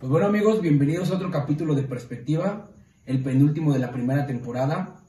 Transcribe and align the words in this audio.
Pues 0.00 0.08
bueno 0.10 0.28
amigos, 0.28 0.62
bienvenidos 0.62 1.10
a 1.10 1.16
otro 1.16 1.30
capítulo 1.30 1.74
de 1.74 1.82
Perspectiva, 1.82 2.70
el 3.04 3.22
penúltimo 3.22 3.74
de 3.74 3.80
la 3.80 3.92
primera 3.92 4.26
temporada. 4.26 5.04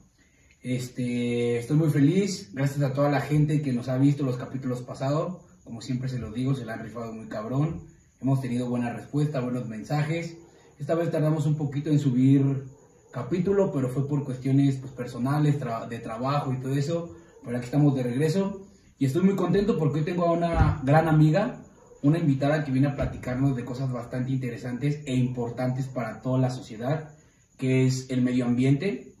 Este, 0.60 1.56
estoy 1.56 1.78
muy 1.78 1.88
feliz, 1.88 2.50
gracias 2.52 2.82
a 2.82 2.92
toda 2.92 3.10
la 3.10 3.22
gente 3.22 3.62
que 3.62 3.72
nos 3.72 3.88
ha 3.88 3.96
visto 3.96 4.22
los 4.22 4.36
capítulos 4.36 4.82
pasados. 4.82 5.38
Como 5.64 5.80
siempre 5.80 6.10
se 6.10 6.18
los 6.18 6.34
digo, 6.34 6.54
se 6.54 6.66
la 6.66 6.74
han 6.74 6.82
rifado 6.82 7.10
muy 7.10 7.26
cabrón. 7.26 7.86
Hemos 8.20 8.42
tenido 8.42 8.68
buena 8.68 8.92
respuesta, 8.92 9.40
buenos 9.40 9.66
mensajes. 9.66 10.36
Esta 10.78 10.94
vez 10.94 11.10
tardamos 11.10 11.46
un 11.46 11.56
poquito 11.56 11.88
en 11.88 11.98
subir 11.98 12.64
capítulo, 13.12 13.72
pero 13.72 13.88
fue 13.88 14.06
por 14.06 14.26
cuestiones 14.26 14.76
pues, 14.76 14.92
personales, 14.92 15.58
de 15.88 15.98
trabajo 16.00 16.52
y 16.52 16.60
todo 16.60 16.74
eso. 16.74 17.16
Pero 17.42 17.56
aquí 17.56 17.64
estamos 17.64 17.94
de 17.94 18.02
regreso 18.02 18.66
y 18.98 19.06
estoy 19.06 19.22
muy 19.22 19.36
contento 19.36 19.78
porque 19.78 20.00
hoy 20.00 20.04
tengo 20.04 20.26
a 20.26 20.32
una 20.32 20.82
gran 20.84 21.08
amiga, 21.08 21.61
una 22.02 22.18
invitada 22.18 22.64
que 22.64 22.72
viene 22.72 22.88
a 22.88 22.96
platicarnos 22.96 23.56
de 23.56 23.64
cosas 23.64 23.90
bastante 23.90 24.32
interesantes 24.32 25.00
e 25.06 25.14
importantes 25.14 25.86
para 25.86 26.20
toda 26.20 26.38
la 26.38 26.50
sociedad, 26.50 27.10
que 27.56 27.86
es 27.86 28.10
el 28.10 28.22
medio 28.22 28.44
ambiente. 28.44 29.14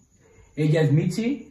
Ella 0.56 0.82
es 0.82 0.92
Mitzi, 0.92 1.48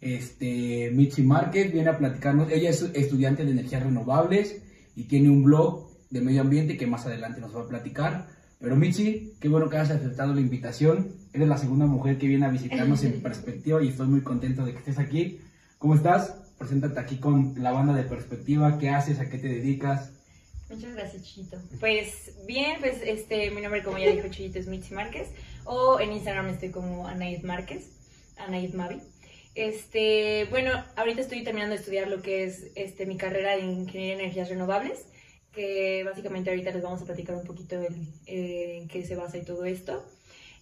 este, 0.00 0.90
Mitzi 0.92 1.22
Márquez, 1.22 1.72
viene 1.72 1.88
a 1.88 1.96
platicarnos, 1.96 2.52
ella 2.52 2.68
es 2.68 2.82
estudiante 2.94 3.44
de 3.44 3.52
energías 3.52 3.82
renovables 3.82 4.62
y 4.94 5.04
tiene 5.04 5.30
un 5.30 5.42
blog 5.42 5.88
de 6.10 6.20
medio 6.20 6.42
ambiente 6.42 6.76
que 6.76 6.86
más 6.86 7.06
adelante 7.06 7.40
nos 7.40 7.56
va 7.56 7.62
a 7.62 7.68
platicar. 7.68 8.28
Pero 8.60 8.76
Mitzi, 8.76 9.34
qué 9.40 9.48
bueno 9.48 9.68
que 9.68 9.78
hayas 9.78 9.90
aceptado 9.90 10.34
la 10.34 10.40
invitación. 10.40 11.16
Eres 11.32 11.48
la 11.48 11.58
segunda 11.58 11.86
mujer 11.86 12.18
que 12.18 12.28
viene 12.28 12.46
a 12.46 12.50
visitarnos 12.50 13.02
en 13.04 13.20
perspectiva 13.22 13.82
y 13.82 13.88
estoy 13.88 14.06
muy 14.06 14.20
contento 14.20 14.64
de 14.64 14.72
que 14.72 14.78
estés 14.78 14.98
aquí. 14.98 15.40
¿Cómo 15.78 15.94
estás? 15.94 16.36
Preséntate 16.58 17.00
aquí 17.00 17.16
con 17.16 17.54
la 17.56 17.72
banda 17.72 17.94
de 17.94 18.04
perspectiva. 18.04 18.78
¿Qué 18.78 18.90
haces? 18.90 19.18
¿A 19.18 19.28
qué 19.28 19.38
te 19.38 19.48
dedicas? 19.48 20.13
Muchas 20.70 20.94
gracias, 20.94 21.22
Chito. 21.22 21.58
Pues 21.78 22.32
bien, 22.46 22.78
pues 22.80 23.00
este, 23.02 23.50
mi 23.50 23.60
nombre, 23.60 23.82
como 23.82 23.98
ya 23.98 24.10
dijo 24.10 24.28
Chito, 24.28 24.58
es 24.58 24.66
Mitzi 24.66 24.94
Márquez. 24.94 25.28
O 25.64 26.00
en 26.00 26.12
Instagram 26.12 26.48
estoy 26.48 26.70
como 26.70 27.06
Anaid 27.06 27.42
Márquez, 27.42 27.90
Anaid 28.36 28.74
Mavi. 28.74 29.00
Este, 29.54 30.46
bueno, 30.50 30.72
ahorita 30.96 31.20
estoy 31.20 31.44
terminando 31.44 31.74
de 31.74 31.80
estudiar 31.80 32.08
lo 32.08 32.22
que 32.22 32.44
es 32.44 32.72
este, 32.74 33.06
mi 33.06 33.16
carrera 33.16 33.56
de 33.56 33.62
Ingeniería 33.62 34.16
de 34.16 34.22
Energías 34.24 34.48
Renovables, 34.48 35.06
que 35.52 36.02
básicamente 36.04 36.50
ahorita 36.50 36.72
les 36.72 36.82
vamos 36.82 37.02
a 37.02 37.04
platicar 37.04 37.36
un 37.36 37.44
poquito 37.44 37.80
eh, 38.26 38.78
en 38.80 38.88
qué 38.88 39.04
se 39.04 39.14
basa 39.14 39.38
y 39.38 39.44
todo 39.44 39.64
esto. 39.64 40.04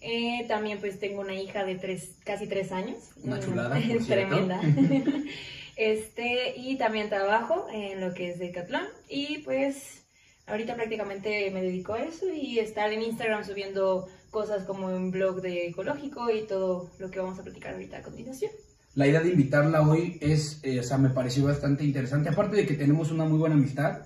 Eh, 0.02 0.44
también 0.48 0.78
pues 0.80 0.98
tengo 0.98 1.20
una 1.20 1.34
hija 1.34 1.64
de 1.64 1.76
tres, 1.76 2.16
casi 2.24 2.46
tres 2.48 2.72
años. 2.72 2.98
Una 3.22 3.40
chulada, 3.40 3.80
por 3.88 4.04
Tremenda. 4.04 4.60
este, 5.76 6.54
y 6.56 6.76
también 6.76 7.08
trabajo 7.08 7.66
en 7.72 8.00
lo 8.00 8.14
que 8.14 8.30
es 8.30 8.38
Decathlon. 8.38 8.84
Y 9.08 9.38
pues 9.38 10.04
ahorita 10.46 10.74
prácticamente 10.74 11.50
me 11.50 11.62
dedico 11.62 11.94
a 11.94 12.02
eso 12.02 12.26
y 12.32 12.58
estar 12.58 12.92
en 12.92 13.02
Instagram 13.02 13.44
subiendo 13.44 14.08
cosas 14.30 14.64
como 14.64 14.86
un 14.86 15.10
blog 15.10 15.40
de 15.40 15.68
ecológico 15.68 16.30
y 16.30 16.46
todo 16.46 16.90
lo 16.98 17.10
que 17.10 17.20
vamos 17.20 17.38
a 17.38 17.42
platicar 17.42 17.74
ahorita 17.74 17.98
a 17.98 18.02
continuación. 18.02 18.50
La 18.94 19.06
idea 19.06 19.20
de 19.20 19.30
invitarla 19.30 19.88
hoy 19.88 20.18
es, 20.20 20.60
eh, 20.62 20.80
o 20.80 20.82
sea, 20.82 20.98
me 20.98 21.10
pareció 21.10 21.44
bastante 21.44 21.84
interesante. 21.84 22.28
Aparte 22.28 22.56
de 22.56 22.66
que 22.66 22.74
tenemos 22.74 23.10
una 23.10 23.24
muy 23.24 23.38
buena 23.38 23.54
amistad, 23.54 24.02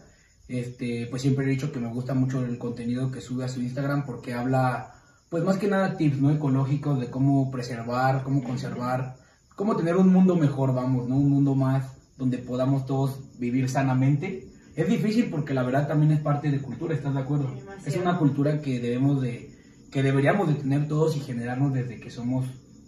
este, 0.49 1.09
pues 1.11 1.23
siempre 1.23 1.45
he 1.45 1.49
dicho 1.49 1.73
que 1.73 1.81
me 1.81 1.89
gusta 1.89 2.15
mucho 2.15 2.45
el 2.45 2.57
contenido 2.59 3.11
que 3.11 3.21
sube 3.21 3.45
a 3.45 3.49
su 3.49 3.61
Instagram 3.61 4.07
porque 4.07 4.33
habla, 4.33 4.95
pues 5.29 5.43
más 5.43 5.59
que 5.59 5.67
nada 5.67 5.97
tips, 5.97 6.21
¿no? 6.21 6.31
Ecológicos 6.31 7.01
de 7.01 7.11
cómo 7.11 7.51
preservar, 7.51 8.23
cómo 8.23 8.45
conservar, 8.45 9.17
cómo 9.57 9.75
tener 9.75 9.97
un 9.97 10.13
mundo 10.13 10.37
mejor, 10.37 10.73
vamos, 10.73 11.09
¿no? 11.09 11.17
Un 11.17 11.31
mundo 11.31 11.55
más 11.57 11.97
donde 12.17 12.39
podamos 12.39 12.87
todos 12.87 13.19
vivir 13.39 13.69
sanamente. 13.69 14.49
Es 14.77 14.89
difícil 14.89 15.31
porque 15.31 15.55
la 15.55 15.63
verdad 15.63 15.89
también 15.89 16.13
es 16.13 16.21
parte 16.21 16.51
de 16.51 16.61
cultura, 16.61 16.95
¿estás 16.95 17.15
de 17.15 17.21
acuerdo? 17.21 17.51
Es 17.85 17.97
una 17.97 18.19
cultura 18.19 18.61
que 18.61 18.79
debemos 18.79 19.21
de, 19.23 19.51
que 19.91 20.03
deberíamos 20.03 20.49
de 20.49 20.55
tener 20.55 20.87
todos 20.87 21.17
y 21.17 21.21
generarnos 21.21 21.73
desde 21.73 21.99
que 21.99 22.11
somos 22.11 22.47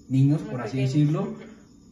niños, 0.08 0.42
por 0.42 0.60
así 0.60 0.78
decirlo. 0.78 1.34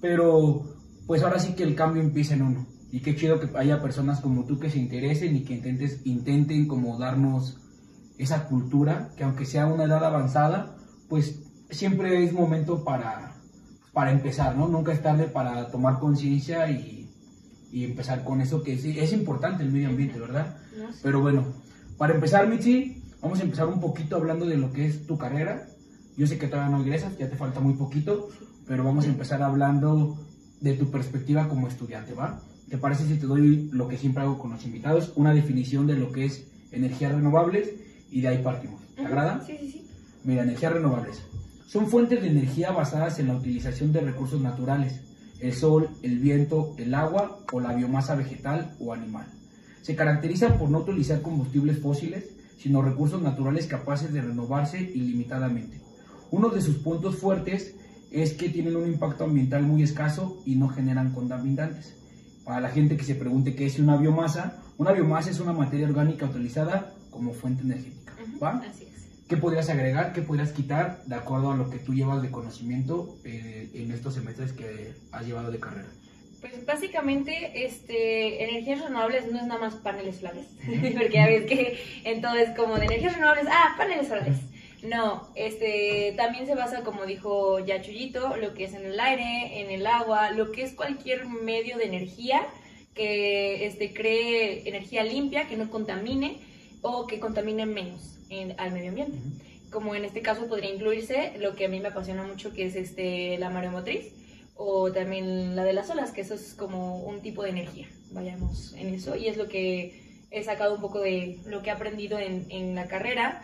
Pero 0.01 0.77
pues 1.07 1.23
ahora 1.23 1.39
sí 1.39 1.55
que 1.55 1.63
el 1.63 1.75
cambio 1.75 2.03
empieza 2.03 2.35
en 2.35 2.43
uno. 2.43 2.67
Y 2.93 3.01
qué 3.01 3.17
chido 3.17 3.41
que 3.41 3.49
haya 3.57 3.81
personas 3.81 4.21
como 4.21 4.45
tú 4.45 4.59
que 4.59 4.71
se 4.71 4.79
interesen 4.79 5.37
y 5.37 5.45
que 5.45 5.55
intentes, 5.55 6.03
intenten 6.05 6.69
como 6.69 6.99
darnos 6.99 7.59
esa 8.19 8.47
cultura, 8.49 9.11
que 9.17 9.25
aunque 9.25 9.47
sea 9.47 9.67
una 9.67 9.85
edad 9.85 10.05
avanzada, 10.05 10.77
pues 11.09 11.43
siempre 11.71 12.25
es 12.25 12.33
momento 12.33 12.85
para, 12.85 13.36
para 13.97 14.13
empezar, 14.13 14.55
¿no? 14.55 14.69
Nunca 14.69 14.93
es 14.93 15.03
tarde 15.03 15.25
para 15.25 15.71
tomar 15.71 15.99
conciencia 15.99 16.71
y, 16.71 17.09
y, 17.73 17.83
empezar 17.83 18.25
con 18.25 18.43
eso 18.43 18.63
que 18.63 18.75
es, 18.75 18.85
es, 18.85 19.11
importante 19.15 19.63
el 19.63 19.73
medio 19.73 19.89
ambiente, 19.89 20.21
¿verdad? 20.21 20.59
Pero 21.03 21.23
bueno, 21.23 21.47
para 21.97 22.13
empezar, 22.13 22.47
Michi, 22.47 23.03
vamos 23.23 23.41
a 23.41 23.45
empezar 23.45 23.67
un 23.69 23.81
poquito 23.81 24.17
hablando 24.17 24.45
de 24.45 24.59
lo 24.59 24.71
que 24.71 24.85
es 24.85 25.07
tu 25.07 25.17
carrera. 25.17 25.67
Yo 26.15 26.27
sé 26.27 26.37
que 26.37 26.47
todavía 26.47 26.77
no 26.77 26.83
egresas, 26.83 27.17
ya 27.17 27.31
te 27.31 27.37
falta 27.37 27.61
muy 27.61 27.73
poquito, 27.73 28.29
pero 28.67 28.85
vamos 28.85 29.07
a 29.07 29.09
empezar 29.09 29.43
hablando 29.43 30.19
de 30.61 30.75
tu 30.75 30.91
perspectiva 30.91 31.49
como 31.49 31.67
estudiante, 31.67 32.13
¿va? 32.13 32.43
¿Te 32.69 32.77
parece 32.77 33.07
si 33.07 33.17
te 33.17 33.25
doy 33.25 33.71
lo 33.73 33.89
que 33.89 33.97
siempre 33.97 34.25
hago 34.25 34.39
con 34.39 34.51
los 34.51 34.63
invitados? 34.67 35.15
Una 35.17 35.33
definición 35.33 35.87
de 35.87 35.97
lo 35.97 36.13
que 36.13 36.27
es 36.27 36.47
energías 36.71 37.13
renovables 37.13 37.71
y 38.11 38.21
de 38.21 38.29
ahí 38.29 38.43
partimos. 38.43 38.83
¿Te 38.95 39.07
agrada? 39.07 39.43
Sí, 39.47 39.57
sí, 39.59 39.71
sí. 39.71 39.91
Mira, 40.23 40.43
energías 40.43 40.75
renovables. 40.75 41.23
Son 41.67 41.89
fuentes 41.89 42.23
de 42.23 42.29
energía 42.29 42.71
basadas 42.71 43.19
en 43.19 43.27
la 43.27 43.35
utilización 43.35 43.93
de 43.93 44.01
recursos 44.01 44.41
naturales, 44.41 45.01
el 45.41 45.53
sol, 45.53 45.91
el 46.03 46.21
viento, 46.21 46.75
el 46.79 46.95
agua 46.95 47.41
o 47.53 47.61
la 47.61 47.75
biomasa 47.75 48.15
vegetal 48.15 48.77
o 48.79 48.93
animal. 48.93 49.27
Se 49.83 49.97
caracterizan 49.97 50.59
por 50.59 50.71
no 50.71 50.79
utilizar 50.79 51.23
combustibles 51.23 51.81
fósiles, 51.81 52.31
sino 52.57 52.83
recursos 52.83 53.21
naturales 53.21 53.67
capaces 53.67 54.13
de 54.13 54.23
renovarse 54.23 54.81
ilimitadamente. 54.81 55.81
Uno 56.31 56.51
de 56.51 56.61
sus 56.61 56.77
puntos 56.77 57.17
fuertes 57.17 57.75
es 58.13 58.35
que 58.35 58.49
tienen 58.49 58.77
un 58.77 58.87
impacto 58.87 59.25
ambiental 59.25 59.65
muy 59.65 59.83
escaso 59.83 60.41
y 60.47 60.55
no 60.55 60.69
generan 60.69 61.13
contaminantes. 61.13 61.97
Para 62.45 62.61
la 62.61 62.71
gente 62.71 62.97
que 62.97 63.05
se 63.05 63.17
pregunte 63.17 63.57
qué 63.57 63.67
es 63.67 63.81
una 63.81 63.97
biomasa, 63.97 64.63
una 64.79 64.93
biomasa 64.93 65.31
es 65.31 65.41
una 65.41 65.53
materia 65.53 65.89
orgánica 65.89 66.27
utilizada 66.27 66.95
como 67.11 67.33
fuente 67.33 67.63
energética. 67.63 68.13
¿va? 68.41 68.63
Así. 68.69 68.86
¿Qué 69.29 69.37
podrías 69.37 69.69
agregar? 69.69 70.13
¿Qué 70.13 70.23
podrías 70.23 70.53
quitar 70.53 71.03
de 71.05 71.17
acuerdo 71.17 71.51
a 71.51 71.57
lo 71.57 71.69
que 71.69 71.79
tú 71.79 71.95
llevas 71.95 72.23
de 72.23 72.31
conocimiento 72.31 73.19
eh, 73.25 73.71
en 73.75 73.91
estos 73.91 74.15
semestres 74.15 74.53
que 74.53 74.95
has 75.11 75.27
llevado 75.27 75.51
de 75.51 75.59
carrera? 75.59 75.89
Pues 76.41 76.65
básicamente, 76.65 77.65
este, 77.67 78.45
energías 78.45 78.83
renovables 78.83 79.33
no 79.33 79.39
es 79.39 79.47
nada 79.47 79.59
más 79.59 79.75
paneles 79.75 80.19
solares, 80.19 80.47
porque 80.97 81.15
ya 81.15 81.27
ves 81.27 81.47
que 81.47 81.77
en 82.05 82.21
todo 82.21 82.37
es 82.37 82.51
como 82.51 82.79
de 82.79 82.85
energías 82.85 83.15
renovables, 83.15 83.47
ah, 83.51 83.75
paneles 83.77 84.07
solares. 84.07 84.37
No, 84.85 85.29
este, 85.35 86.15
también 86.17 86.47
se 86.47 86.55
basa, 86.55 86.85
como 86.85 87.05
dijo 87.05 87.59
ya 87.59 87.83
Chuyito, 87.83 88.37
lo 88.37 88.55
que 88.55 88.65
es 88.65 88.75
en 88.75 88.87
el 88.87 89.01
aire, 89.01 89.61
en 89.61 89.73
el 89.73 89.89
agua, 89.89 90.31
lo 90.31 90.53
que 90.53 90.63
es 90.63 90.75
cualquier 90.75 91.27
medio 91.27 91.79
de 91.79 91.87
energía 91.87 92.47
que 92.95 93.67
este, 93.67 93.93
cree 93.93 94.69
energía 94.69 95.03
limpia, 95.03 95.49
que 95.49 95.57
no 95.57 95.69
contamine 95.69 96.39
o 96.83 97.09
que 97.09 97.19
contamine 97.19 97.67
menos 97.67 98.16
al 98.59 98.73
medio 98.73 98.91
ambiente. 98.91 99.19
Como 99.71 99.95
en 99.95 100.05
este 100.05 100.23
caso 100.23 100.47
podría 100.49 100.73
incluirse 100.73 101.35
lo 101.39 101.55
que 101.55 101.67
a 101.67 101.69
mí 101.69 101.81
me 101.81 101.89
apasiona 101.89 102.23
mucho, 102.23 102.53
que 102.53 102.67
es 102.67 102.77
este, 102.77 103.37
la 103.39 103.51
mareomotriz, 103.51 104.13
o 104.55 104.91
también 104.93 105.55
la 105.57 105.65
de 105.65 105.73
las 105.73 105.91
olas, 105.91 106.13
que 106.13 106.23
eso 106.23 106.35
es 106.35 106.55
como 106.55 106.99
un 106.99 107.21
tipo 107.21 107.43
de 107.43 107.51
energía. 107.51 107.89
Vayamos 108.11 108.75
en 108.75 108.95
eso, 108.95 109.17
y 109.17 109.29
es 109.29 109.37
lo 109.37 109.49
que 109.49 110.25
he 110.31 110.43
sacado 110.43 110.75
un 110.75 110.81
poco 110.81 111.01
de 111.01 111.41
lo 111.47 111.63
que 111.63 111.71
he 111.71 111.73
aprendido 111.73 112.19
en, 112.19 112.47
en 112.51 112.75
la 112.75 112.87
carrera 112.87 113.43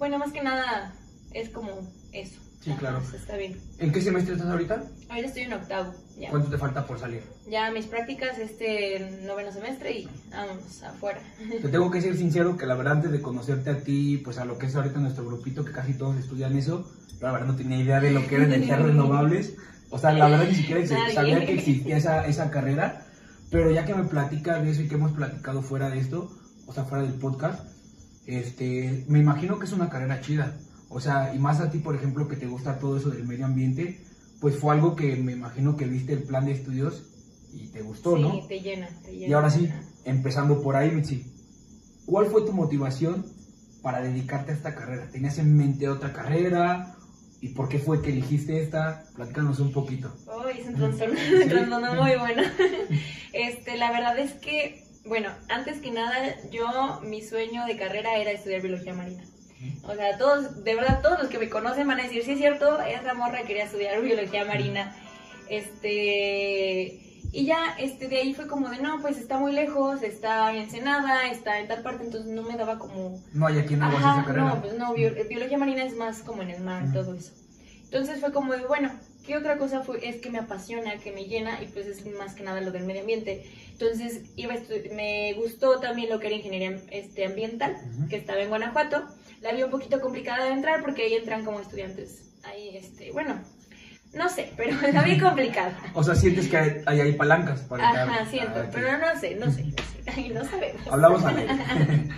bueno, 0.00 0.18
más 0.18 0.32
que 0.32 0.42
nada 0.42 0.94
es 1.34 1.50
como 1.50 1.68
eso. 2.12 2.40
Sí, 2.60 2.70
claro. 2.78 3.02
está 3.14 3.36
bien. 3.38 3.58
¿En 3.78 3.90
qué 3.90 4.02
semestre 4.02 4.34
estás 4.34 4.50
ahorita? 4.50 4.84
Ahorita 5.08 5.28
estoy 5.28 5.42
en 5.44 5.54
octavo. 5.54 5.94
Ya. 6.18 6.28
¿Cuánto 6.28 6.50
te 6.50 6.58
falta 6.58 6.86
por 6.86 6.98
salir? 6.98 7.22
Ya 7.48 7.70
mis 7.70 7.86
prácticas 7.86 8.38
este 8.38 9.22
noveno 9.24 9.50
semestre 9.50 10.00
y 10.00 10.08
vamos 10.30 10.82
afuera. 10.82 11.20
Te 11.38 11.68
tengo 11.68 11.90
que 11.90 12.02
ser 12.02 12.16
sincero 12.18 12.58
que 12.58 12.66
la 12.66 12.74
verdad 12.74 12.94
antes 12.94 13.12
de 13.12 13.22
conocerte 13.22 13.70
a 13.70 13.78
ti, 13.78 14.18
pues 14.18 14.36
a 14.36 14.44
lo 14.44 14.58
que 14.58 14.66
es 14.66 14.76
ahorita 14.76 15.00
nuestro 15.00 15.24
grupito, 15.24 15.64
que 15.64 15.72
casi 15.72 15.94
todos 15.94 16.16
estudian 16.18 16.54
eso, 16.54 16.90
la 17.20 17.32
verdad 17.32 17.46
no 17.46 17.56
tenía 17.56 17.78
idea 17.78 17.98
de 17.98 18.10
lo 18.10 18.26
que 18.26 18.36
eran 18.36 18.52
energías 18.52 18.82
renovables. 18.82 19.54
O 19.88 19.98
sea, 19.98 20.12
la 20.12 20.28
verdad 20.28 20.46
ni 20.46 20.54
siquiera 20.54 20.86
sabía 21.14 21.46
que 21.46 21.54
existía 21.54 21.96
esa, 21.96 22.26
esa 22.26 22.50
carrera, 22.50 23.06
pero 23.50 23.70
ya 23.70 23.86
que 23.86 23.94
me 23.94 24.04
platica 24.04 24.60
de 24.60 24.70
eso 24.70 24.82
y 24.82 24.88
que 24.88 24.96
hemos 24.96 25.12
platicado 25.12 25.62
fuera 25.62 25.88
de 25.88 25.98
esto, 25.98 26.30
o 26.66 26.72
sea, 26.74 26.84
fuera 26.84 27.04
del 27.04 27.14
podcast, 27.14 27.66
este, 28.26 29.04
me 29.08 29.18
imagino 29.18 29.58
que 29.58 29.64
es 29.64 29.72
una 29.72 29.88
carrera 29.88 30.20
chida. 30.20 30.56
O 30.90 31.00
sea, 31.00 31.32
y 31.34 31.38
más 31.38 31.60
a 31.60 31.70
ti, 31.70 31.78
por 31.78 31.94
ejemplo, 31.94 32.28
que 32.28 32.36
te 32.36 32.46
gusta 32.46 32.78
todo 32.78 32.98
eso 32.98 33.10
del 33.10 33.26
medio 33.26 33.46
ambiente, 33.46 34.00
pues 34.40 34.56
fue 34.56 34.74
algo 34.74 34.96
que 34.96 35.16
me 35.16 35.32
imagino 35.32 35.76
que 35.76 35.86
viste 35.86 36.12
el 36.12 36.24
plan 36.24 36.44
de 36.44 36.52
estudios 36.52 37.04
y 37.52 37.68
te 37.68 37.80
gustó, 37.80 38.18
¿no? 38.18 38.32
Sí, 38.32 38.42
te 38.48 38.60
llena, 38.60 38.88
te 39.02 39.12
llena. 39.12 39.28
Y 39.28 39.32
ahora 39.32 39.50
sí, 39.50 39.68
empezando 40.04 40.60
por 40.62 40.76
ahí, 40.76 40.90
Mitzi, 40.90 41.24
¿cuál 42.06 42.26
fue 42.26 42.42
tu 42.42 42.52
motivación 42.52 43.24
para 43.82 44.02
dedicarte 44.02 44.50
a 44.50 44.54
esta 44.54 44.74
carrera? 44.74 45.08
¿Tenías 45.10 45.38
en 45.38 45.56
mente 45.56 45.88
otra 45.88 46.12
carrera? 46.12 46.96
¿Y 47.40 47.50
por 47.50 47.68
qué 47.68 47.78
fue 47.78 48.02
que 48.02 48.10
elegiste 48.10 48.60
esta? 48.60 49.04
Platícanos 49.14 49.60
un 49.60 49.72
poquito. 49.72 50.12
Uy, 50.26 50.60
es 50.60 50.66
un 50.66 50.74
trastorno, 50.74 51.94
muy 52.02 52.16
bueno. 52.16 52.42
Este, 53.32 53.76
la 53.76 53.92
verdad 53.92 54.18
es 54.18 54.32
que 54.32 54.90
bueno, 55.04 55.30
antes 55.48 55.78
que 55.78 55.90
nada, 55.90 56.36
yo, 56.50 57.00
mi 57.02 57.22
sueño 57.22 57.64
de 57.64 57.76
carrera 57.76 58.16
era 58.16 58.32
estudiar 58.32 58.60
biología 58.60 58.92
marina. 58.92 59.24
O 59.82 59.94
sea, 59.94 60.16
todos, 60.18 60.64
de 60.64 60.74
verdad, 60.74 61.00
todos 61.02 61.18
los 61.20 61.28
que 61.28 61.38
me 61.38 61.48
conocen 61.48 61.86
van 61.86 62.00
a 62.00 62.04
decir, 62.04 62.22
sí 62.24 62.32
es 62.32 62.38
cierto, 62.38 62.80
esa 62.80 63.14
morra 63.14 63.42
quería 63.42 63.64
estudiar 63.64 64.00
biología 64.00 64.44
marina. 64.44 64.94
Este, 65.48 67.00
y 67.32 67.44
ya, 67.46 67.76
este, 67.78 68.08
de 68.08 68.16
ahí 68.18 68.34
fue 68.34 68.46
como 68.46 68.68
de, 68.70 68.78
no, 68.78 69.00
pues 69.02 69.18
está 69.18 69.38
muy 69.38 69.52
lejos, 69.52 70.02
está 70.02 70.50
en 70.52 70.62
Ensenada, 70.62 71.28
está 71.30 71.60
en 71.60 71.68
tal 71.68 71.82
parte, 71.82 72.04
entonces 72.04 72.30
no 72.30 72.42
me 72.42 72.56
daba 72.56 72.78
como... 72.78 73.20
No 73.32 73.46
hay 73.46 73.58
aquí 73.58 73.74
en 73.74 73.82
Aguas 73.82 74.02
esa 74.02 74.24
carrera. 74.24 74.44
no, 74.54 74.60
pues 74.60 74.74
no, 74.74 74.94
bio- 74.94 75.14
biología 75.28 75.58
marina 75.58 75.84
es 75.84 75.94
más 75.96 76.20
como 76.20 76.42
en 76.42 76.50
el 76.50 76.60
mar 76.62 76.82
y 76.84 76.88
Ujú. 76.88 76.94
todo 76.94 77.14
eso. 77.14 77.32
Entonces 77.84 78.20
fue 78.20 78.32
como 78.32 78.52
de, 78.52 78.64
bueno, 78.66 78.90
¿qué 79.26 79.36
otra 79.36 79.58
cosa 79.58 79.82
fue? 79.82 80.08
Es 80.08 80.16
que 80.16 80.30
me 80.30 80.38
apasiona, 80.38 80.96
que 80.98 81.12
me 81.12 81.24
llena 81.26 81.62
y 81.62 81.66
pues 81.66 81.86
es 81.86 82.04
más 82.16 82.34
que 82.34 82.42
nada 82.42 82.60
lo 82.60 82.70
del 82.72 82.84
medio 82.84 83.00
ambiente. 83.02 83.44
Entonces 83.72 84.22
iba 84.36 84.54
me 84.94 85.32
gustó 85.34 85.78
también 85.80 86.10
lo 86.10 86.18
que 86.20 86.28
era 86.28 86.36
ingeniería 86.36 86.80
este, 86.90 87.26
ambiental, 87.26 87.76
Ujú. 87.96 88.08
que 88.08 88.16
estaba 88.16 88.40
en 88.40 88.48
Guanajuato. 88.48 89.04
La 89.40 89.52
vi 89.52 89.62
un 89.62 89.70
poquito 89.70 90.00
complicada 90.00 90.44
de 90.46 90.52
entrar 90.52 90.82
porque 90.82 91.02
ahí 91.02 91.14
entran 91.14 91.44
como 91.44 91.60
estudiantes. 91.60 92.32
Ahí, 92.44 92.76
este, 92.76 93.12
bueno, 93.12 93.40
no 94.12 94.28
sé, 94.28 94.52
pero 94.56 94.76
la 94.92 95.02
vi 95.02 95.18
complicada. 95.18 95.78
O 95.94 96.02
sea, 96.02 96.14
sientes 96.14 96.48
que 96.48 96.56
hay, 96.56 96.82
hay, 96.86 97.00
hay 97.00 97.12
palancas 97.12 97.60
para 97.62 97.88
Ajá, 97.88 98.26
siento, 98.26 98.64
pero 98.72 98.98
no 98.98 99.18
sé, 99.18 99.36
no 99.36 99.50
sé, 99.50 99.64
no 99.64 99.76
sé. 99.76 99.90
No 100.34 100.44
sabemos. 100.44 100.86
Hablamos 100.90 101.24
aire. 101.24 101.46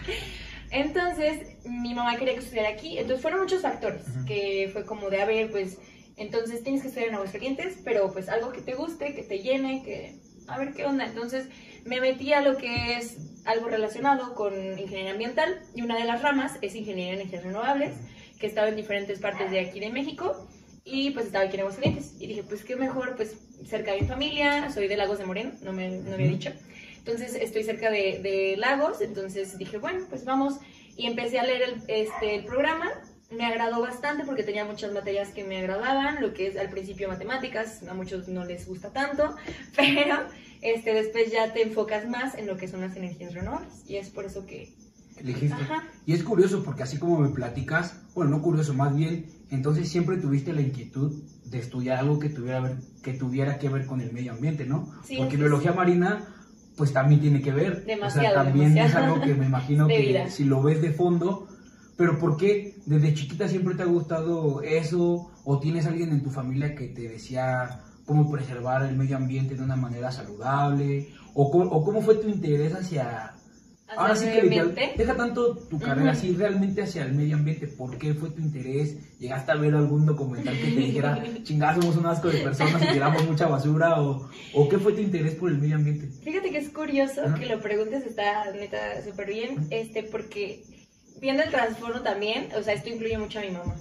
Entonces, 0.71 1.59
mi 1.67 1.95
mamá 1.95 2.17
quería 2.17 2.35
que 2.35 2.41
estudiara 2.41 2.71
aquí. 2.71 2.97
Entonces, 2.97 3.21
fueron 3.21 3.41
muchos 3.41 3.61
factores 3.61 4.05
que 4.27 4.71
fue 4.73 4.87
como 4.87 5.11
de, 5.11 5.21
a 5.21 5.27
ver, 5.27 5.51
pues, 5.51 5.79
entonces 6.17 6.63
tienes 6.63 6.83
que 6.83 6.89
estudiar 6.89 7.11
en 7.11 7.17
Aguascalientes, 7.17 7.79
pero 7.85 8.11
pues 8.13 8.29
algo 8.29 8.53
que 8.53 8.63
te 8.63 8.75
guste, 8.75 9.15
que 9.15 9.23
te 9.23 9.41
llene, 9.41 9.83
que 9.83 10.19
a 10.47 10.59
ver 10.59 10.73
qué 10.73 10.87
onda. 10.87 11.05
Entonces, 11.05 11.49
me 11.85 12.01
metí 12.01 12.33
a 12.33 12.41
lo 12.41 12.57
que 12.57 12.97
es 12.97 13.17
algo 13.45 13.69
relacionado 13.69 14.35
con 14.35 14.55
ingeniería 14.79 15.13
ambiental 15.13 15.61
y 15.75 15.83
una 15.83 15.97
de 15.97 16.05
las 16.05 16.23
ramas 16.23 16.59
es 16.63 16.75
ingeniería 16.75 17.15
en 17.15 17.21
energías 17.21 17.45
renovables, 17.45 17.95
que 18.39 18.47
estaba 18.47 18.69
en 18.69 18.77
diferentes 18.77 19.19
partes 19.19 19.51
de 19.51 19.61
aquí 19.61 19.81
de 19.81 19.91
México 19.91 20.49
y 20.85 21.11
pues 21.11 21.27
estaba 21.27 21.45
aquí 21.45 21.55
en 21.55 21.61
Aguascalientes. 21.61 22.15
Y 22.21 22.27
dije, 22.27 22.43
pues 22.43 22.65
qué 22.65 22.77
mejor, 22.77 23.17
pues 23.17 23.37
cerca 23.67 23.93
de 23.93 24.01
mi 24.01 24.07
familia, 24.07 24.71
soy 24.71 24.89
de 24.89 24.97
Lagos 24.97 25.19
de 25.19 25.27
Moreno, 25.27 25.53
no 25.63 25.73
me 25.73 25.89
no 25.89 26.15
había 26.15 26.29
dicho. 26.29 26.51
Entonces 26.99 27.35
estoy 27.35 27.65
cerca 27.65 27.91
de, 27.91 28.21
de 28.23 28.57
Lagos, 28.57 29.01
entonces 29.01 29.59
dije, 29.59 29.79
bueno, 29.79 30.07
pues 30.09 30.25
vamos. 30.25 30.59
Y 30.97 31.07
empecé 31.07 31.39
a 31.39 31.45
leer 31.45 31.63
el, 31.63 31.83
este, 31.89 32.37
el 32.37 32.45
programa. 32.45 32.91
Me 33.31 33.47
agradó 33.47 33.81
bastante 33.81 34.25
porque 34.25 34.43
tenía 34.43 34.65
muchas 34.65 34.93
materias 34.93 35.31
que 35.31 35.43
me 35.43 35.59
agradaban, 35.59 36.21
lo 36.21 36.35
que 36.35 36.49
es 36.49 36.57
al 36.57 36.69
principio 36.69 37.09
matemáticas, 37.09 37.83
a 37.89 37.95
muchos 37.95 38.29
no 38.29 38.45
les 38.45 38.69
gusta 38.69 38.93
tanto, 38.93 39.35
pero 39.77 40.27
este, 40.63 40.95
después 40.95 41.31
ya 41.31 41.53
te 41.53 41.63
enfocas 41.63 42.09
más 42.09 42.35
en 42.37 42.47
lo 42.47 42.57
que 42.57 42.69
son 42.69 42.81
las 42.81 42.97
energías 42.97 43.35
renovables. 43.35 43.85
Y 43.87 43.97
es 43.97 44.11
por 44.11 44.25
eso 44.25 44.47
que... 44.47 44.73
Elegiste. 45.17 45.55
Ajá. 45.55 45.85
Y 46.07 46.15
es 46.15 46.23
curioso 46.23 46.63
porque 46.65 46.83
así 46.85 46.97
como 46.99 47.19
me 47.19 47.29
platicas, 47.29 48.01
bueno, 48.15 48.31
no 48.31 48.43
curioso, 48.43 48.73
más 48.73 48.95
bien, 48.97 49.27
entonces 49.51 49.89
siempre 49.89 50.17
tuviste 50.17 50.53
la 50.55 50.63
inquietud 50.63 51.23
de 51.45 51.59
estudiar 51.59 51.99
algo 51.99 52.19
que 52.19 52.31
tuviera, 52.31 52.61
ver- 52.61 52.79
que, 53.03 53.13
tuviera 53.13 53.59
que 53.59 53.69
ver 53.69 53.85
con 53.87 54.01
el 54.01 54.11
medio 54.13 54.33
ambiente, 54.33 54.65
¿no? 54.65 54.91
Sí, 55.05 55.17
porque 55.19 55.33
sí, 55.33 55.37
biología 55.37 55.73
sí. 55.73 55.77
marina, 55.77 56.35
pues 56.77 56.93
también 56.95 57.21
tiene 57.21 57.43
que 57.43 57.53
ver. 57.53 57.85
Demasiado, 57.85 58.29
o 58.29 58.33
sea, 58.33 58.43
también 58.45 58.75
demasiado. 58.75 59.07
es 59.07 59.13
algo 59.13 59.25
que 59.27 59.35
me 59.35 59.47
imagino 59.47 59.87
que 59.89 59.99
vida. 60.01 60.31
si 60.31 60.45
lo 60.45 60.63
ves 60.63 60.81
de 60.81 60.93
fondo, 60.93 61.47
pero 61.97 62.19
¿por 62.19 62.39
qué 62.39 62.77
desde 62.87 63.13
chiquita 63.13 63.47
siempre 63.49 63.75
te 63.75 63.83
ha 63.83 63.87
gustado 63.87 64.63
eso? 64.63 65.31
¿O 65.45 65.61
tienes 65.61 65.87
alguien 65.87 66.11
en 66.11 66.23
tu 66.23 66.31
familia 66.31 66.75
que 66.75 66.89
te 66.89 67.03
decía 67.03 67.83
cómo 68.07 68.31
preservar 68.31 68.83
el 68.85 68.97
medio 68.97 69.17
ambiente 69.17 69.55
de 69.55 69.63
una 69.63 69.77
manera 69.77 70.11
saludable? 70.13 71.09
¿O, 71.35 71.51
cómo- 71.51 71.71
o 71.71 71.85
cómo 71.85 72.01
fue 72.03 72.17
tu 72.17 72.29
interés 72.29 72.75
hacia... 72.75 73.35
Hacia 73.89 74.01
Ahora 74.01 74.17
sí 74.17 74.25
que 74.25 74.43
literal, 74.43 74.75
deja 74.97 75.15
tanto 75.17 75.55
tu 75.69 75.79
carrera 75.79 76.13
así 76.13 76.33
realmente 76.35 76.83
hacia 76.83 77.05
el 77.05 77.13
medio 77.13 77.37
ambiente. 77.37 77.67
¿Por 77.67 77.99
qué 77.99 78.15
fue 78.15 78.31
tu 78.31 78.41
interés? 78.41 79.19
¿Llegaste 79.19 79.53
a 79.53 79.57
ver 79.57 79.75
algún 79.75 80.07
documental 80.07 80.55
que 80.57 80.63
te 80.71 80.81
dijera, 80.81 81.23
chingada, 81.43 81.75
somos 81.79 81.97
un 81.99 82.07
asco 82.07 82.29
de 82.29 82.39
personas 82.39 82.83
y 82.83 82.87
tiramos 82.87 83.23
mucha 83.29 83.49
basura? 83.49 84.01
¿O, 84.01 84.31
o 84.55 84.69
qué 84.71 84.79
fue 84.79 84.95
tu 84.95 85.01
interés 85.03 85.35
por 85.35 85.51
el 85.51 85.59
medio 85.59 85.77
ambiente? 85.77 86.09
Fíjate 86.25 86.51
que 86.51 86.57
es 86.59 86.71
curioso 86.71 87.21
que 87.39 87.45
lo 87.45 87.61
preguntes, 87.61 88.07
está 88.07 88.51
neta 88.53 88.79
súper 89.05 89.27
bien, 89.29 89.67
este, 89.69 90.05
porque 90.05 90.65
viendo 91.21 91.43
el 91.43 91.51
trasfondo 91.51 92.01
también, 92.01 92.49
o 92.59 92.63
sea, 92.63 92.73
esto 92.73 92.89
incluye 92.89 93.19
mucho 93.19 93.41
a 93.41 93.43
mi 93.43 93.51
mamá 93.51 93.77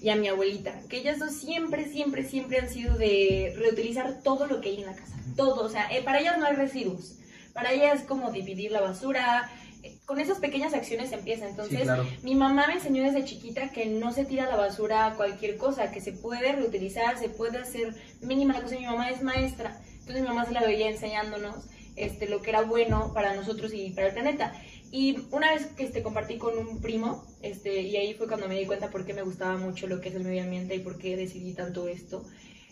y 0.00 0.10
a 0.10 0.16
mi 0.16 0.28
abuelita, 0.28 0.80
que 0.88 0.98
ellas 0.98 1.18
dos 1.18 1.32
siempre, 1.32 1.86
siempre, 1.86 2.24
siempre 2.24 2.58
han 2.58 2.68
sido 2.68 2.96
de 2.96 3.54
reutilizar 3.56 4.22
todo 4.22 4.46
lo 4.46 4.60
que 4.60 4.70
hay 4.70 4.80
en 4.80 4.86
la 4.86 4.94
casa, 4.94 5.16
todo, 5.36 5.64
o 5.64 5.68
sea, 5.68 5.88
eh, 5.90 6.02
para 6.02 6.20
ellas 6.20 6.38
no 6.38 6.46
hay 6.46 6.56
residuos, 6.56 7.16
para 7.52 7.72
ellas 7.72 8.00
es 8.00 8.06
como 8.06 8.30
dividir 8.30 8.72
la 8.72 8.80
basura, 8.80 9.50
eh, 9.82 9.96
con 10.04 10.20
esas 10.20 10.38
pequeñas 10.38 10.74
acciones 10.74 11.12
empieza, 11.12 11.48
entonces 11.48 11.78
sí, 11.78 11.84
claro. 11.84 12.06
mi 12.22 12.34
mamá 12.34 12.66
me 12.66 12.74
enseñó 12.74 13.02
desde 13.02 13.24
chiquita 13.24 13.70
que 13.70 13.86
no 13.86 14.12
se 14.12 14.24
tira 14.24 14.44
a 14.44 14.48
la 14.48 14.56
basura 14.56 15.14
cualquier 15.16 15.56
cosa, 15.56 15.90
que 15.90 16.00
se 16.00 16.12
puede 16.12 16.52
reutilizar, 16.52 17.18
se 17.18 17.28
puede 17.28 17.58
hacer 17.58 17.94
mínima 18.20 18.54
la 18.54 18.62
cosa. 18.62 18.76
Mi 18.76 18.86
mamá 18.86 19.10
es 19.10 19.22
maestra, 19.22 19.80
entonces 20.00 20.22
mi 20.22 20.28
mamá 20.28 20.44
se 20.44 20.52
la 20.52 20.60
veía 20.60 20.88
enseñándonos 20.88 21.66
este, 21.96 22.28
lo 22.28 22.42
que 22.42 22.50
era 22.50 22.62
bueno 22.62 23.12
para 23.14 23.34
nosotros 23.34 23.72
y 23.72 23.90
para 23.90 24.08
el 24.08 24.12
planeta. 24.12 24.54
Y 24.92 25.18
una 25.32 25.52
vez 25.52 25.66
que 25.76 25.84
este, 25.84 26.02
compartí 26.02 26.38
con 26.38 26.56
un 26.58 26.80
primo, 26.80 27.24
este, 27.42 27.82
y 27.82 27.96
ahí 27.96 28.14
fue 28.14 28.28
cuando 28.28 28.48
me 28.48 28.58
di 28.58 28.66
cuenta 28.66 28.90
por 28.90 29.04
qué 29.04 29.12
me 29.14 29.22
gustaba 29.22 29.56
mucho 29.56 29.86
lo 29.86 30.00
que 30.00 30.08
es 30.10 30.14
el 30.14 30.22
medio 30.24 30.42
ambiente 30.42 30.74
y 30.74 30.78
por 30.78 30.96
qué 30.98 31.16
decidí 31.16 31.54
tanto 31.54 31.88
esto. 31.88 32.24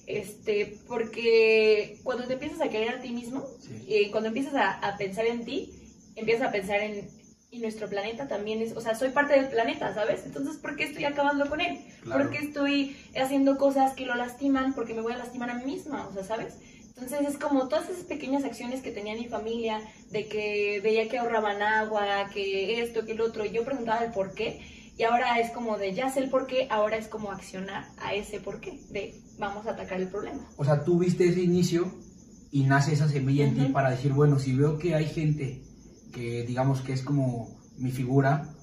Este, 0.07 0.79
porque 0.87 1.99
cuando 2.03 2.25
te 2.27 2.35
empiezas 2.35 2.61
a 2.61 2.69
querer 2.69 2.91
a 2.91 3.01
ti 3.01 3.11
mismo, 3.11 3.47
Sí. 3.61 3.85
y 3.89 4.11
cuando 4.11 4.29
empiezas 4.29 4.55
a, 4.55 4.73
a 4.79 4.97
pensar 4.97 5.27
en 5.27 5.45
ti, 5.45 5.73
empiezas 6.15 6.49
a 6.49 6.53
pensar 6.53 6.81
en, 6.81 7.09
y 7.51 7.59
nuestro 7.61 7.89
planeta 7.89 8.27
también 8.29 8.61
es, 8.63 8.77
o 8.77 8.81
sea, 8.81 8.95
soy 8.95 9.11
parte 9.11 9.35
del 9.35 9.49
planeta, 9.49 9.95
¿sabes? 9.95 10.25
Entonces, 10.27 10.57
¿por 10.57 10.77
qué 10.77 10.85
estoy 10.85 11.05
acabando 11.05 11.49
con 11.49 11.61
él? 11.61 11.79
Claro. 12.03 12.25
¿Por 12.25 12.33
qué 12.33 12.45
estoy 12.45 12.97
haciendo 13.17 13.57
cosas 13.59 13.95
que 13.95 14.07
lo 14.07 14.15
lastiman? 14.15 14.75
Porque 14.75 14.93
me 14.95 15.03
voy 15.03 15.13
a 15.13 15.19
lastimar 15.19 15.51
a 15.51 15.55
mí 15.55 15.65
misma, 15.65 16.07
o 16.09 16.13
sea, 16.13 16.25
¿sabes? 16.25 16.55
Entonces 16.97 17.29
es 17.29 17.39
como 17.39 17.69
todas 17.69 17.89
esas 17.89 18.05
pequeñas 18.05 18.45
acciones 18.45 18.81
que 18.81 18.93
tenía 18.93 19.15
mi 19.15 19.27
familia, 19.27 19.81
de 20.11 20.29
que 20.29 20.81
veía 20.83 21.09
que 21.09 21.19
ahorraban 21.19 21.61
agua, 21.61 22.31
que 22.33 22.81
esto, 22.83 23.05
que 23.05 23.13
el 23.13 23.21
otro, 23.21 23.45
y 23.45 23.51
yo 23.51 23.65
preguntaba 23.65 24.05
el 24.05 24.13
por 24.13 24.33
qué, 24.35 24.61
y 24.97 25.03
ahora 25.03 25.41
es 25.41 25.51
como 25.51 25.77
de 25.77 25.93
ya 25.93 26.09
sé 26.09 26.21
el 26.21 26.31
por 26.31 26.47
qué, 26.47 26.69
ahora 26.71 26.97
es 26.97 27.09
como 27.09 27.33
accionar 27.33 27.89
a 27.99 28.15
ese 28.15 28.39
por 28.39 28.61
qué, 28.61 28.81
de 28.91 29.21
vamos 29.39 29.67
a 29.67 29.73
atacar 29.73 30.01
el 30.01 30.09
problema. 30.09 30.49
O 30.57 30.65
sea, 30.65 30.85
tú 30.85 30.99
viste 30.99 31.27
ese 31.29 31.43
inicio 31.43 31.93
y 32.53 32.63
nace 32.63 32.93
esa 32.93 33.09
semilla 33.09 33.45
en 33.45 33.57
ti 33.57 33.65
para 33.73 33.91
decir, 33.91 34.13
bueno, 34.13 34.39
si 34.39 34.55
veo 34.55 34.79
que 34.79 34.95
hay 34.95 35.07
gente 35.07 35.63
que 36.13 36.45
digamos 36.45 36.81
que 36.81 36.93
es 36.93 37.03
como 37.03 37.59
mi 37.77 37.91
figura 37.91 38.55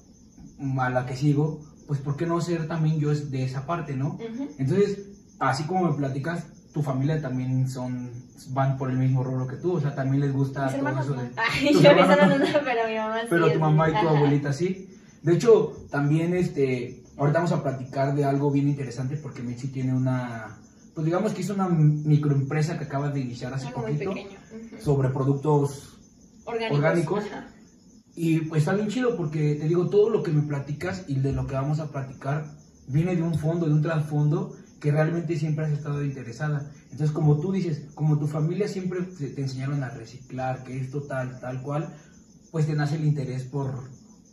mm, 0.56 0.80
a 0.80 0.88
la 0.88 1.04
que 1.04 1.16
sigo, 1.16 1.60
pues 1.86 2.00
¿por 2.00 2.16
qué 2.16 2.24
no 2.24 2.40
ser 2.40 2.66
también 2.66 2.98
yo 2.98 3.14
de 3.14 3.44
esa 3.44 3.66
parte, 3.66 3.94
no? 3.94 4.18
Entonces, 4.56 5.10
así 5.38 5.64
como 5.64 5.90
me 5.90 5.96
platicas, 5.98 6.46
tu 6.72 6.82
familia 6.82 7.20
también 7.20 7.68
son 7.68 8.10
van 8.50 8.76
por 8.76 8.90
el 8.90 8.96
mismo 8.96 9.22
rubro 9.22 9.46
que 9.46 9.56
tú, 9.56 9.74
o 9.74 9.80
sea, 9.80 9.94
también 9.94 10.22
les 10.22 10.32
gusta 10.32 10.64
Mis 10.64 10.72
todo 10.72 10.78
hermanos 10.78 11.06
eso 11.06 11.14
no. 11.14 11.22
de... 11.22 11.30
Ay, 11.36 11.74
yo 11.82 11.90
hermanos 11.90 12.38
no. 12.38 12.46
pero 12.64 12.88
mi 12.88 12.96
mamá. 12.96 13.16
Pero 13.28 13.52
tu 13.52 13.58
mamá 13.58 13.88
y 13.88 13.92
tu 13.92 13.98
Ajá. 13.98 14.10
abuelita 14.10 14.52
sí. 14.52 14.88
De 15.22 15.34
hecho, 15.34 15.86
también 15.90 16.34
este, 16.34 17.02
ahorita 17.16 17.38
vamos 17.38 17.52
a 17.52 17.62
platicar 17.62 18.14
de 18.14 18.24
algo 18.24 18.50
bien 18.50 18.68
interesante 18.68 19.16
porque 19.16 19.42
Mitzi 19.42 19.68
tiene 19.68 19.94
una, 19.94 20.58
pues 20.94 21.04
digamos 21.04 21.32
que 21.32 21.42
es 21.42 21.50
una 21.50 21.68
microempresa 21.68 22.78
que 22.78 22.84
acaba 22.84 23.10
de 23.10 23.20
iniciar 23.20 23.54
hace 23.54 23.68
Algo 23.68 23.82
poquito 23.82 24.12
sobre 24.80 25.10
productos 25.10 25.98
Orgánicos. 26.44 27.24
y 28.16 28.40
pues 28.40 28.62
está 28.62 28.74
bien 28.74 28.88
chido 28.88 29.16
porque 29.16 29.54
te 29.54 29.68
digo, 29.68 29.88
todo 29.88 30.10
lo 30.10 30.22
que 30.22 30.32
me 30.32 30.42
platicas 30.42 31.04
y 31.06 31.16
de 31.20 31.32
lo 31.32 31.46
que 31.46 31.54
vamos 31.54 31.78
a 31.78 31.92
platicar 31.92 32.46
viene 32.88 33.14
de 33.14 33.22
un 33.22 33.38
fondo, 33.38 33.66
de 33.66 33.72
un 33.72 33.82
trasfondo 33.82 34.56
que 34.82 34.90
realmente 34.90 35.38
siempre 35.38 35.64
has 35.64 35.70
estado 35.70 36.04
interesada. 36.04 36.68
Entonces, 36.90 37.12
como 37.12 37.38
tú 37.38 37.52
dices, 37.52 37.86
como 37.94 38.18
tu 38.18 38.26
familia 38.26 38.66
siempre 38.66 39.02
te 39.02 39.40
enseñaron 39.40 39.80
a 39.84 39.90
reciclar, 39.90 40.64
que 40.64 40.76
esto 40.76 41.02
tal, 41.02 41.38
tal 41.38 41.62
cual, 41.62 41.94
pues 42.50 42.66
te 42.66 42.74
nace 42.74 42.96
el 42.96 43.04
interés 43.04 43.44
por, 43.44 43.72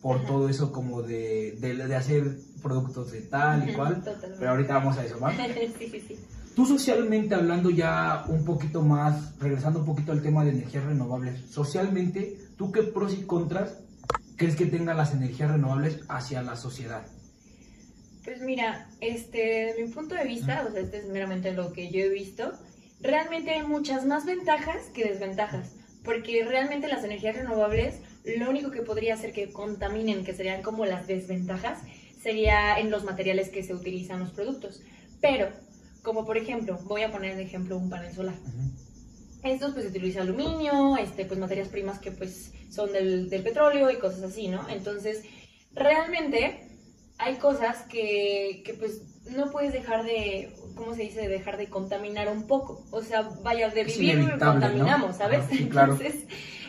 por 0.02 0.18
Ajá. 0.18 0.28
todo 0.28 0.50
eso 0.50 0.72
como 0.72 1.04
de, 1.04 1.56
de, 1.62 1.76
de 1.76 1.96
hacer 1.96 2.40
productos 2.64 3.12
de 3.12 3.22
tal 3.22 3.70
y 3.70 3.74
cual. 3.74 3.98
totalmente. 3.98 4.38
Pero 4.40 4.50
ahorita 4.50 4.74
vamos 4.74 4.98
a 4.98 5.06
eso, 5.06 5.20
¿va? 5.20 5.32
sí, 5.78 5.88
sí, 5.92 6.00
sí. 6.08 6.20
Tú 6.56 6.66
socialmente 6.66 7.36
hablando 7.36 7.70
ya 7.70 8.26
un 8.28 8.44
poquito 8.44 8.82
más, 8.82 9.38
regresando 9.40 9.80
un 9.80 9.86
poquito 9.86 10.12
al 10.12 10.24
tema 10.24 10.44
de 10.44 10.50
energías 10.50 10.84
renovables, 10.84 11.42
socialmente, 11.52 12.40
¿tú 12.58 12.72
qué 12.72 12.82
pros 12.82 13.14
y 13.14 13.22
contras 13.22 13.78
crees 14.36 14.56
que 14.56 14.66
tengan 14.66 14.98
las 14.98 15.14
energías 15.14 15.52
renovables 15.52 16.00
hacia 16.10 16.42
la 16.42 16.56
sociedad? 16.56 17.06
Pues 18.30 18.42
mira, 18.42 18.88
este, 19.02 19.74
de 19.74 19.84
mi 19.84 19.90
punto 19.92 20.14
de 20.14 20.24
vista, 20.24 20.64
o 20.70 20.72
sea, 20.72 20.82
este 20.82 20.98
es 20.98 21.08
meramente 21.08 21.52
lo 21.52 21.74
que 21.74 21.90
yo 21.90 22.02
he 22.02 22.10
visto, 22.10 22.54
realmente 23.02 23.50
hay 23.50 23.64
muchas 23.64 24.06
más 24.06 24.24
ventajas 24.28 24.86
que 24.94 25.06
desventajas, 25.06 25.74
porque 26.04 26.46
realmente 26.46 26.88
las 26.88 27.04
energías 27.04 27.38
renovables, 27.38 28.02
lo 28.38 28.48
único 28.52 28.70
que 28.70 28.84
podría 28.84 29.16
hacer 29.16 29.34
que 29.34 29.52
contaminen, 29.52 30.24
que 30.24 30.36
serían 30.36 30.62
como 30.62 30.86
las 30.86 31.08
desventajas, 31.08 31.80
sería 32.22 32.78
en 32.78 32.92
los 32.92 33.04
materiales 33.04 33.50
que 33.50 33.64
se 33.64 33.74
utilizan 33.74 34.20
los 34.20 34.30
productos. 34.30 34.84
Pero, 35.22 35.50
como 36.04 36.24
por 36.24 36.38
ejemplo, 36.38 36.78
voy 36.84 37.02
a 37.02 37.12
poner 37.12 37.36
de 37.36 37.42
ejemplo 37.42 37.80
un 37.80 37.90
panel 37.90 38.14
solar. 38.14 38.36
Estos 39.44 39.72
pues 39.72 39.86
se 39.86 39.90
utiliza 39.90 40.22
aluminio, 40.22 40.98
este, 40.98 41.26
pues 41.26 41.40
materias 41.40 41.70
primas 41.70 41.98
que 41.98 42.12
pues 42.12 42.54
son 42.70 42.94
del, 42.94 43.28
del 43.28 43.42
petróleo 43.42 43.90
y 43.90 43.98
cosas 43.98 44.22
así, 44.22 44.50
¿no? 44.50 44.70
Entonces, 44.70 45.24
realmente 45.74 46.69
hay 47.20 47.36
cosas 47.36 47.84
que, 47.84 48.64
que 48.66 48.74
pues 48.74 49.02
no 49.36 49.52
puedes 49.52 49.74
dejar 49.74 50.04
de, 50.04 50.56
¿cómo 50.76 50.96
se 50.96 51.04
dice? 51.04 51.28
Dejar 51.28 51.58
de 51.58 51.68
contaminar 51.68 52.30
un 52.30 52.48
poco. 52.48 52.84
O 52.92 53.02
sea, 53.04 53.30
vaya, 53.44 53.70
de 53.70 53.84
vivir 53.84 54.32
contaminamos, 54.40 55.12
¿no? 55.12 55.18
¿sabes? 55.18 55.42
Ajá, 55.42 55.50
sí, 55.50 55.70
claro. 55.70 55.94
Entonces, 56.02 56.24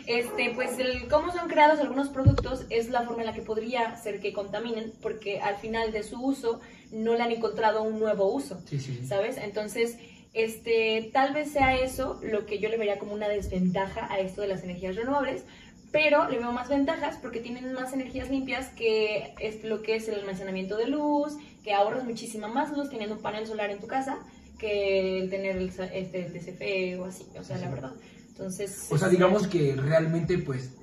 este, 0.05 0.51
pues 0.53 0.77
el 0.77 1.07
cómo 1.07 1.31
son 1.31 1.47
creados 1.47 1.79
algunos 1.79 2.09
productos 2.09 2.65
es 2.69 2.89
la 2.89 3.03
forma 3.03 3.21
en 3.21 3.27
la 3.27 3.33
que 3.33 3.41
podría 3.41 3.95
ser 3.95 4.19
que 4.19 4.33
contaminen, 4.33 4.93
porque 5.01 5.39
al 5.39 5.55
final 5.55 5.93
de 5.93 6.03
su 6.03 6.21
uso 6.21 6.59
no 6.91 7.15
le 7.15 7.23
han 7.23 7.31
encontrado 7.31 7.81
un 7.83 7.99
nuevo 7.99 8.31
uso. 8.31 8.61
Sí, 8.67 8.79
sí, 8.79 8.97
sí. 8.99 9.07
¿sabes? 9.07 9.37
Entonces, 9.37 9.97
este, 10.33 11.09
tal 11.13 11.33
vez 11.33 11.51
sea 11.51 11.75
eso 11.75 12.19
lo 12.23 12.45
que 12.45 12.59
yo 12.59 12.67
le 12.67 12.77
vería 12.77 12.99
como 12.99 13.13
una 13.13 13.29
desventaja 13.29 14.11
a 14.11 14.19
esto 14.19 14.41
de 14.41 14.47
las 14.47 14.63
energías 14.63 14.97
renovables, 14.97 15.45
pero 15.91 16.29
le 16.29 16.39
veo 16.39 16.51
más 16.51 16.69
ventajas 16.69 17.17
porque 17.21 17.39
tienen 17.39 17.73
más 17.73 17.93
energías 17.93 18.29
limpias 18.29 18.69
que 18.69 19.33
es 19.39 19.63
lo 19.63 19.81
que 19.81 19.95
es 19.95 20.07
el 20.07 20.15
almacenamiento 20.15 20.77
de 20.77 20.87
luz, 20.87 21.37
que 21.63 21.73
ahorras 21.73 22.05
muchísima 22.05 22.47
más 22.47 22.75
luz 22.75 22.89
teniendo 22.89 23.15
un 23.15 23.21
panel 23.21 23.45
solar 23.45 23.69
en 23.71 23.79
tu 23.79 23.87
casa 23.87 24.19
que 24.61 25.19
el 25.19 25.29
tener 25.29 25.57
el, 25.57 25.69
este, 25.69 26.25
el 26.25 26.33
DCF 26.33 27.01
o 27.01 27.05
así, 27.05 27.25
o 27.37 27.43
sea, 27.43 27.57
la 27.57 27.69
verdad. 27.69 27.93
Entonces, 28.29 28.87
O 28.91 28.97
sea, 28.97 29.09
digamos 29.09 29.47
que 29.47 29.75
realmente, 29.75 30.37
pues, 30.37 30.75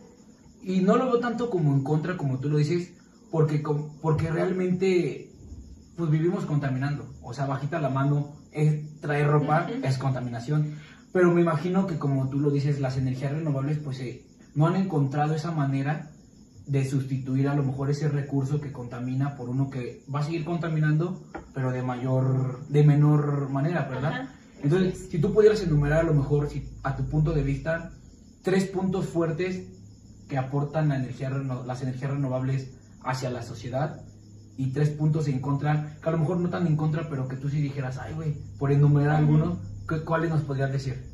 y 0.63 0.81
no 0.81 0.97
lo 0.97 1.07
veo 1.07 1.21
tanto 1.21 1.49
como 1.49 1.73
en 1.73 1.85
contra, 1.85 2.17
como 2.17 2.41
tú 2.41 2.49
lo 2.49 2.59
dices, 2.59 2.93
porque, 3.31 3.63
porque 4.03 4.31
realmente, 4.31 5.31
pues 5.97 6.11
vivimos 6.11 6.45
contaminando. 6.45 7.07
O 7.23 7.33
sea, 7.33 7.47
bajita 7.47 7.81
la 7.81 7.89
mano, 7.89 8.37
es 8.53 9.01
traer 9.01 9.29
ropa 9.29 9.71
es 9.85 9.97
contaminación. 9.97 10.77
Pero 11.13 11.33
me 11.33 11.41
imagino 11.41 11.87
que 11.87 11.99
como 11.99 12.29
tú 12.29 12.41
lo 12.41 12.51
dices, 12.51 12.81
las 12.81 12.97
energías 12.97 13.33
renovables, 13.33 13.79
pues, 13.79 14.01
eh, 14.01 14.25
no 14.55 14.67
han 14.67 14.77
encontrado 14.77 15.35
esa 15.35 15.51
manera 15.53 16.11
de 16.67 16.85
sustituir 16.85 17.49
a 17.49 17.55
lo 17.55 17.63
mejor 17.63 17.91
ese 17.91 18.09
recurso 18.09 18.61
que 18.61 18.73
contamina 18.73 19.37
por 19.37 19.49
uno 19.49 19.71
que 19.71 20.05
va 20.15 20.21
a 20.21 20.25
seguir 20.25 20.45
contaminando, 20.45 21.23
pero 21.55 21.71
de 21.73 21.83
mayor, 21.83 22.67
de 22.69 22.85
menor 22.85 23.49
manera, 23.49 23.85
¿verdad? 23.89 24.13
Ajá, 24.13 24.35
Entonces, 24.63 25.09
si 25.11 25.19
tú 25.19 25.33
pudieras 25.33 25.63
enumerar 25.63 26.01
a 26.01 26.03
lo 26.03 26.15
mejor, 26.15 26.51
si, 26.51 26.69
a 26.83 26.95
tu 26.97 27.05
punto 27.09 27.33
de 27.33 27.43
vista, 27.43 27.93
tres 28.43 28.65
puntos 28.67 29.07
fuertes 29.07 29.67
que 30.29 30.37
aportan 30.37 30.89
la 30.91 30.97
energía 30.97 31.31
las 31.31 31.81
energías 31.83 32.11
renovables 32.11 32.71
hacia 33.03 33.31
la 33.31 33.43
sociedad 33.43 34.03
y 34.59 34.67
tres 34.73 34.91
puntos 34.91 35.27
en 35.29 35.41
contra, 35.41 35.97
que 36.03 36.09
a 36.09 36.13
lo 36.13 36.19
mejor 36.19 36.39
no 36.41 36.51
tan 36.51 36.67
en 36.67 36.77
contra, 36.77 37.09
pero 37.09 37.29
que 37.29 37.37
tú 37.37 37.49
sí 37.49 37.63
dijeras, 37.63 37.97
ay, 37.99 38.13
güey, 38.15 38.35
por 38.59 38.73
enumerar 38.73 39.17
algunos, 39.17 39.59
¿qué- 39.89 40.01
¿cuáles 40.03 40.29
nos 40.31 40.43
podrías 40.43 40.71
decir? 40.73 41.08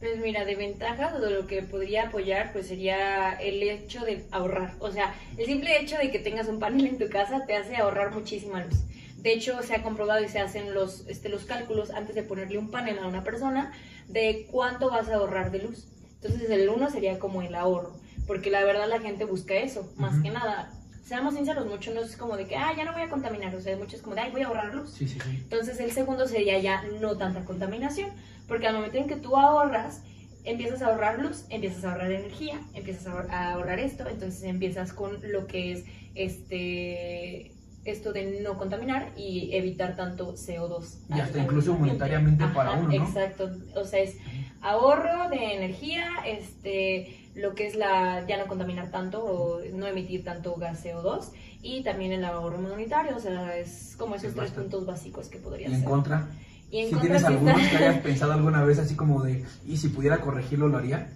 Pues 0.00 0.18
mira, 0.18 0.46
de 0.46 0.56
ventajas 0.56 1.12
o 1.12 1.20
de 1.20 1.30
lo 1.30 1.46
que 1.46 1.62
podría 1.62 2.08
apoyar, 2.08 2.52
pues 2.52 2.68
sería 2.68 3.34
el 3.34 3.62
hecho 3.62 4.02
de 4.02 4.24
ahorrar. 4.30 4.72
O 4.78 4.90
sea, 4.90 5.14
el 5.36 5.44
simple 5.44 5.78
hecho 5.78 5.98
de 5.98 6.10
que 6.10 6.18
tengas 6.18 6.48
un 6.48 6.58
panel 6.58 6.86
en 6.86 6.98
tu 6.98 7.10
casa 7.10 7.44
te 7.46 7.54
hace 7.54 7.76
ahorrar 7.76 8.14
muchísima 8.14 8.64
luz. 8.64 8.78
De 9.18 9.34
hecho, 9.34 9.62
se 9.62 9.74
ha 9.74 9.82
comprobado 9.82 10.24
y 10.24 10.28
se 10.28 10.38
hacen 10.38 10.72
los, 10.72 11.06
este, 11.06 11.28
los 11.28 11.44
cálculos 11.44 11.90
antes 11.90 12.14
de 12.14 12.22
ponerle 12.22 12.56
un 12.56 12.70
panel 12.70 12.98
a 12.98 13.06
una 13.06 13.22
persona 13.22 13.72
de 14.08 14.46
cuánto 14.50 14.90
vas 14.90 15.10
a 15.10 15.16
ahorrar 15.16 15.50
de 15.50 15.58
luz. 15.58 15.86
Entonces, 16.22 16.48
el 16.48 16.70
uno 16.70 16.88
sería 16.88 17.18
como 17.18 17.42
el 17.42 17.54
ahorro, 17.54 17.92
porque 18.26 18.50
la 18.50 18.64
verdad 18.64 18.88
la 18.88 19.00
gente 19.00 19.26
busca 19.26 19.54
eso, 19.54 19.92
más 19.96 20.18
que 20.22 20.30
nada. 20.30 20.72
Seamos 21.02 21.34
sinceros, 21.34 21.66
mucho 21.66 21.92
no 21.94 22.00
es 22.02 22.16
como 22.16 22.36
de 22.36 22.46
que, 22.46 22.56
ah, 22.56 22.72
ya 22.76 22.84
no 22.84 22.92
voy 22.92 23.02
a 23.02 23.08
contaminar, 23.08 23.54
o 23.54 23.60
sea, 23.60 23.76
mucho 23.76 23.96
es 23.96 24.02
como 24.02 24.14
de, 24.14 24.22
ay, 24.22 24.30
voy 24.30 24.42
a 24.42 24.46
ahorrar 24.48 24.74
luz. 24.74 24.90
Sí, 24.90 25.08
sí, 25.08 25.18
sí. 25.18 25.30
Entonces 25.42 25.80
el 25.80 25.90
segundo 25.92 26.26
sería 26.28 26.58
ya 26.58 26.82
no 27.00 27.16
tanta 27.16 27.44
contaminación, 27.44 28.10
porque 28.46 28.66
al 28.66 28.74
momento 28.76 28.98
en 28.98 29.08
que 29.08 29.16
tú 29.16 29.36
ahorras, 29.36 30.02
empiezas 30.44 30.82
a 30.82 30.86
ahorrar 30.86 31.18
luz, 31.20 31.44
empiezas 31.50 31.84
a 31.84 31.92
ahorrar 31.92 32.12
energía, 32.12 32.60
empiezas 32.74 33.06
a 33.06 33.12
ahor- 33.12 33.30
a 33.30 33.52
ahorrar 33.52 33.78
esto, 33.80 34.08
entonces 34.08 34.42
empiezas 34.44 34.92
con 34.92 35.18
lo 35.32 35.46
que 35.46 35.72
es 35.72 35.84
este 36.14 37.52
esto 37.84 38.12
de 38.12 38.40
no 38.42 38.58
contaminar 38.58 39.10
y 39.16 39.50
evitar 39.54 39.96
tanto 39.96 40.34
CO2. 40.34 40.98
Y 41.16 41.18
hasta 41.20 41.38
incluso 41.38 41.72
monetariamente 41.74 42.44
para 42.48 42.72
uno, 42.72 42.88
¿no? 42.88 42.92
Exacto, 43.06 43.50
o 43.74 43.84
sea, 43.86 44.00
es 44.00 44.16
ahorro 44.60 45.30
de 45.30 45.54
energía, 45.54 46.06
este 46.26 47.19
lo 47.34 47.54
que 47.54 47.66
es 47.66 47.76
la 47.76 48.26
ya 48.26 48.36
no 48.38 48.46
contaminar 48.46 48.90
tanto 48.90 49.24
o 49.24 49.60
no 49.72 49.86
emitir 49.86 50.24
tanto 50.24 50.54
gas 50.56 50.84
CO2 50.84 51.30
y 51.62 51.82
también 51.82 52.12
el 52.12 52.24
ahorro 52.24 52.58
monetario, 52.58 53.16
o 53.16 53.20
sea, 53.20 53.56
es 53.56 53.94
como 53.98 54.14
esos 54.16 54.28
Es 54.30 54.34
tres 54.34 54.46
bastante. 54.50 54.70
puntos 54.70 54.86
básicos 54.86 55.28
que 55.28 55.38
podría 55.38 55.68
Y 55.68 55.72
en 55.74 55.80
ser. 55.80 55.88
contra, 55.88 56.28
Y 56.70 56.78
en 56.78 56.84
si 56.86 56.90
contra 56.92 57.00
tienes 57.02 57.24
algunos 57.24 57.60
está- 57.62 57.78
que 57.78 57.84
hayas 57.84 57.98
pensado 58.02 58.32
alguna 58.32 58.64
vez 58.64 58.78
así 58.78 58.94
como 58.96 59.22
de, 59.22 59.44
y 59.66 59.76
si 59.76 59.88
pudiera 59.88 60.20
corregirlo, 60.20 60.68
lo 60.68 60.78
haría. 60.78 61.12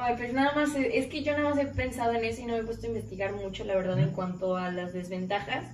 Ay, 0.00 0.14
pues 0.16 0.32
nada 0.32 0.54
más, 0.54 0.70
es 0.76 1.06
que 1.06 1.22
yo 1.24 1.32
nada 1.36 1.50
más 1.50 1.58
he 1.58 1.66
pensado 1.66 2.12
en 2.12 2.24
eso 2.24 2.40
y 2.40 2.44
no 2.44 2.52
me 2.52 2.60
he 2.60 2.64
puesto 2.64 2.86
a 2.86 2.90
investigar 2.90 3.32
mucho, 3.34 3.64
la 3.64 3.74
verdad, 3.74 3.98
en 3.98 4.10
cuanto 4.10 4.56
a 4.56 4.70
las 4.70 4.92
desventajas. 4.92 5.64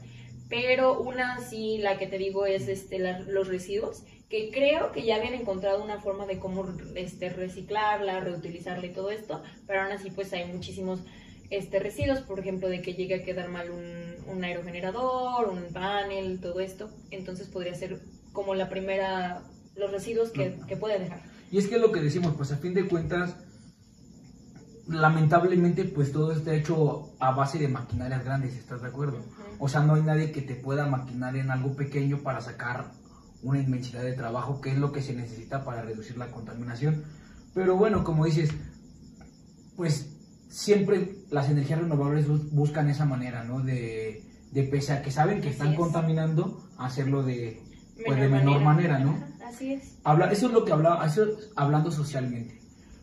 Pero 0.49 1.01
una 1.01 1.41
sí, 1.41 1.79
la 1.79 1.99
que 1.99 2.07
te 2.07 2.19
digo 2.19 2.47
es 2.47 2.69
este, 2.69 2.99
la- 2.99 3.21
los 3.21 3.49
residuos, 3.49 4.03
que 4.29 4.51
creo 4.51 4.93
que 4.93 5.05
ya 5.05 5.17
habían 5.17 5.35
encontrado 5.35 5.83
una 5.83 6.01
forma 6.01 6.27
de 6.27 6.39
cómo 6.39 6.67
este, 6.95 7.29
reciclarla, 7.31 8.21
reutilizarla 8.21 8.87
y 8.87 8.93
todo 8.93 9.11
esto, 9.11 9.43
pero 9.67 9.83
aún 9.83 9.93
así 9.93 10.11
pues 10.11 10.33
hay 10.33 10.47
muchísimos 10.53 11.01
este, 11.51 11.79
residuos, 11.79 12.21
por 12.21 12.39
ejemplo, 12.41 12.69
de 12.69 12.83
que 12.83 12.95
llegue 12.95 13.15
a 13.17 13.25
quedar 13.25 13.49
mal 13.49 13.71
un, 13.71 14.17
un 14.31 14.45
aerogenerador, 14.45 15.49
un 15.49 15.73
panel, 15.73 16.41
todo 16.41 16.61
esto. 16.61 16.91
Entonces 17.11 17.47
podría 17.49 17.75
ser 17.75 18.01
como 18.33 18.55
la 18.55 18.69
primera, 18.69 19.43
los 19.77 19.91
residuos 19.91 20.31
que, 20.31 20.59
que 20.67 20.77
puede 20.77 20.99
dejar. 20.99 21.23
Y 21.51 21.57
es 21.59 21.67
que 21.69 21.79
lo 21.79 21.91
que 21.93 22.01
decimos, 22.01 22.35
pues 22.37 22.53
a 22.53 22.59
fin 22.59 22.75
de 22.75 22.87
cuentas, 22.87 23.35
lamentablemente, 24.87 25.85
pues 25.85 26.13
todo 26.13 26.33
está 26.33 26.55
hecho 26.55 27.11
a 27.19 27.33
base 27.33 27.59
de 27.59 27.69
maquinarias 27.69 28.25
grandes, 28.25 28.55
¿estás 28.57 28.83
de 28.83 28.89
acuerdo? 28.89 29.19
O 29.59 29.69
sea, 29.69 29.81
no 29.81 29.95
hay 29.95 30.03
nadie 30.03 30.31
que 30.33 30.43
te 30.43 30.55
pueda 30.55 30.87
maquinar 30.87 31.37
en 31.37 31.51
algo 31.51 31.75
pequeño 31.75 32.19
para 32.19 32.41
sacar 32.41 32.93
una 33.43 33.61
inmensidad 33.61 34.03
de 34.03 34.13
trabajo, 34.13 34.61
que 34.61 34.71
es 34.71 34.79
lo 34.79 34.93
que 34.93 35.03
se 35.03 35.15
necesita 35.15 35.65
para 35.65 35.83
reducir 35.83 36.17
la 36.17 36.31
contaminación. 36.31 37.05
Pero 37.55 37.77
bueno, 37.77 38.05
como 38.05 38.25
dices, 38.25 38.51
pues 39.77 40.15
siempre 40.49 41.17
las 41.31 41.49
energías 41.49 41.81
renovables 41.81 42.27
bus- 42.29 42.51
buscan 42.53 42.89
esa 42.89 43.05
manera, 43.05 43.45
¿no? 43.45 43.61
De, 43.61 44.23
de 44.53 44.63
pese 44.65 44.93
a 44.93 45.03
que 45.03 45.11
saben 45.11 45.41
que 45.41 45.51
están 45.51 45.73
es. 45.73 45.77
contaminando, 45.77 46.69
hacerlo 46.79 47.23
de, 47.23 47.63
pues, 48.05 48.19
de 48.21 48.29
menor 48.29 48.61
manera, 48.63 48.99
¿no? 48.99 49.11
Ajá, 49.11 49.49
Así 49.49 49.73
es. 49.75 49.97
Habla, 50.05 50.31
eso 50.33 50.47
es 50.47 50.53
lo 50.53 50.65
que 50.65 50.73
hablaba, 50.73 51.07
eso 51.07 51.27
hablando 51.57 51.91
socialmente. 51.91 52.61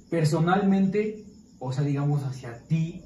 Personalmente, 0.10 1.24
o 1.60 1.72
sea, 1.72 1.84
digamos 1.84 2.24
hacia 2.24 2.60
ti, 2.68 3.04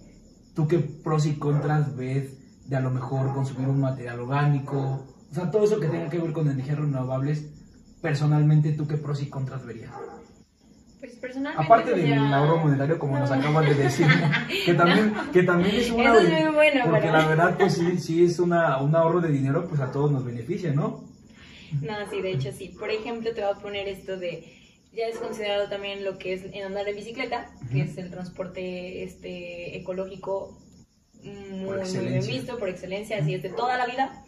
¿tú 0.56 0.68
qué 0.68 0.80
pros 0.80 1.26
y 1.26 1.34
contras 1.34 1.96
ves 1.96 2.34
de 2.70 2.76
a 2.76 2.80
lo 2.80 2.92
mejor 2.92 3.34
consumir 3.34 3.68
un 3.68 3.82
material 3.82 4.20
orgánico? 4.20 5.06
O 5.32 5.34
sea, 5.34 5.50
todo 5.50 5.64
eso 5.64 5.80
que 5.80 5.88
tenga 5.88 6.10
que 6.10 6.20
ver 6.20 6.32
con 6.32 6.50
energías 6.50 6.78
renovables, 6.78 7.46
personalmente, 8.02 8.72
¿tú 8.74 8.88
qué 8.88 8.96
pros 8.98 9.22
y 9.22 9.28
contras 9.30 9.66
verías? 9.66 9.92
Pues 11.00 11.14
personalmente. 11.16 11.66
Aparte 11.66 11.92
pues, 11.92 12.04
del 12.04 12.10
ya- 12.12 12.36
ahorro 12.36 12.58
monetario, 12.58 13.00
como 13.00 13.18
nos 13.18 13.30
No. 13.30 13.36
acabas 13.38 13.66
de 13.70 13.76
decir, 13.76 14.06
que 14.66 14.74
también, 14.74 15.14
que 15.34 15.44
también 15.44 15.76
es 15.76 15.90
una... 15.92 16.04
Eso 16.16 16.20
es 16.28 16.44
muy 16.46 16.54
bueno, 16.56 16.82
Porque 16.86 17.00
pero- 17.02 17.14
la 17.14 17.28
verdad, 17.28 17.56
pues 17.58 17.74
sí, 17.74 17.98
sí 18.00 18.24
es 18.26 18.38
una, 18.40 18.78
un 18.82 18.96
ahorro 18.96 19.22
de 19.22 19.30
dinero, 19.32 19.66
pues 19.68 19.82
a 19.82 19.92
todos 19.92 20.12
nos 20.12 20.24
beneficia, 20.26 20.74
¿no? 20.74 21.04
No, 21.82 21.94
sí, 22.12 22.22
de 22.22 22.32
hecho 22.32 22.52
sí. 22.52 22.76
Por 22.80 22.90
ejemplo, 22.92 23.32
te 23.34 23.42
voy 23.42 23.52
a 23.52 23.56
poner 23.56 23.88
esto 23.88 24.18
de. 24.18 24.44
Ya 24.92 25.06
es 25.06 25.18
considerado 25.20 25.70
también 25.70 26.04
lo 26.04 26.18
que 26.18 26.34
es 26.34 26.44
en 26.52 26.64
andar 26.66 26.88
en 26.90 26.96
bicicleta, 26.96 27.46
que 27.72 27.82
es 27.82 27.96
el 28.00 28.10
transporte 28.10 29.04
este 29.04 29.78
ecológico 29.78 30.58
muy, 31.24 31.78
muy 31.78 32.08
bien 32.08 32.26
visto, 32.26 32.58
por 32.58 32.70
excelencia, 32.70 33.18
así 33.18 33.34
es 33.34 33.44
de 33.44 33.50
toda 33.50 33.78
la 33.78 33.86
vida. 33.86 34.24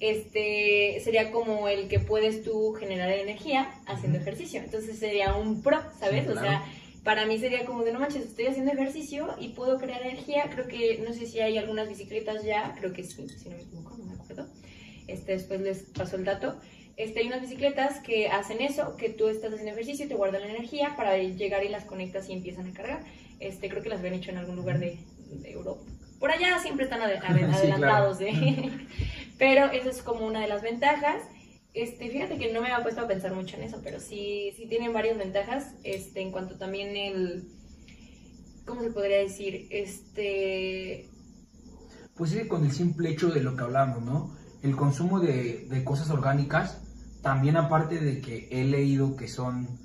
Este 0.00 1.00
sería 1.02 1.30
como 1.30 1.68
el 1.68 1.88
que 1.88 2.00
puedes 2.00 2.42
tú 2.42 2.72
generar 2.74 3.10
energía 3.10 3.74
haciendo 3.86 4.18
ejercicio. 4.18 4.60
Entonces 4.60 4.98
sería 4.98 5.34
un 5.34 5.62
pro, 5.62 5.80
¿sabes? 5.98 6.24
Sí, 6.24 6.32
O 6.32 6.40
sea, 6.40 6.64
para 7.04 7.26
mí 7.26 7.38
sería 7.38 7.64
como 7.64 7.84
de 7.84 7.92
no 7.92 8.00
manches, 8.00 8.24
estoy 8.24 8.46
haciendo 8.46 8.72
ejercicio 8.72 9.34
y 9.38 9.48
puedo 9.48 9.78
crear 9.78 10.02
energía. 10.02 10.50
Creo 10.50 10.66
que, 10.66 10.98
no 11.06 11.12
sé 11.12 11.26
si 11.26 11.40
hay 11.40 11.58
algunas 11.58 11.88
bicicletas 11.88 12.42
ya, 12.44 12.74
creo 12.78 12.92
que 12.92 13.04
sí, 13.04 13.28
si 13.28 13.48
no 13.48 13.56
me 13.56 13.62
equivoco, 13.62 13.96
no 13.98 14.04
me 14.06 14.14
acuerdo. 14.14 14.48
Este, 15.06 15.32
después 15.32 15.60
les 15.60 15.82
paso 15.82 16.16
el 16.16 16.24
dato. 16.24 16.56
Este, 16.96 17.20
hay 17.20 17.26
unas 17.26 17.42
bicicletas 17.42 18.00
que 18.00 18.28
hacen 18.28 18.60
eso, 18.60 18.96
que 18.96 19.10
tú 19.10 19.28
estás 19.28 19.52
haciendo 19.52 19.72
ejercicio 19.72 20.06
y 20.06 20.08
te 20.08 20.14
guardan 20.14 20.42
la 20.42 20.48
energía 20.48 20.94
para 20.96 21.16
llegar 21.18 21.64
y 21.64 21.68
las 21.68 21.84
conectas 21.84 22.28
y 22.28 22.32
empiezan 22.32 22.68
a 22.68 22.72
cargar. 22.72 23.04
Este, 23.40 23.68
creo 23.68 23.82
que 23.82 23.90
las 23.90 23.98
habían 23.98 24.14
hecho 24.14 24.30
en 24.30 24.38
algún 24.38 24.56
lugar 24.56 24.78
de, 24.78 24.98
de 25.30 25.50
Europa. 25.50 25.82
Por 26.18 26.30
allá 26.30 26.58
siempre 26.60 26.84
están 26.84 27.00
Sí, 27.54 27.56
adelantados, 27.56 28.18
claro. 28.18 28.32
¿eh? 28.32 28.86
Pero 29.38 29.66
esa 29.72 29.90
es 29.90 30.02
como 30.02 30.26
una 30.26 30.40
de 30.40 30.48
las 30.48 30.62
ventajas. 30.62 31.22
Este, 31.72 32.08
fíjate 32.08 32.38
que 32.38 32.52
no 32.52 32.60
me 32.60 32.68
había 32.70 32.82
puesto 32.84 33.00
a 33.02 33.08
pensar 33.08 33.34
mucho 33.34 33.56
en 33.56 33.64
eso, 33.64 33.80
pero 33.82 33.98
sí, 33.98 34.52
sí 34.56 34.68
tienen 34.68 34.92
varias 34.92 35.18
ventajas. 35.18 35.74
Este, 35.82 36.20
en 36.20 36.30
cuanto 36.30 36.56
también 36.56 36.96
el, 36.96 37.48
¿cómo 38.64 38.82
se 38.82 38.90
podría 38.90 39.18
decir? 39.18 39.66
Este, 39.70 41.08
Pues 42.14 42.32
con 42.48 42.64
el 42.64 42.72
simple 42.72 43.10
hecho 43.10 43.30
de 43.30 43.42
lo 43.42 43.56
que 43.56 43.64
hablamos, 43.64 44.02
¿no? 44.02 44.36
El 44.62 44.76
consumo 44.76 45.18
de, 45.20 45.66
de 45.68 45.84
cosas 45.84 46.10
orgánicas, 46.10 46.80
también 47.22 47.56
aparte 47.56 47.98
de 47.98 48.20
que 48.20 48.48
he 48.52 48.64
leído 48.64 49.16
que 49.16 49.26
son 49.26 49.80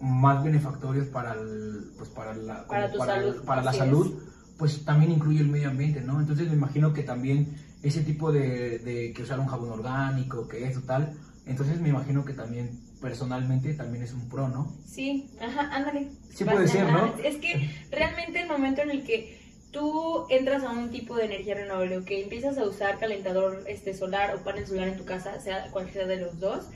más 0.00 0.42
benefactorios 0.42 1.06
para, 1.08 1.34
el, 1.34 1.92
pues 1.96 2.10
para 2.10 2.34
la, 2.34 2.66
Para 2.66 2.88
como 2.88 2.92
tu 2.92 2.98
para, 2.98 3.14
salud, 3.14 3.44
para 3.44 3.62
la 3.62 3.72
salud, 3.72 4.22
pues 4.58 4.84
también 4.84 5.12
incluye 5.12 5.40
el 5.40 5.48
medio 5.48 5.70
ambiente, 5.70 6.00
¿no? 6.00 6.20
Entonces 6.20 6.48
me 6.48 6.54
imagino 6.54 6.92
que 6.92 7.04
también 7.04 7.56
ese 7.82 8.02
tipo 8.02 8.32
de, 8.32 8.78
de 8.80 9.12
que 9.12 9.22
usar 9.22 9.38
un 9.38 9.46
jabón 9.46 9.70
orgánico, 9.70 10.48
que 10.48 10.66
eso 10.66 10.82
tal. 10.82 11.14
Entonces 11.46 11.80
me 11.80 11.88
imagino 11.88 12.24
que 12.24 12.34
también 12.34 12.80
personalmente 13.00 13.72
también 13.74 14.02
es 14.04 14.12
un 14.12 14.28
pro, 14.28 14.48
¿no? 14.48 14.76
Sí, 14.84 15.30
ajá, 15.40 15.70
ándale. 15.72 16.10
Sí 16.30 16.44
puede 16.44 16.66
ser. 16.68 16.90
¿no? 16.90 17.14
Es 17.22 17.36
que 17.36 17.70
realmente 17.90 18.40
el 18.40 18.48
momento 18.48 18.82
en 18.82 18.90
el 18.90 19.04
que 19.04 19.38
tú 19.70 20.26
entras 20.30 20.64
a 20.64 20.70
un 20.70 20.90
tipo 20.90 21.16
de 21.16 21.26
energía 21.26 21.54
renovable 21.54 21.98
o 21.98 22.04
que 22.04 22.22
empiezas 22.22 22.58
a 22.58 22.64
usar 22.64 22.98
calentador 22.98 23.64
este 23.68 23.94
solar 23.94 24.34
o 24.34 24.42
panel 24.42 24.66
solar 24.66 24.88
en 24.88 24.96
tu 24.96 25.04
casa, 25.04 25.40
sea 25.40 25.70
cual 25.70 25.90
sea 25.90 26.06
de 26.06 26.16
los 26.16 26.40
dos, 26.40 26.68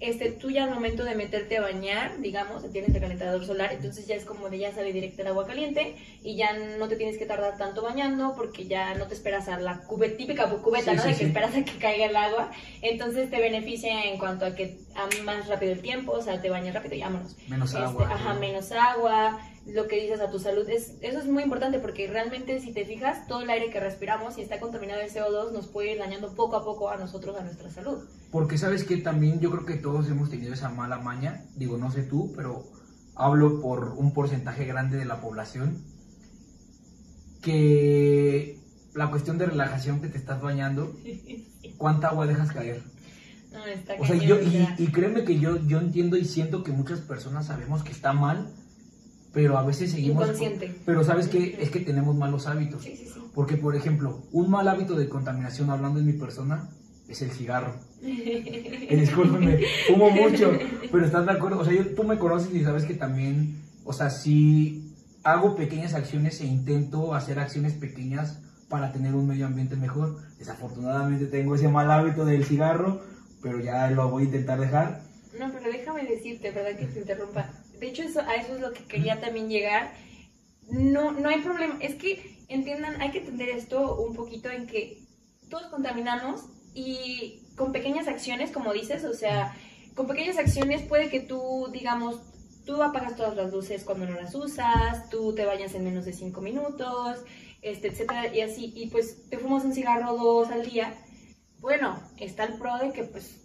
este, 0.00 0.30
tú 0.32 0.50
ya 0.50 0.64
al 0.64 0.70
momento 0.74 1.04
de 1.04 1.14
meterte 1.14 1.56
a 1.58 1.62
bañar, 1.62 2.18
digamos, 2.20 2.70
tienes 2.72 2.94
el 2.94 3.00
calentador 3.00 3.44
solar, 3.46 3.72
entonces 3.72 4.06
ya 4.06 4.14
es 4.16 4.24
como 4.24 4.50
de 4.50 4.58
ya 4.58 4.72
sale 4.74 4.92
directo 4.92 5.22
el 5.22 5.28
agua 5.28 5.46
caliente 5.46 5.96
y 6.22 6.36
ya 6.36 6.52
no 6.78 6.88
te 6.88 6.96
tienes 6.96 7.16
que 7.18 7.26
tardar 7.26 7.56
tanto 7.56 7.82
bañando 7.82 8.34
porque 8.36 8.66
ya 8.66 8.94
no 8.94 9.06
te 9.06 9.14
esperas 9.14 9.48
a 9.48 9.58
la 9.58 9.78
cubeta, 9.80 10.16
típica 10.16 10.48
cubeta, 10.50 10.90
Sí, 10.92 10.96
¿no? 10.96 11.02
sí, 11.02 11.08
de 11.08 11.14
que 11.14 11.18
sí. 11.20 11.24
esperas 11.26 11.54
a 11.56 11.64
que 11.64 11.78
caiga 11.78 12.06
el 12.06 12.16
agua, 12.16 12.50
entonces 12.82 13.30
te 13.30 13.40
beneficia 13.40 14.04
en 14.04 14.18
cuanto 14.18 14.44
a 14.46 14.54
que 14.54 14.78
a 14.94 15.08
más 15.22 15.46
rápido 15.48 15.72
el 15.72 15.80
tiempo, 15.80 16.12
o 16.12 16.22
sea, 16.22 16.40
te 16.40 16.50
bañas 16.50 16.74
rápido 16.74 16.94
y 16.96 17.00
vámonos. 17.00 17.36
Menos 17.48 17.70
Este, 17.72 17.82
agua. 17.84 18.08
ajá, 18.12 18.34
¿no? 18.34 18.40
menos 18.40 18.72
agua, 18.72 19.40
lo 19.66 19.88
que 19.88 20.00
dices 20.00 20.20
a 20.20 20.30
tu 20.30 20.38
salud, 20.38 20.68
es, 20.68 20.94
eso 21.00 21.18
es 21.18 21.26
muy 21.26 21.42
importante 21.42 21.78
porque 21.78 22.06
realmente 22.06 22.60
si 22.60 22.72
te 22.72 22.84
fijas, 22.84 23.26
todo 23.26 23.42
el 23.42 23.50
aire 23.50 23.70
que 23.70 23.80
respiramos, 23.80 24.34
si 24.34 24.42
está 24.42 24.60
contaminado 24.60 25.00
de 25.00 25.08
CO2, 25.08 25.52
nos 25.52 25.68
puede 25.68 25.92
ir 25.92 25.98
dañando 25.98 26.34
poco 26.34 26.56
a 26.56 26.64
poco 26.64 26.90
a 26.90 26.96
nosotros, 26.96 27.36
a 27.38 27.42
nuestra 27.42 27.70
salud. 27.70 28.04
Porque 28.30 28.58
sabes 28.58 28.84
que 28.84 28.98
también 28.98 29.40
yo 29.40 29.50
creo 29.50 29.64
que 29.64 29.76
todos 29.76 30.08
hemos 30.08 30.28
tenido 30.28 30.52
esa 30.52 30.68
mala 30.68 30.98
maña, 30.98 31.44
digo, 31.56 31.78
no 31.78 31.90
sé 31.90 32.02
tú, 32.02 32.32
pero 32.36 32.64
hablo 33.14 33.60
por 33.60 33.94
un 33.96 34.12
porcentaje 34.12 34.66
grande 34.66 34.98
de 34.98 35.06
la 35.06 35.20
población, 35.20 35.82
que 37.40 38.58
la 38.94 39.10
cuestión 39.10 39.38
de 39.38 39.46
relajación 39.46 40.00
que 40.00 40.08
te 40.08 40.18
estás 40.18 40.42
bañando, 40.42 40.94
¿cuánta 41.78 42.08
agua 42.08 42.26
dejas 42.26 42.52
caer? 42.52 42.82
No, 43.50 43.64
está 43.64 43.94
O 43.98 44.04
sea, 44.04 44.16
yo, 44.16 44.40
y, 44.42 44.68
y 44.78 44.88
créeme 44.88 45.24
que 45.24 45.38
yo, 45.38 45.56
yo 45.66 45.78
entiendo 45.78 46.16
y 46.16 46.24
siento 46.24 46.64
que 46.64 46.72
muchas 46.72 47.00
personas 47.00 47.46
sabemos 47.46 47.82
que 47.84 47.92
está 47.92 48.12
mal, 48.12 48.52
pero 49.34 49.58
a 49.58 49.64
veces 49.64 49.90
seguimos... 49.90 50.22
Inconsciente. 50.22 50.74
Pero 50.86 51.04
sabes 51.04 51.28
que 51.28 51.58
es 51.60 51.70
que 51.70 51.80
tenemos 51.80 52.16
malos 52.16 52.46
hábitos. 52.46 52.82
Sí, 52.84 52.96
sí, 52.96 53.06
sí. 53.12 53.20
Porque, 53.34 53.56
por 53.56 53.74
ejemplo, 53.76 54.22
un 54.32 54.48
mal 54.50 54.68
hábito 54.68 54.94
de 54.94 55.08
contaminación, 55.08 55.68
hablando 55.70 55.98
en 56.00 56.06
mi 56.06 56.12
persona, 56.14 56.70
es 57.08 57.20
el 57.22 57.30
cigarro. 57.30 57.74
Eh, 58.06 58.96
Discúlpame, 59.00 59.60
fumo 59.88 60.10
mucho, 60.10 60.52
pero 60.92 61.04
estás 61.06 61.24
de 61.26 61.32
acuerdo. 61.32 61.60
O 61.60 61.64
sea, 61.64 61.72
yo- 61.72 61.94
tú 61.94 62.04
me 62.04 62.18
conoces 62.18 62.54
y 62.54 62.62
sabes 62.62 62.84
que 62.84 62.94
también, 62.94 63.56
o 63.84 63.92
sea, 63.94 64.10
si 64.10 64.92
hago 65.22 65.56
pequeñas 65.56 65.94
acciones 65.94 66.40
e 66.42 66.46
intento 66.46 67.14
hacer 67.14 67.38
acciones 67.38 67.72
pequeñas 67.72 68.40
para 68.68 68.92
tener 68.92 69.14
un 69.14 69.26
medio 69.26 69.46
ambiente 69.46 69.74
mejor. 69.74 70.18
Desafortunadamente 70.38 71.26
tengo 71.26 71.54
ese 71.54 71.68
mal 71.68 71.90
hábito 71.90 72.24
del 72.26 72.44
cigarro, 72.44 73.00
pero 73.42 73.58
ya 73.60 73.90
lo 73.90 74.10
voy 74.10 74.24
a 74.24 74.26
intentar 74.26 74.60
dejar. 74.60 75.00
No, 75.38 75.50
pero 75.50 75.72
déjame 75.72 76.04
decirte, 76.04 76.50
¿verdad? 76.50 76.78
Que 76.78 76.86
te 76.86 77.00
interrumpa. 77.00 77.50
De 77.84 77.90
hecho, 77.90 78.02
eso, 78.02 78.20
a 78.20 78.36
eso 78.36 78.54
es 78.54 78.62
lo 78.62 78.72
que 78.72 78.82
quería 78.84 79.20
también 79.20 79.50
llegar. 79.50 79.92
No, 80.70 81.12
no 81.12 81.28
hay 81.28 81.42
problema. 81.42 81.76
Es 81.82 81.96
que, 81.96 82.42
entiendan, 82.48 82.98
hay 83.02 83.10
que 83.10 83.18
entender 83.18 83.50
esto 83.50 83.96
un 83.96 84.14
poquito 84.14 84.48
en 84.48 84.66
que 84.66 85.02
todos 85.50 85.66
contaminamos 85.66 86.46
y 86.72 87.42
con 87.56 87.72
pequeñas 87.72 88.08
acciones, 88.08 88.50
como 88.52 88.72
dices, 88.72 89.04
o 89.04 89.12
sea, 89.12 89.54
con 89.94 90.06
pequeñas 90.06 90.38
acciones 90.38 90.80
puede 90.80 91.10
que 91.10 91.20
tú, 91.20 91.68
digamos, 91.74 92.22
tú 92.64 92.82
apagas 92.82 93.16
todas 93.16 93.36
las 93.36 93.52
luces 93.52 93.84
cuando 93.84 94.06
no 94.06 94.18
las 94.18 94.34
usas, 94.34 95.10
tú 95.10 95.34
te 95.34 95.44
bañas 95.44 95.74
en 95.74 95.84
menos 95.84 96.06
de 96.06 96.14
cinco 96.14 96.40
minutos, 96.40 97.18
este, 97.60 97.88
etcétera, 97.88 98.34
y 98.34 98.40
así, 98.40 98.72
y 98.74 98.86
pues 98.86 99.28
te 99.28 99.36
fumas 99.36 99.62
un 99.62 99.74
cigarro 99.74 100.16
dos 100.16 100.48
al 100.48 100.64
día. 100.64 100.94
Bueno, 101.60 102.00
está 102.16 102.44
el 102.44 102.54
pro 102.54 102.78
de 102.78 102.92
que 102.94 103.04
pues 103.04 103.42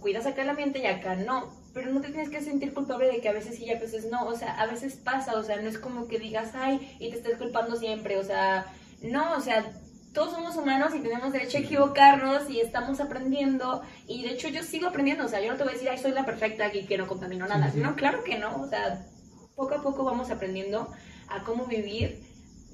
cuidas 0.00 0.24
acá 0.24 0.40
el 0.40 0.48
ambiente 0.48 0.78
y 0.78 0.86
acá 0.86 1.16
no, 1.16 1.61
pero 1.72 1.92
no 1.92 2.00
te 2.00 2.08
tienes 2.08 2.28
que 2.28 2.40
sentir 2.42 2.74
culpable 2.74 3.06
de 3.06 3.20
que 3.20 3.28
a 3.28 3.32
veces 3.32 3.56
sí 3.56 3.64
y 3.64 3.70
a 3.70 3.78
veces 3.78 4.10
no, 4.10 4.26
o 4.26 4.36
sea, 4.36 4.60
a 4.60 4.66
veces 4.66 4.96
pasa, 4.96 5.36
o 5.36 5.42
sea, 5.42 5.60
no 5.60 5.68
es 5.68 5.78
como 5.78 6.06
que 6.08 6.18
digas, 6.18 6.50
ay, 6.54 6.96
y 7.00 7.10
te 7.10 7.16
estés 7.16 7.38
culpando 7.38 7.76
siempre, 7.76 8.18
o 8.18 8.24
sea, 8.24 8.66
no, 9.02 9.36
o 9.36 9.40
sea, 9.40 9.64
todos 10.12 10.32
somos 10.32 10.56
humanos 10.56 10.92
y 10.94 11.00
tenemos 11.00 11.32
derecho 11.32 11.58
a 11.58 11.60
equivocarnos 11.62 12.50
y 12.50 12.60
estamos 12.60 13.00
aprendiendo, 13.00 13.82
y 14.06 14.22
de 14.24 14.32
hecho 14.32 14.48
yo 14.48 14.62
sigo 14.62 14.88
aprendiendo, 14.88 15.24
o 15.24 15.28
sea, 15.28 15.40
yo 15.40 15.50
no 15.50 15.56
te 15.56 15.64
voy 15.64 15.72
a 15.72 15.74
decir, 15.74 15.88
ay, 15.88 15.98
soy 15.98 16.12
la 16.12 16.26
perfecta 16.26 16.66
aquí 16.66 16.84
que 16.84 16.98
no 16.98 17.06
contamino 17.06 17.46
nada, 17.46 17.70
Sí, 17.70 17.78
sí. 17.78 17.80
no, 17.80 17.96
claro 17.96 18.22
que 18.22 18.38
no, 18.38 18.60
o 18.60 18.68
sea, 18.68 19.06
poco 19.56 19.74
a 19.74 19.82
poco 19.82 20.04
vamos 20.04 20.30
aprendiendo 20.30 20.92
a 21.28 21.42
cómo 21.44 21.66
vivir 21.66 22.22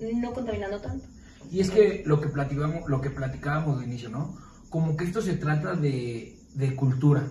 no 0.01 0.33
contaminando 0.33 0.81
tanto. 0.81 1.07
Y 1.51 1.61
es 1.61 1.71
que 1.71 2.03
lo 2.05 2.21
que 2.21 2.29
platicábamos, 2.29 2.89
lo 2.89 3.01
que 3.01 3.11
platicábamos 3.11 3.79
de 3.79 3.87
inicio, 3.87 4.09
¿no? 4.11 4.37
Como 4.71 4.97
que 4.97 5.05
esto 5.05 5.23
se 5.23 5.35
trata 5.35 5.75
de, 5.75 6.37
de 6.55 6.77
cultura. 6.77 7.25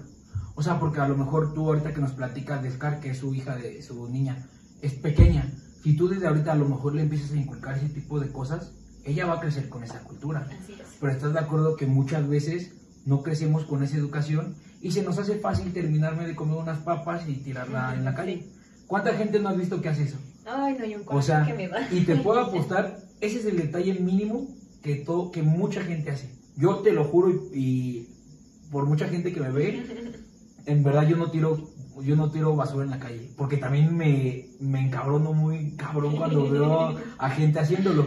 O 0.57 0.63
sea, 0.63 0.79
porque 0.79 0.99
a 0.99 1.07
lo 1.07 1.15
mejor 1.15 1.53
tú 1.53 1.67
ahorita 1.67 1.93
que 1.93 2.01
nos 2.01 2.13
platicas 2.13 2.63
de 2.63 2.71
Scar, 2.71 2.99
que 2.99 3.11
es 3.11 3.19
su 3.19 3.31
hija, 3.35 3.55
de 3.55 3.79
su 3.83 4.09
niña, 4.09 4.49
es 4.81 4.93
pequeña. 4.93 5.53
Si 5.83 5.95
tú 5.95 6.07
desde 6.07 6.25
ahorita 6.25 6.51
a 6.51 6.55
lo 6.55 6.67
mejor 6.67 6.95
le 6.95 7.03
empiezas 7.03 7.31
a 7.31 7.37
inculcar 7.37 7.77
ese 7.77 7.89
tipo 7.89 8.19
de 8.19 8.31
cosas, 8.31 8.71
ella 9.05 9.27
va 9.27 9.35
a 9.35 9.39
crecer 9.39 9.69
con 9.69 9.83
esa 9.83 9.99
cultura. 9.99 10.47
Así 10.49 10.73
es. 10.73 10.97
Pero 10.99 11.13
estás 11.13 11.33
de 11.33 11.39
acuerdo 11.39 11.75
que 11.75 11.85
muchas 11.85 12.27
veces 12.27 12.71
no 13.05 13.21
crecemos 13.21 13.65
con 13.65 13.83
esa 13.83 13.97
educación 13.97 14.55
y 14.81 14.93
se 14.93 15.03
nos 15.03 15.19
hace 15.19 15.37
fácil 15.37 15.71
terminarme 15.73 16.25
de 16.25 16.35
comer 16.35 16.57
unas 16.57 16.79
papas 16.79 17.29
y 17.29 17.33
tirarla 17.35 17.93
en 17.93 18.03
la 18.03 18.15
calle. 18.15 18.47
¿Cuánta 18.87 19.13
gente 19.13 19.39
no 19.39 19.49
has 19.49 19.57
visto 19.57 19.79
que 19.79 19.89
hace 19.89 20.05
eso? 20.05 20.17
Ay, 20.43 20.75
no, 20.75 20.83
hay 20.85 20.95
un 20.95 21.03
O 21.05 21.21
sea, 21.21 21.45
que 21.45 21.53
me 21.53 21.67
da. 21.67 21.87
y 21.91 22.01
te 22.01 22.15
puedo 22.15 22.39
apostar, 22.45 22.97
ese 23.21 23.37
es 23.37 23.45
el 23.45 23.57
detalle 23.57 23.93
mínimo 23.93 24.47
que, 24.81 24.95
todo, 24.95 25.29
que 25.29 25.43
mucha 25.43 25.83
gente 25.83 26.09
hace. 26.09 26.31
Yo 26.55 26.77
te 26.77 26.93
lo 26.93 27.03
juro 27.03 27.29
y, 27.29 27.35
y 27.53 28.07
por 28.71 28.85
mucha 28.85 29.07
gente 29.07 29.31
que 29.31 29.39
me 29.39 29.51
ve, 29.51 30.06
en 30.67 30.84
verdad 30.84 31.08
yo 31.08 31.17
no 31.17 31.32
tiro 31.32 31.58
yo 32.03 32.15
no 32.15 32.30
tiro 32.30 32.56
basura 32.56 32.84
en 32.84 32.91
la 32.91 32.99
calle, 32.99 33.32
porque 33.36 33.58
también 33.58 33.95
me, 33.95 34.49
me 34.60 34.82
encabrono 34.82 35.34
muy 35.34 35.75
cabrón 35.75 36.15
cuando 36.15 36.47
veo 36.51 36.95
a 37.17 37.30
gente 37.32 37.60
haciéndolo. 37.60 38.06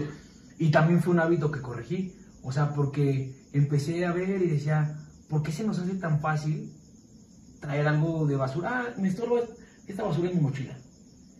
Y 0.58 0.70
también 0.70 1.02
fue 1.02 1.14
un 1.14 1.20
hábito 1.20 1.50
que 1.50 1.60
corregí, 1.60 2.14
o 2.42 2.52
sea, 2.52 2.72
porque 2.72 3.34
empecé 3.52 4.04
a 4.04 4.12
ver 4.12 4.42
y 4.42 4.46
decía, 4.46 4.96
¿por 5.28 5.42
qué 5.42 5.52
se 5.52 5.64
nos 5.64 5.78
hace 5.78 5.94
tan 5.94 6.20
fácil 6.20 6.72
traer 7.60 7.88
algo 7.88 8.26
de 8.26 8.36
basura? 8.36 8.70
Ah, 8.72 8.94
me 8.96 9.08
estorba 9.08 9.40
esta 9.86 10.04
basura 10.04 10.30
en 10.30 10.36
mi 10.36 10.42
mochila. 10.42 10.76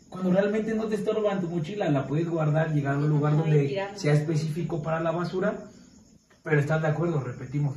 Cuando 0.09 0.33
realmente 0.33 0.75
no 0.75 0.87
te 0.87 0.97
estorba 0.97 1.33
en 1.33 1.41
tu 1.41 1.49
mochila, 1.49 1.89
la 1.89 2.07
puedes 2.07 2.29
guardar, 2.29 2.73
llegar 2.73 2.97
a 2.97 2.99
un 2.99 3.09
lugar 3.09 3.37
donde 3.37 3.81
sea 3.95 4.15
específico 4.15 4.83
para 4.83 5.01
la 5.01 5.13
basura, 5.13 5.71
pero 6.43 6.59
estás 6.59 6.83
de 6.83 6.89
acuerdo, 6.89 7.21
repetimos. 7.21 7.77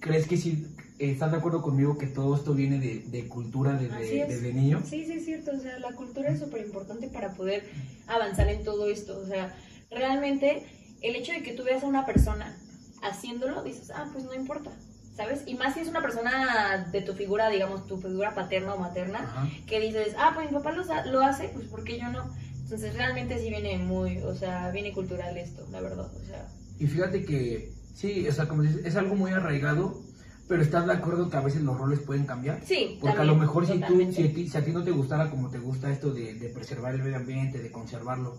¿Crees 0.00 0.26
que 0.26 0.36
sí, 0.36 0.66
eh, 0.78 0.81
estás 1.10 1.32
de 1.32 1.38
acuerdo 1.38 1.62
conmigo 1.62 1.98
que 1.98 2.06
todo 2.06 2.36
esto 2.36 2.54
viene 2.54 2.78
de, 2.78 3.00
de 3.00 3.28
cultura 3.28 3.72
desde, 3.74 4.22
es. 4.22 4.28
desde 4.28 4.52
niño? 4.52 4.82
Sí, 4.84 5.04
sí, 5.04 5.12
es 5.14 5.24
cierto. 5.24 5.50
O 5.56 5.60
sea, 5.60 5.78
la 5.78 5.92
cultura 5.92 6.30
es 6.30 6.38
súper 6.38 6.64
importante 6.64 7.08
para 7.08 7.32
poder 7.34 7.64
avanzar 8.06 8.48
en 8.48 8.62
todo 8.62 8.88
esto. 8.88 9.18
O 9.18 9.26
sea, 9.26 9.54
realmente 9.90 10.64
el 11.02 11.16
hecho 11.16 11.32
de 11.32 11.42
que 11.42 11.52
tú 11.52 11.64
veas 11.64 11.82
a 11.82 11.86
una 11.86 12.06
persona 12.06 12.56
haciéndolo, 13.02 13.62
dices, 13.62 13.90
ah, 13.94 14.08
pues 14.12 14.24
no 14.24 14.34
importa, 14.34 14.70
¿sabes? 15.16 15.42
Y 15.46 15.54
más 15.54 15.74
si 15.74 15.80
es 15.80 15.88
una 15.88 16.00
persona 16.02 16.88
de 16.92 17.02
tu 17.02 17.14
figura, 17.14 17.48
digamos, 17.48 17.86
tu 17.86 17.98
figura 17.98 18.34
paterna 18.34 18.74
o 18.74 18.78
materna, 18.78 19.20
Ajá. 19.20 19.48
que 19.66 19.80
dices, 19.80 20.14
ah, 20.18 20.32
pues 20.34 20.50
mi 20.50 20.56
papá 20.56 20.72
lo, 20.72 20.84
lo 21.10 21.20
hace, 21.20 21.48
pues 21.48 21.66
¿por 21.66 21.82
qué 21.84 21.98
yo 21.98 22.08
no? 22.10 22.30
Entonces 22.62 22.94
realmente 22.94 23.38
sí 23.38 23.50
viene 23.50 23.76
muy, 23.78 24.18
o 24.18 24.34
sea, 24.34 24.70
viene 24.70 24.92
cultural 24.92 25.36
esto, 25.36 25.66
la 25.72 25.80
verdad. 25.80 26.10
O 26.14 26.24
sea, 26.24 26.46
Y 26.78 26.86
fíjate 26.86 27.24
que, 27.24 27.72
sí, 27.94 28.26
o 28.28 28.32
sea, 28.32 28.46
como 28.46 28.62
dices, 28.62 28.86
es 28.86 28.96
algo 28.96 29.14
muy 29.16 29.32
arraigado, 29.32 30.00
pero 30.48 30.62
estás 30.62 30.86
de 30.86 30.92
acuerdo 30.92 31.30
que 31.30 31.36
a 31.36 31.40
veces 31.40 31.62
los 31.62 31.78
roles 31.78 32.00
pueden 32.00 32.26
cambiar. 32.26 32.60
sí, 32.64 32.98
Porque 33.00 33.20
a 33.20 33.24
lo 33.24 33.36
mejor 33.36 33.66
si, 33.66 33.78
tú, 33.80 33.98
si, 34.12 34.24
a 34.24 34.32
ti, 34.34 34.48
si 34.48 34.58
a 34.58 34.64
ti 34.64 34.70
no 34.72 34.82
te 34.82 34.90
gustara 34.90 35.30
como 35.30 35.48
te 35.48 35.58
gusta 35.58 35.90
esto 35.90 36.12
de, 36.12 36.34
de 36.34 36.48
preservar 36.48 36.94
el 36.94 37.02
medio 37.02 37.16
ambiente, 37.16 37.58
de 37.62 37.70
conservarlo, 37.70 38.36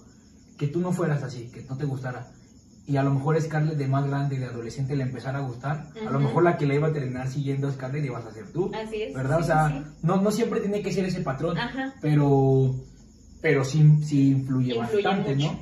que 0.58 0.68
tú 0.68 0.80
no 0.80 0.92
fueras 0.92 1.24
así, 1.24 1.50
que 1.52 1.63
no 1.63 1.76
te 1.78 1.86
gustara, 1.86 2.28
y 2.86 2.98
a 2.98 3.04
lo 3.04 3.13
mejor 3.13 3.39
Scarlett 3.42 3.78
de 3.78 3.88
más 3.88 4.06
grande, 4.06 4.38
de 4.38 4.46
adolescente, 4.46 4.96
le 4.96 5.04
empezara 5.04 5.39
a 5.39 5.42
gustar, 5.42 5.88
a 6.06 6.10
lo 6.12 6.20
mejor 6.20 6.44
la 6.44 6.58
que 6.58 6.66
le 6.66 6.76
iba 6.76 6.89
a 6.89 6.94
terminar 6.94 7.30
siguiendo 7.30 7.68
a 7.68 7.72
Scarlett 7.72 8.04
ibas 8.06 8.26
a 8.26 8.32
ser 8.34 8.48
tú, 8.52 8.70
Así 8.76 9.02
es. 9.04 9.13
¿verdad? 9.13 9.38
sí, 9.38 9.44
o 9.44 9.46
sea, 9.46 9.70
sí. 9.70 9.92
No, 10.04 10.22
no 10.22 10.32
siempre 10.32 10.60
tiene 10.60 10.82
que 10.82 10.92
ser 10.92 11.06
ese 11.06 11.22
patrón, 11.22 11.58
Ajá. 11.58 11.94
pero, 12.02 12.76
pero 13.42 13.63
sí, 13.63 13.98
sí 14.04 14.32
influye, 14.32 14.76
Influye 14.76 15.02
bastante, 15.04 15.36
mucho. 15.36 15.54
¿no? 15.54 15.60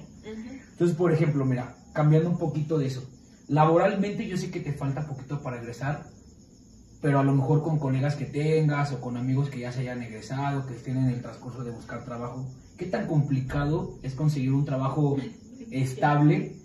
Entonces, 0.71 0.97
por 0.97 1.11
ejemplo, 1.13 1.45
mira, 1.45 1.75
cambiando 1.93 2.29
un 2.29 2.39
poquito 2.39 2.79
de 2.79 2.87
eso. 2.87 3.07
Laboralmente 3.49 4.27
yo 4.27 4.35
sé 4.37 4.49
que 4.49 4.59
te 4.61 4.73
falta 4.73 5.05
poquito 5.05 5.41
para 5.43 5.59
egresar, 5.61 6.07
pero 7.01 7.19
a 7.19 7.23
lo 7.23 7.33
mejor 7.33 7.63
con 7.63 7.79
colegas 7.79 8.15
que 8.15 8.25
tengas 8.25 8.91
o 8.91 9.01
con 9.01 9.17
amigos 9.17 9.49
que 9.49 9.59
ya 9.59 9.71
se 9.71 9.81
hayan 9.81 10.03
egresado, 10.03 10.67
que 10.67 10.75
estén 10.75 10.97
en 10.97 11.09
el 11.09 11.21
transcurso 11.21 11.63
de 11.63 11.71
buscar 11.71 12.05
trabajo, 12.05 12.47
¿qué 12.77 12.85
tan 12.85 13.07
complicado 13.07 13.97
es 14.03 14.13
conseguir 14.13 14.53
un 14.53 14.65
trabajo 14.65 15.17
estable 15.71 16.55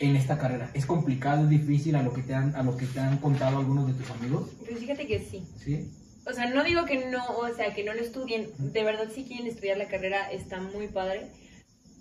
en 0.00 0.16
esta 0.16 0.38
carrera? 0.38 0.70
¿Es 0.74 0.86
complicado, 0.86 1.44
es 1.44 1.50
difícil 1.50 1.94
a 1.94 2.02
lo 2.02 2.12
que 2.12 2.22
te 2.22 2.34
han, 2.34 2.54
a 2.56 2.62
lo 2.62 2.76
que 2.76 2.86
te 2.86 2.98
han 2.98 3.18
contado 3.18 3.58
algunos 3.58 3.86
de 3.86 3.94
tus 3.94 4.10
amigos? 4.10 4.50
Pues 4.66 4.80
fíjate 4.80 5.06
que 5.06 5.20
sí. 5.20 5.46
¿Sí? 5.56 5.88
O 6.26 6.32
sea, 6.32 6.50
no 6.50 6.64
digo 6.64 6.84
que 6.84 7.06
no, 7.06 7.24
o 7.38 7.54
sea, 7.54 7.72
que 7.72 7.84
no 7.84 7.94
lo 7.94 8.00
estudien. 8.00 8.50
De 8.58 8.84
verdad, 8.84 9.08
si 9.12 9.24
quieren 9.24 9.46
estudiar 9.46 9.78
la 9.78 9.88
carrera, 9.88 10.30
está 10.30 10.60
muy 10.60 10.88
padre. 10.88 11.28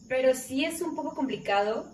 Pero 0.07 0.33
sí 0.33 0.65
es 0.65 0.81
un 0.81 0.95
poco 0.95 1.13
complicado 1.13 1.85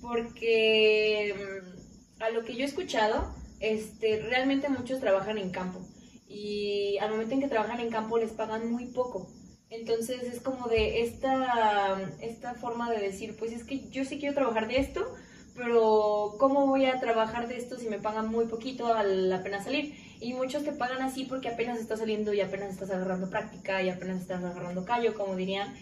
porque 0.00 1.34
mm, 1.34 2.22
a 2.22 2.30
lo 2.30 2.44
que 2.44 2.54
yo 2.54 2.62
he 2.62 2.66
escuchado, 2.66 3.34
este, 3.64 4.20
realmente 4.20 4.68
muchos 4.68 5.00
trabajan 5.00 5.38
en 5.38 5.50
campo 5.50 5.80
y 6.28 6.98
al 6.98 7.10
momento 7.10 7.34
en 7.34 7.40
que 7.40 7.48
trabajan 7.48 7.80
en 7.80 7.90
campo 7.90 8.18
les 8.18 8.32
pagan 8.32 8.70
muy 8.70 8.86
poco. 8.86 9.30
Entonces 9.70 10.22
es 10.22 10.40
como 10.40 10.68
de 10.68 11.02
esta, 11.02 11.96
esta 12.20 12.54
forma 12.54 12.90
de 12.90 12.98
decir, 13.00 13.36
pues 13.38 13.52
es 13.52 13.64
que 13.64 13.88
yo 13.90 14.04
sí 14.04 14.18
quiero 14.18 14.34
trabajar 14.34 14.68
de 14.68 14.78
esto, 14.78 15.14
pero 15.56 16.34
¿cómo 16.38 16.66
voy 16.66 16.84
a 16.84 17.00
trabajar 17.00 17.48
de 17.48 17.56
esto 17.56 17.78
si 17.78 17.88
me 17.88 17.98
pagan 17.98 18.28
muy 18.28 18.46
poquito 18.46 18.92
al 18.94 19.32
apenas 19.32 19.64
salir? 19.64 19.94
Y 20.20 20.34
muchos 20.34 20.64
te 20.64 20.72
pagan 20.72 21.02
así 21.02 21.24
porque 21.24 21.48
apenas 21.48 21.80
estás 21.80 22.00
saliendo 22.00 22.34
y 22.34 22.40
apenas 22.40 22.70
estás 22.70 22.90
agarrando 22.90 23.30
práctica 23.30 23.82
y 23.82 23.88
apenas 23.88 24.20
estás 24.20 24.44
agarrando 24.44 24.84
callo, 24.84 25.14
como 25.14 25.36
dirían. 25.36 25.74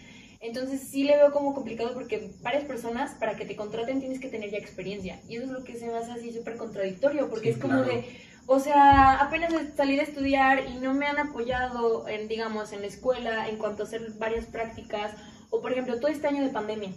Entonces 0.43 0.81
sí 0.81 1.05
le 1.05 1.15
veo 1.15 1.31
como 1.31 1.53
complicado 1.53 1.93
porque 1.93 2.33
varias 2.41 2.65
personas 2.65 3.15
para 3.15 3.37
que 3.37 3.45
te 3.45 3.55
contraten 3.55 4.01
tienes 4.01 4.19
que 4.19 4.27
tener 4.27 4.51
ya 4.51 4.57
experiencia. 4.57 5.21
Y 5.29 5.37
eso 5.37 5.45
es 5.45 5.51
lo 5.51 5.63
que 5.63 5.77
se 5.77 5.87
me 5.87 5.95
hace 5.95 6.11
así 6.11 6.33
súper 6.33 6.57
contradictorio 6.57 7.29
porque 7.29 7.51
es 7.51 7.57
como 7.57 7.81
de, 7.81 8.03
o 8.45 8.59
sea, 8.59 9.21
apenas 9.21 9.53
salí 9.77 9.95
de 9.95 10.03
estudiar 10.03 10.67
y 10.67 10.75
no 10.81 10.93
me 10.93 11.05
han 11.05 11.17
apoyado 11.17 12.09
en, 12.09 12.27
digamos, 12.27 12.73
en 12.73 12.81
la 12.81 12.87
escuela 12.87 13.47
en 13.47 13.57
cuanto 13.57 13.83
a 13.83 13.85
hacer 13.85 14.11
varias 14.19 14.45
prácticas. 14.47 15.13
O 15.49 15.61
por 15.61 15.71
ejemplo, 15.71 15.97
todo 16.01 16.11
este 16.11 16.27
año 16.27 16.43
de 16.43 16.49
pandemia. 16.49 16.91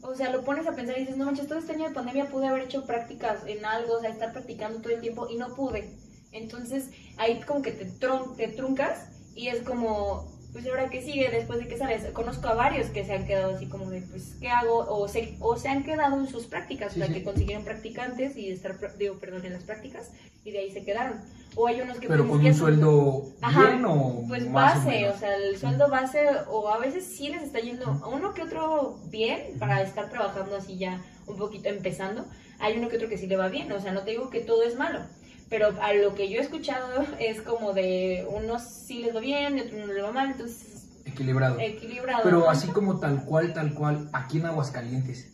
O 0.00 0.14
sea, 0.14 0.30
lo 0.30 0.42
pones 0.42 0.66
a 0.66 0.74
pensar 0.74 0.96
y 0.96 1.00
dices, 1.00 1.18
no 1.18 1.26
manches, 1.26 1.48
todo 1.48 1.58
este 1.58 1.72
año 1.72 1.88
de 1.88 1.94
pandemia 1.94 2.30
pude 2.30 2.46
haber 2.46 2.62
hecho 2.62 2.86
prácticas 2.86 3.46
en 3.46 3.62
algo, 3.66 3.98
o 3.98 4.00
sea, 4.00 4.08
estar 4.08 4.32
practicando 4.32 4.80
todo 4.80 4.94
el 4.94 5.02
tiempo 5.02 5.28
y 5.28 5.36
no 5.36 5.54
pude. 5.54 5.92
Entonces 6.32 6.88
ahí 7.18 7.40
como 7.42 7.60
que 7.60 7.72
te, 7.72 7.84
te 7.84 8.48
truncas 8.48 9.08
y 9.34 9.48
es 9.48 9.60
como, 9.62 10.34
pues 10.56 10.66
ahora 10.68 10.88
que 10.88 11.02
sigue 11.02 11.28
después 11.30 11.58
de 11.58 11.68
que 11.68 11.76
sales. 11.76 12.06
Conozco 12.14 12.48
a 12.48 12.54
varios 12.54 12.86
que 12.86 13.04
se 13.04 13.12
han 13.12 13.26
quedado 13.26 13.54
así 13.54 13.66
como 13.66 13.90
de, 13.90 14.00
pues, 14.00 14.36
¿qué 14.40 14.48
hago? 14.48 14.86
O 14.88 15.06
se, 15.06 15.36
o 15.38 15.54
se 15.58 15.68
han 15.68 15.84
quedado 15.84 16.18
en 16.18 16.26
sus 16.26 16.46
prácticas, 16.46 16.96
o 16.96 16.98
sea, 16.98 17.08
que 17.08 17.22
consiguieron 17.22 17.62
practicantes 17.62 18.38
y 18.38 18.48
estar, 18.50 18.78
digo, 18.96 19.16
perdón, 19.16 19.44
en 19.44 19.52
las 19.52 19.64
prácticas 19.64 20.12
y 20.46 20.52
de 20.52 20.60
ahí 20.60 20.70
se 20.70 20.82
quedaron. 20.82 21.20
O 21.56 21.66
hay 21.66 21.82
unos 21.82 21.98
que... 21.98 22.08
Pero 22.08 22.26
con 22.26 22.42
un 22.42 22.54
sueldo 22.54 23.24
bien 23.54 23.84
o... 23.84 24.24
Pues 24.26 24.50
base, 24.50 25.10
o, 25.10 25.18
sea, 25.18 25.36
el 25.36 25.58
sueldo 25.58 25.90
base, 25.90 26.26
o 26.48 26.70
a 26.70 26.78
veces 26.78 27.04
sí 27.04 27.28
les 27.28 27.42
está 27.42 27.58
yendo 27.58 27.90
a 28.02 28.08
uno 28.08 28.32
que 28.32 28.42
otro 28.42 28.98
bien 29.10 29.58
para 29.58 29.82
estar 29.82 30.08
trabajando 30.08 30.56
así 30.56 30.78
ya 30.78 31.02
un 31.26 31.36
poquito 31.36 31.68
empezando. 31.68 32.24
Hay 32.60 32.78
uno 32.78 32.88
que 32.88 32.96
otro 32.96 33.10
que 33.10 33.18
sí 33.18 33.26
le 33.26 33.36
va 33.36 33.48
bien, 33.48 33.70
o 33.72 33.80
sea, 33.80 33.92
no 33.92 34.04
te 34.04 34.12
digo 34.12 34.30
que 34.30 34.40
todo 34.40 34.62
es 34.62 34.74
malo 34.74 35.00
pero 35.48 35.68
a 35.80 35.92
lo 35.92 36.14
que 36.14 36.28
yo 36.28 36.38
he 36.38 36.42
escuchado 36.42 37.04
es 37.18 37.40
como 37.42 37.72
de 37.72 38.26
unos 38.30 38.62
sí 38.62 39.02
les 39.02 39.14
va 39.14 39.20
bien, 39.20 39.58
y 39.58 39.60
otros 39.60 39.86
no 39.86 39.92
les 39.92 40.04
va 40.04 40.12
mal, 40.12 40.30
entonces... 40.32 40.88
Equilibrado. 41.04 41.58
Equilibrado. 41.60 42.22
Pero 42.24 42.50
así 42.50 42.68
como 42.68 42.98
tal 42.98 43.24
cual, 43.24 43.54
tal 43.54 43.74
cual, 43.74 44.10
aquí 44.12 44.38
en 44.38 44.46
Aguascalientes, 44.46 45.32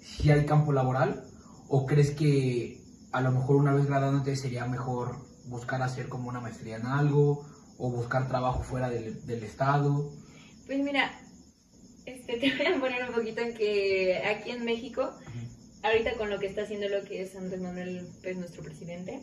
¿sí 0.00 0.30
hay 0.30 0.44
campo 0.46 0.72
laboral? 0.72 1.24
¿O 1.68 1.86
crees 1.86 2.10
que 2.10 2.80
a 3.12 3.20
lo 3.20 3.30
mejor 3.30 3.56
una 3.56 3.72
vez 3.72 3.86
graduándote 3.86 4.34
sería 4.36 4.66
mejor 4.66 5.16
buscar 5.46 5.82
hacer 5.82 6.08
como 6.08 6.28
una 6.28 6.40
maestría 6.40 6.76
en 6.76 6.86
algo 6.86 7.46
o 7.78 7.90
buscar 7.90 8.28
trabajo 8.28 8.62
fuera 8.62 8.90
del, 8.90 9.24
del 9.26 9.44
estado? 9.44 10.10
Pues 10.66 10.80
mira, 10.80 11.12
este, 12.04 12.36
te 12.38 12.56
voy 12.56 12.66
a 12.66 12.80
poner 12.80 13.08
un 13.08 13.14
poquito 13.14 13.40
en 13.40 13.54
que 13.54 14.22
aquí 14.26 14.50
en 14.50 14.64
México, 14.64 15.12
ahorita 15.82 16.14
con 16.14 16.30
lo 16.30 16.38
que 16.38 16.46
está 16.46 16.62
haciendo 16.62 16.88
lo 16.88 17.04
que 17.04 17.22
es 17.22 17.36
Andrés 17.36 17.60
Manuel, 17.60 18.08
pues 18.22 18.36
nuestro 18.36 18.62
presidente, 18.62 19.20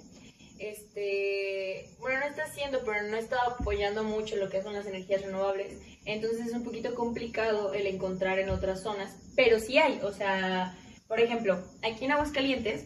este, 0.60 1.90
bueno, 2.00 2.20
no 2.20 2.26
está 2.28 2.44
haciendo, 2.44 2.82
pero 2.86 3.04
no 3.04 3.18
está 3.18 3.38
apoyando 3.44 4.04
mucho 4.04 4.36
lo 4.36 4.50
que 4.50 4.62
son 4.62 4.74
las 4.74 4.86
energías 4.86 5.22
renovables. 5.22 5.78
Entonces 6.06 6.48
es 6.48 6.54
un 6.54 6.64
poquito 6.64 6.94
complicado 6.96 7.74
el 7.74 7.88
encontrar 7.88 8.40
en 8.40 8.50
otras 8.50 8.82
zonas, 8.82 9.16
pero 9.36 9.60
sí 9.60 9.78
hay, 9.78 10.00
o 10.04 10.12
sea, 10.12 10.78
por 11.08 11.20
ejemplo, 11.20 11.64
aquí 11.82 12.06
en 12.06 12.12
Aguascalientes 12.12 12.86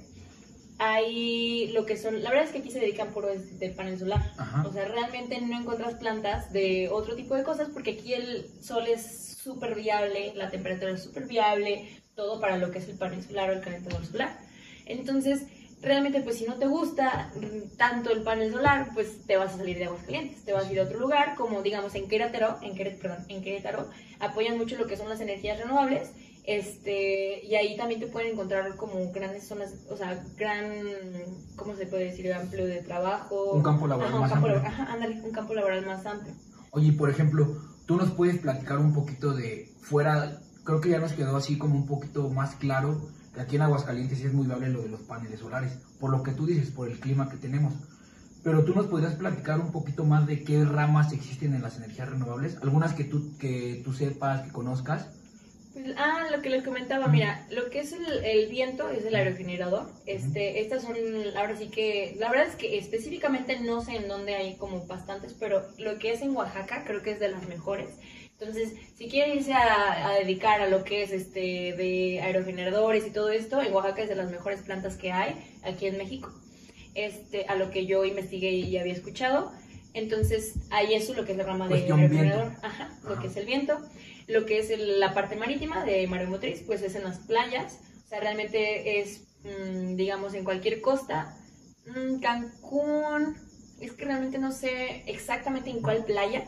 hay 0.79 1.67
lo 1.67 1.85
que 1.85 1.97
son, 1.97 2.23
la 2.23 2.29
verdad 2.29 2.45
es 2.45 2.51
que 2.51 2.59
aquí 2.59 2.71
se 2.71 2.79
dedican 2.79 3.13
por 3.13 3.31
de 3.33 3.69
panel 3.69 3.97
solar, 3.99 4.33
o 4.65 4.71
sea, 4.71 4.85
realmente 4.85 5.39
no 5.41 5.59
encuentras 5.59 5.95
plantas 5.95 6.51
de 6.51 6.89
otro 6.89 7.15
tipo 7.15 7.35
de 7.35 7.43
cosas 7.43 7.69
porque 7.73 7.91
aquí 7.91 8.13
el 8.13 8.49
sol 8.61 8.87
es 8.87 9.37
súper 9.43 9.75
viable, 9.75 10.33
la 10.35 10.49
temperatura 10.49 10.91
es 10.91 11.03
súper 11.03 11.27
viable, 11.27 12.01
todo 12.15 12.39
para 12.39 12.57
lo 12.57 12.71
que 12.71 12.79
es 12.79 12.87
el 12.87 12.97
panel 12.97 13.23
solar 13.23 13.49
o 13.49 13.53
el 13.53 13.61
calentador 13.61 14.05
solar. 14.05 14.39
Entonces, 14.85 15.43
realmente 15.83 16.21
pues 16.21 16.37
si 16.37 16.45
no 16.45 16.55
te 16.55 16.65
gusta 16.65 17.31
tanto 17.77 18.11
el 18.11 18.23
panel 18.23 18.51
solar, 18.51 18.89
pues 18.93 19.25
te 19.27 19.37
vas 19.37 19.53
a 19.53 19.57
salir 19.57 19.77
de 19.77 19.85
Aguascalientes, 19.85 20.43
te 20.43 20.53
vas 20.53 20.65
a 20.65 20.71
ir 20.71 20.79
a 20.79 20.83
otro 20.83 20.99
lugar, 20.99 21.35
como 21.35 21.61
digamos 21.61 21.93
en 21.95 22.07
Querétaro, 22.07 22.57
en 22.61 22.75
Querétaro, 22.75 23.17
en 23.27 23.43
Querétaro 23.43 23.89
apoyan 24.19 24.57
mucho 24.57 24.77
lo 24.77 24.87
que 24.87 24.95
son 24.95 25.09
las 25.09 25.19
energías 25.19 25.59
renovables, 25.59 26.11
este, 26.45 27.45
y 27.45 27.55
ahí 27.55 27.77
también 27.77 27.99
te 27.99 28.07
pueden 28.07 28.33
encontrar 28.33 28.75
como 28.75 29.11
grandes 29.11 29.47
zonas, 29.47 29.73
o 29.89 29.97
sea, 29.97 30.23
gran, 30.37 30.63
¿cómo 31.55 31.75
se 31.75 31.85
puede 31.85 32.05
decir? 32.05 32.33
Amplio 32.33 32.65
de 32.65 32.81
trabajo. 32.81 33.53
Un 33.53 33.63
campo 33.63 33.87
laboral 33.87 34.19
más 34.19 34.31
amplio. 34.31 34.57
ajá, 34.57 34.91
ándale, 34.91 35.21
un 35.21 35.31
campo 35.31 35.53
laboral 35.53 35.85
más 35.85 36.05
amplio. 36.05 36.33
Oye, 36.71 36.91
por 36.93 37.09
ejemplo, 37.09 37.61
tú 37.85 37.97
nos 37.97 38.11
puedes 38.11 38.39
platicar 38.39 38.79
un 38.79 38.93
poquito 38.93 39.33
de 39.33 39.69
fuera, 39.81 40.39
creo 40.63 40.81
que 40.81 40.89
ya 40.89 40.99
nos 40.99 41.13
quedó 41.13 41.35
así 41.37 41.57
como 41.57 41.75
un 41.75 41.85
poquito 41.85 42.29
más 42.29 42.55
claro 42.55 43.09
aquí 43.39 43.55
en 43.55 43.63
Aguascalientes 43.63 44.19
sí 44.19 44.25
es 44.25 44.33
muy 44.33 44.45
viable 44.45 44.69
lo 44.69 44.81
de 44.81 44.89
los 44.89 45.01
paneles 45.01 45.39
solares, 45.39 45.73
por 45.99 46.11
lo 46.11 46.23
que 46.23 46.31
tú 46.31 46.45
dices, 46.45 46.71
por 46.71 46.89
el 46.89 46.99
clima 46.99 47.29
que 47.29 47.37
tenemos. 47.37 47.73
Pero 48.43 48.65
tú 48.65 48.75
nos 48.75 48.87
podrías 48.87 49.15
platicar 49.15 49.59
un 49.59 49.71
poquito 49.71 50.03
más 50.03 50.27
de 50.27 50.43
qué 50.43 50.65
ramas 50.65 51.13
existen 51.13 51.53
en 51.53 51.61
las 51.61 51.77
energías 51.77 52.09
renovables, 52.09 52.57
algunas 52.61 52.93
que 52.93 53.05
tú, 53.05 53.37
que 53.37 53.81
tú 53.83 53.93
sepas, 53.93 54.41
que 54.41 54.51
conozcas. 54.51 55.07
Pues, 55.73 55.95
ah, 55.97 56.27
lo 56.31 56.41
que 56.41 56.49
les 56.49 56.63
comentaba, 56.63 57.07
mira, 57.07 57.47
lo 57.49 57.69
que 57.69 57.79
es 57.79 57.93
el, 57.93 58.49
viento 58.49 58.89
es 58.89 59.05
el 59.05 59.15
aerogenerador. 59.15 59.89
Este, 60.05 60.61
estas 60.61 60.83
son, 60.83 60.95
ahora 61.35 61.55
sí 61.55 61.69
que, 61.69 62.15
la 62.19 62.29
verdad 62.29 62.47
es 62.47 62.55
que 62.55 62.77
específicamente 62.77 63.59
no 63.59 63.81
sé 63.81 63.95
en 63.95 64.07
dónde 64.07 64.35
hay 64.35 64.55
como 64.57 64.85
bastantes, 64.85 65.33
pero 65.39 65.65
lo 65.79 65.97
que 65.97 66.11
es 66.11 66.21
en 66.21 66.35
Oaxaca 66.35 66.83
creo 66.85 67.01
que 67.01 67.11
es 67.11 67.19
de 67.19 67.31
las 67.31 67.47
mejores. 67.47 67.89
Entonces, 68.43 68.73
si 68.97 69.07
quieren 69.07 69.37
irse 69.37 69.53
a, 69.53 70.17
dedicar 70.19 70.59
a 70.59 70.67
lo 70.67 70.83
que 70.83 71.03
es 71.03 71.11
este 71.11 71.73
de 71.77 72.19
aerogeneradores 72.21 73.07
y 73.07 73.11
todo 73.11 73.29
esto, 73.29 73.61
en 73.61 73.73
Oaxaca 73.73 74.01
es 74.01 74.09
de 74.09 74.15
las 74.15 74.31
mejores 74.31 74.61
plantas 74.61 74.97
que 74.97 75.13
hay 75.13 75.35
aquí 75.63 75.87
en 75.87 75.97
México. 75.97 76.29
Este, 76.93 77.45
a 77.45 77.55
lo 77.55 77.71
que 77.71 77.85
yo 77.85 78.03
investigué 78.03 78.51
y 78.51 78.77
había 78.77 78.91
escuchado. 78.91 79.53
Entonces, 79.93 80.55
ahí 80.71 80.93
eso 80.93 81.13
lo 81.13 81.23
que 81.23 81.31
es 81.31 81.37
la 81.37 81.45
rama 81.45 81.69
de 81.69 81.75
aerogenerador, 81.75 82.51
Ajá, 82.61 82.91
lo 83.07 83.17
que 83.19 83.27
es 83.27 83.37
el 83.37 83.45
viento, 83.45 83.79
lo 84.27 84.45
que 84.45 84.59
es 84.59 84.77
la 84.77 85.13
parte 85.13 85.37
marítima 85.37 85.85
de 85.85 86.05
maremotriz, 86.07 86.63
pues 86.65 86.81
es 86.81 86.95
en 86.95 87.03
las 87.03 87.19
playas, 87.19 87.79
o 88.03 88.09
sea, 88.09 88.19
realmente 88.19 88.99
es, 88.99 89.21
mm, 89.43 89.95
digamos, 89.95 90.33
en 90.33 90.43
cualquier 90.43 90.81
costa, 90.81 91.37
mm, 91.85 92.19
Cancún, 92.19 93.37
es 93.79 93.93
que 93.93 94.05
realmente 94.05 94.37
no 94.37 94.51
sé 94.51 95.03
exactamente 95.05 95.69
en 95.69 95.81
cuál 95.81 96.03
playa, 96.03 96.45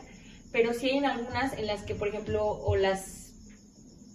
pero 0.52 0.72
sí 0.72 0.90
hay 0.90 0.98
en 0.98 1.06
algunas 1.06 1.52
en 1.54 1.66
las 1.66 1.82
que, 1.82 1.94
por 1.94 2.08
ejemplo, 2.08 2.46
o 2.46 2.76
las... 2.76 3.32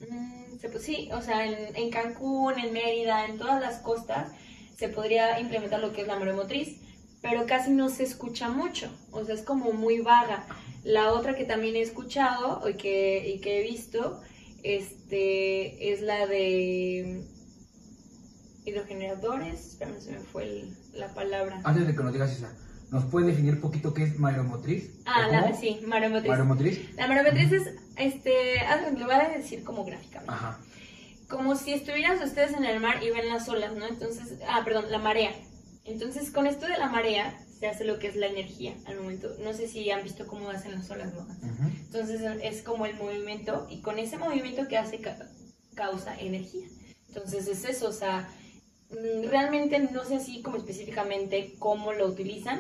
Mm, 0.09 0.41
sí, 0.79 1.09
o 1.13 1.21
sea, 1.21 1.45
en, 1.45 1.89
Cancún, 1.89 2.59
en 2.59 2.73
Mérida, 2.73 3.25
en 3.25 3.37
todas 3.37 3.61
las 3.61 3.79
costas, 3.79 4.31
se 4.77 4.89
podría 4.89 5.39
implementar 5.39 5.79
lo 5.79 5.93
que 5.93 6.01
es 6.01 6.07
la 6.07 6.17
maremotriz, 6.17 6.79
pero 7.21 7.45
casi 7.45 7.71
no 7.71 7.89
se 7.89 8.03
escucha 8.03 8.49
mucho, 8.49 8.91
o 9.11 9.23
sea, 9.23 9.35
es 9.35 9.43
como 9.43 9.73
muy 9.73 9.99
vaga. 9.99 10.45
La 10.83 11.13
otra 11.13 11.35
que 11.35 11.45
también 11.45 11.75
he 11.75 11.81
escuchado 11.81 12.67
y 12.67 12.73
que, 12.73 13.27
y 13.27 13.39
que 13.39 13.59
he 13.59 13.63
visto 13.63 14.21
este, 14.63 15.93
es 15.93 16.01
la 16.01 16.25
de 16.25 17.23
hidrogeneradores, 18.65 19.67
espérame, 19.67 19.99
se 19.99 20.11
me 20.11 20.19
fue 20.19 20.65
la 20.93 21.13
palabra. 21.13 21.61
Antes 21.63 21.87
de 21.87 21.95
que 21.95 22.03
nos 22.03 22.13
digas 22.13 22.31
esa, 22.31 22.51
¿Nos 22.91 23.05
puede 23.05 23.27
definir 23.27 23.53
un 23.53 23.61
poquito 23.61 23.93
qué 23.93 24.03
es 24.03 24.19
mareomotriz? 24.19 24.91
Ah, 25.05 25.25
la, 25.31 25.53
sí, 25.55 25.79
mareomotriz. 25.87 26.29
¿Mareomotriz? 26.29 26.95
La 26.97 27.07
mareomotriz 27.07 27.51
es, 27.53 27.69
este, 27.95 28.57
lo 28.97 29.05
voy 29.05 29.15
a 29.15 29.29
decir 29.29 29.63
como 29.63 29.85
gráficamente. 29.85 30.33
Ajá. 30.33 30.59
Como 31.29 31.55
si 31.55 31.71
estuvieran 31.71 32.21
ustedes 32.21 32.53
en 32.53 32.65
el 32.65 32.81
mar 32.81 33.01
y 33.01 33.09
ven 33.09 33.29
las 33.29 33.47
olas, 33.47 33.73
¿no? 33.77 33.87
Entonces, 33.87 34.39
ah, 34.45 34.61
perdón, 34.65 34.91
la 34.91 34.97
marea. 34.97 35.31
Entonces, 35.85 36.31
con 36.31 36.47
esto 36.47 36.67
de 36.67 36.77
la 36.77 36.89
marea 36.89 37.33
se 37.57 37.69
hace 37.69 37.85
lo 37.85 37.97
que 37.97 38.07
es 38.07 38.17
la 38.17 38.27
energía 38.27 38.75
al 38.85 38.97
momento. 38.97 39.29
No 39.41 39.53
sé 39.53 39.69
si 39.69 39.89
han 39.89 40.03
visto 40.03 40.27
cómo 40.27 40.49
hacen 40.49 40.73
las 40.73 40.91
olas, 40.91 41.13
¿no? 41.13 41.25
Entonces, 41.85 42.19
es 42.43 42.61
como 42.61 42.85
el 42.85 42.97
movimiento 42.97 43.67
y 43.69 43.79
con 43.81 43.99
ese 43.99 44.17
movimiento 44.17 44.67
que 44.67 44.77
hace 44.77 44.99
causa 45.75 46.19
energía. 46.19 46.67
Entonces, 47.07 47.47
es 47.47 47.63
eso, 47.63 47.87
o 47.87 47.93
sea, 47.93 48.29
mm, 48.89 49.29
realmente 49.29 49.79
no 49.79 50.03
sé 50.03 50.17
así 50.17 50.41
como 50.41 50.57
específicamente 50.57 51.55
cómo 51.57 51.93
lo 51.93 52.07
utilizan, 52.07 52.59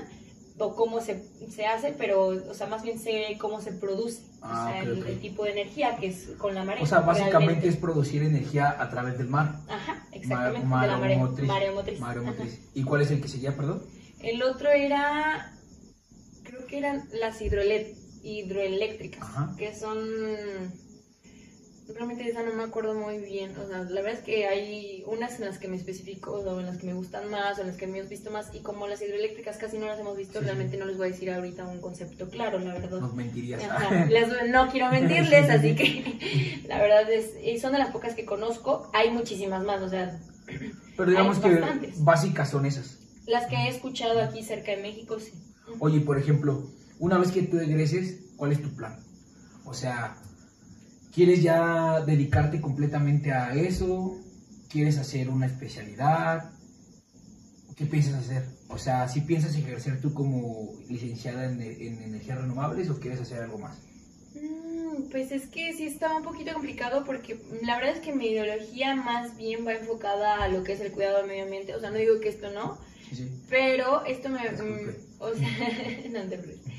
o 0.57 0.75
cómo 0.75 1.01
se, 1.01 1.23
se, 1.49 1.65
hace, 1.65 1.93
pero, 1.97 2.27
o 2.27 2.53
sea, 2.53 2.67
más 2.67 2.83
bien 2.83 2.99
sé 2.99 3.37
cómo 3.39 3.61
se 3.61 3.71
produce, 3.71 4.21
o 4.41 4.45
ah, 4.45 4.71
sea, 4.71 4.83
el, 4.83 5.19
tipo 5.19 5.43
de 5.43 5.51
energía 5.51 5.97
que 5.97 6.07
es 6.07 6.29
con 6.37 6.53
la 6.55 6.63
marea. 6.63 6.83
O 6.83 6.85
sea, 6.85 6.99
básicamente 6.99 7.67
es 7.67 7.77
producir 7.77 8.23
energía 8.23 8.75
a 8.79 8.89
través 8.89 9.17
del 9.17 9.27
mar. 9.27 9.59
Ajá, 9.67 10.07
exactamente, 10.11 10.67
de 10.67 10.87
la 10.87 10.97
marea. 10.97 11.17
Mareomotriz. 11.99 12.59
¿Y 12.73 12.83
cuál 12.83 13.01
es 13.01 13.11
el 13.11 13.21
que 13.21 13.27
seguía, 13.27 13.55
perdón? 13.55 13.83
El 14.19 14.43
otro 14.43 14.69
era, 14.69 15.53
creo 16.43 16.67
que 16.67 16.77
eran 16.77 17.07
las 17.19 17.41
hidroeléctricas, 17.41 19.27
que 19.57 19.73
son, 19.75 19.97
realmente 21.93 22.27
esa 22.29 22.43
no 22.43 22.53
me 22.53 22.63
acuerdo 22.63 22.93
muy 22.93 23.17
bien. 23.19 23.51
O 23.57 23.67
sea, 23.67 23.79
la 23.83 24.01
verdad 24.01 24.19
es 24.19 24.25
que 24.25 24.45
hay 24.47 25.03
unas 25.07 25.39
en 25.39 25.45
las 25.45 25.57
que 25.59 25.67
me 25.67 25.75
especifico, 25.77 26.31
o 26.31 26.59
en 26.59 26.65
las 26.65 26.77
que 26.77 26.85
me 26.87 26.93
gustan 26.93 27.29
más, 27.29 27.57
o 27.57 27.61
en 27.61 27.67
las 27.67 27.77
que 27.77 27.87
me 27.87 27.99
hemos 27.99 28.09
visto 28.09 28.31
más, 28.31 28.53
y 28.53 28.59
como 28.59 28.87
las 28.87 29.01
hidroeléctricas 29.01 29.57
casi 29.57 29.77
no 29.77 29.85
las 29.87 29.99
hemos 29.99 30.17
visto, 30.17 30.39
Sí, 30.39 30.45
realmente 30.45 30.77
no 30.77 30.85
les 30.85 30.97
voy 30.97 31.07
a 31.07 31.11
decir 31.11 31.31
ahorita 31.31 31.65
un 31.67 31.79
concepto 31.81 32.29
claro, 32.29 32.59
la 32.59 32.73
verdad. 32.73 32.99
Nos 32.99 33.13
mentirías. 33.15 33.63
Ajá, 33.63 34.05
les- 34.05 34.49
no 34.49 34.69
quiero 34.71 34.89
mentirles, 34.91 35.49
así 35.49 35.75
que 35.75 36.63
la 36.67 36.81
verdad 36.81 37.11
es, 37.11 37.31
y 37.43 37.59
son 37.59 37.71
de 37.73 37.79
las 37.79 37.91
pocas 37.91 38.15
que 38.15 38.25
conozco, 38.25 38.89
hay 38.93 39.09
muchísimas 39.11 39.63
más, 39.63 39.81
o 39.81 39.89
sea, 39.89 40.19
Pero 40.97 41.09
digamos 41.09 41.39
que 41.39 41.49
bastantes. 41.55 42.03
básicas 42.03 42.49
son 42.49 42.65
esas. 42.65 42.97
las 43.25 43.47
que 43.47 43.55
he 43.55 43.67
escuchado 43.69 44.21
aquí 44.21 44.43
cerca 44.43 44.71
de 44.71 44.81
México, 44.81 45.19
sí. 45.19 45.31
Oye, 45.79 46.01
por 46.01 46.17
ejemplo, 46.17 46.67
una 46.99 47.17
vez 47.17 47.31
que 47.31 47.43
tú 47.43 47.57
egreses, 47.59 48.19
¿cuál 48.35 48.51
es 48.51 48.61
tu 48.61 48.69
plan? 48.75 48.99
O 49.65 49.73
sea, 49.73 50.17
¿quieres 51.13 51.41
ya 51.43 52.01
dedicarte 52.05 52.61
completamente 52.61 53.31
a 53.31 53.53
eso? 53.55 54.17
¿Quieres 54.69 54.97
hacer 54.97 55.29
una 55.29 55.45
especialidad? 55.47 56.51
¿Qué 57.75 57.85
piensas 57.85 58.15
hacer? 58.15 58.45
O 58.67 58.77
sea, 58.77 59.07
¿si 59.07 59.21
piensas 59.21 59.55
ejercer 59.55 59.99
tú 60.01 60.13
como 60.13 60.69
licenciada 60.87 61.45
en, 61.45 61.61
en 61.61 62.01
energías 62.03 62.39
renovables 62.39 62.89
o 62.89 62.99
quieres 62.99 63.21
hacer 63.21 63.41
algo 63.43 63.57
más? 63.59 63.77
Mm, 64.33 65.09
Pues 65.09 65.31
es 65.31 65.47
que 65.47 65.73
sí 65.73 65.85
está 65.87 66.15
un 66.15 66.23
poquito 66.23 66.53
complicado 66.53 67.03
porque 67.05 67.41
la 67.63 67.75
verdad 67.77 67.95
es 67.95 67.99
que 68.01 68.13
mi 68.13 68.27
ideología 68.27 68.95
más 68.95 69.35
bien 69.37 69.65
va 69.65 69.73
enfocada 69.73 70.43
a 70.43 70.47
lo 70.47 70.63
que 70.63 70.73
es 70.73 70.81
el 70.81 70.91
cuidado 70.91 71.17
del 71.17 71.27
medio 71.27 71.43
ambiente. 71.43 71.75
O 71.75 71.79
sea, 71.79 71.89
no 71.91 71.97
digo 71.97 72.19
que 72.19 72.29
esto 72.29 72.49
no, 72.51 72.77
Sí, 73.09 73.15
sí. 73.15 73.29
pero 73.49 74.05
esto 74.05 74.29
me... 74.29 74.39
Mm, 74.39 74.95
o 75.19 75.33
sea, 75.33 75.49
no 76.11 76.21
te 76.29 76.37
preocupes. 76.37 76.73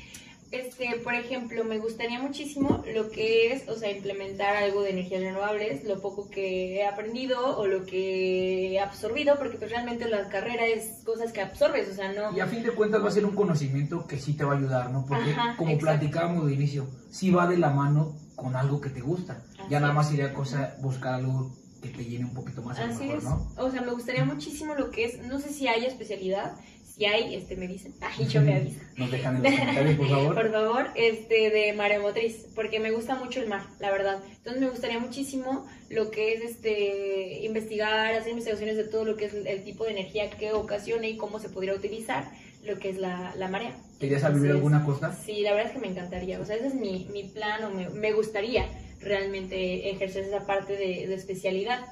Este, 0.53 0.99
por 1.03 1.15
ejemplo, 1.15 1.63
me 1.63 1.79
gustaría 1.79 2.21
muchísimo 2.21 2.83
lo 2.93 3.09
que 3.09 3.51
es, 3.53 3.67
o 3.67 3.75
sea, 3.75 3.89
implementar 3.89 4.55
algo 4.55 4.83
de 4.83 4.91
energías 4.91 5.21
renovables, 5.21 5.83
lo 5.83 5.99
poco 5.99 6.29
que 6.29 6.75
he 6.75 6.85
aprendido 6.85 7.57
o 7.57 7.65
lo 7.65 7.87
que 7.87 8.73
he 8.73 8.79
absorbido, 8.79 9.35
porque 9.39 9.57
pues 9.57 9.71
realmente 9.71 10.07
la 10.07 10.29
carrera 10.29 10.67
es 10.67 11.01
cosas 11.03 11.31
que 11.31 11.41
absorbes, 11.41 11.89
o 11.89 11.95
sea, 11.95 12.13
no... 12.13 12.37
Y 12.37 12.39
a 12.39 12.45
fin 12.45 12.61
de 12.61 12.69
cuentas 12.69 13.03
va 13.03 13.07
a 13.07 13.11
ser 13.11 13.25
un 13.25 13.33
conocimiento 13.33 14.05
que 14.05 14.19
sí 14.19 14.33
te 14.33 14.43
va 14.43 14.53
a 14.53 14.57
ayudar, 14.57 14.91
¿no? 14.91 15.07
Porque 15.07 15.31
Ajá, 15.31 15.57
como 15.57 15.71
exacto. 15.71 15.97
platicábamos 15.97 16.45
de 16.45 16.53
inicio, 16.53 16.87
sí 17.09 17.31
va 17.31 17.47
de 17.47 17.57
la 17.57 17.71
mano 17.71 18.15
con 18.35 18.55
algo 18.55 18.79
que 18.79 18.91
te 18.91 19.01
gusta. 19.01 19.43
Así 19.57 19.71
ya 19.71 19.79
nada 19.79 19.93
más 19.93 20.09
sería 20.09 20.35
cosa 20.35 20.75
buscar 20.81 21.15
algo 21.15 21.51
que 21.81 21.89
te 21.89 22.05
llene 22.05 22.25
un 22.25 22.33
poquito 22.33 22.61
más 22.61 22.79
Así 22.79 23.05
mejor, 23.05 23.17
es. 23.17 23.23
¿no? 23.23 23.47
O 23.57 23.71
sea, 23.71 23.81
me 23.81 23.91
gustaría 23.91 24.23
muchísimo 24.23 24.73
lo 24.75 24.91
que 24.91 25.05
es, 25.05 25.19
no 25.23 25.39
sé 25.39 25.49
si 25.49 25.67
hay 25.67 25.85
especialidad, 25.85 26.53
si 26.95 27.05
hay, 27.05 27.33
este, 27.33 27.55
me 27.55 27.67
dicen, 27.67 27.93
ay, 28.01 28.27
yo 28.27 28.41
me 28.41 28.55
aviso. 28.55 28.79
Nos 28.97 29.09
dejan 29.09 29.37
en 29.37 29.43
los 29.43 29.51
comentarios, 29.51 29.97
por 29.97 30.09
favor. 30.09 30.35
Por 30.43 30.51
favor, 30.51 30.87
este, 30.95 31.49
de 31.49 31.73
maremotriz, 31.73 32.45
porque 32.53 32.79
me 32.79 32.91
gusta 32.91 33.15
mucho 33.15 33.41
el 33.41 33.47
mar, 33.47 33.65
la 33.79 33.91
verdad. 33.91 34.23
Entonces 34.37 34.61
me 34.61 34.69
gustaría 34.69 34.99
muchísimo 34.99 35.65
lo 35.89 36.11
que 36.11 36.33
es, 36.33 36.43
este, 36.43 37.43
investigar, 37.43 38.13
hacer 38.13 38.31
investigaciones 38.31 38.77
de 38.77 38.83
todo 38.83 39.05
lo 39.05 39.15
que 39.15 39.25
es 39.25 39.33
el 39.33 39.63
tipo 39.63 39.85
de 39.85 39.91
energía 39.91 40.29
que 40.29 40.53
ocasiona 40.53 41.07
y 41.07 41.17
cómo 41.17 41.39
se 41.39 41.49
podría 41.49 41.73
utilizar 41.73 42.29
lo 42.63 42.77
que 42.77 42.91
es 42.91 42.97
la, 42.97 43.33
la 43.35 43.47
marea. 43.47 43.75
¿Querías 43.99 44.31
vivir 44.33 44.51
alguna 44.51 44.85
costa? 44.85 45.11
Sí, 45.13 45.41
la 45.41 45.53
verdad 45.53 45.71
es 45.71 45.73
que 45.73 45.79
me 45.79 45.91
encantaría. 45.91 46.39
O 46.39 46.45
sea, 46.45 46.55
ese 46.55 46.67
es 46.67 46.75
mi, 46.75 47.07
mi 47.11 47.23
plan 47.23 47.63
o 47.63 47.71
me, 47.71 47.89
me 47.89 48.11
gustaría 48.11 48.67
realmente 49.03 49.89
ejercer 49.89 50.23
esa 50.25 50.45
parte 50.45 50.73
de, 50.73 51.07
de 51.07 51.13
especialidad. 51.15 51.85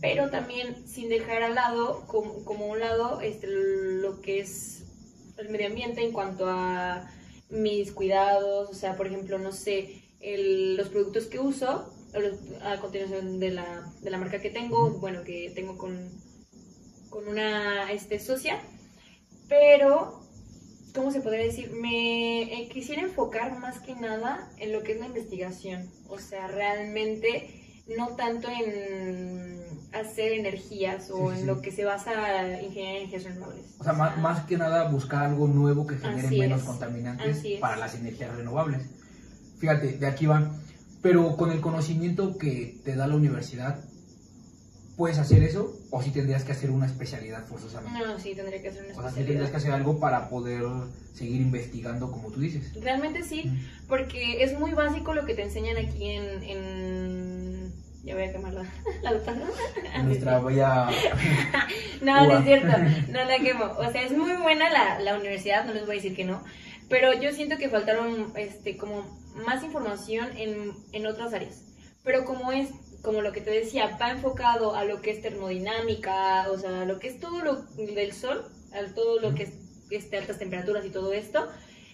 Pero 0.00 0.30
también 0.30 0.86
sin 0.86 1.08
dejar 1.08 1.42
al 1.42 1.54
lado, 1.54 2.04
como, 2.06 2.44
como 2.44 2.66
un 2.66 2.80
lado, 2.80 3.20
este, 3.20 3.46
lo 3.48 4.20
que 4.20 4.40
es 4.40 4.82
el 5.38 5.48
medio 5.48 5.66
ambiente 5.66 6.02
en 6.04 6.12
cuanto 6.12 6.46
a 6.48 7.10
mis 7.50 7.92
cuidados, 7.92 8.70
o 8.70 8.74
sea, 8.74 8.96
por 8.96 9.06
ejemplo, 9.06 9.38
no 9.38 9.52
sé, 9.52 10.02
el- 10.20 10.76
los 10.76 10.88
productos 10.88 11.26
que 11.26 11.38
uso, 11.38 11.90
a 12.62 12.80
continuación 12.80 13.40
de 13.40 13.50
la, 13.50 13.92
de 14.00 14.10
la 14.10 14.18
marca 14.18 14.40
que 14.40 14.50
tengo, 14.50 14.90
bueno, 15.00 15.24
que 15.24 15.50
tengo 15.54 15.76
con, 15.76 16.08
con 17.10 17.26
una 17.28 17.90
este, 17.92 18.18
socia, 18.20 18.60
pero, 19.48 20.23
¿cómo 20.94 21.10
se 21.10 21.20
podría 21.20 21.44
decir? 21.44 21.72
Me 21.72 22.42
eh, 22.42 22.68
quisiera 22.72 23.02
enfocar 23.02 23.58
más 23.58 23.80
que 23.80 23.94
nada 23.94 24.48
en 24.58 24.72
lo 24.72 24.82
que 24.82 24.92
es 24.92 25.00
la 25.00 25.06
investigación, 25.06 25.90
o 26.08 26.18
sea, 26.18 26.46
realmente 26.46 27.60
no 27.96 28.08
tanto 28.16 28.48
en 28.48 29.62
hacer 29.92 30.32
energías 30.32 31.10
o 31.10 31.30
Sí, 31.30 31.36
sí, 31.36 31.40
en 31.40 31.46
lo 31.46 31.60
que 31.60 31.70
se 31.70 31.84
basa 31.84 32.12
ingeniería 32.62 32.90
en 32.90 32.96
energías 32.96 33.24
renovables. 33.24 33.66
O 33.78 33.84
sea, 33.84 33.92
más, 33.92 34.18
más 34.18 34.44
que 34.46 34.56
nada 34.56 34.88
buscar 34.88 35.24
algo 35.24 35.46
nuevo 35.46 35.86
que 35.86 35.96
genere 35.96 36.30
menos 36.30 36.60
es. 36.60 36.66
contaminantes 36.66 37.42
para 37.60 37.76
las 37.76 37.94
energías 37.94 38.34
renovables. 38.34 38.88
Fíjate, 39.58 39.98
de 39.98 40.06
aquí 40.06 40.26
van. 40.26 40.62
Pero 41.02 41.36
con 41.36 41.52
el 41.52 41.60
conocimiento 41.60 42.38
que 42.38 42.80
te 42.82 42.96
da 42.96 43.06
la 43.06 43.14
universidad, 43.14 43.84
¿puedes 44.96 45.18
hacer 45.18 45.42
eso? 45.42 45.80
¿O 45.90 46.02
si 46.02 46.10
tendrías 46.10 46.44
que 46.44 46.52
hacer 46.52 46.70
una 46.70 46.86
especialidad 46.86 47.44
forzosamente? 47.46 47.98
No, 47.98 48.18
sí, 48.18 48.34
tendría 48.34 48.60
que 48.62 48.68
hacer 48.68 48.84
una 48.84 48.94
O 48.96 49.02
sea, 49.02 49.10
sí 49.10 49.24
tendrías 49.24 49.50
que 49.50 49.56
especialidad. 49.56 49.56
hacer 49.56 49.72
algo 49.72 49.98
para 50.00 50.28
poder 50.28 50.62
seguir 51.12 51.40
investigando, 51.40 52.10
como 52.10 52.30
tú 52.30 52.40
dices. 52.40 52.72
Realmente 52.80 53.22
sí, 53.22 53.50
porque 53.88 54.42
es 54.42 54.58
muy 54.58 54.72
básico 54.72 55.14
lo 55.14 55.24
que 55.26 55.34
te 55.34 55.42
enseñan 55.42 55.76
aquí 55.76 56.10
en... 56.10 56.42
en... 56.42 57.74
Ya 58.04 58.14
voy 58.14 58.24
a 58.24 58.32
quemar 58.32 58.52
la, 58.54 58.64
la 59.02 59.12
botana. 59.12 59.46
Nuestra 60.04 60.38
bella... 60.40 60.88
No, 62.02 62.26
no 62.26 62.38
es 62.38 62.44
cierto, 62.44 62.68
no 63.12 63.24
la 63.24 63.38
quemo. 63.38 63.64
O 63.78 63.90
sea, 63.90 64.02
es 64.02 64.12
muy 64.16 64.32
buena 64.36 64.68
la, 64.70 65.00
la 65.00 65.16
universidad, 65.18 65.64
no 65.64 65.72
les 65.72 65.86
voy 65.86 65.96
a 65.96 66.00
decir 66.02 66.14
que 66.14 66.24
no, 66.24 66.42
pero 66.88 67.12
yo 67.14 67.32
siento 67.32 67.56
que 67.56 67.68
faltaron 67.70 68.32
este, 68.36 68.76
como 68.76 69.04
más 69.46 69.64
información 69.64 70.28
en, 70.36 70.72
en 70.92 71.06
otras 71.06 71.32
áreas. 71.32 71.62
Pero 72.02 72.26
como 72.26 72.52
es, 72.52 72.68
como 73.04 73.20
lo 73.20 73.32
que 73.32 73.40
te 73.42 73.50
decía, 73.50 73.96
va 74.00 74.10
enfocado 74.10 74.74
a 74.74 74.84
lo 74.84 75.00
que 75.02 75.10
es 75.10 75.20
termodinámica, 75.22 76.50
o 76.50 76.58
sea, 76.58 76.84
lo 76.86 76.98
que 76.98 77.08
es 77.08 77.20
todo 77.20 77.42
lo 77.44 77.62
del 77.76 78.12
sol, 78.12 78.44
a 78.72 78.94
todo 78.94 79.20
lo 79.20 79.34
que 79.34 79.44
es 79.44 79.50
este, 79.90 80.16
altas 80.16 80.38
temperaturas 80.38 80.84
y 80.86 80.90
todo 80.90 81.12
esto, 81.12 81.46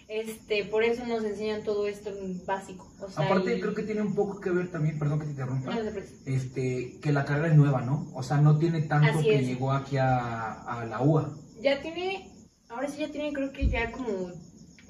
este, 0.08 0.64
por 0.64 0.82
eso 0.84 1.04
nos 1.06 1.24
enseñan 1.24 1.62
todo 1.62 1.86
esto 1.86 2.10
en 2.10 2.44
básico. 2.46 2.90
O 3.00 3.08
sea, 3.08 3.26
Aparte, 3.26 3.56
y- 3.56 3.60
creo 3.60 3.74
que 3.74 3.82
tiene 3.82 4.02
un 4.02 4.14
poco 4.14 4.40
que 4.40 4.50
ver 4.50 4.70
también, 4.70 4.98
perdón 4.98 5.18
que 5.18 5.24
te 5.26 5.30
interrumpa, 5.32 5.70
No, 5.70 5.76
no 5.78 5.84
te 5.84 5.90
preocupes. 5.90 6.20
este, 6.26 6.98
que 7.00 7.12
la 7.12 7.24
carrera 7.24 7.48
es 7.48 7.56
nueva, 7.56 7.80
¿no? 7.82 8.08
O 8.14 8.22
sea, 8.22 8.38
no 8.38 8.58
tiene 8.58 8.82
tanto 8.82 9.20
que 9.20 9.44
llegó 9.44 9.72
aquí 9.72 9.96
a, 9.98 10.62
a 10.62 10.84
la 10.86 11.00
UA. 11.02 11.36
Ya 11.60 11.80
tiene, 11.82 12.32
ahora 12.68 12.88
sí 12.88 13.00
ya 13.00 13.08
tiene 13.10 13.32
creo 13.32 13.52
que 13.52 13.68
ya 13.68 13.90
como 13.92 14.30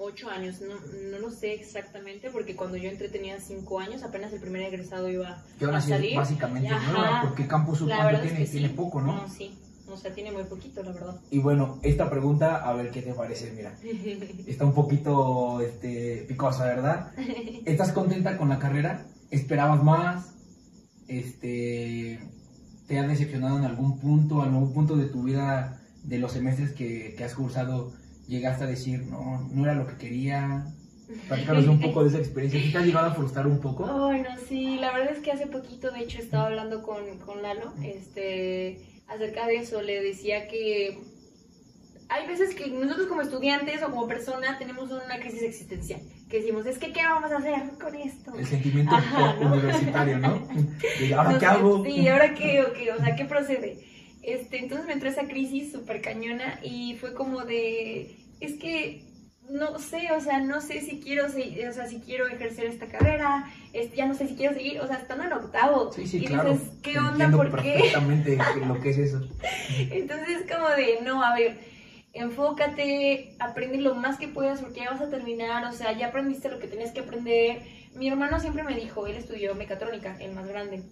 ocho 0.01 0.31
años, 0.31 0.61
no, 0.63 0.75
no 1.11 1.19
lo 1.19 1.31
sé 1.31 1.53
exactamente, 1.55 2.31
porque 2.31 2.57
cuando 2.57 2.77
yo 2.77 2.89
entré 2.89 3.09
tenía 3.09 3.39
cinco 3.41 3.79
años, 3.79 4.03
apenas 4.03 4.33
el 4.33 4.41
primer 4.41 4.63
egresado 4.63 5.09
iba 5.11 5.43
Que 5.59 5.67
ahora 5.67 5.79
a 5.79 5.81
salir. 5.83 6.17
básicamente 6.17 6.69
Ajá. 6.71 6.93
nueva, 6.93 7.23
porque 7.23 7.47
Campus 7.47 7.79
¿cuánto 7.81 7.97
verdad 7.97 8.25
es 8.25 8.31
tiene, 8.31 8.45
que 8.45 8.51
tiene 8.51 8.69
sí. 8.69 8.75
poco, 8.75 9.01
¿no? 9.01 9.17
No, 9.17 9.29
sí, 9.29 9.55
o 9.89 9.97
sea, 9.97 10.15
tiene 10.15 10.33
muy 10.33 10.45
poquito, 10.45 10.83
la 10.83 10.93
verdad. 10.93 11.21
Y 11.31 11.39
bueno, 11.39 11.79
esta 11.83 12.09
pregunta, 12.09 12.57
a 12.57 12.73
ver 12.75 12.91
qué 12.91 13.03
te 13.03 13.13
parece, 13.13 13.53
mira. 13.53 13.75
Está 14.47 14.65
un 14.65 14.75
poquito 14.75 15.61
este, 15.61 16.25
picosa, 16.29 16.65
¿verdad? 16.65 17.13
¿Estás 17.67 17.93
contenta 17.93 18.37
con 18.39 18.49
la 18.49 18.59
carrera? 18.59 19.07
¿Esperabas 19.31 19.83
más? 19.83 20.35
Este, 21.09 22.21
¿Te 22.87 22.99
has 22.99 23.09
decepcionado 23.09 23.59
en 23.59 23.65
algún 23.65 23.99
punto, 23.99 24.45
en 24.45 24.55
algún 24.55 24.73
punto 24.73 24.97
de 24.97 25.07
tu 25.07 25.25
vida, 25.25 25.81
de 26.05 26.19
los 26.19 26.33
semestres 26.33 26.73
que, 26.73 27.15
que 27.17 27.25
has 27.25 27.35
cursado, 27.35 27.93
llegaste 28.31 28.65
a 28.65 28.67
decir, 28.69 29.03
no, 29.07 29.49
no 29.53 29.65
era 29.65 29.75
lo 29.75 29.87
que 29.87 29.97
quería? 29.97 30.65
Platícanos 31.27 31.67
un 31.67 31.81
poco 31.81 32.05
de 32.05 32.11
esa 32.11 32.19
experiencia. 32.19 32.63
¿Sí 32.63 32.71
te 32.71 32.79
has 32.79 32.87
llegado 32.87 33.09
a 33.09 33.15
frustrar 33.15 33.47
un 33.47 33.61
poco? 33.61 33.85
Ay, 34.09 34.23
no, 34.23 34.31
sí, 34.49 34.79
la 34.79 34.93
verdad 34.93 35.13
es 35.13 35.19
que 35.19 35.33
hace 35.33 35.49
poquito, 35.49 35.91
de 35.91 36.01
hecho, 36.01 36.19
estaba 36.19 36.47
hablando 36.47 36.83
con, 36.83 37.19
con 37.19 37.43
Lalo, 37.43 37.73
este, 37.83 38.79
acerca 39.09 39.47
de 39.47 39.57
eso, 39.57 39.83
le 39.83 40.01
decía 40.01 40.47
que 40.47 40.99
hay 42.09 42.27
veces 42.27 42.55
que 42.55 42.69
nosotros 42.69 43.07
como 43.07 43.23
estudiantes 43.23 43.83
o 43.83 43.91
como 43.91 44.09
persona 44.09 44.59
tenemos 44.59 44.91
una 44.91 45.19
crisis 45.21 45.43
existencial, 45.43 46.01
que 46.29 46.39
decimos, 46.39 46.67
es 46.67 46.79
que, 46.79 46.93
¿qué 46.93 47.03
vamos 47.03 47.31
a 47.33 47.39
hacer 47.39 47.55
con 47.81 47.95
esto? 47.95 48.35
El 48.37 48.47
sentimiento 48.47 48.95
Ajá, 48.95 49.35
¿no? 49.35 49.53
universitario, 49.53 50.19
¿no? 50.19 50.49
De, 51.01 51.15
¿ahora 51.15 51.33
No 51.33 51.39
qué 51.39 51.47
hago? 51.47 51.85
Sí, 51.85 52.09
¿ahora 52.09 52.35
qué? 52.35 52.63
¿O 52.63 52.73
qué? 52.73 52.93
O 52.93 52.99
sea, 52.99 53.17
¿qué 53.17 53.25
procede? 53.25 53.79
Este, 54.23 54.59
entonces 54.59 54.87
me 54.87 54.93
entró 54.93 55.09
esa 55.09 55.27
crisis 55.27 55.73
súper 55.73 56.03
cañona 56.03 56.61
y 56.63 56.97
fue 57.01 57.15
como 57.15 57.45
de, 57.45 58.17
es 58.41 58.55
que 58.55 59.11
no 59.51 59.79
sé, 59.79 60.13
o 60.13 60.21
sea, 60.21 60.41
no 60.41 60.61
sé 60.61 60.81
si 60.81 61.01
quiero, 61.01 61.27
o 61.27 61.29
sea, 61.73 61.87
si 61.87 61.99
quiero 62.01 62.29
ejercer 62.29 62.67
esta 62.67 62.87
carrera, 62.87 63.51
este, 63.73 63.97
ya 63.97 64.07
no 64.07 64.15
sé 64.15 64.29
si 64.29 64.37
quiero 64.37 64.55
seguir, 64.55 64.81
o 64.81 64.87
sea, 64.87 64.97
estando 64.97 65.25
en 65.25 65.33
octavo. 65.33 65.93
Sí, 65.93 66.07
sí, 66.07 66.19
y 66.19 66.27
claro. 66.27 66.53
dices, 66.53 66.69
¿qué 66.83 66.99
onda? 66.99 67.25
entiendo 67.25 67.37
¿Por 67.37 67.63
qué? 67.63 67.93
lo 68.67 68.81
que 68.81 68.91
es 68.91 68.99
eso. 68.99 69.21
Entonces 69.91 70.45
como 70.51 70.69
de, 70.69 71.01
no, 71.03 71.23
a 71.23 71.35
ver, 71.35 71.59
enfócate, 72.13 73.35
aprende 73.41 73.79
lo 73.79 73.95
más 73.97 74.19
que 74.19 74.29
puedas 74.29 74.61
porque 74.61 74.81
ya 74.81 74.91
vas 74.91 75.01
a 75.01 75.11
terminar, 75.11 75.65
o 75.65 75.73
sea, 75.73 75.97
ya 75.97 76.09
aprendiste 76.09 76.49
lo 76.49 76.61
que 76.61 76.69
tenías 76.69 76.93
que 76.93 77.01
aprender. 77.01 77.63
Mi 77.97 78.09
hermano 78.09 78.39
siempre 78.39 78.63
me 78.63 78.77
dijo, 78.77 79.09
él 79.09 79.17
estudió 79.17 79.57
mecatrónica, 79.57 80.17
el 80.21 80.33
más 80.33 80.47
grande, 80.47 80.85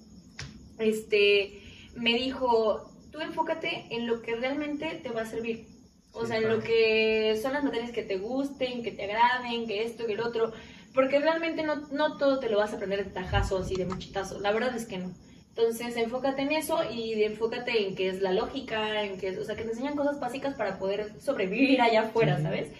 este, 0.78 1.62
me 1.94 2.14
dijo, 2.14 2.90
tú 3.12 3.20
enfócate 3.20 3.86
en 3.90 4.08
lo 4.08 4.20
que 4.20 4.34
realmente 4.34 5.00
te 5.02 5.10
va 5.10 5.22
a 5.22 5.26
servir. 5.26 5.77
O 6.20 6.26
Sí, 6.26 6.26
sea, 6.26 6.38
en 6.38 6.44
claro. 6.44 6.56
lo 6.56 6.62
que 6.62 7.38
son 7.40 7.52
las 7.52 7.64
materias 7.64 7.92
que 7.92 8.02
te 8.02 8.18
gusten, 8.18 8.82
que 8.82 8.90
te 8.92 9.04
agraden, 9.04 9.66
que 9.66 9.84
esto, 9.84 10.06
que 10.06 10.14
el 10.14 10.20
otro. 10.20 10.52
porque 10.94 11.20
realmente 11.20 11.62
no, 11.62 11.76
no 11.92 12.16
todo 12.16 12.40
te 12.40 12.48
lo 12.50 12.58
vas 12.58 12.72
a 12.72 12.76
aprender 12.76 13.04
de 13.04 13.10
tajazos 13.12 13.70
y 13.70 13.76
de 13.76 13.86
machitazos, 13.86 14.40
la 14.40 14.52
verdad 14.52 14.74
es 14.76 14.86
que 14.86 14.98
no. 14.98 15.12
Entonces, 15.54 15.96
enfócate 15.96 16.42
en 16.42 16.52
eso 16.52 16.78
y 16.90 17.22
enfócate 17.24 17.86
en 17.86 17.94
qué 17.94 18.08
es 18.08 18.20
la 18.22 18.32
lógica, 18.32 19.04
en 19.04 19.18
que, 19.18 19.38
o 19.38 19.44
sea, 19.44 19.56
que 19.56 19.64
te 19.64 19.70
enseñan 19.70 19.96
cosas 19.96 20.18
básicas 20.20 20.54
para 20.54 20.78
poder 20.78 21.20
sobrevivir 21.20 21.80
allá 21.82 22.02
afuera, 22.02 22.40
¿sabes? 22.40 22.72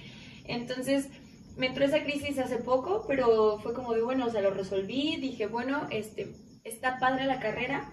Entonces, 0.45 1.09
me 1.57 1.67
entró 1.69 1.85
esa 1.85 2.03
crisis 2.05 2.39
hace 2.39 2.59
poco, 2.59 3.05
pero 3.07 3.59
fue 3.61 3.75
como 3.75 3.95
de, 3.95 4.03
bueno, 4.03 4.27
o 4.27 4.31
sea, 4.31 4.41
lo 4.43 4.51
resolví, 4.53 5.17
dije, 5.17 5.47
bueno, 5.47 5.87
este, 5.91 6.37
está 6.65 6.99
padre 6.99 7.27
la 7.27 7.41
carrera, 7.41 7.91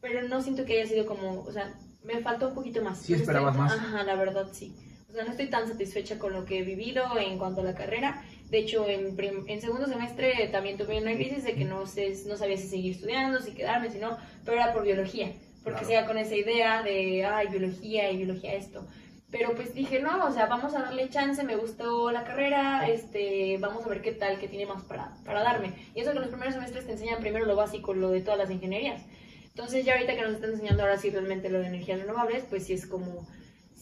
pero 0.00 0.22
no 0.22 0.42
siento 0.42 0.64
que 0.64 0.74
haya 0.80 0.86
sido 0.88 1.06
como, 1.06 1.42
o 1.42 1.52
sea, 1.52 1.74
me 2.02 2.20
faltó 2.20 2.48
un 2.48 2.54
poquito 2.54 2.82
más. 2.82 3.02
Sí, 3.02 3.14
esperabas 3.14 3.56
más. 3.56 3.72
Ajá, 3.72 4.04
la 4.04 4.14
verdad, 4.16 4.48
sí. 4.52 4.74
O 5.08 5.12
sea, 5.12 5.24
no 5.24 5.30
estoy 5.30 5.46
tan 5.46 5.66
satisfecha 5.66 6.18
con 6.18 6.34
lo 6.34 6.44
que 6.44 6.58
he 6.58 6.62
vivido 6.62 7.02
en 7.18 7.38
cuanto 7.38 7.62
a 7.62 7.64
la 7.64 7.74
carrera. 7.74 8.22
De 8.50 8.58
hecho, 8.58 8.86
en, 8.86 9.16
en 9.18 9.60
segundo 9.60 9.86
semestre 9.86 10.48
también 10.52 10.76
tuve 10.76 11.00
una 11.00 11.14
crisis 11.14 11.44
de 11.44 11.54
que 11.54 11.64
no, 11.64 11.86
sé, 11.86 12.14
no 12.26 12.36
sabía 12.36 12.58
si 12.58 12.68
seguir 12.68 12.92
estudiando, 12.92 13.40
si 13.40 13.52
quedarme, 13.52 13.90
si 13.90 13.98
no, 13.98 14.18
pero 14.44 14.58
era 14.58 14.72
por 14.74 14.84
biología. 14.84 15.32
Porque 15.64 15.84
claro. 15.84 16.06
con 16.06 16.18
esa 16.18 16.34
idea 16.34 16.82
de, 16.82 17.24
ay, 17.24 17.48
biología 17.48 18.10
y 18.10 18.18
biología 18.18 18.54
esto. 18.54 18.86
Pero 19.30 19.54
pues 19.54 19.74
dije, 19.74 20.00
no, 20.00 20.26
o 20.26 20.32
sea, 20.32 20.46
vamos 20.46 20.74
a 20.74 20.80
darle 20.82 21.10
chance, 21.10 21.42
me 21.42 21.56
gustó 21.56 22.10
la 22.10 22.24
carrera, 22.24 22.88
este, 22.88 23.58
vamos 23.58 23.84
a 23.84 23.88
ver 23.88 24.00
qué 24.00 24.12
tal, 24.12 24.38
qué 24.38 24.48
tiene 24.48 24.66
más 24.66 24.82
para, 24.84 25.14
para 25.24 25.42
darme. 25.42 25.72
Y 25.94 26.00
eso 26.00 26.12
que 26.12 26.20
los 26.20 26.28
primeros 26.28 26.54
semestres 26.54 26.86
te 26.86 26.92
enseñan 26.92 27.20
primero 27.20 27.44
lo 27.44 27.56
básico, 27.56 27.92
lo 27.92 28.10
de 28.10 28.22
todas 28.22 28.38
las 28.38 28.50
ingenierías. 28.50 29.02
Entonces 29.48 29.84
ya 29.84 29.94
ahorita 29.94 30.14
que 30.14 30.22
nos 30.22 30.34
están 30.34 30.50
enseñando 30.50 30.82
ahora 30.82 30.96
sí 30.98 31.10
realmente 31.10 31.50
lo 31.50 31.60
de 31.60 31.66
energías 31.66 32.00
renovables, 32.00 32.44
pues 32.48 32.64
sí 32.64 32.72
es 32.72 32.86
como, 32.86 33.26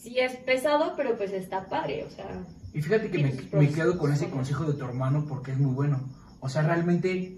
sí 0.01 0.19
es 0.19 0.35
pesado, 0.37 0.93
pero 0.95 1.17
pues 1.17 1.31
está 1.31 1.67
padre, 1.67 2.05
o 2.05 2.09
sea... 2.09 2.25
Y 2.73 2.81
fíjate 2.81 3.09
que 3.09 3.23
me, 3.23 3.59
me 3.59 3.71
quedo 3.71 3.97
con 3.97 4.13
ese 4.13 4.29
consejo 4.29 4.65
de 4.65 4.73
tu 4.73 4.85
hermano 4.85 5.25
porque 5.27 5.51
es 5.51 5.57
muy 5.57 5.73
bueno. 5.73 5.99
O 6.39 6.49
sea, 6.49 6.61
realmente 6.61 7.37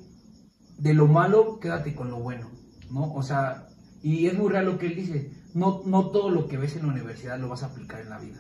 de 0.78 0.94
lo 0.94 1.08
malo 1.08 1.60
quédate 1.60 1.96
con 1.96 2.12
lo 2.12 2.20
bueno, 2.20 2.50
¿no? 2.92 3.14
O 3.14 3.24
sea, 3.24 3.68
y 4.02 4.28
es 4.28 4.38
muy 4.38 4.50
real 4.50 4.66
lo 4.66 4.78
que 4.78 4.88
él 4.88 4.96
dice 4.96 5.32
no, 5.54 5.82
no 5.86 6.10
todo 6.10 6.30
lo 6.30 6.48
que 6.48 6.58
ves 6.58 6.76
en 6.76 6.84
la 6.84 6.94
universidad 6.94 7.40
lo 7.40 7.50
vas 7.50 7.64
a 7.64 7.68
aplicar 7.68 8.02
en 8.02 8.10
la 8.10 8.20
vida. 8.20 8.40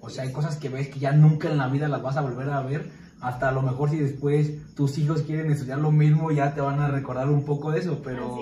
O 0.00 0.10
sea, 0.10 0.24
hay 0.24 0.32
cosas 0.32 0.56
que 0.56 0.68
ves 0.68 0.88
que 0.88 1.00
ya 1.00 1.12
nunca 1.12 1.50
en 1.50 1.58
la 1.58 1.68
vida 1.68 1.88
las 1.88 2.02
vas 2.02 2.16
a 2.16 2.22
volver 2.22 2.50
a 2.50 2.62
ver. 2.62 2.90
Hasta 3.20 3.48
a 3.48 3.52
lo 3.52 3.62
mejor 3.62 3.90
si 3.90 3.98
después 3.98 4.74
tus 4.74 4.98
hijos 4.98 5.22
quieren 5.22 5.50
estudiar 5.50 5.78
lo 5.78 5.90
mismo, 5.90 6.30
ya 6.30 6.54
te 6.54 6.60
van 6.60 6.80
a 6.80 6.88
recordar 6.88 7.30
un 7.30 7.44
poco 7.44 7.70
de 7.70 7.80
eso. 7.80 8.02
Pero, 8.04 8.36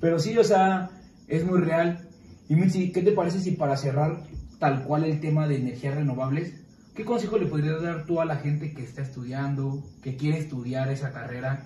pero 0.00 0.18
sí, 0.18 0.36
o 0.38 0.44
sea, 0.44 0.90
es 1.28 1.44
muy 1.44 1.60
real. 1.60 2.08
Y 2.52 2.54
Mitzi, 2.54 2.92
¿qué 2.92 3.00
te 3.00 3.12
parece 3.12 3.40
si 3.40 3.52
para 3.52 3.78
cerrar 3.78 4.24
tal 4.58 4.84
cual 4.84 5.04
el 5.04 5.20
tema 5.20 5.48
de 5.48 5.56
energías 5.56 5.94
renovables, 5.94 6.52
qué 6.94 7.02
consejo 7.02 7.38
le 7.38 7.46
podrías 7.46 7.80
dar 7.80 8.04
tú 8.04 8.20
a 8.20 8.26
la 8.26 8.36
gente 8.36 8.74
que 8.74 8.82
está 8.82 9.00
estudiando, 9.00 9.82
que 10.02 10.18
quiere 10.18 10.36
estudiar 10.36 10.90
esa 10.90 11.14
carrera? 11.14 11.64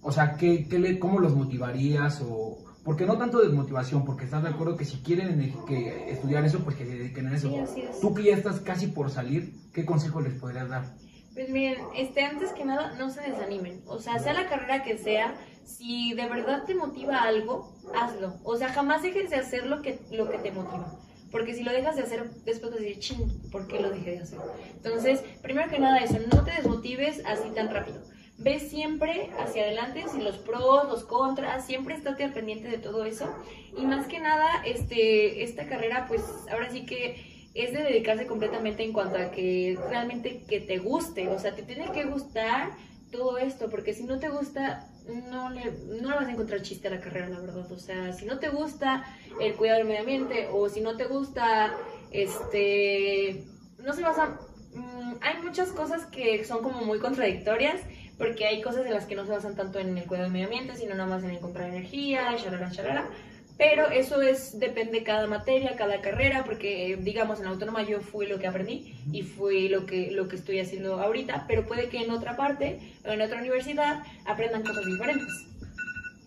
O 0.00 0.10
sea, 0.10 0.38
¿qué, 0.38 0.66
qué 0.68 0.78
le, 0.78 0.98
¿cómo 0.98 1.20
los 1.20 1.36
motivarías 1.36 2.22
o, 2.26 2.64
porque 2.82 3.04
no 3.04 3.18
tanto 3.18 3.40
desmotivación, 3.40 4.06
porque 4.06 4.24
estás 4.24 4.42
de 4.42 4.48
acuerdo 4.48 4.74
que 4.74 4.86
si 4.86 5.02
quieren 5.02 5.54
que 5.68 6.10
estudiar 6.10 6.46
eso, 6.46 6.60
pues 6.60 6.76
que 6.76 6.86
se 6.86 6.96
dediquen 6.96 7.26
a 7.26 7.34
eso. 7.34 7.50
Sí, 7.74 7.84
Tú 8.00 8.14
que 8.14 8.22
ya 8.22 8.34
estás 8.34 8.60
casi 8.60 8.86
por 8.86 9.10
salir, 9.10 9.52
¿qué 9.74 9.84
consejo 9.84 10.22
les 10.22 10.32
podrías 10.32 10.70
dar? 10.70 10.94
Pues 11.34 11.50
miren, 11.50 11.76
este, 11.94 12.24
antes 12.24 12.52
que 12.52 12.64
nada, 12.64 12.94
no 12.98 13.10
se 13.10 13.20
desanimen. 13.20 13.82
O 13.84 13.98
sea, 13.98 14.18
sea 14.18 14.32
la 14.32 14.48
carrera 14.48 14.82
que 14.82 14.96
sea, 14.96 15.34
si 15.64 16.14
de 16.14 16.28
verdad 16.28 16.64
te 16.64 16.74
motiva 16.74 17.22
algo, 17.22 17.72
hazlo. 17.94 18.34
O 18.44 18.56
sea, 18.56 18.72
jamás 18.72 19.02
dejes 19.02 19.30
de 19.30 19.36
hacer 19.36 19.66
lo 19.66 19.82
que, 19.82 19.98
lo 20.10 20.30
que 20.30 20.38
te 20.38 20.52
motiva. 20.52 20.98
Porque 21.30 21.54
si 21.54 21.62
lo 21.62 21.72
dejas 21.72 21.96
de 21.96 22.02
hacer, 22.02 22.28
después 22.44 22.72
vas 22.72 22.80
a 22.80 23.00
ching, 23.00 23.50
¿por 23.50 23.66
qué 23.66 23.80
lo 23.80 23.90
dejé 23.90 24.12
de 24.12 24.18
hacer? 24.20 24.38
Entonces, 24.76 25.20
primero 25.40 25.70
que 25.70 25.78
nada 25.78 25.98
eso, 25.98 26.18
no 26.32 26.44
te 26.44 26.52
desmotives 26.52 27.22
así 27.24 27.48
tan 27.50 27.72
rápido 27.72 28.00
ve 28.42 28.58
siempre 28.58 29.30
hacia 29.38 29.62
adelante, 29.62 30.04
si 30.10 30.20
los 30.20 30.38
pros, 30.38 30.88
los 30.88 31.04
contras, 31.04 31.64
siempre 31.66 31.94
estate 31.94 32.24
al 32.24 32.32
pendiente 32.32 32.68
de 32.68 32.78
todo 32.78 33.04
eso. 33.04 33.32
Y 33.76 33.86
más 33.86 34.06
que 34.06 34.18
nada, 34.18 34.48
este, 34.64 35.44
esta 35.44 35.66
carrera, 35.66 36.06
pues 36.08 36.22
ahora 36.50 36.70
sí 36.70 36.84
que 36.84 37.50
es 37.54 37.72
de 37.72 37.82
dedicarse 37.82 38.26
completamente 38.26 38.82
en 38.82 38.92
cuanto 38.92 39.18
a 39.18 39.30
que 39.30 39.78
realmente 39.88 40.42
que 40.48 40.60
te 40.60 40.78
guste, 40.78 41.28
o 41.28 41.38
sea, 41.38 41.54
te 41.54 41.62
tiene 41.62 41.90
que 41.92 42.04
gustar 42.04 42.70
todo 43.10 43.38
esto, 43.38 43.68
porque 43.68 43.92
si 43.92 44.04
no 44.04 44.18
te 44.18 44.30
gusta, 44.30 44.88
no 45.30 45.50
le, 45.50 45.72
no 46.00 46.10
le 46.10 46.16
vas 46.16 46.26
a 46.26 46.32
encontrar 46.32 46.62
chiste 46.62 46.88
a 46.88 46.92
la 46.92 47.00
carrera, 47.00 47.28
la 47.28 47.40
verdad. 47.40 47.70
O 47.70 47.78
sea, 47.78 48.12
si 48.12 48.24
no 48.24 48.38
te 48.38 48.48
gusta 48.48 49.04
el 49.40 49.54
cuidado 49.54 49.78
del 49.78 49.88
medio 49.88 50.00
ambiente, 50.00 50.48
o 50.52 50.68
si 50.68 50.80
no 50.80 50.96
te 50.96 51.04
gusta, 51.04 51.74
este, 52.10 53.44
no 53.78 53.92
se 53.92 54.02
vas 54.02 54.18
a... 54.18 54.38
Mm, 54.74 55.16
hay 55.20 55.42
muchas 55.42 55.70
cosas 55.70 56.06
que 56.06 56.44
son 56.44 56.62
como 56.62 56.82
muy 56.82 56.98
contradictorias 56.98 57.80
porque 58.18 58.46
hay 58.46 58.62
cosas 58.62 58.86
en 58.86 58.94
las 58.94 59.06
que 59.06 59.16
no 59.16 59.24
se 59.26 59.32
basan 59.32 59.56
tanto 59.56 59.78
en 59.78 59.98
el 59.98 60.06
cuidado 60.06 60.24
del 60.24 60.32
medio 60.32 60.46
ambiente, 60.46 60.76
sino 60.76 60.94
nada 60.94 61.08
más 61.08 61.24
en 61.24 61.30
encontrar 61.30 61.68
energía, 61.68 62.36
shalala, 62.36 62.70
shalala. 62.70 63.10
Pero 63.58 63.90
eso 63.90 64.22
es, 64.22 64.58
depende 64.58 65.02
cada 65.02 65.26
materia, 65.26 65.76
cada 65.76 66.00
carrera, 66.00 66.44
porque 66.44 66.98
digamos 67.00 67.38
en 67.38 67.44
la 67.44 67.50
autónoma 67.50 67.82
yo 67.82 68.00
fui 68.00 68.26
lo 68.26 68.38
que 68.38 68.46
aprendí 68.46 68.94
y 69.12 69.22
fui 69.22 69.68
lo 69.68 69.86
que, 69.86 70.10
lo 70.10 70.28
que 70.28 70.36
estoy 70.36 70.58
haciendo 70.58 71.00
ahorita, 71.00 71.44
pero 71.46 71.66
puede 71.66 71.88
que 71.88 71.98
en 71.98 72.10
otra 72.10 72.36
parte 72.36 72.80
o 73.04 73.10
en 73.10 73.20
otra 73.20 73.40
universidad 73.40 74.02
aprendan 74.24 74.64
cosas 74.64 74.86
diferentes. 74.86 75.28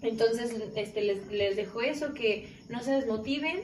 Entonces 0.01 0.53
este, 0.75 1.01
les, 1.01 1.27
les 1.27 1.55
dejo 1.55 1.81
eso, 1.81 2.13
que 2.13 2.47
no 2.69 2.81
se 2.83 2.91
desmotiven, 2.91 3.63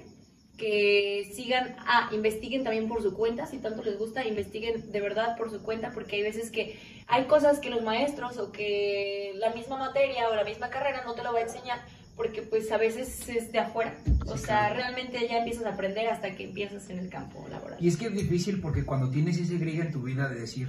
que 0.58 1.32
sigan, 1.34 1.76
ah, 1.80 2.10
investiguen 2.12 2.63
también 2.63 2.88
por 2.88 3.02
su 3.02 3.13
cuenta, 3.15 3.47
si 3.47 3.58
tanto 3.58 3.84
les 3.84 3.97
gusta, 3.97 4.26
investiguen 4.28 4.91
de 4.91 5.02
verdad 5.02 5.36
por 5.38 5.50
su 5.50 5.63
cuenta, 5.63 5.91
porque 5.91 6.17
hay 6.17 6.24
veces 6.24 6.52
que 6.52 6.80
hay 7.08 7.26
cosas 7.26 7.60
que 7.60 7.69
los 7.69 7.82
maestros 7.82 8.38
o 8.38 8.52
que 8.52 9.34
la 9.36 9.52
misma 9.52 9.78
materia 9.78 10.30
o 10.30 10.36
la 10.36 10.43
misma 10.43 10.69
carrera 10.69 11.04
no 11.04 11.15
te 11.15 11.24
lo 11.24 11.34
va 11.34 11.39
a 11.39 11.43
enseñar, 11.43 11.80
porque 12.21 12.43
pues 12.43 12.71
a 12.71 12.77
veces 12.77 13.27
es 13.29 13.51
de 13.51 13.57
afuera, 13.57 13.97
o 14.27 14.38
sea, 14.38 14.71
realmente 14.71 15.17
ya 15.27 15.39
empiezas 15.39 15.65
a 15.65 15.69
aprender 15.69 16.07
hasta 16.07 16.36
que 16.36 16.43
empiezas 16.43 16.88
en 16.91 16.99
el 16.99 17.10
campo 17.10 17.47
laboral. 17.49 17.79
Y 17.81 17.88
es 17.88 17.97
que 17.97 18.05
es 18.05 18.13
difícil 18.13 18.62
porque 18.62 18.86
cuando 18.86 19.10
tienes 19.10 19.39
ese 19.39 19.57
grillo 19.57 19.81
en 19.81 19.91
tu 19.91 20.03
vida 20.03 20.29
de 20.29 20.39
decir, 20.39 20.67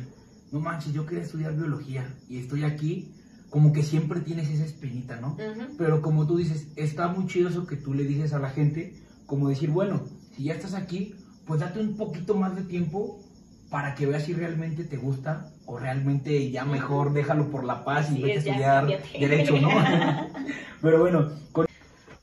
no 0.51 0.61
manches, 0.61 0.95
yo 0.95 1.05
quería 1.05 1.25
estudiar 1.25 1.55
biología 1.55 2.09
y 2.27 2.39
estoy 2.39 2.65
aquí, 2.65 3.13
como 3.51 3.75
que 3.75 3.83
siempre 3.83 4.21
tienes 4.21 4.49
esa 4.49 4.65
espinita, 4.65 5.21
¿no? 5.21 5.37
Pero 5.77 6.01
como 6.01 6.27
tú 6.27 6.39
dices, 6.39 6.69
está 6.77 7.09
muy 7.09 7.27
chido 7.27 7.51
eso 7.51 7.67
que 7.67 7.77
tú 7.77 7.93
le 7.93 8.05
dices 8.05 8.33
a 8.33 8.39
la 8.39 8.49
gente, 8.49 8.95
como 9.27 9.51
decir, 9.51 9.69
bueno, 9.69 10.05
si 10.35 10.45
ya 10.45 10.55
estás 10.55 10.73
aquí, 10.73 11.15
pues 11.45 11.61
date 11.61 11.81
un 11.81 11.99
poquito 11.99 12.35
más 12.35 12.57
de 12.57 12.63
tiempo 12.63 13.21
para 13.69 13.95
que 13.95 14.07
veas 14.07 14.25
si 14.25 14.33
realmente 14.33 14.85
te 14.85 14.97
gusta 14.97 15.52
o 15.73 15.79
realmente 15.79 16.51
ya 16.51 16.67
mejor 16.67 17.15
déjalo 17.15 17.51
por 17.51 17.65
la 17.65 17.83
paz 17.83 18.11
y 18.11 18.21
vete 18.21 18.33
a 18.33 18.39
estudiar 18.41 18.87
derecho, 19.19 19.59
¿no? 19.59 19.71
Pero 20.83 21.01
bueno, 21.01 21.31
pues 21.53 21.67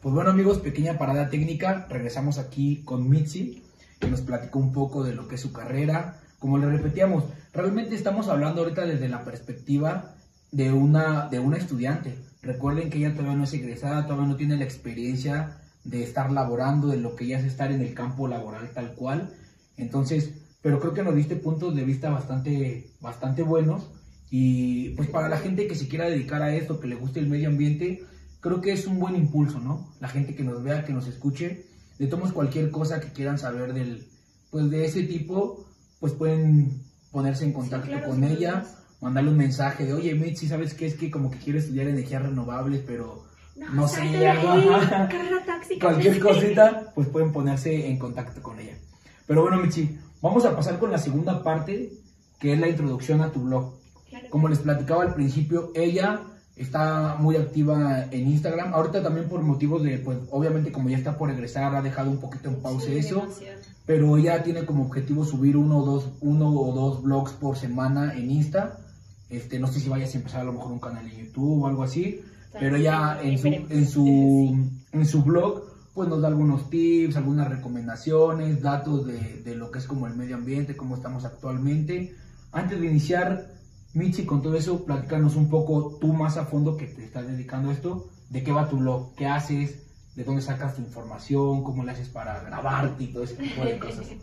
bueno 0.02 0.30
amigos, 0.30 0.60
pequeña 0.60 1.00
parada 1.00 1.32
técnica, 1.32 1.88
regresamos 1.90 2.38
aquí 2.38 2.84
con 2.86 3.10
Mitzi, 3.10 3.64
que 4.00 4.08
nos 4.08 4.22
platicó 4.22 4.60
un 4.60 4.72
poco 4.72 5.04
de 5.04 5.16
lo 5.16 5.28
que 5.28 5.34
es 5.34 5.42
su 5.42 5.52
carrera. 5.52 6.20
Como 6.38 6.60
le 6.60 6.70
repetíamos, 6.70 7.24
realmente 7.52 7.96
estamos 7.96 8.28
hablando 8.28 8.62
ahorita 8.62 8.86
desde 8.86 9.10
la 9.10 9.24
perspectiva 9.24 10.14
de 10.52 10.72
una, 10.72 11.28
de 11.28 11.40
una 11.40 11.58
estudiante. 11.58 12.20
Recuerden 12.44 12.92
que 12.92 13.00
ella 13.00 13.14
todavía 13.14 13.36
no 13.36 13.46
es 13.46 13.54
egresada, 13.54 14.06
todavía 14.06 14.28
no 14.28 14.36
tiene 14.36 14.58
la 14.58 14.64
experiencia 14.64 15.58
de 15.84 16.04
estar 16.04 16.32
laborando, 16.32 16.90
de 16.90 16.98
lo 16.98 17.16
que 17.16 17.26
ya 17.26 17.40
es 17.40 17.46
estar 17.46 17.72
en 17.72 17.82
el 17.82 17.96
campo 17.96 18.28
laboral 18.28 18.70
tal 18.76 18.94
cual. 18.94 19.34
Entonces, 19.76 20.36
pero 20.62 20.80
creo 20.80 20.94
que 20.94 21.04
nos 21.04 21.16
diste 21.16 21.36
puntos 21.36 21.76
de 21.76 21.84
vista 21.84 22.10
bastante, 22.10 22.92
bastante 23.00 23.44
buenos. 23.44 23.90
Y 24.30 24.90
pues 24.92 25.10
para 25.10 25.30
la 25.30 25.38
gente 25.38 25.68
que 25.68 25.76
se 25.76 25.88
quiera 25.88 26.06
dedicar 26.06 26.42
a 26.42 26.54
esto, 26.54 26.80
que 26.80 26.88
le 26.88 26.96
guste 26.96 27.20
el 27.20 27.28
medio 27.28 27.50
ambiente, 27.50 28.04
creo 28.42 28.62
que 28.62 28.72
es 28.72 28.86
un 28.86 29.00
buen 29.00 29.16
impulso, 29.16 29.60
¿no? 29.60 29.92
La 30.00 30.08
gente 30.08 30.36
que 30.36 30.44
nos 30.44 30.64
vea, 30.64 30.86
que 30.86 30.94
nos 30.94 31.08
escuche, 31.08 31.66
de 31.98 32.08
tomos 32.08 32.32
cualquier 32.32 32.72
cosa 32.72 33.00
que 33.00 33.12
quieran 33.12 33.40
saber 33.40 33.74
del, 33.74 34.08
pues 34.52 34.70
de 34.70 34.86
ese 34.86 35.04
tipo, 35.04 35.66
pues 36.00 36.14
pueden 36.14 36.84
ponerse 37.12 37.46
en 37.46 37.54
contacto 37.54 37.92
con 38.06 38.24
ella, 38.24 38.66
mandarle 39.02 39.32
un 39.32 39.38
mensaje 39.38 39.86
de, 39.86 39.94
oye, 39.94 40.14
Mitzi, 40.14 40.48
¿sabes 40.48 40.74
qué? 40.74 40.86
Es 40.86 40.96
que 40.96 41.10
como 41.10 41.32
que 41.32 41.40
quiero 41.40 41.60
estudiar 41.60 41.88
energías 41.88 42.22
renovables, 42.22 42.82
pero 42.86 43.26
no, 43.74 43.88
sé, 43.88 44.02
cualquier 45.82 46.20
cosita, 46.20 46.92
pues 46.94 47.08
pueden 47.08 47.32
ponerse 47.32 47.90
en 47.90 47.98
contacto 47.98 48.42
con 48.42 48.60
ella. 48.60 48.78
Pero 49.26 49.42
bueno, 49.42 49.58
Michi, 49.58 49.98
vamos 50.22 50.46
a 50.46 50.56
pasar 50.56 50.80
con 50.80 50.92
la 50.92 50.98
segunda 50.98 51.44
parte, 51.44 51.92
que 52.40 52.54
es 52.54 52.60
la 52.60 52.70
introducción 52.70 53.22
a 53.22 53.32
tu 53.32 53.42
blog. 53.42 53.74
Como 54.30 54.48
les 54.48 54.60
platicaba 54.60 55.04
al 55.04 55.14
principio, 55.14 55.72
ella 55.76 56.22
está 56.56 57.16
muy 57.20 57.36
activa 57.36 58.06
en 58.12 58.28
Instagram. 58.28 58.74
Ahorita 58.74 59.04
también 59.04 59.30
por 59.30 59.42
motivos 59.42 59.84
de, 59.84 59.98
pues 60.00 60.18
obviamente 60.32 60.72
como 60.72 60.90
ya 60.90 60.98
está 60.98 61.18
por 61.18 61.30
egresar, 61.30 61.76
ha 61.76 61.82
dejado 61.82 62.10
un 62.10 62.20
poquito 62.20 62.50
en 62.50 62.62
pausa 62.62 62.92
eso. 62.92 63.28
Pero 63.86 64.18
ella 64.18 64.44
tiene 64.44 64.66
como 64.66 64.84
objetivo 64.84 65.26
subir 65.26 65.58
uno 65.58 65.80
o 65.80 65.86
dos, 65.86 66.10
uno 66.22 66.50
o 66.50 66.74
dos 66.74 67.02
blogs 67.02 67.32
por 67.34 67.58
semana 67.58 68.14
en 68.16 68.30
Insta. 68.30 68.80
Este, 69.30 69.60
no 69.60 69.68
sé 69.68 69.80
si 69.80 69.90
vayas 69.90 70.14
a 70.14 70.18
empezar 70.18 70.42
a 70.42 70.46
lo 70.46 70.54
mejor 70.54 70.72
un 70.72 70.80
canal 70.80 71.06
en 71.08 71.26
YouTube 71.26 71.64
o 71.64 71.68
algo 71.68 71.84
así 71.84 72.22
pero 72.58 72.78
ya 72.78 73.20
en 73.22 73.38
su, 73.38 73.48
en 73.48 73.88
su, 73.88 74.70
en 74.92 75.06
su 75.06 75.24
blog 75.24 75.64
pues 75.94 76.08
nos 76.08 76.22
da 76.22 76.28
algunos 76.28 76.70
tips, 76.70 77.18
algunas 77.18 77.50
recomendaciones, 77.50 78.62
datos 78.62 79.06
de, 79.06 79.42
de, 79.44 79.56
lo 79.56 79.72
que 79.72 79.80
es 79.80 79.88
como 79.88 80.08
el 80.08 80.16
medio 80.16 80.36
ambiente, 80.36 80.78
cómo 80.78 80.96
estamos 80.96 81.26
actualmente. 81.26 82.16
Antes 82.52 82.80
de 82.80 82.88
iniciar, 82.88 83.48
Michi, 83.94 84.26
con 84.26 84.42
todo 84.42 84.56
eso, 84.56 84.86
platícanos 84.86 85.36
un 85.36 85.50
poco 85.50 85.98
tú 86.00 86.14
más 86.14 86.38
a 86.38 86.46
fondo 86.46 86.78
que 86.78 86.86
te 86.86 87.04
estás 87.04 87.28
dedicando 87.28 87.70
a 87.70 87.74
esto, 87.74 88.08
de 88.30 88.44
qué 88.44 88.52
va 88.52 88.70
tu 88.70 88.78
blog, 88.78 89.16
qué 89.16 89.26
haces, 89.26 89.84
de 90.16 90.24
dónde 90.24 90.42
sacas 90.42 90.76
tu 90.76 90.82
información, 90.82 91.64
cómo 91.64 91.84
le 91.84 91.92
haces 91.92 92.10
para 92.10 92.40
grabarte 92.42 93.04
y 93.04 93.08
todo 93.08 93.24
ese 93.24 93.36
tipo 93.36 93.64
de 93.64 93.80
cosas. 93.80 94.08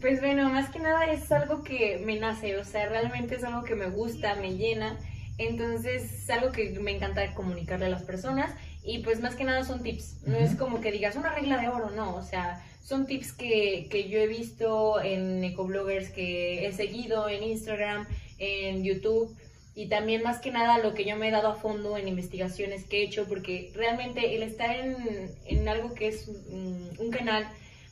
Pues 0.00 0.20
bueno, 0.20 0.48
más 0.48 0.70
que 0.70 0.78
nada 0.78 1.06
es 1.06 1.32
algo 1.32 1.64
que 1.64 2.00
me 2.06 2.20
nace, 2.20 2.56
o 2.56 2.64
sea, 2.64 2.88
realmente 2.88 3.34
es 3.34 3.42
algo 3.42 3.64
que 3.64 3.74
me 3.74 3.90
gusta, 3.90 4.36
me 4.36 4.56
llena, 4.56 4.96
entonces 5.38 6.04
es 6.04 6.30
algo 6.30 6.52
que 6.52 6.78
me 6.78 6.94
encanta 6.94 7.34
comunicarle 7.34 7.86
a 7.86 7.88
las 7.88 8.04
personas 8.04 8.52
y 8.88 9.00
pues 9.00 9.20
más 9.20 9.36
que 9.36 9.44
nada 9.44 9.64
son 9.64 9.82
tips, 9.82 10.22
no 10.24 10.38
es 10.38 10.54
como 10.54 10.80
que 10.80 10.90
digas 10.90 11.14
una 11.14 11.34
regla 11.34 11.58
de 11.58 11.68
oro, 11.68 11.90
no, 11.90 12.16
o 12.16 12.22
sea, 12.22 12.64
son 12.82 13.06
tips 13.06 13.32
que, 13.32 13.86
que 13.90 14.08
yo 14.08 14.18
he 14.18 14.26
visto 14.26 14.98
en 15.02 15.44
ecobloggers 15.44 16.08
que 16.08 16.66
he 16.66 16.72
seguido 16.72 17.28
en 17.28 17.42
Instagram, 17.42 18.08
en 18.38 18.82
YouTube 18.82 19.36
y 19.74 19.88
también 19.88 20.22
más 20.22 20.40
que 20.40 20.50
nada 20.50 20.78
lo 20.78 20.94
que 20.94 21.04
yo 21.04 21.16
me 21.16 21.28
he 21.28 21.30
dado 21.30 21.48
a 21.48 21.54
fondo 21.56 21.98
en 21.98 22.08
investigaciones 22.08 22.84
que 22.84 23.02
he 23.02 23.04
hecho, 23.04 23.26
porque 23.28 23.70
realmente 23.74 24.34
el 24.34 24.42
estar 24.42 24.74
en, 24.74 25.32
en 25.44 25.68
algo 25.68 25.92
que 25.92 26.08
es 26.08 26.26
un, 26.26 26.90
un 26.98 27.10
canal 27.10 27.46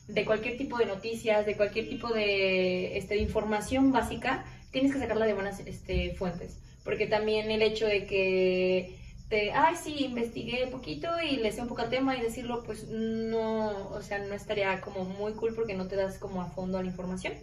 de 0.07 0.25
cualquier 0.25 0.57
tipo 0.57 0.79
de 0.79 0.87
noticias, 0.87 1.45
de 1.45 1.55
cualquier 1.55 1.89
tipo 1.89 2.09
de, 2.09 2.97
este, 2.97 3.13
de 3.13 3.21
información 3.21 3.91
básica, 3.91 4.45
tienes 4.71 4.93
que 4.93 4.99
sacarla 4.99 5.27
de 5.27 5.33
buenas 5.35 5.59
este, 5.59 6.15
fuentes. 6.15 6.57
Porque 6.83 7.05
también 7.05 7.51
el 7.51 7.61
hecho 7.61 7.85
de 7.85 8.05
que 8.05 8.96
te, 9.29 9.51
ay, 9.51 9.75
sí, 9.75 10.05
investigué 10.05 10.63
un 10.65 10.71
poquito 10.71 11.09
y 11.21 11.37
le 11.37 11.51
sé 11.51 11.61
un 11.61 11.67
poco 11.67 11.81
al 11.81 11.89
tema 11.89 12.15
y 12.15 12.21
decirlo, 12.21 12.63
pues 12.63 12.87
no, 12.87 13.89
o 13.89 14.01
sea, 14.01 14.19
no 14.19 14.33
estaría 14.33 14.79
como 14.81 15.03
muy 15.03 15.33
cool 15.33 15.53
porque 15.53 15.73
no 15.73 15.87
te 15.87 15.95
das 15.95 16.17
como 16.17 16.41
a 16.41 16.49
fondo 16.49 16.77
a 16.77 16.81
la 16.81 16.87
información. 16.87 17.33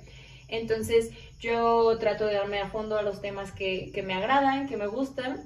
Entonces 0.49 1.11
yo 1.41 1.97
trato 1.99 2.27
de 2.27 2.35
darme 2.35 2.61
a 2.61 2.69
fondo 2.69 2.99
a 2.99 3.03
los 3.03 3.21
temas 3.21 3.53
que, 3.53 3.91
que 3.93 4.03
me 4.03 4.15
agradan, 4.15 4.69
que 4.69 4.77
me 4.77 4.87
gustan. 4.87 5.43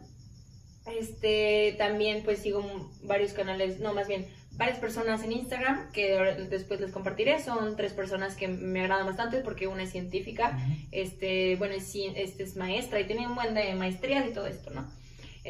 Este, 0.86 1.74
también 1.76 2.22
pues 2.24 2.38
sigo 2.38 2.64
varios 3.02 3.32
canales, 3.32 3.78
no, 3.80 3.92
más 3.92 4.08
bien 4.08 4.26
varias 4.52 4.78
personas 4.78 5.22
en 5.22 5.32
Instagram 5.32 5.92
que 5.92 6.16
después 6.50 6.80
les 6.80 6.92
compartiré. 6.92 7.42
Son 7.42 7.76
tres 7.76 7.92
personas 7.92 8.36
que 8.36 8.48
me 8.48 8.80
agradan 8.80 9.06
bastante 9.06 9.40
porque 9.40 9.66
una 9.66 9.82
es 9.82 9.90
científica, 9.90 10.58
este, 10.92 11.56
bueno, 11.56 11.74
es, 11.74 11.92
este 11.94 12.42
es 12.42 12.56
maestra 12.56 13.00
y 13.00 13.06
tiene 13.06 13.26
un 13.26 13.34
buen 13.34 13.54
de 13.54 13.74
maestrías 13.74 14.26
y 14.28 14.32
todo 14.32 14.46
esto, 14.46 14.70
¿no? 14.70 14.97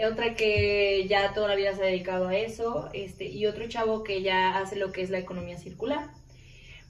Otra 0.07 0.35
que 0.35 1.07
ya 1.09 1.33
toda 1.33 1.49
la 1.49 1.55
vida 1.55 1.75
se 1.75 1.83
ha 1.83 1.87
dedicado 1.87 2.29
a 2.29 2.37
eso, 2.37 2.89
este, 2.93 3.25
y 3.27 3.47
otro 3.47 3.69
chavo 3.69 4.05
que 4.05 4.23
ya 4.23 4.59
hace 4.59 4.77
lo 4.77 4.93
que 4.93 5.03
es 5.03 5.11
la 5.11 5.19
economía 5.19 5.59
circular. 5.59 6.11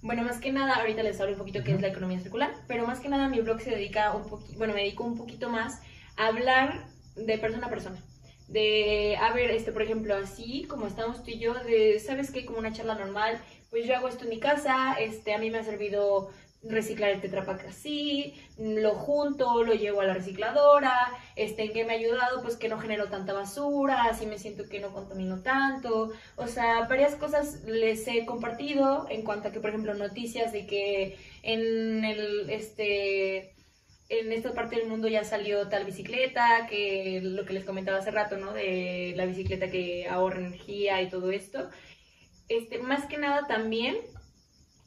Bueno, 0.02 0.22
más 0.22 0.38
que 0.40 0.52
nada, 0.52 0.76
ahorita 0.76 1.02
les 1.02 1.20
hablo 1.20 1.32
un 1.32 1.38
poquito 1.38 1.64
qué 1.64 1.72
es 1.72 1.80
la 1.80 1.88
economía 1.88 2.20
circular, 2.20 2.54
pero 2.68 2.86
más 2.86 3.00
que 3.00 3.09
nada 3.09 3.28
mi 3.28 3.40
blog 3.40 3.61
se 3.61 3.70
dedica 3.70 4.14
un 4.14 4.28
poquito, 4.28 4.59
bueno, 4.59 4.74
me 4.74 4.82
dedico 4.82 5.04
un 5.04 5.16
poquito 5.16 5.50
más 5.50 5.80
a 6.16 6.28
hablar 6.28 6.86
de 7.16 7.38
persona 7.38 7.66
a 7.66 7.70
persona 7.70 8.02
de, 8.48 9.16
a 9.20 9.32
ver, 9.32 9.50
este, 9.50 9.72
por 9.72 9.82
ejemplo, 9.82 10.14
así 10.14 10.64
como 10.64 10.86
estamos 10.86 11.22
tú 11.22 11.30
y 11.30 11.38
yo, 11.38 11.54
de, 11.54 12.00
¿sabes 12.00 12.30
qué? 12.30 12.46
Como 12.46 12.59
una 12.59 12.72
charla 12.72 12.94
normal, 12.94 13.38
pues 13.70 13.86
yo 13.86 13.94
hago 13.94 14.09
esto 14.09 14.24
en 14.24 14.30
mi 14.30 14.40
casa, 14.40 14.94
este, 14.98 15.34
a 15.34 15.38
mí 15.38 15.50
me 15.50 15.59
ha 15.59 15.64
servido 15.64 16.30
reciclar 16.62 17.11
el 17.11 17.20
tetrapack 17.20 17.66
así, 17.66 18.34
lo 18.59 18.94
junto, 18.94 19.62
lo 19.62 19.74
llevo 19.74 20.00
a 20.00 20.04
la 20.04 20.14
recicladora, 20.14 20.92
este, 21.36 21.64
¿en 21.64 21.72
qué 21.72 21.84
me 21.84 21.92
ha 21.92 21.96
ayudado? 21.96 22.42
Pues 22.42 22.56
que 22.56 22.68
no 22.68 22.78
genero 22.78 23.09
tanta 23.09 23.32
basura, 23.32 24.04
así 24.04 24.26
me 24.26 24.38
siento 24.38 24.68
que 24.68 24.80
no 24.80 24.92
contamino 24.92 25.40
tanto, 25.42 26.12
o 26.36 26.46
sea, 26.48 26.86
varias 26.88 27.14
cosas 27.14 27.62
les 27.64 28.06
he 28.09 28.26
compartido 28.26 29.06
en 29.09 29.22
cuanto 29.22 29.48
a 29.48 29.52
que, 29.52 29.61
por 29.61 29.70
ejemplo, 29.70 29.94
noticias 29.94 30.52
de 30.52 30.66
que 30.66 31.16
en 31.42 32.04
el, 32.04 32.50
este, 32.50 33.54
en 34.09 34.32
esta 34.32 34.52
parte 34.52 34.76
del 34.76 34.88
mundo 34.88 35.06
ya 35.06 35.22
salió 35.22 35.68
tal 35.68 35.84
bicicleta, 35.84 36.66
que 36.68 37.20
lo 37.22 37.44
que 37.44 37.52
les 37.52 37.64
comentaba 37.64 37.98
hace 37.98 38.11
rato, 38.11 38.36
¿no? 38.36 38.52
De 38.52 39.12
la 39.16 39.26
bicicleta 39.26 39.70
que 39.70 40.09
ahorra 40.09 40.38
energía 40.38 41.00
y 41.02 41.09
todo 41.09 41.30
esto. 41.30 41.68
Este, 42.48 42.78
más 42.78 43.06
que 43.06 43.18
nada 43.18 43.46
también 43.46 43.96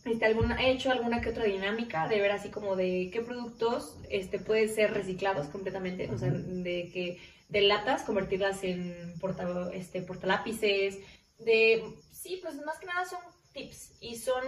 este, 0.06 0.26
alguna, 0.26 0.62
he 0.62 0.72
hecho 0.72 0.92
alguna 0.92 1.22
que 1.22 1.30
otra 1.30 1.44
dinámica 1.44 2.08
de 2.08 2.20
ver 2.20 2.32
así 2.32 2.50
como 2.50 2.76
de 2.76 3.10
qué 3.14 3.22
productos 3.22 3.98
este, 4.10 4.40
pueden 4.40 4.74
ser 4.74 4.94
reciclados 4.94 5.48
completamente, 5.48 6.10
o 6.10 6.18
sea, 6.18 6.32
de 6.32 6.90
que 6.92 7.20
de 7.50 7.62
latas 7.62 8.04
convertirlas 8.04 8.64
en 8.64 9.14
porta, 9.20 9.70
este, 9.74 10.02
portalápices, 10.02 10.98
de, 11.40 11.84
sí, 12.12 12.40
pues 12.42 12.56
más 12.66 12.80
que 12.80 12.86
nada 12.86 13.06
son 13.06 13.20
tips 13.54 13.92
y 14.00 14.16
son 14.16 14.44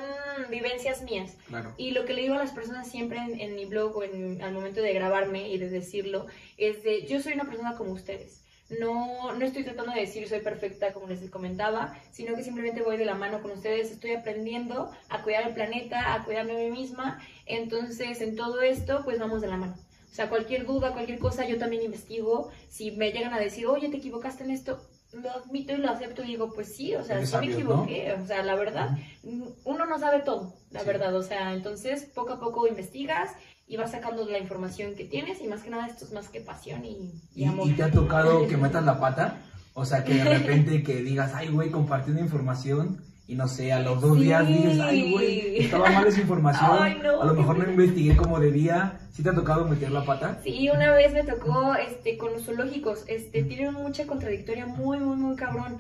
vivencias 0.50 1.02
mías. 1.02 1.36
Y 1.78 1.92
lo 1.92 2.06
que 2.06 2.14
le 2.14 2.22
digo 2.22 2.36
a 2.36 2.40
las 2.40 2.52
personas 2.52 2.90
siempre 2.90 3.18
en, 3.18 3.56
mi 3.56 3.66
blog 3.66 3.98
o 3.98 4.04
en, 4.04 4.42
al 4.42 4.54
momento 4.54 4.82
de 4.82 4.94
grabarme 4.94 5.50
y 5.50 5.58
de 5.58 5.70
decirlo 5.70 6.28
es 6.58 6.84
de 6.84 7.06
yo 7.06 7.22
soy 7.22 7.34
una 7.34 7.46
persona 7.46 7.76
como 7.76 7.92
ustedes. 7.92 8.43
No, 8.80 9.34
no 9.34 9.46
estoy 9.46 9.64
tratando 9.64 9.94
de 9.94 10.02
decir 10.02 10.28
soy 10.28 10.40
perfecta 10.40 10.94
como 10.94 11.08
les 11.08 11.30
comentaba, 11.30 11.98
sino 12.12 12.36
que 12.36 12.44
simplemente 12.44 12.82
voy 12.82 12.98
de 12.98 13.06
la 13.06 13.16
mano 13.16 13.42
con 13.42 13.52
ustedes, 13.52 13.92
estoy 13.92 14.12
aprendiendo 14.12 14.92
a 15.10 15.22
cuidar 15.24 15.48
el 15.48 15.54
planeta, 15.54 16.14
a 16.14 16.24
cuidarme 16.24 16.54
a 16.54 16.70
mí 16.70 16.72
misma, 16.72 17.20
entonces 17.46 18.22
en 18.22 18.36
todo 18.36 18.62
esto 18.62 19.02
pues 19.04 19.20
vamos 19.20 19.42
de 19.42 19.48
la 19.48 19.58
mano. 19.58 19.76
O 20.12 20.16
sea, 20.16 20.30
cualquier 20.30 20.68
duda, 20.68 20.94
cualquier 20.94 21.18
cosa, 21.18 21.48
yo 21.48 21.58
también 21.58 21.82
investigo. 21.82 22.52
Si 22.70 22.92
me 22.92 23.12
llegan 23.12 23.34
a 23.34 23.40
decir, 23.40 23.66
oye, 23.66 23.90
te 23.90 23.98
equivocaste 23.98 24.44
en 24.44 24.52
esto, 24.52 24.80
lo 25.14 25.32
admito 25.32 25.74
y 25.74 25.78
lo 25.78 25.90
acepto 25.90 26.24
y 26.24 26.28
digo, 26.28 26.52
pues 26.54 26.76
sí, 26.76 26.96
o 26.96 27.04
sea, 27.04 27.26
sí 27.26 27.38
me 27.38 27.54
equivoqué, 27.54 28.14
o 28.14 28.26
sea, 28.26 28.44
la 28.44 28.56
verdad, 28.56 28.98
uno 29.24 29.86
no 29.86 30.00
sabe 30.00 30.22
todo, 30.22 30.56
la 30.72 30.84
verdad, 30.84 31.16
o 31.16 31.24
sea, 31.24 31.54
entonces 31.54 32.04
poco 32.04 32.34
a 32.34 32.40
poco 32.40 32.68
investigas 32.68 33.32
y 33.68 33.78
vas 33.78 33.92
sacando 33.92 34.26
la 34.26 34.40
información 34.40 34.96
que 34.96 35.06
tienes 35.06 35.42
y 35.42 35.48
más 35.48 35.62
que 35.62 35.70
nada 35.70 35.88
esto 35.88 36.06
es 36.06 36.12
más 36.12 36.30
que 36.30 36.42
pasión 36.42 36.84
y, 36.84 37.12
y, 37.36 37.46
amor. 37.46 37.68
¿Y 37.68 37.74
te 37.74 37.84
ha 37.84 37.92
tocado 37.92 38.48
que 38.48 38.58
metas 38.58 38.84
la 38.84 39.00
pata? 39.00 39.42
O 39.74 39.86
sea, 39.86 40.04
que 40.04 40.16
de 40.16 40.24
repente 40.24 40.84
que 40.84 41.02
digas, 41.02 41.32
ay, 41.34 41.50
güey, 41.50 41.72
compartiendo 41.72 42.22
información 42.22 43.04
y 43.26 43.36
no 43.36 43.48
sé, 43.48 43.72
a 43.72 43.80
los 43.80 44.02
dos 44.02 44.20
días 44.20 44.46
dices, 44.46 44.80
ay, 44.82 45.12
güey, 45.12 45.58
estaba 45.64 45.90
mal 45.90 46.06
esa 46.06 46.20
información, 46.20 47.06
a 47.22 47.26
lo 47.26 47.34
mejor 47.34 47.58
no 47.58 47.70
investigué 47.70 48.18
como 48.18 48.40
debía. 48.40 49.00
¿Sí 49.14 49.24
te 49.24 49.30
ha 49.30 49.34
tocado 49.34 49.66
meter 49.68 49.92
la 49.92 50.04
pata? 50.04 50.40
Sí, 50.44 50.70
una 50.74 50.92
vez 50.92 51.14
me 51.14 51.24
tocó 51.24 51.76
este, 51.76 52.18
con 52.18 52.34
los 52.34 52.44
zoológicos, 52.44 53.06
este, 53.08 53.44
tienen 53.44 53.74
mucha 53.74 54.08
contradictoria 54.08 54.66
muy, 54.66 55.00
muy, 55.00 55.16
muy 55.16 55.36
cabrón. 55.36 55.78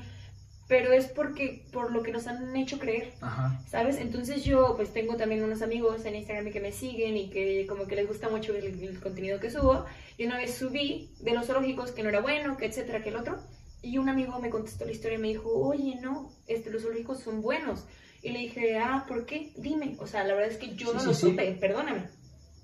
Pero 0.69 0.93
es 0.93 1.07
porque, 1.07 1.65
por 1.73 1.91
lo 1.91 2.01
que 2.03 2.13
nos 2.13 2.25
han 2.27 2.55
hecho 2.55 2.79
creer, 2.79 3.11
Ajá. 3.19 3.59
¿sabes? 3.67 3.97
Entonces 3.97 4.45
yo, 4.45 4.75
pues 4.77 4.93
tengo 4.93 5.17
también 5.17 5.43
unos 5.43 5.61
amigos 5.61 6.05
en 6.05 6.15
Instagram 6.15 6.51
que 6.51 6.61
me 6.61 6.71
siguen 6.71 7.17
y 7.17 7.29
que 7.29 7.67
como 7.67 7.85
que 7.85 7.97
les 7.97 8.07
gusta 8.07 8.29
mucho 8.29 8.55
el, 8.55 8.81
el 8.81 8.99
contenido 9.01 9.41
que 9.41 9.51
subo. 9.51 9.83
Y 10.17 10.25
una 10.25 10.37
vez 10.37 10.55
subí 10.55 11.09
de 11.19 11.33
los 11.33 11.47
zoológicos 11.47 11.91
que 11.91 12.01
no 12.01 12.09
era 12.09 12.21
bueno, 12.21 12.55
que 12.55 12.67
etcétera, 12.67 13.03
que 13.03 13.09
el 13.09 13.17
otro. 13.17 13.39
Y 13.83 13.99
un 13.99 14.09
amigo 14.09 14.39
me 14.39 14.49
contestó 14.49 14.85
la 14.85 14.91
historia 14.91 15.17
y 15.17 15.21
me 15.21 15.27
dijo, 15.27 15.51
oye, 15.51 15.99
no, 16.01 16.31
este, 16.47 16.71
los 16.71 16.81
zoológicos 16.81 17.19
son 17.19 17.41
buenos. 17.41 17.85
Y 18.23 18.31
le 18.31 18.39
dije, 18.39 18.77
ah, 18.77 19.05
¿por 19.07 19.25
qué? 19.25 19.51
Dime. 19.57 19.97
O 19.99 20.07
sea, 20.07 20.23
la 20.23 20.33
verdad 20.33 20.51
es 20.51 20.57
que 20.57 20.73
yo 20.73 20.93
no 20.93 21.03
lo 21.03 21.13
supe, 21.13 21.51
perdóname. 21.59 22.07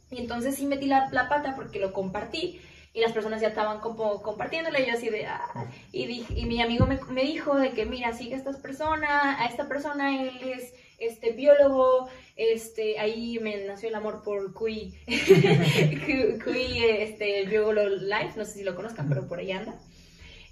Y 0.10 0.18
entonces 0.20 0.56
sí 0.56 0.66
metí 0.66 0.88
la, 0.88 1.10
la, 1.12 1.30
pata 1.30 1.56
porque 1.56 1.80
lo 1.80 1.94
compartí 1.94 2.60
y 2.94 3.02
las 3.02 3.12
personas 3.12 3.42
ya 3.42 3.50
estaban 3.50 3.80
como 3.82 4.22
compartiéndole 4.22 4.82
y 4.82 4.88
yo 4.88 4.94
así 4.94 5.10
de, 5.10 5.26
ah. 5.26 5.70
Y, 5.92 6.08
dije, 6.08 6.34
y 6.36 6.46
mi 6.46 6.62
amigo 6.62 6.88
me, 6.88 6.98
me, 7.12 7.24
dijo 7.24 7.56
de 7.56 7.72
que, 7.72 7.86
mira, 7.86 8.14
sigue 8.14 8.36
a 8.36 8.38
esta 8.38 8.52
persona, 8.54 9.44
a 9.44 9.46
esta 9.46 9.68
persona 9.68 10.24
él 10.24 10.40
es 10.42 10.74
este 10.98 11.32
biólogo, 11.32 12.10
este, 12.36 13.00
ahí 13.00 13.40
me 13.40 13.66
nació 13.66 13.90
el 13.90 13.96
amor 13.96 14.22
por 14.24 14.54
Cui, 14.54 14.98
Cui, 16.44 16.84
este, 16.84 17.46
biólogo 17.46 17.88
life, 17.88 18.34
no 18.38 18.46
sé 18.46 18.54
si 18.54 18.64
lo 18.64 18.76
conozcan, 18.76 19.08
pero 19.08 19.28
por 19.28 19.40
ahí 19.40 19.52
anda. 19.52 19.80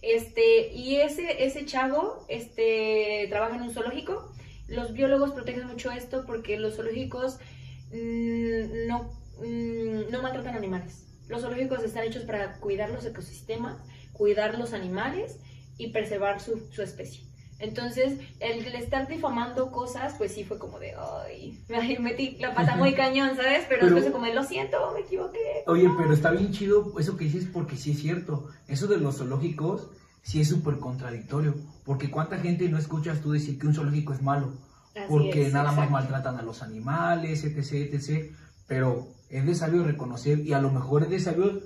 Este, 0.01 0.71
y 0.73 0.97
ese, 0.97 1.45
ese 1.45 1.65
chavo 1.65 2.25
este, 2.29 3.25
trabaja 3.29 3.55
en 3.55 3.63
un 3.63 3.73
zoológico. 3.73 4.31
Los 4.67 4.93
biólogos 4.93 5.31
protegen 5.31 5.67
mucho 5.67 5.91
esto 5.91 6.25
porque 6.25 6.59
los 6.59 6.75
zoológicos 6.75 7.39
mm, 7.91 8.87
no, 8.87 9.11
mm, 9.39 10.11
no 10.11 10.21
maltratan 10.21 10.55
animales. 10.55 11.05
Los 11.27 11.41
zoológicos 11.41 11.83
están 11.83 12.03
hechos 12.03 12.23
para 12.23 12.53
cuidar 12.59 12.89
los 12.89 13.05
ecosistemas, 13.05 13.77
cuidar 14.13 14.57
los 14.57 14.73
animales 14.73 15.39
y 15.77 15.89
preservar 15.89 16.39
su, 16.41 16.67
su 16.71 16.81
especie. 16.81 17.23
Entonces, 17.59 18.19
el, 18.39 18.65
estar 18.75 19.07
difamando 19.07 19.71
cosas, 19.71 20.13
pues 20.17 20.33
sí 20.33 20.43
fue 20.43 20.59
como 20.59 20.79
de, 20.79 20.93
ay, 21.27 21.59
me 21.69 21.99
metí 21.99 22.37
la 22.39 22.53
pata 22.53 22.75
muy 22.75 22.93
cañón, 22.93 23.35
¿sabes? 23.35 23.65
Pero, 23.67 23.81
pero 23.81 23.95
después 23.95 24.13
como 24.13 24.25
de, 24.25 24.35
lo 24.35 24.43
siento, 24.43 24.77
me 24.93 25.01
equivoqué. 25.01 25.63
Oye, 25.65 25.89
pero 25.97 26.13
está 26.13 26.31
bien 26.31 26.51
chido 26.51 26.93
eso 26.99 27.17
que 27.17 27.25
dices 27.25 27.47
porque 27.51 27.75
sí 27.75 27.91
es 27.91 27.99
cierto. 27.99 28.47
Eso 28.67 28.87
de 28.87 28.97
los 28.97 29.17
zoológicos 29.17 29.89
sí 30.21 30.41
es 30.41 30.49
súper 30.49 30.77
contradictorio. 30.77 31.55
Porque 31.83 32.11
cuánta 32.11 32.37
gente 32.37 32.69
no 32.69 32.77
escuchas 32.77 33.21
tú 33.21 33.31
decir 33.31 33.57
que 33.57 33.65
un 33.65 33.73
zoológico 33.73 34.13
es 34.13 34.21
malo. 34.21 34.53
porque 35.07 35.49
nada 35.49 35.71
más 35.71 35.89
maltratan 35.89 36.37
a 36.37 36.41
los 36.41 36.61
animales, 36.61 37.43
etc, 37.43 37.93
etc. 37.93 38.31
Pero 38.67 39.07
es 39.29 39.45
de 39.45 39.55
sabio 39.55 39.83
reconocer, 39.83 40.39
y 40.39 40.53
a 40.53 40.61
lo 40.61 40.71
mejor 40.71 41.03
es 41.03 41.09
de 41.09 41.19
sabio 41.19 41.61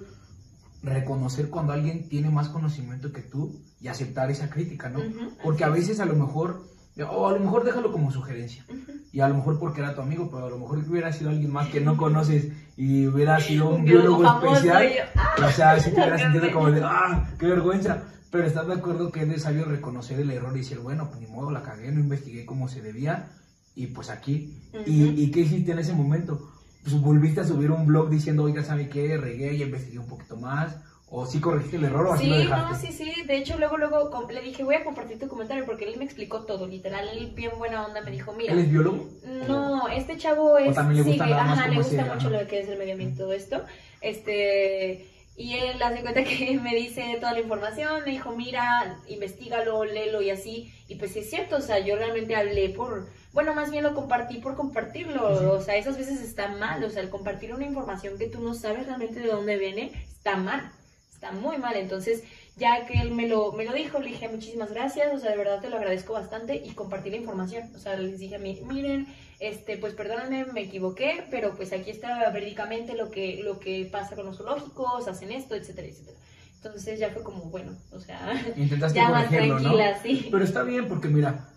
reconocer 0.84 1.50
cuando 1.50 1.74
alguien 1.74 2.10
tiene 2.10 2.30
más 2.30 2.50
conocimiento 2.50 3.12
que 3.12 3.22
tú 3.22 3.62
y 3.80 3.88
aceptar 3.88 4.32
esa 4.32 4.50
crítica, 4.50 4.90
¿no? 4.90 5.00
Porque 5.44 5.64
a 5.64 5.70
veces 5.70 6.00
a 6.00 6.06
lo 6.06 6.16
mejor, 6.16 6.64
o 7.10 7.28
a 7.28 7.32
lo 7.34 7.40
mejor 7.40 7.64
déjalo 7.64 7.92
como 7.92 8.12
sugerencia, 8.12 8.66
y 9.12 9.20
a 9.20 9.28
lo 9.28 9.36
mejor 9.36 9.60
porque 9.60 9.82
era 9.82 9.94
tu 9.94 10.02
amigo, 10.02 10.30
pero 10.32 10.46
a 10.46 10.50
lo 10.50 10.58
mejor 10.58 10.80
hubiera 10.80 11.12
sido 11.12 11.30
alguien 11.30 11.52
más 11.52 11.68
que 11.68 11.82
no 11.82 11.98
conoces 11.98 12.48
y 12.78 13.08
hubiera 13.08 13.40
sido 13.42 13.70
un, 13.70 13.86
biólogo, 13.86 14.24
especial, 14.26 14.88
¡ah! 15.16 15.36
o 15.46 15.52
sea, 15.52 15.80
sí 15.80 15.92
te 15.92 15.98
hubieras 15.98 16.22
sentido 16.32 16.52
como 16.52 16.72
de, 16.72 16.82
ah, 16.84 17.30
qué 17.38 17.48
vergüenza. 17.48 18.04
Pero 18.32 18.48
estás 18.48 18.66
de 18.66 18.76
acuerdo 18.76 19.12
que 19.12 19.24
es 19.24 19.28
necesario 19.28 19.66
reconocer 19.66 20.18
el 20.18 20.32
error 20.32 20.56
y 20.56 20.60
decir, 20.60 20.80
bueno, 20.80 21.10
pues 21.10 21.20
ni 21.20 21.28
modo, 21.28 21.52
la 21.52 21.64
cagué, 21.64 21.92
no 21.92 22.00
investigué 22.00 22.46
como 22.46 22.70
se 22.70 22.82
debía, 22.82 23.28
y 23.76 23.88
pues 23.88 24.10
aquí. 24.10 24.58
¿Y. 24.86 25.22
¿Y 25.22 25.32
qué 25.32 25.42
hiciste 25.42 25.74
en 25.74 25.80
ese 25.80 25.94
momento? 25.94 26.50
Pues 26.84 27.00
volviste 27.00 27.42
a 27.42 27.44
subir 27.44 27.72
un 27.72 27.86
blog 27.86 28.10
diciendo, 28.10 28.44
oiga, 28.44 28.64
¿sabe 28.64 28.90
qué? 28.90 29.18
Regué 29.18 29.54
y 29.54 29.64
investigué 29.64 30.00
un 30.00 30.08
poquito 30.08 30.38
más. 30.38 30.78
O 31.14 31.26
sí 31.26 31.42
corregiste 31.42 31.76
el 31.76 31.84
error 31.84 32.08
o 32.08 32.14
así 32.14 32.24
Sí, 32.24 32.44
lo 32.46 32.56
no, 32.56 32.74
sí, 32.74 32.88
sí. 32.94 33.14
De 33.28 33.36
hecho, 33.36 33.58
luego, 33.58 33.78
luego 33.78 34.28
le 34.32 34.42
dije, 34.42 34.64
voy 34.64 34.76
a 34.76 34.86
compartir 34.86 35.20
tu 35.20 35.28
comentario 35.28 35.66
porque 35.66 35.84
él 35.84 35.98
me 35.98 36.06
explicó 36.06 36.46
todo, 36.46 36.66
literal. 36.68 37.06
Él, 37.10 37.34
bien 37.36 37.52
buena 37.58 37.86
onda, 37.86 38.00
me 38.00 38.12
dijo, 38.12 38.32
mira. 38.32 38.54
¿Él 38.54 38.60
es 38.60 38.72
biólogo? 38.72 39.10
No, 39.46 39.90
este 39.90 40.16
chavo 40.16 40.58
es. 40.58 40.74
también 40.74 41.04
le 41.04 41.10
gusta 41.10 41.26
sí, 41.26 41.32
nada 41.32 41.44
más 41.44 41.60
ajá, 41.60 41.68
le 41.68 41.76
gusta 41.76 42.06
mucho 42.06 42.28
ajá. 42.28 42.30
lo 42.30 42.48
que 42.48 42.62
es 42.62 42.70
el 42.70 42.80
medio 42.80 42.94
ambiente 42.94 43.16
y 43.16 43.18
todo 43.18 43.34
esto. 43.34 43.62
Este. 44.00 45.06
Y 45.36 45.56
él 45.56 45.84
hace 45.84 46.02
cuenta 46.02 46.24
que 46.24 46.58
me 46.64 46.74
dice 46.76 47.18
toda 47.20 47.34
la 47.34 47.42
información, 47.42 48.04
me 48.06 48.12
dijo, 48.12 48.34
mira, 48.34 48.98
investigalo, 49.10 49.84
léelo 49.84 50.22
y 50.22 50.30
así. 50.30 50.74
Y 50.88 50.96
pues 50.96 51.12
sí 51.12 51.20
es 51.20 51.30
cierto, 51.30 51.58
o 51.58 51.62
sea, 51.62 51.80
yo 51.80 51.98
realmente 51.98 52.38
hablé 52.38 52.70
por. 52.70 53.10
Bueno, 53.34 53.54
más 53.54 53.72
bien 53.72 53.84
lo 53.84 53.96
compartí 53.96 54.38
por 54.40 54.56
compartirlo. 54.56 55.54
O 55.54 55.62
sea, 55.62 55.76
esas 55.76 55.98
veces 55.98 56.22
está 56.22 56.50
mal. 56.50 56.84
O 56.84 56.90
sea, 56.90 57.02
el 57.02 57.10
compartir 57.10 57.54
una 57.54 57.66
información 57.66 58.18
que 58.18 58.28
tú 58.28 58.42
no 58.42 58.54
sabes 58.54 58.86
realmente 58.86 59.20
de 59.20 59.28
dónde 59.28 59.58
viene, 59.58 59.92
está 60.12 60.36
mal. 60.36 60.72
Está 61.14 61.32
muy 61.32 61.58
mal. 61.58 61.76
Entonces, 61.76 62.24
ya 62.58 62.86
que 62.86 63.00
él 63.00 63.12
me 63.12 63.28
lo, 63.28 63.54
me 63.54 63.66
lo 63.66 63.74
dijo, 63.74 64.00
le 64.00 64.10
dije 64.10 64.28
muchísimas 64.28 64.72
gracias, 64.72 65.14
o 65.14 65.20
sea, 65.20 65.32
de 65.32 65.38
verdad 65.38 65.62
te 65.62 65.70
lo 65.70 65.78
agradezco 65.78 66.14
bastante 66.14 66.56
y 66.56 66.72
compartí 66.72 67.10
la 67.10 67.18
información. 67.18 67.70
O 67.76 67.80
sea, 67.80 67.96
les 67.96 68.20
dije 68.20 68.36
a 68.36 68.40
mí, 68.40 68.62
miren, 68.66 69.08
este, 69.40 69.78
pues 69.78 69.94
perdónenme, 69.94 70.46
me 70.52 70.62
equivoqué, 70.62 71.26
pero 71.32 71.56
pues 71.56 71.74
aquí 71.74 71.90
está 71.90 72.30
verídicamente 72.30 72.96
lo 72.96 73.10
que, 73.10 73.42
lo 73.44 73.60
que 73.60 73.88
pasa 73.92 74.16
con 74.16 74.26
los 74.26 74.38
zoológicos, 74.38 75.08
hacen 75.08 75.32
esto, 75.32 75.56
etcétera, 75.56 75.88
etcétera. 75.88 76.18
Entonces 76.56 77.00
ya 77.00 77.10
fue 77.10 77.24
como, 77.24 77.46
bueno, 77.46 77.72
o 77.92 78.00
sea, 78.00 78.34
Intentaste 78.56 78.96
ya 79.00 79.10
más 79.10 79.30
tranquila, 79.30 80.00
sí. 80.04 80.28
Pero 80.30 80.44
está 80.44 80.62
bien 80.64 80.88
porque 80.88 81.08
mira, 81.08 81.51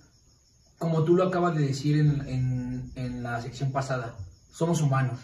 como 0.79 1.05
tú 1.05 1.15
lo 1.17 1.25
acabas 1.25 1.55
de 1.55 1.67
decir 1.67 1.99
en, 1.99 2.27
en, 2.29 2.93
en 2.95 3.23
la 3.23 3.41
sección 3.41 3.73
pasada, 3.73 4.17
somos 4.51 4.81
humanos. 4.83 5.21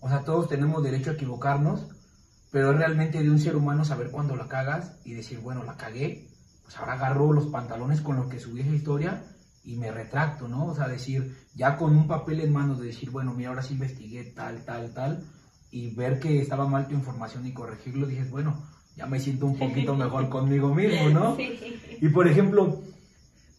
O 0.00 0.08
sea, 0.08 0.24
todos 0.24 0.48
tenemos 0.48 0.82
derecho 0.82 1.10
a 1.10 1.14
equivocarnos, 1.14 1.86
pero 2.50 2.70
es 2.70 2.78
realmente 2.78 3.22
de 3.22 3.30
un 3.30 3.38
ser 3.38 3.56
humano 3.56 3.84
saber 3.84 4.10
cuándo 4.10 4.36
la 4.36 4.48
cagas 4.48 4.98
y 5.04 5.14
decir, 5.14 5.40
bueno, 5.40 5.64
la 5.64 5.76
cagué, 5.76 6.28
pues 6.62 6.76
ahora 6.78 6.94
agarro 6.94 7.32
los 7.32 7.46
pantalones 7.46 8.00
con 8.00 8.16
los 8.16 8.28
que 8.28 8.38
subí 8.38 8.60
esa 8.60 8.70
historia 8.70 9.24
y 9.64 9.76
me 9.76 9.90
retracto, 9.90 10.46
¿no? 10.46 10.66
O 10.66 10.74
sea, 10.74 10.86
decir, 10.86 11.36
ya 11.54 11.76
con 11.76 11.96
un 11.96 12.06
papel 12.06 12.40
en 12.40 12.52
manos 12.52 12.78
de 12.78 12.86
decir, 12.86 13.10
bueno, 13.10 13.34
mira, 13.34 13.50
ahora 13.50 13.62
sí 13.62 13.74
investigué 13.74 14.24
tal, 14.24 14.64
tal, 14.64 14.94
tal, 14.94 15.24
y 15.70 15.94
ver 15.94 16.20
que 16.20 16.40
estaba 16.40 16.68
mal 16.68 16.86
tu 16.86 16.94
información 16.94 17.46
y 17.46 17.52
corregirlo, 17.52 18.06
dices, 18.06 18.30
bueno, 18.30 18.62
ya 18.96 19.06
me 19.06 19.18
siento 19.18 19.46
un 19.46 19.58
poquito 19.58 19.96
mejor 19.96 20.28
conmigo 20.28 20.72
mismo, 20.72 21.08
¿no? 21.12 21.36
Sí. 21.36 21.58
Y 22.00 22.08
por 22.10 22.28
ejemplo, 22.28 22.80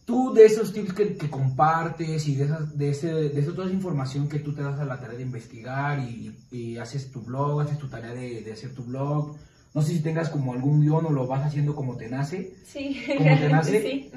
tú 0.08 0.32
de 0.32 0.46
esos 0.46 0.72
tips 0.72 0.94
que, 0.94 1.18
que 1.18 1.28
compartes 1.28 2.26
y 2.28 2.34
de, 2.34 2.44
esas, 2.46 2.78
de, 2.78 2.88
ese, 2.88 3.12
de 3.12 3.38
esa 3.38 3.52
toda 3.52 3.66
esa 3.66 3.76
información 3.76 4.26
que 4.26 4.38
tú 4.38 4.54
te 4.54 4.62
das 4.62 4.80
a 4.80 4.86
la 4.86 4.98
tarea 4.98 5.18
de 5.18 5.22
investigar 5.22 5.98
y, 5.98 6.34
y 6.50 6.78
haces 6.78 7.12
tu 7.12 7.20
blog, 7.20 7.60
haces 7.60 7.76
tu 7.76 7.88
tarea 7.88 8.14
de, 8.14 8.40
de 8.40 8.52
hacer 8.52 8.74
tu 8.74 8.84
blog, 8.84 9.36
no 9.74 9.82
sé 9.82 9.92
si 9.92 10.00
tengas 10.00 10.30
como 10.30 10.54
algún 10.54 10.80
guion 10.80 11.04
o 11.04 11.10
lo 11.10 11.26
vas 11.26 11.44
haciendo 11.44 11.74
como 11.76 11.98
te 11.98 12.08
nace, 12.08 12.54
Sí, 12.64 13.02
¿Cómo 13.18 13.38
te 13.38 13.48
nace? 13.50 13.82
sí. 13.82 14.10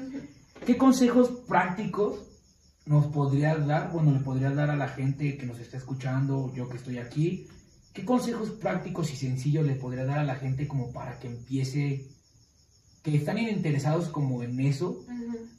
¿qué 0.64 0.78
consejos 0.78 1.28
prácticos 1.46 2.20
nos 2.86 3.08
podrías 3.08 3.66
dar, 3.66 3.92
bueno, 3.92 4.12
le 4.12 4.20
podrías 4.20 4.56
dar 4.56 4.70
a 4.70 4.76
la 4.76 4.88
gente 4.88 5.36
que 5.36 5.44
nos 5.44 5.58
está 5.58 5.76
escuchando, 5.76 6.50
yo 6.54 6.70
que 6.70 6.78
estoy 6.78 6.96
aquí, 6.96 7.48
qué 7.92 8.06
consejos 8.06 8.48
prácticos 8.48 9.12
y 9.12 9.16
sencillos 9.16 9.66
le 9.66 9.74
podrías 9.74 10.06
dar 10.06 10.20
a 10.20 10.24
la 10.24 10.36
gente 10.36 10.66
como 10.66 10.90
para 10.90 11.18
que 11.18 11.28
empiece, 11.28 12.06
que 13.02 13.16
están 13.16 13.38
interesados 13.38 14.08
como 14.08 14.42
en 14.42 14.58
eso, 14.60 15.04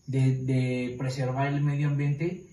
de, 0.08 0.38
de 0.38 0.96
preservar 0.98 1.48
el 1.48 1.62
medio 1.62 1.88
ambiente, 1.88 2.44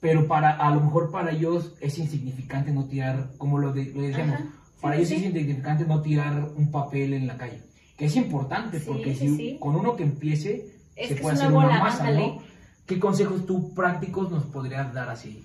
pero 0.00 0.26
para 0.26 0.50
a 0.56 0.70
lo 0.74 0.80
mejor 0.82 1.10
para 1.10 1.30
ellos 1.32 1.72
es 1.80 1.98
insignificante 1.98 2.70
no 2.72 2.84
tirar, 2.84 3.30
como 3.38 3.58
lo, 3.58 3.72
de- 3.72 3.86
lo 3.94 4.02
decíamos, 4.02 4.38
para 4.80 4.96
Sí, 4.96 5.00
ellos 5.00 5.08
sí. 5.08 5.14
es 5.16 5.22
insignificante 5.22 5.84
no 5.86 6.02
tirar 6.02 6.50
un 6.56 6.70
papel 6.70 7.14
en 7.14 7.26
la 7.26 7.36
calle, 7.38 7.60
que 7.96 8.04
es 8.06 8.16
importante 8.16 8.80
porque 8.80 9.14
si 9.14 9.56
con 9.58 9.74
uno 9.76 9.96
que 9.96 10.02
empiece 10.04 10.68
Es 10.96 11.08
se 11.08 11.14
que 11.16 11.22
puede 11.22 11.34
hacer 11.36 11.48
una 11.52 11.66
bola, 11.66 11.78
masa. 11.78 12.10
¿no? 12.10 12.42
¿Qué 12.86 12.98
consejos 13.00 13.46
tú 13.46 13.74
prácticos 13.74 14.30
nos 14.30 14.44
podrías 14.44 14.92
dar 14.94 15.08
así? 15.08 15.42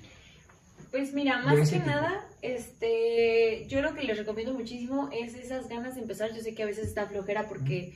Pues 0.92 1.14
mira, 1.14 1.42
más 1.44 1.70
que 1.70 1.78
tipo. 1.78 1.88
nada, 1.88 2.26
este, 2.42 3.66
yo 3.68 3.82
lo 3.82 3.94
que 3.96 4.04
les 4.04 4.18
recomiendo 4.18 4.54
muchísimo 4.54 5.10
es 5.12 5.34
esas 5.36 5.68
ganas 5.70 5.96
de 5.96 6.02
empezar. 6.02 6.34
Yo 6.36 6.42
sé 6.42 6.54
que 6.54 6.64
a 6.64 6.66
veces 6.66 6.88
está 6.88 7.08
flojera 7.08 7.48
porque 7.48 7.94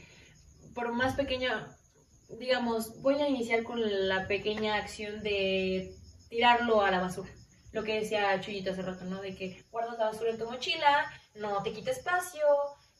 por 0.76 0.92
más 0.92 1.16
pequeña, 1.16 1.76
digamos, 2.38 3.02
voy 3.02 3.16
a 3.16 3.30
iniciar 3.30 3.64
con 3.64 3.80
la 4.08 4.28
pequeña 4.28 4.76
acción 4.76 5.24
de 5.24 5.96
tirarlo 6.30 6.82
a 6.82 6.92
la 6.92 7.00
basura. 7.00 7.30
Lo 7.72 7.84
que 7.84 8.00
decía 8.00 8.40
Chuyito 8.42 8.72
hace 8.72 8.82
rato, 8.82 9.06
¿no? 9.06 9.22
De 9.22 9.36
que 9.36 9.64
guardas 9.72 9.98
la 9.98 10.06
basura 10.06 10.32
en 10.32 10.38
tu 10.38 10.46
mochila, 10.46 11.12
no 11.34 11.64
te 11.64 11.74
quita 11.74 11.92
espacio, 11.92 12.46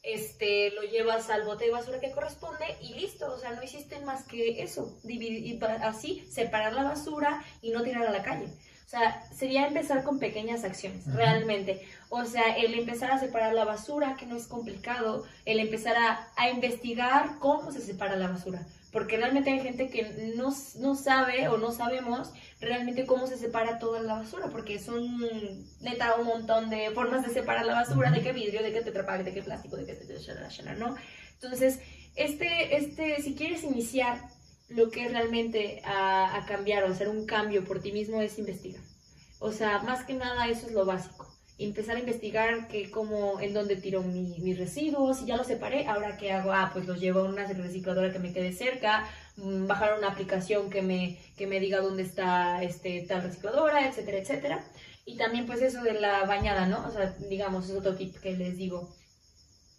este, 0.02 0.70
lo 0.70 0.82
llevas 0.82 1.30
al 1.30 1.44
bote 1.44 1.66
de 1.66 1.70
basura 1.70 2.00
que 2.00 2.12
corresponde 2.12 2.64
y 2.80 2.94
listo. 2.94 3.32
O 3.32 3.38
sea, 3.38 3.52
no 3.52 3.62
hiciste 3.62 4.00
más 4.00 4.24
que 4.26 4.62
eso, 4.62 4.98
dividir, 5.02 5.62
así, 5.64 6.26
separar 6.30 6.72
la 6.72 6.84
basura 6.84 7.44
y 7.60 7.70
no 7.70 7.82
tirar 7.82 8.06
a 8.06 8.12
la 8.12 8.22
calle. 8.22 8.48
O 8.86 8.88
sea, 8.88 9.20
sería 9.32 9.66
empezar 9.66 10.04
con 10.04 10.20
pequeñas 10.20 10.62
acciones, 10.62 11.12
realmente. 11.12 11.82
O 12.08 12.24
sea, 12.24 12.56
el 12.56 12.72
empezar 12.74 13.10
a 13.10 13.18
separar 13.18 13.52
la 13.52 13.64
basura, 13.64 14.14
que 14.16 14.26
no 14.26 14.36
es 14.36 14.46
complicado, 14.46 15.24
el 15.44 15.58
empezar 15.58 15.96
a, 15.96 16.28
a 16.36 16.50
investigar 16.50 17.40
cómo 17.40 17.72
se 17.72 17.80
separa 17.80 18.14
la 18.14 18.28
basura. 18.28 18.64
Porque 18.92 19.16
realmente 19.16 19.50
hay 19.50 19.60
gente 19.60 19.90
que 19.90 20.32
no, 20.36 20.54
no 20.78 20.94
sabe 20.94 21.48
o 21.48 21.58
no 21.58 21.72
sabemos 21.72 22.32
realmente 22.60 23.06
cómo 23.06 23.26
se 23.26 23.36
separa 23.36 23.80
toda 23.80 24.00
la 24.00 24.14
basura, 24.14 24.50
porque 24.50 24.78
son 24.78 25.18
neta 25.80 26.14
un 26.14 26.26
montón 26.26 26.70
de 26.70 26.92
formas 26.92 27.26
de 27.26 27.34
separar 27.34 27.66
la 27.66 27.74
basura, 27.74 28.12
de 28.12 28.22
qué 28.22 28.32
vidrio, 28.32 28.62
de 28.62 28.72
qué 28.72 28.82
tetrapack, 28.82 29.24
de 29.24 29.34
qué 29.34 29.42
plástico, 29.42 29.76
de 29.76 29.84
qué 29.84 29.98
¿no? 30.78 30.94
Entonces, 31.34 31.80
este, 32.14 32.76
este, 32.76 33.20
si 33.20 33.34
quieres 33.34 33.64
iniciar 33.64 34.22
lo 34.68 34.90
que 34.90 35.08
realmente 35.08 35.80
a, 35.84 36.44
cambiar 36.46 36.84
o 36.84 36.88
hacer 36.88 37.08
un 37.08 37.26
cambio 37.26 37.64
por 37.64 37.80
ti 37.80 37.92
mismo 37.92 38.20
es 38.20 38.38
investigar. 38.38 38.82
O 39.38 39.52
sea, 39.52 39.80
más 39.80 40.04
que 40.04 40.14
nada 40.14 40.48
eso 40.48 40.66
es 40.66 40.72
lo 40.72 40.84
básico. 40.84 41.26
Empezar 41.58 41.96
a 41.96 42.00
investigar 42.00 42.68
que 42.68 42.90
cómo, 42.90 43.40
en 43.40 43.54
dónde 43.54 43.76
tiro 43.76 44.02
mi- 44.02 44.38
mis 44.40 44.58
residuos, 44.58 45.22
y 45.22 45.26
ya 45.26 45.36
los 45.36 45.46
separé, 45.46 45.86
ahora 45.86 46.16
qué 46.18 46.32
hago, 46.32 46.52
ah, 46.52 46.70
pues 46.72 46.86
los 46.86 47.00
llevo 47.00 47.20
a 47.20 47.24
una 47.24 47.46
recicladora 47.46 48.12
que 48.12 48.18
me 48.18 48.32
quede 48.32 48.52
cerca, 48.52 49.08
mm, 49.36 49.66
bajar 49.66 49.96
una 49.98 50.08
aplicación 50.08 50.68
que 50.70 50.82
me, 50.82 51.18
que 51.36 51.46
me 51.46 51.60
diga 51.60 51.80
dónde 51.80 52.02
está 52.02 52.62
este, 52.62 53.02
tal 53.08 53.22
recicladora, 53.22 53.86
etcétera, 53.88 54.18
etcétera. 54.18 54.64
Y 55.06 55.16
también 55.16 55.46
pues 55.46 55.62
eso 55.62 55.82
de 55.82 55.94
la 55.94 56.24
bañada, 56.26 56.66
¿no? 56.66 56.86
O 56.86 56.90
sea, 56.90 57.14
digamos, 57.30 57.70
es 57.70 57.76
otro 57.76 57.94
tip 57.94 58.16
que 58.16 58.32
les 58.36 58.56
digo. 58.56 58.94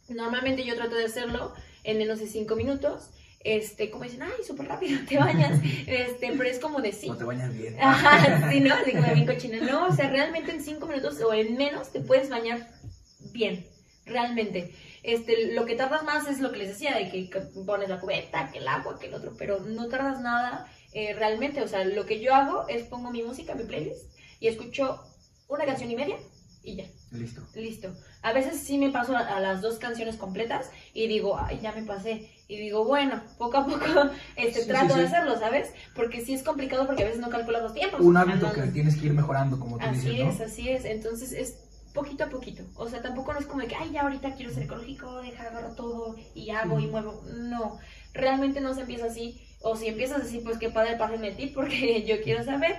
Normalmente 0.10 0.64
yo 0.66 0.76
trato 0.76 0.96
de 0.96 1.06
hacerlo 1.06 1.54
en 1.84 1.98
menos 1.98 2.20
de 2.20 2.28
5 2.28 2.56
minutos. 2.56 3.10
Este, 3.48 3.90
como 3.90 4.04
dicen, 4.04 4.24
ay, 4.24 4.44
súper 4.46 4.68
rápido 4.68 5.00
te 5.08 5.18
bañas. 5.18 5.62
Este, 5.88 6.34
pero 6.34 6.50
es 6.50 6.60
como 6.60 6.82
de 6.82 6.92
sí. 6.92 7.08
No 7.08 7.16
te 7.16 7.24
bañas 7.24 7.58
bien. 7.58 7.78
Ajá, 7.82 8.52
sí, 8.52 8.60
¿no? 8.60 8.76
Como 8.84 9.14
bien 9.14 9.26
cochina. 9.26 9.60
No, 9.62 9.88
o 9.88 9.92
sea, 9.94 10.10
realmente 10.10 10.52
en 10.52 10.62
cinco 10.62 10.86
minutos 10.86 11.22
o 11.22 11.34
en 11.34 11.56
menos 11.56 11.94
te 11.94 12.02
puedes 12.02 12.30
bañar 12.30 12.68
bien, 13.32 13.66
realmente. 14.06 14.74
Este, 15.02 15.54
lo 15.54 15.64
que 15.64 15.76
tardas 15.76 16.04
más 16.04 16.28
es 16.28 16.42
lo 16.42 16.52
que 16.52 16.58
les 16.58 16.68
decía, 16.68 16.98
de 16.98 17.10
que 17.10 17.30
que 17.30 17.40
pones 17.66 17.88
la 17.88 18.02
cubeta, 18.02 18.52
que 18.52 18.58
el 18.58 18.68
agua, 18.68 19.00
que 19.00 19.08
el 19.08 19.14
otro, 19.14 19.34
pero 19.38 19.62
no 19.62 19.88
tardas 19.88 20.20
nada 20.20 20.70
eh, 20.92 21.14
realmente. 21.14 21.62
O 21.62 21.70
sea, 21.70 21.86
lo 21.86 22.06
que 22.06 22.20
yo 22.20 22.36
hago 22.36 22.68
es 22.68 22.84
pongo 22.84 23.12
mi 23.12 23.24
música, 23.24 23.56
mi 23.56 23.64
playlist, 23.64 24.12
y 24.42 24.48
escucho 24.48 25.02
una 25.48 25.64
canción 25.64 25.90
y 25.90 25.96
media 25.96 26.18
y 26.64 26.76
ya. 26.76 26.86
Listo. 27.12 27.48
Listo. 27.56 27.96
A 28.24 28.34
veces 28.34 28.60
sí 28.60 28.78
me 28.78 28.90
paso 28.90 29.16
a, 29.16 29.22
a 29.22 29.40
las 29.40 29.62
dos 29.62 29.78
canciones 29.78 30.18
completas 30.18 30.70
y 30.94 31.08
digo, 31.08 31.40
ay, 31.40 31.60
ya 31.62 31.72
me 31.72 31.84
pasé. 31.84 32.30
Y 32.50 32.58
digo, 32.58 32.86
bueno, 32.86 33.22
poco 33.38 33.58
a 33.58 33.66
poco 33.66 33.86
este, 34.38 34.62
Sí, 34.62 34.68
trato 34.68 34.94
sí, 34.94 35.00
de 35.02 35.06
hacerlo, 35.08 35.38
¿sabes? 35.38 35.72
Porque 35.96 36.22
sí 36.22 36.34
es 36.34 36.44
complicado 36.44 36.86
porque 36.88 37.04
a 37.04 37.08
veces 37.08 37.20
no 37.22 37.30
calculas 37.30 37.62
los 37.62 37.74
tiempos. 37.74 38.00
Un 38.02 38.16
hábito 38.18 38.52
que 38.54 38.62
tienes 38.68 38.96
que 38.96 39.08
ir 39.08 39.14
mejorando, 39.14 39.60
como 39.60 39.78
tú 39.78 39.86
Así 39.86 40.10
dices, 40.10 40.26
¿no? 40.26 40.32
es, 40.32 40.42
así 40.42 40.70
es. 40.70 40.86
Entonces 40.86 41.34
es 41.34 41.64
poquito 41.94 42.24
a 42.24 42.30
poquito. 42.30 42.64
O 42.76 42.88
sea, 42.88 43.02
tampoco 43.02 43.34
no 43.34 43.40
es 43.40 43.48
como 43.48 43.62
de 43.62 43.68
que, 43.68 43.76
ay, 43.76 43.92
ya 43.92 44.02
ahorita 44.04 44.36
quiero 44.36 44.54
ser 44.54 44.64
ecológico, 44.64 45.22
deja, 45.22 45.44
agarro 45.44 45.76
todo 45.76 46.16
y 46.36 46.50
hago 46.52 46.80
y 46.80 46.88
muevo. 46.88 47.22
No, 47.34 47.80
realmente 48.14 48.62
no 48.62 48.74
se 48.74 48.82
empieza 48.82 49.08
así. 49.08 49.42
O 49.62 49.76
si 49.76 49.88
empiezas 49.88 50.22
así, 50.22 50.40
pues 50.40 50.58
qué 50.58 50.70
padre, 50.70 50.96
pásenme 50.98 51.30
el 51.30 51.36
tip 51.36 51.54
porque 51.56 52.04
yo 52.06 52.22
quiero 52.24 52.46
saber. 52.46 52.76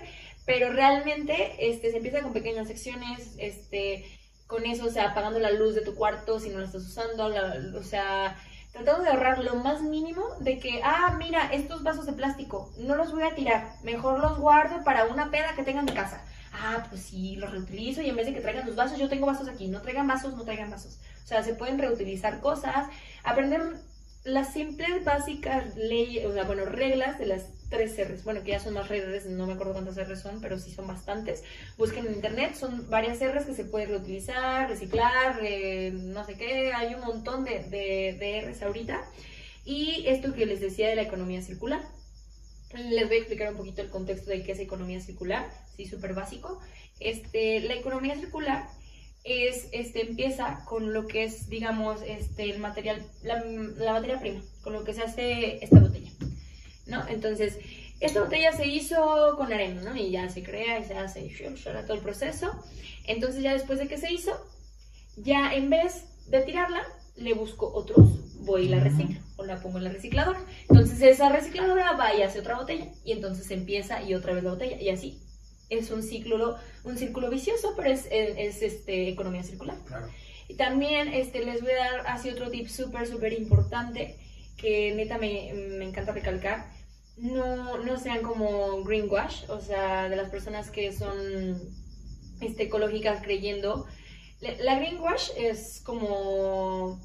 Pero 0.47 0.73
realmente 0.73 1.57
este, 1.59 1.91
se 1.91 1.99
empieza 1.99 2.23
con 2.23 2.33
pequeñas 2.33 2.69
secciones, 2.69 3.35
este, 3.37 4.07
con 4.47 4.65
eso, 4.65 4.87
o 4.87 4.91
sea, 4.91 5.11
apagando 5.11 5.39
la 5.41 5.51
luz 5.51 5.75
de 5.75 5.83
tu 5.83 5.95
cuarto 5.95 6.41
si 6.41 6.49
no 6.49 6.59
la 6.59 6.65
estás 6.65 6.85
usando, 6.87 7.29
la- 7.29 7.77
o 7.79 7.83
sea, 7.83 8.35
tratando 8.79 9.05
de 9.05 9.11
ahorrar 9.11 9.39
lo 9.45 9.57
más 9.57 9.83
mínimo 9.83 10.23
de 10.41 10.59
que, 10.59 10.81
ah, 10.85 11.17
mira, 11.19 11.53
estos 11.53 11.83
vasos 11.83 12.07
de 12.07 12.13
plástico, 12.13 12.73
no 12.79 12.95
los 12.95 13.13
voy 13.13 13.25
a 13.25 13.35
tirar, 13.35 13.75
mejor 13.83 14.21
los 14.21 14.39
guardo 14.39 14.85
para 14.85 15.07
una 15.07 15.31
peda 15.31 15.55
que 15.57 15.65
tenga 15.65 15.81
en 15.81 15.87
mi 15.87 15.93
casa. 15.93 16.23
ah, 16.53 16.87
pues 16.89 17.03
sí, 17.03 17.37
los 17.37 17.51
reutilizo 17.51 18.03
y 18.03 18.09
en 18.09 18.17
vez 18.17 18.27
de 18.27 18.35
que 18.35 18.41
traigan 18.41 18.67
los 18.67 18.75
vasos, 18.75 18.99
yo 18.99 19.09
tengo 19.09 19.27
vasos 19.27 19.49
aquí, 19.49 19.69
no 19.69 19.83
traigan 19.83 20.09
vasos, 20.09 20.35
no 20.35 20.45
traigan 20.45 20.71
vasos. 20.71 20.99
O 21.23 21.27
sea, 21.27 21.43
se 21.43 21.55
pueden 21.55 21.79
reutilizar 21.79 22.41
cosas, 22.41 22.89
aprender 23.23 23.61
las 24.25 24.53
simples, 24.53 25.05
básicas 25.05 25.77
leyes, 25.77 26.25
o 26.27 26.33
sea, 26.33 26.45
bueno, 26.45 26.65
reglas 26.65 27.19
de 27.19 27.27
las 27.27 27.45
tres 27.69 27.97
R's. 27.99 28.25
Bueno, 28.25 28.43
que 28.43 28.53
ya 28.53 28.61
son 28.61 28.75
más 28.75 28.89
R's, 28.89 29.27
no 29.27 29.47
me 29.47 29.53
acuerdo 29.55 29.73
cuántas 29.73 29.97
R's 29.97 30.21
son, 30.21 30.41
pero 30.41 30.59
sí 30.59 30.73
son 30.73 30.87
bastantes. 30.87 31.43
Busquen 31.77 32.07
en 32.07 32.15
internet, 32.15 32.55
son 32.55 32.89
varias 32.91 33.21
R's 33.21 33.47
que 33.47 33.55
se 33.55 33.65
pueden 33.65 33.91
reutilizar, 33.91 34.69
reciclar, 34.69 35.41
no 35.93 36.25
sé 36.25 36.35
qué, 36.35 36.73
hay 36.73 36.95
un 36.95 37.01
montón 37.01 37.45
de, 37.45 37.65
de, 37.65 38.17
de 38.19 38.43
R's 38.43 38.63
ahorita. 38.63 39.05
Y 39.65 40.05
esto 40.07 40.33
que 40.35 40.47
les 40.47 40.61
decía 40.61 40.89
de 40.89 40.97
la 40.97 41.03
economía 41.03 41.43
circular. 41.43 41.83
Les 42.75 43.07
voy 43.07 43.17
a 43.17 43.21
explicar 43.21 43.51
un 43.51 43.57
poquito 43.57 43.81
el 43.81 43.89
contexto 43.89 44.31
de 44.31 44.43
qué 44.43 44.53
es 44.53 44.59
economía 44.59 45.01
circular, 45.01 45.51
sí, 45.77 45.87
súper 45.87 46.13
básico. 46.13 46.61
Este, 47.01 47.61
la 47.61 47.75
economía 47.75 48.15
circular 48.15 48.67
es, 49.25 49.69
este, 49.73 50.03
empieza 50.03 50.65
con 50.67 50.93
lo 50.93 51.07
que 51.07 51.25
es, 51.25 51.49
digamos, 51.49 52.01
este, 52.07 52.51
el 52.51 52.59
material, 52.59 53.03
la, 53.23 53.43
la 53.45 53.93
materia 53.95 54.21
prima, 54.21 54.43
con 54.63 54.75
lo 54.75 54.85
que 54.85 54.93
se 54.93 55.03
hace 55.03 55.65
esta 55.65 55.81
botella, 55.81 56.11
¿no? 56.89 57.07
Entonces, 57.09 57.59
esta 58.01 58.23
botella 58.23 58.53
se 58.53 58.67
hizo 58.67 59.35
con 59.37 59.53
arena, 59.53 59.83
¿no? 59.83 59.97
Y 59.97 60.11
ya 60.11 60.29
se 60.29 60.43
crea 60.43 60.81
y 60.81 60.85
se 60.85 60.95
hace 60.95 61.21
y 61.21 61.33
todo 61.87 61.95
el 61.95 62.03
proceso. 62.03 62.51
Entonces, 63.07 63.43
ya 63.43 63.53
después 63.53 63.79
de 63.79 63.89
que 63.89 63.99
se 63.99 64.13
hizo, 64.13 64.33
ya 65.17 65.55
en 65.55 65.71
vez 65.71 66.05
de 66.27 66.41
tirarla, 66.43 66.83
le 67.17 67.35
busco 67.35 67.73
otros, 67.73 68.45
voy 68.45 68.67
y 68.67 68.69
la 68.69 68.81
reciclo 68.81 69.21
o 69.37 69.45
la 69.45 69.61
pongo 69.61 69.79
en 69.79 69.85
la 69.85 69.91
recicladora. 69.91 70.41
Entonces, 70.69 71.01
esa 71.03 71.29
recicladora 71.29 71.93
va 71.93 72.15
y 72.15 72.23
hace 72.23 72.41
otra 72.41 72.57
botella 72.57 72.87
y 73.05 73.13
entonces 73.13 73.51
empieza 73.51 74.03
y 74.03 74.15
otra 74.15 74.35
vez 74.35 74.45
la 74.45 74.51
botella 74.51 74.81
y 74.81 74.89
así 74.91 75.21
es 75.69 75.91
un 75.91 76.03
ciclo, 76.03 76.57
un 76.85 76.97
círculo 76.97 77.31
vicioso, 77.31 77.75
pero 77.77 77.91
es, 77.91 78.09
es, 78.11 78.63
este, 78.63 79.09
economía 79.09 79.43
circular. 79.43 79.77
Y 80.49 80.55
también 80.55 81.09
este, 81.09 81.45
les 81.45 81.61
voy 81.61 81.73
a 81.73 81.77
dar 81.77 82.07
así 82.07 82.31
otro 82.31 82.51
tip 82.51 82.69
súper, 82.69 83.07
súper 83.07 83.35
importante 83.35 84.17
que 84.57 84.95
neta 84.95 85.19
me, 85.19 85.53
me, 85.53 85.85
encanta 85.85 86.13
recalcar. 86.13 86.71
No, 87.19 87.79
no 87.79 87.99
sean 87.99 88.23
como 88.23 88.83
greenwash, 88.85 89.49
o 89.49 89.61
sea, 89.61 90.09
de 90.09 90.17
las 90.17 90.31
personas 90.31 90.71
que 90.71 90.93
son 90.93 91.17
este, 92.41 92.65
ecológicas 92.65 93.23
creyendo. 93.23 93.87
La 94.41 94.79
greenwash 94.79 95.31
es 95.37 95.81
como... 95.85 97.01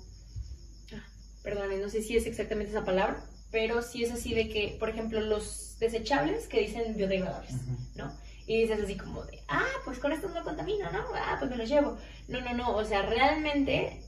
Perdón, 1.44 1.82
no 1.82 1.90
sé 1.90 2.02
si 2.02 2.16
es 2.16 2.26
exactamente 2.26 2.72
esa 2.72 2.86
palabra, 2.86 3.26
pero 3.52 3.82
sí 3.82 4.04
es 4.04 4.12
así 4.12 4.34
de 4.34 4.50
que, 4.50 4.78
por 4.80 4.90
ejemplo, 4.90 5.20
los 5.20 5.78
desechables 5.80 6.48
que 6.48 6.62
dicen 6.62 6.96
biodegradables, 6.96 7.54
¿no? 7.96 8.18
Y 8.46 8.62
dices 8.62 8.80
así 8.82 8.96
como 8.96 9.24
de, 9.26 9.40
ah, 9.48 9.66
pues 9.84 10.00
con 10.00 10.12
esto 10.12 10.30
no 10.30 10.44
contamino, 10.44 10.92
¿no? 10.92 11.06
Ah, 11.16 11.36
pues 11.40 11.52
me 11.52 11.58
lo 11.58 11.64
llevo. 11.64 11.98
No, 12.28 12.40
no, 12.42 12.54
no, 12.54 12.76
o 12.76 12.86
sea, 12.86 13.04
realmente 13.04 14.02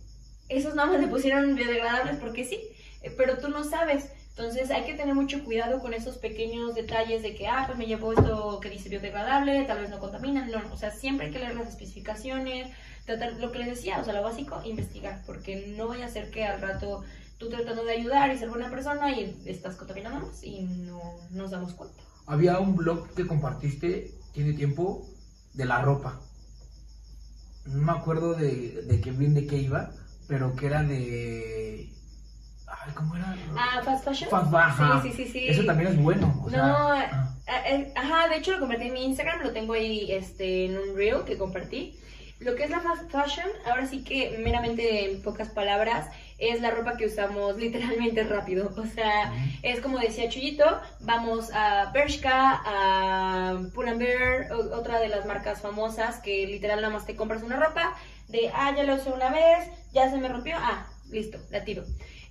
esos 0.49 0.75
nombres 0.75 1.01
le 1.01 1.07
pusieron 1.07 1.55
biodegradables 1.55 2.17
porque 2.17 2.45
sí, 2.45 2.59
eh, 3.01 3.13
pero 3.17 3.37
tú 3.37 3.49
no 3.49 3.63
sabes. 3.63 4.09
Entonces 4.37 4.69
hay 4.69 4.83
que 4.83 4.95
tener 4.95 5.15
mucho 5.15 5.45
cuidado 5.45 5.79
con 5.79 5.93
esos 5.93 6.17
pequeños 6.17 6.75
detalles 6.75 7.23
de 7.23 7.35
que, 7.35 7.47
ah, 7.47 7.63
pues 7.67 7.77
me 7.77 7.85
llevo 7.85 8.11
esto 8.11 8.59
que 8.59 8.69
dice 8.69 8.89
biodegradable, 8.89 9.63
tal 9.63 9.79
vez 9.79 9.89
no 9.89 9.99
contamina. 9.99 10.45
No, 10.45 10.61
o 10.73 10.77
sea, 10.77 10.91
siempre 10.91 11.27
hay 11.27 11.31
que 11.31 11.39
leer 11.39 11.55
las 11.55 11.69
especificaciones, 11.69 12.67
tratar 13.05 13.33
lo 13.33 13.53
que 13.53 13.59
les 13.59 13.67
decía, 13.67 13.99
o 13.99 14.03
sea, 14.03 14.13
lo 14.13 14.23
básico, 14.23 14.61
investigar, 14.65 15.21
porque 15.25 15.73
no 15.77 15.87
vaya 15.87 16.07
a 16.07 16.09
ser 16.09 16.31
que 16.31 16.43
al 16.43 16.59
rato 16.59 17.03
tú 17.37 17.49
tratando 17.49 17.85
de 17.85 17.93
ayudar 17.93 18.33
y 18.33 18.37
ser 18.37 18.49
buena 18.49 18.69
persona 18.69 19.17
y 19.17 19.41
estás 19.45 19.77
contaminando 19.77 20.27
más 20.27 20.43
y 20.43 20.63
no 20.63 20.99
nos 21.31 21.51
damos 21.51 21.73
cuenta. 21.73 22.01
Había 22.25 22.59
un 22.59 22.75
blog 22.75 23.13
que 23.13 23.25
compartiste 23.25 24.11
tiene 24.33 24.51
tiempo 24.51 25.07
de 25.53 25.63
la 25.63 25.81
ropa. 25.81 26.19
No 27.65 27.81
me 27.81 27.91
acuerdo 27.93 28.33
de, 28.33 28.81
de 28.83 28.99
qué 28.99 29.11
bien 29.11 29.33
de 29.33 29.47
qué 29.47 29.57
iba, 29.57 29.91
pero 30.27 30.55
que 30.57 30.65
era 30.65 30.83
de. 30.83 31.89
Ay, 32.83 32.93
¿cómo 32.93 33.15
era? 33.15 33.35
Ah, 33.57 33.81
fast 33.83 34.05
fashion. 34.05 34.29
Fast 34.29 34.51
fashion. 34.51 35.01
Sí, 35.01 35.11
sí, 35.11 35.25
sí, 35.25 35.31
sí. 35.31 35.47
Eso 35.47 35.65
también 35.65 35.91
es 35.91 35.97
bueno. 35.97 36.41
O 36.45 36.49
no, 36.49 36.57
ah. 36.91 37.31
Eh, 37.47 37.51
eh, 37.67 37.93
ajá, 37.95 38.27
de 38.27 38.37
hecho 38.37 38.53
lo 38.53 38.59
compartí 38.59 38.87
en 38.87 38.93
mi 38.93 39.05
Instagram, 39.05 39.41
lo 39.43 39.51
tengo 39.51 39.73
ahí 39.73 40.11
este, 40.11 40.65
en 40.65 40.77
un 40.77 40.95
reel 40.95 41.23
que 41.25 41.37
compartí. 41.37 41.99
Lo 42.39 42.55
que 42.55 42.63
es 42.63 42.69
la 42.69 42.81
fast 42.81 43.09
fashion, 43.09 43.47
ahora 43.65 43.87
sí 43.87 44.03
que 44.03 44.37
meramente 44.43 45.09
en 45.09 45.21
pocas 45.21 45.49
palabras, 45.49 46.09
es 46.37 46.59
la 46.59 46.71
ropa 46.71 46.97
que 46.97 47.05
usamos 47.05 47.55
literalmente 47.57 48.23
rápido. 48.23 48.73
O 48.77 48.85
sea, 48.85 49.31
es 49.61 49.79
como 49.79 49.99
decía 49.99 50.29
Chuyito, 50.29 50.65
vamos 51.01 51.51
a 51.53 51.91
Bershka, 51.93 52.61
a 52.65 53.59
Pull&Bear, 53.73 54.51
otra 54.51 54.99
de 54.99 55.07
las 55.07 55.25
marcas 55.25 55.61
famosas 55.61 56.19
que 56.19 56.47
literal 56.47 56.81
nada 56.81 56.93
más 56.93 57.05
te 57.05 57.15
compras 57.15 57.43
una 57.43 57.57
ropa 57.57 57.95
de, 58.27 58.49
ah, 58.53 58.73
ya 58.75 58.83
la 58.83 58.95
usé 58.95 59.11
una 59.11 59.29
vez, 59.29 59.69
ya 59.93 60.09
se 60.09 60.17
me 60.17 60.27
rompió, 60.27 60.55
ah, 60.57 60.87
listo, 61.09 61.37
la 61.51 61.63
tiro. 61.63 61.83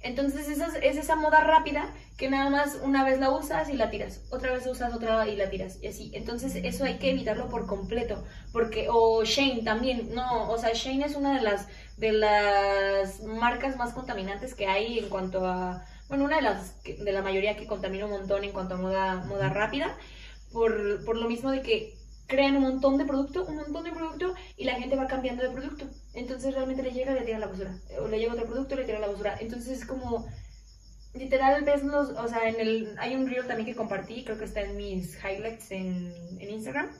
Entonces 0.04 0.48
esa 0.48 0.66
es 0.78 0.98
esa 0.98 1.16
moda 1.16 1.40
rápida 1.40 1.88
que 2.18 2.28
nada 2.28 2.50
más 2.50 2.78
una 2.82 3.04
vez 3.04 3.18
la 3.18 3.30
usas 3.30 3.70
y 3.70 3.72
la 3.72 3.90
tiras, 3.90 4.20
otra 4.30 4.52
vez 4.52 4.66
usas 4.66 4.94
otra 4.94 5.26
y 5.26 5.34
la 5.34 5.48
tiras 5.48 5.78
y 5.82 5.88
así. 5.88 6.10
Entonces 6.14 6.54
eso 6.56 6.84
hay 6.84 6.98
que 6.98 7.10
evitarlo 7.10 7.48
por 7.48 7.66
completo, 7.66 8.22
porque 8.52 8.86
o 8.90 9.24
Shane 9.24 9.62
también, 9.62 10.14
no, 10.14 10.50
o 10.50 10.58
sea, 10.58 10.70
Shane 10.74 11.06
es 11.06 11.16
una 11.16 11.34
de 11.34 11.42
las 11.42 11.68
de 11.96 12.12
las 12.12 13.22
marcas 13.22 13.76
más 13.76 13.94
contaminantes 13.94 14.54
que 14.54 14.66
hay 14.66 14.98
en 14.98 15.08
cuanto 15.08 15.46
a, 15.46 15.86
bueno, 16.08 16.24
una 16.24 16.36
de 16.36 16.42
las 16.42 16.82
de 16.84 17.12
la 17.12 17.22
mayoría 17.22 17.56
que 17.56 17.66
contamina 17.66 18.04
un 18.04 18.12
montón 18.12 18.44
en 18.44 18.52
cuanto 18.52 18.74
a 18.74 18.78
moda 18.78 19.24
moda 19.26 19.48
rápida, 19.48 19.96
por, 20.52 21.02
por 21.06 21.16
lo 21.16 21.28
mismo 21.28 21.50
de 21.50 21.62
que 21.62 21.96
crean 22.26 22.56
un 22.56 22.62
montón 22.62 22.98
de 22.98 23.04
producto, 23.04 23.44
un 23.44 23.56
montón 23.56 23.84
de 23.84 23.92
producto 23.92 24.34
y 24.56 24.64
la 24.64 24.74
gente 24.74 24.96
va 24.96 25.06
cambiando 25.06 25.42
de 25.42 25.50
producto. 25.50 25.86
Entonces 26.14 26.54
realmente 26.54 26.82
le 26.82 26.92
llega 26.92 27.12
y 27.12 27.20
le 27.20 27.24
tira 27.24 27.38
la 27.38 27.46
basura. 27.46 27.78
O 28.00 28.08
le 28.08 28.18
llega 28.18 28.34
otro 28.34 28.46
producto 28.46 28.74
y 28.74 28.78
le 28.78 28.84
tira 28.84 29.00
la 29.00 29.08
basura. 29.08 29.36
Entonces 29.40 29.80
es 29.80 29.86
como, 29.86 30.26
literal, 31.14 31.64
ves 31.64 31.82
los, 31.84 32.10
o 32.10 32.28
sea, 32.28 32.48
en 32.48 32.60
el, 32.60 32.94
hay 32.98 33.14
un 33.14 33.28
reel 33.28 33.46
también 33.46 33.66
que 33.66 33.74
compartí, 33.74 34.24
creo 34.24 34.38
que 34.38 34.44
está 34.44 34.62
en 34.62 34.76
mis 34.76 35.16
highlights 35.16 35.70
en, 35.70 36.14
en 36.40 36.50
Instagram, 36.50 36.90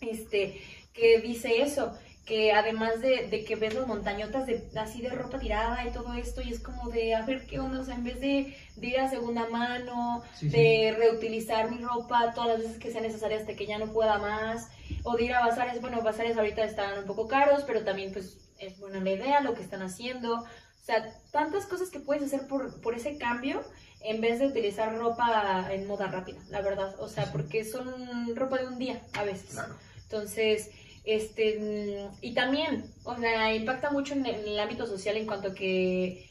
este, 0.00 0.60
que 0.92 1.20
dice 1.20 1.62
eso 1.62 1.92
que 2.24 2.52
además 2.52 3.00
de, 3.00 3.28
de, 3.28 3.44
que 3.44 3.56
ves 3.56 3.74
las 3.74 3.86
montañotas 3.86 4.46
de, 4.46 4.68
así 4.76 5.02
de 5.02 5.10
ropa 5.10 5.38
tirada 5.38 5.84
y 5.86 5.90
todo 5.90 6.14
esto, 6.14 6.42
y 6.42 6.52
es 6.52 6.60
como 6.60 6.88
de, 6.90 7.14
a 7.14 7.24
ver 7.24 7.46
qué 7.46 7.58
onda, 7.58 7.80
o 7.80 7.84
sea, 7.84 7.94
en 7.94 8.04
vez 8.04 8.20
de, 8.20 8.56
ir 8.80 9.00
a 9.00 9.10
segunda 9.10 9.48
mano, 9.48 10.22
de 10.40 10.94
reutilizar 10.96 11.70
mi 11.70 11.78
ropa 11.78 12.32
todas 12.34 12.50
las 12.50 12.58
veces 12.60 12.78
que 12.78 12.92
sea 12.92 13.00
necesaria 13.00 13.38
hasta 13.38 13.54
que 13.54 13.66
ya 13.66 13.78
no 13.78 13.92
pueda 13.92 14.18
más, 14.18 14.68
o 15.02 15.16
de 15.16 15.24
ir 15.24 15.34
a 15.34 15.46
bazares, 15.46 15.80
bueno, 15.80 16.02
bazares 16.02 16.36
ahorita 16.36 16.64
están 16.64 17.00
un 17.00 17.06
poco 17.06 17.26
caros, 17.26 17.64
pero 17.66 17.82
también 17.84 18.12
pues 18.12 18.38
es 18.58 18.78
buena 18.78 19.00
la 19.00 19.10
idea 19.10 19.40
lo 19.40 19.54
que 19.54 19.62
están 19.62 19.82
haciendo, 19.82 20.34
o 20.34 20.84
sea, 20.84 21.12
tantas 21.32 21.66
cosas 21.66 21.90
que 21.90 22.00
puedes 22.00 22.22
hacer 22.22 22.46
por, 22.46 22.80
por 22.80 22.94
ese 22.94 23.18
cambio 23.18 23.62
en 24.02 24.20
vez 24.20 24.38
de 24.38 24.46
utilizar 24.46 24.96
ropa 24.96 25.68
en 25.70 25.86
moda 25.86 26.06
rápida, 26.06 26.40
la 26.48 26.62
verdad, 26.62 26.94
o 27.00 27.08
sea, 27.08 27.30
porque 27.32 27.64
son 27.64 28.34
ropa 28.34 28.58
de 28.58 28.68
un 28.68 28.78
día 28.78 29.02
a 29.12 29.24
veces. 29.24 29.58
Entonces, 30.04 30.70
este, 31.04 32.08
y 32.20 32.34
también, 32.34 32.84
o 33.04 33.16
sea, 33.16 33.54
impacta 33.54 33.90
mucho 33.90 34.14
en 34.14 34.26
el, 34.26 34.58
ámbito 34.58 34.86
social 34.86 35.16
en 35.16 35.26
cuanto 35.26 35.54
que 35.54 36.26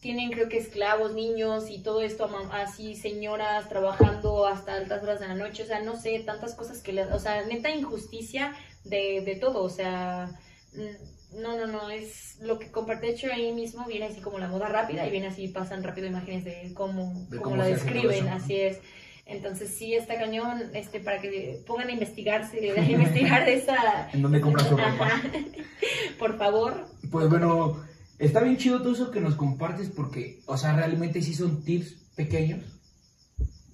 tienen 0.00 0.30
creo 0.30 0.48
que 0.48 0.58
esclavos, 0.58 1.14
niños 1.14 1.68
y 1.68 1.82
todo 1.82 2.00
esto, 2.02 2.30
así 2.52 2.94
señoras 2.94 3.68
trabajando 3.68 4.46
hasta 4.46 4.74
altas 4.74 5.02
horas 5.02 5.18
de 5.18 5.26
la 5.26 5.34
noche, 5.34 5.64
o 5.64 5.66
sea, 5.66 5.80
no 5.80 6.00
sé, 6.00 6.20
tantas 6.20 6.54
cosas 6.54 6.80
que 6.80 6.92
le, 6.92 7.04
o 7.06 7.18
sea, 7.18 7.44
neta 7.46 7.70
injusticia 7.70 8.54
de, 8.84 9.22
de 9.22 9.34
todo, 9.34 9.64
o 9.64 9.68
sea, 9.68 10.30
mm, 10.74 11.40
no, 11.40 11.56
no, 11.56 11.66
no, 11.66 11.90
es 11.90 12.38
lo 12.40 12.60
que 12.60 12.70
compartí 12.70 13.08
hecho 13.08 13.32
ahí 13.32 13.52
mismo, 13.52 13.84
viene 13.86 14.06
así 14.06 14.20
como 14.20 14.38
la 14.38 14.48
moda 14.48 14.68
rápida 14.68 15.06
y 15.06 15.10
viene 15.10 15.26
así, 15.26 15.48
pasan 15.48 15.82
rápido 15.82 16.06
imágenes 16.06 16.44
de 16.44 16.72
cómo, 16.74 17.26
cómo, 17.42 17.56
la 17.56 17.66
describen, 17.66 18.28
así 18.28 18.56
es. 18.56 18.78
Entonces 19.28 19.74
sí 19.76 19.94
está 19.94 20.18
cañón 20.18 20.70
este, 20.72 21.00
para 21.00 21.20
que 21.20 21.62
pongan 21.66 21.88
a 21.88 21.92
investigarse, 21.92 22.70
a 22.78 22.90
investigar 22.90 23.46
esa... 23.48 24.10
¿En 24.12 24.22
dónde 24.22 24.40
compras 24.40 24.70
ropa? 24.70 25.10
Por 26.18 26.38
favor. 26.38 26.86
Pues 27.10 27.28
bueno, 27.28 27.84
está 28.18 28.40
bien 28.40 28.56
chido 28.56 28.80
todo 28.80 28.94
eso 28.94 29.10
que 29.10 29.20
nos 29.20 29.34
compartes 29.34 29.90
porque, 29.90 30.40
o 30.46 30.56
sea, 30.56 30.74
realmente 30.74 31.20
sí 31.20 31.34
son 31.34 31.62
tips 31.62 32.08
pequeños, 32.16 32.64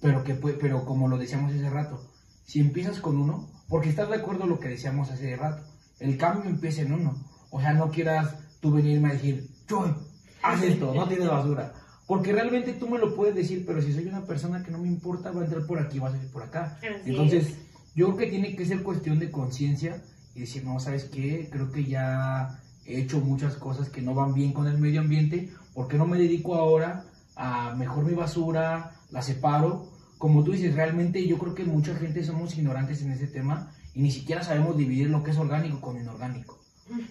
pero, 0.01 0.23
que, 0.25 0.35
pero 0.35 0.85
como 0.85 1.07
lo 1.07 1.17
decíamos 1.17 1.53
hace 1.53 1.69
rato, 1.69 2.11
si 2.43 2.59
empiezas 2.59 2.99
con 2.99 3.17
uno, 3.17 3.49
porque 3.69 3.89
estás 3.89 4.09
de 4.09 4.17
acuerdo 4.17 4.45
lo 4.45 4.59
que 4.59 4.67
decíamos 4.67 5.09
hace 5.09 5.35
rato, 5.37 5.63
el 5.99 6.17
cambio 6.17 6.49
empieza 6.49 6.81
en 6.81 6.93
uno. 6.93 7.25
O 7.49 7.61
sea, 7.61 7.73
no 7.73 7.89
quieras 7.89 8.35
tú 8.59 8.71
venirme 8.71 9.09
a 9.09 9.13
decir, 9.13 9.49
yo, 9.67 9.95
haz 10.43 10.61
esto, 10.61 10.93
no 10.93 11.07
tienes 11.07 11.29
basura. 11.29 11.73
Porque 12.07 12.31
realmente 12.31 12.73
tú 12.73 12.87
me 12.87 12.99
lo 12.99 13.15
puedes 13.15 13.35
decir, 13.35 13.63
pero 13.65 13.81
si 13.81 13.91
soy 13.91 14.05
una 14.05 14.25
persona 14.25 14.63
que 14.63 14.71
no 14.71 14.77
me 14.77 14.87
importa, 14.87 15.31
va 15.31 15.41
a 15.41 15.45
entrar 15.45 15.65
por 15.65 15.79
aquí, 15.79 15.97
va 15.97 16.09
a 16.09 16.11
salir 16.11 16.29
por 16.29 16.43
acá. 16.43 16.79
Entonces, 17.05 17.55
yo 17.95 18.07
creo 18.07 18.17
que 18.17 18.27
tiene 18.27 18.55
que 18.55 18.65
ser 18.65 18.83
cuestión 18.83 19.17
de 19.19 19.31
conciencia 19.31 20.03
y 20.35 20.41
decir, 20.41 20.63
no, 20.63 20.79
¿sabes 20.79 21.05
qué? 21.05 21.49
Creo 21.51 21.71
que 21.71 21.85
ya 21.85 22.59
he 22.85 22.99
hecho 22.99 23.19
muchas 23.19 23.55
cosas 23.55 23.89
que 23.89 24.01
no 24.01 24.13
van 24.13 24.33
bien 24.33 24.53
con 24.53 24.67
el 24.67 24.77
medio 24.77 25.01
ambiente, 25.01 25.49
¿por 25.73 25.87
qué 25.87 25.97
no 25.97 26.05
me 26.05 26.19
dedico 26.19 26.55
ahora 26.55 27.05
a 27.35 27.73
mejor 27.75 28.05
mi 28.05 28.13
basura, 28.13 28.91
la 29.09 29.21
separo? 29.21 29.89
Como 30.19 30.43
tú 30.43 30.51
dices, 30.51 30.75
realmente 30.75 31.25
yo 31.27 31.37
creo 31.39 31.55
que 31.55 31.63
mucha 31.63 31.95
gente 31.95 32.23
somos 32.23 32.57
ignorantes 32.57 33.01
en 33.01 33.11
ese 33.11 33.27
tema 33.27 33.71
y 33.93 34.01
ni 34.01 34.11
siquiera 34.11 34.43
sabemos 34.43 34.77
dividir 34.77 35.09
lo 35.09 35.23
que 35.23 35.31
es 35.31 35.37
orgánico 35.37 35.81
con 35.81 35.97
inorgánico. 35.97 36.59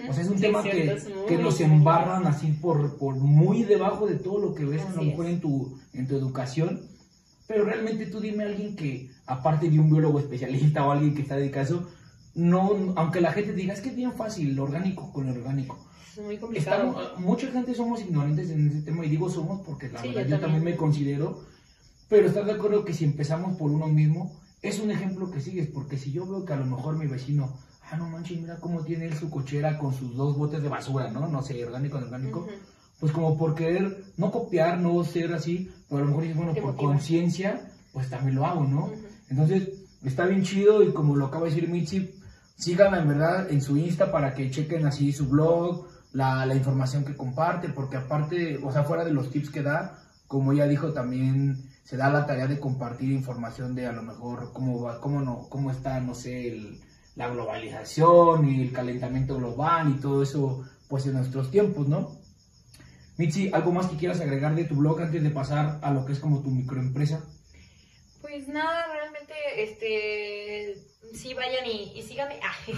O 0.08 0.12
sea, 0.12 0.22
es 0.22 0.28
un 0.28 0.36
Sí, 0.36 0.42
tema 0.42 0.62
cierto, 0.62 1.06
que, 1.26 1.36
que 1.36 1.42
nos 1.42 1.60
embarran 1.60 2.26
así 2.26 2.48
por, 2.52 2.96
por 2.96 3.16
muy 3.16 3.64
debajo 3.64 4.06
de 4.06 4.14
todo 4.16 4.38
lo 4.38 4.54
que 4.54 4.64
ves 4.64 4.82
a 4.82 4.90
lo 4.90 4.96
Así 4.98 5.06
mejor 5.06 5.26
en 5.26 5.40
tu, 5.40 5.78
en 5.92 6.06
tu 6.06 6.14
educación. 6.16 6.80
Pero 7.48 7.64
realmente 7.64 8.06
tú 8.06 8.20
dime 8.20 8.44
a 8.44 8.46
alguien 8.46 8.76
que, 8.76 9.10
aparte 9.26 9.68
de 9.68 9.78
un 9.78 9.90
biólogo 9.90 10.18
especialista 10.20 10.86
o 10.86 10.92
alguien 10.92 11.14
que 11.14 11.22
está 11.22 11.36
dedicado 11.36 11.60
a 11.60 11.64
eso, 11.68 11.88
no, 12.34 12.92
aunque 12.96 13.20
la 13.20 13.32
gente 13.32 13.52
diga, 13.52 13.74
es 13.74 13.80
que 13.80 13.90
es 13.90 13.96
bien 13.96 14.12
fácil, 14.12 14.54
lo 14.54 14.64
orgánico 14.64 15.12
con 15.12 15.26
lo 15.26 15.32
orgánico. 15.32 15.78
Es 16.16 16.22
muy 16.22 16.36
complicado. 16.38 16.90
Estamos, 16.90 17.18
mucha 17.20 17.50
gente 17.50 17.74
somos 17.74 18.00
ignorantes 18.00 18.50
en 18.50 18.68
ese 18.68 18.82
tema 18.82 19.04
y 19.04 19.08
digo 19.10 19.28
somos 19.28 19.60
porque 19.62 19.88
la 19.90 20.00
Sí, 20.00 20.08
verdad 20.08 20.22
yo 20.22 20.28
yo 20.30 20.40
también. 20.40 20.40
también. 20.40 20.64
me 20.64 20.76
considero, 20.76 21.40
pero 22.08 22.28
estás 22.28 22.46
de 22.46 22.52
acuerdo 22.52 22.84
que 22.84 22.94
si 22.94 23.04
empezamos 23.04 23.56
por 23.56 23.70
uno 23.72 23.88
mismo, 23.88 24.40
es 24.62 24.78
un 24.78 24.90
ejemplo 24.90 25.30
que 25.30 25.40
sigues, 25.40 25.68
porque 25.68 25.98
si 25.98 26.12
yo 26.12 26.26
veo 26.26 26.44
que 26.44 26.52
a 26.52 26.56
lo 26.56 26.66
mejor 26.66 26.96
mi 26.96 27.06
vecino, 27.06 27.56
ah, 27.90 27.96
no 27.96 28.08
manches, 28.08 28.40
mira 28.40 28.56
cómo 28.56 28.80
tiene 28.82 29.06
él 29.06 29.14
su 29.16 29.30
cochera 29.30 29.78
con 29.78 29.92
sus 29.94 30.14
dos 30.16 30.36
botes 30.36 30.62
de 30.62 30.68
basura, 30.68 31.10
¿no? 31.10 31.26
No 31.28 31.42
sé, 31.42 31.64
orgánico, 31.64 31.98
no 31.98 32.06
orgánico. 32.06 32.46
Pues 33.00 33.12
como 33.12 33.36
por 33.36 33.54
querer, 33.54 34.04
no 34.16 34.30
copiar, 34.30 34.78
no 34.78 35.02
ser 35.04 35.34
así, 35.34 35.70
pero 35.88 35.98
a 35.98 36.00
lo 36.02 36.08
mejor 36.08 36.22
dices, 36.22 36.36
bueno, 36.36 36.54
por 36.54 36.76
conciencia, 36.76 37.68
pues 37.92 38.08
también 38.08 38.36
lo 38.36 38.46
hago, 38.46 38.64
¿no? 38.64 38.90
Entonces, 39.28 39.68
está 40.04 40.26
bien 40.26 40.42
chido 40.42 40.82
y 40.82 40.92
como 40.92 41.16
lo 41.16 41.26
acaba 41.26 41.44
de 41.44 41.50
decir 41.54 41.68
Mitzi, 41.68 42.14
síganla 42.56 43.00
en 43.00 43.08
verdad 43.08 43.50
en 43.50 43.60
su 43.60 43.76
Insta 43.76 44.10
para 44.12 44.34
que 44.34 44.50
chequen 44.50 44.86
así 44.86 45.12
su 45.12 45.26
blog, 45.28 45.86
la, 46.12 46.46
la 46.46 46.54
información 46.54 47.04
que 47.04 47.16
comparte, 47.16 47.68
porque 47.70 47.96
aparte, 47.96 48.58
o 48.62 48.70
sea, 48.72 48.84
fuera 48.84 49.04
de 49.04 49.12
los 49.12 49.30
tips 49.30 49.50
que 49.50 49.62
da, 49.62 49.98
como 50.28 50.52
ella 50.52 50.66
dijo, 50.66 50.92
también 50.92 51.68
se 51.82 51.96
da 51.96 52.08
la 52.10 52.24
tarea 52.26 52.46
de 52.46 52.60
compartir 52.60 53.10
información 53.10 53.74
de 53.74 53.86
a 53.86 53.92
lo 53.92 54.02
mejor 54.02 54.52
cómo 54.52 54.80
va, 54.80 55.00
cómo 55.00 55.20
no, 55.20 55.48
cómo 55.50 55.70
está, 55.70 56.00
no 56.00 56.14
sé, 56.14 56.48
el- 56.48 56.80
la 57.16 57.28
globalización 57.28 58.48
y 58.48 58.62
el 58.62 58.72
calentamiento 58.72 59.36
global 59.36 59.90
y 59.90 60.00
todo 60.00 60.22
eso, 60.22 60.64
pues 60.88 61.06
en 61.06 61.14
nuestros 61.14 61.50
tiempos, 61.50 61.88
¿no? 61.88 62.18
Mitzi, 63.16 63.50
¿algo 63.52 63.70
más 63.72 63.86
que 63.86 63.96
quieras 63.96 64.20
agregar 64.20 64.54
de 64.54 64.64
tu 64.64 64.74
blog 64.74 65.00
antes 65.00 65.22
de 65.22 65.30
pasar 65.30 65.78
a 65.82 65.92
lo 65.92 66.04
que 66.04 66.12
es 66.12 66.18
como 66.18 66.42
tu 66.42 66.50
microempresa? 66.50 67.24
Pues 68.20 68.48
nada, 68.48 68.86
realmente, 68.92 69.34
este, 69.56 70.74
sí 71.14 71.34
vayan 71.34 71.64
y, 71.66 71.92
y 71.94 72.02
síganme. 72.02 72.40
Ah, 72.42 72.54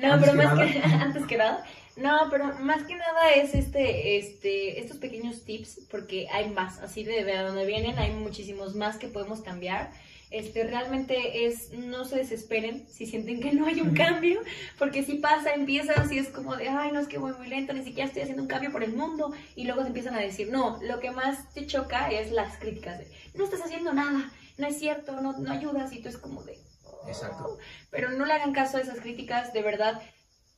no, 0.00 0.20
pero 0.20 0.32
que 0.32 0.38
más 0.38 0.54
nada. 0.54 0.66
que 0.72 0.78
antes 0.82 1.26
que 1.26 1.36
nada, 1.36 1.64
no, 1.96 2.28
pero 2.30 2.54
más 2.60 2.84
que 2.84 2.94
nada 2.94 3.32
es 3.34 3.54
este, 3.54 4.18
este, 4.18 4.80
estos 4.80 4.98
pequeños 4.98 5.44
tips, 5.44 5.80
porque 5.90 6.28
hay 6.32 6.50
más, 6.50 6.78
así 6.78 7.02
de, 7.02 7.24
de 7.24 7.36
donde 7.38 7.66
vienen, 7.66 7.98
hay 7.98 8.12
muchísimos 8.12 8.76
más 8.76 8.96
que 8.98 9.08
podemos 9.08 9.40
cambiar. 9.40 9.90
Este, 10.30 10.62
realmente 10.62 11.46
es, 11.46 11.72
no 11.72 12.04
se 12.04 12.16
desesperen 12.16 12.86
si 12.88 13.04
sienten 13.06 13.40
que 13.40 13.52
no 13.52 13.66
hay 13.66 13.80
un 13.80 13.94
cambio, 13.94 14.40
porque 14.78 15.02
si 15.02 15.14
pasa, 15.14 15.52
empieza 15.54 15.92
así, 15.94 16.18
es 16.18 16.28
como 16.28 16.54
de, 16.56 16.68
ay, 16.68 16.92
no, 16.92 17.00
es 17.00 17.08
que 17.08 17.18
voy 17.18 17.32
muy 17.32 17.48
lento, 17.48 17.72
ni 17.72 17.82
siquiera 17.82 18.06
estoy 18.06 18.22
haciendo 18.22 18.42
un 18.42 18.48
cambio 18.48 18.70
por 18.70 18.84
el 18.84 18.92
mundo, 18.94 19.32
y 19.56 19.64
luego 19.64 19.82
se 19.82 19.88
empiezan 19.88 20.14
a 20.14 20.20
decir, 20.20 20.50
no, 20.52 20.78
lo 20.82 21.00
que 21.00 21.10
más 21.10 21.52
te 21.52 21.66
choca 21.66 22.10
es 22.10 22.30
las 22.30 22.58
críticas 22.58 23.00
de, 23.00 23.08
no 23.34 23.44
estás 23.44 23.62
haciendo 23.62 23.92
nada, 23.92 24.30
no 24.56 24.66
es 24.68 24.78
cierto, 24.78 25.20
no, 25.20 25.32
no 25.32 25.50
ayudas, 25.50 25.92
y 25.92 26.00
tú 26.00 26.08
es 26.08 26.16
como 26.16 26.44
de, 26.44 26.58
"Oh". 26.84 27.08
Exacto. 27.08 27.58
Pero 27.90 28.10
no 28.10 28.24
le 28.24 28.32
hagan 28.32 28.52
caso 28.52 28.76
a 28.76 28.80
esas 28.82 29.00
críticas, 29.00 29.52
de 29.52 29.62
verdad, 29.62 30.00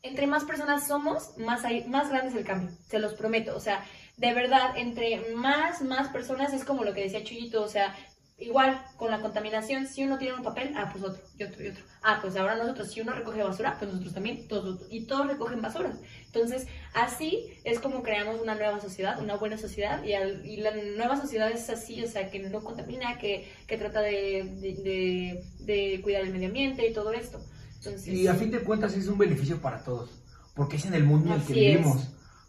entre 0.02 0.26
más 0.26 0.44
personas 0.44 0.86
somos, 0.86 1.38
más, 1.38 1.64
hay, 1.64 1.84
más 1.84 2.10
grande 2.10 2.28
es 2.28 2.36
el 2.36 2.44
cambio, 2.44 2.76
se 2.88 2.98
los 2.98 3.14
prometo, 3.14 3.56
o 3.56 3.60
sea, 3.60 3.82
de 4.18 4.34
verdad, 4.34 4.76
entre 4.76 5.32
más, 5.34 5.80
más 5.80 6.08
personas 6.08 6.52
es 6.52 6.64
como 6.64 6.84
lo 6.84 6.92
que 6.92 7.02
decía 7.04 7.24
Chuyito, 7.24 7.62
o 7.62 7.68
sea, 7.68 7.96
igual 8.42 8.82
con 8.96 9.10
la 9.10 9.20
contaminación, 9.20 9.86
si 9.86 10.04
uno 10.04 10.18
tiene 10.18 10.34
un 10.34 10.42
papel, 10.42 10.72
ah, 10.76 10.88
pues 10.92 11.04
otro, 11.04 11.22
y 11.38 11.44
otro, 11.44 11.62
y 11.62 11.68
otro. 11.68 11.84
Ah, 12.02 12.18
pues 12.20 12.36
ahora 12.36 12.56
nosotros, 12.56 12.90
si 12.92 13.00
uno 13.00 13.12
recoge 13.12 13.42
basura, 13.42 13.76
pues 13.78 13.90
nosotros 13.90 14.14
también, 14.14 14.48
todos, 14.48 14.80
y 14.90 15.04
todos 15.06 15.26
recogen 15.28 15.62
basura. 15.62 15.92
Entonces, 16.26 16.66
así 16.94 17.48
es 17.64 17.78
como 17.78 18.02
creamos 18.02 18.40
una 18.40 18.54
nueva 18.54 18.80
sociedad, 18.80 19.20
una 19.22 19.36
buena 19.36 19.56
sociedad, 19.58 20.02
y, 20.04 20.14
al- 20.14 20.44
y 20.44 20.56
la 20.58 20.72
nueva 20.96 21.20
sociedad 21.20 21.50
es 21.50 21.68
así, 21.70 22.02
o 22.02 22.08
sea, 22.08 22.30
que 22.30 22.38
no 22.40 22.62
contamina, 22.64 23.18
que, 23.18 23.50
que 23.66 23.78
trata 23.78 24.00
de, 24.00 24.44
de, 24.60 24.74
de- 24.82 25.44
de 25.60 26.00
cuidar 26.02 26.22
el 26.22 26.32
medio 26.32 26.48
ambiente 26.48 26.86
y 26.88 26.92
todo 26.92 27.12
esto. 27.12 27.40
Entonces, 27.76 28.08
Y 28.08 28.26
a 28.28 28.34
fin 28.34 28.50
de 28.50 28.60
cuentas 28.60 28.94
es 28.94 29.08
un 29.08 29.18
beneficio 29.18 29.60
para 29.60 29.82
todos, 29.84 30.10
porque 30.54 30.76
es 30.76 30.84
en 30.86 30.94
el 30.94 31.04
mundo 31.04 31.34
en 31.34 31.40
el 31.40 31.46
que 31.46 31.74
es. 31.74 31.86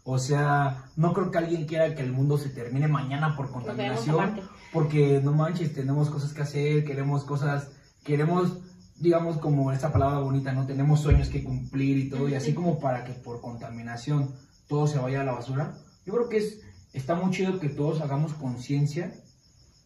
O 0.06 0.18
sea, 0.18 0.84
no 0.96 1.14
creo 1.14 1.30
que 1.30 1.38
alguien 1.38 1.64
quiera 1.64 1.94
que 1.94 2.02
el 2.02 2.12
mundo 2.12 2.36
se 2.36 2.50
termine 2.50 2.88
mañana 2.88 3.36
por 3.36 3.50
contaminación, 3.50 4.38
porque 4.70 5.20
no 5.24 5.32
manches, 5.32 5.72
tenemos 5.72 6.10
cosas 6.10 6.34
que 6.34 6.42
hacer, 6.42 6.84
queremos 6.84 7.24
cosas, 7.24 7.70
queremos, 8.04 8.58
digamos, 8.96 9.38
como 9.38 9.72
esa 9.72 9.92
palabra 9.92 10.18
bonita, 10.18 10.52
¿no? 10.52 10.66
Tenemos 10.66 11.00
sueños 11.00 11.30
que 11.30 11.42
cumplir 11.42 11.96
y 11.96 12.10
todo, 12.10 12.28
y 12.28 12.34
así 12.34 12.52
como 12.52 12.78
para 12.78 13.04
que 13.04 13.12
por 13.14 13.40
contaminación 13.40 14.34
todo 14.68 14.86
se 14.86 14.98
vaya 14.98 15.22
a 15.22 15.24
la 15.24 15.32
basura. 15.32 15.74
Yo 16.04 16.12
creo 16.12 16.28
que 16.28 16.36
es, 16.36 16.60
está 16.92 17.14
muy 17.14 17.30
chido 17.30 17.58
que 17.58 17.70
todos 17.70 18.02
hagamos 18.02 18.34
conciencia 18.34 19.14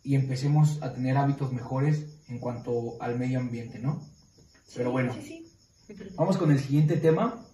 y 0.03 0.16
empecemos 0.16 0.83
a 0.83 0.93
tener 0.93 1.16
hábitos 1.16 1.53
mejores 1.53 2.19
en 2.29 2.41
cuanto 2.41 3.01
al 3.01 3.16
medio 3.21 3.39
ambiente, 3.39 3.79
¿no? 3.79 4.03
Pero 4.75 4.91
bueno. 4.91 5.14
Vamos 6.16 6.37
con 6.37 6.51
el 6.51 6.59
siguiente 6.59 6.97
tema. 6.97 7.45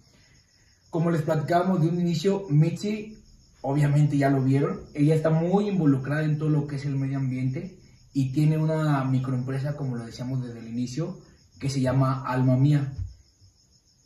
Como 0.95 1.11
les 1.11 1.23
platicábamos 1.23 1.81
de 1.81 1.89
un 1.89 1.99
inicio, 1.99 2.45
Mitzi, 2.47 3.17
obviamente 3.59 4.17
ya 4.17 4.29
lo 4.29 4.41
vieron, 4.41 4.79
ella 4.93 5.13
está 5.13 5.29
muy 5.29 5.67
involucrada 5.67 6.23
en 6.23 6.37
todo 6.37 6.47
lo 6.47 6.67
que 6.67 6.77
es 6.77 6.85
el 6.85 6.95
medio 6.95 7.17
ambiente 7.17 7.77
y 8.13 8.31
tiene 8.31 8.57
una 8.57 9.03
microempresa, 9.03 9.75
como 9.75 9.97
lo 9.97 10.05
decíamos 10.05 10.41
desde 10.41 10.59
el 10.59 10.69
inicio, 10.69 11.19
que 11.59 11.69
se 11.69 11.81
llama 11.81 12.23
Alma 12.25 12.55
Mía. 12.55 12.93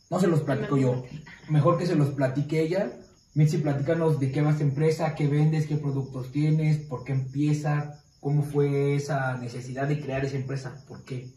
No 0.10 0.20
se 0.20 0.26
los 0.26 0.42
platico 0.42 0.78
yo, 0.78 1.04
mejor 1.48 1.78
que 1.78 1.86
se 1.86 1.94
los 1.94 2.10
platique 2.10 2.60
ella. 2.60 2.92
Mitzi, 3.36 3.60
platícanos 3.60 4.20
de 4.20 4.32
qué 4.32 4.42
va 4.42 4.50
esta 4.50 4.64
empresa, 4.64 5.14
qué 5.14 5.28
vendes, 5.28 5.68
qué 5.68 5.76
productos 5.76 6.32
tienes, 6.32 6.80
por 6.80 7.04
qué 7.04 7.12
empieza, 7.12 8.02
cómo 8.20 8.42
fue 8.42 8.96
esa 8.96 9.38
necesidad 9.38 9.88
de 9.88 10.02
crear 10.02 10.26
esa 10.26 10.38
empresa, 10.38 10.84
por 10.88 11.04
qué. 11.04 11.30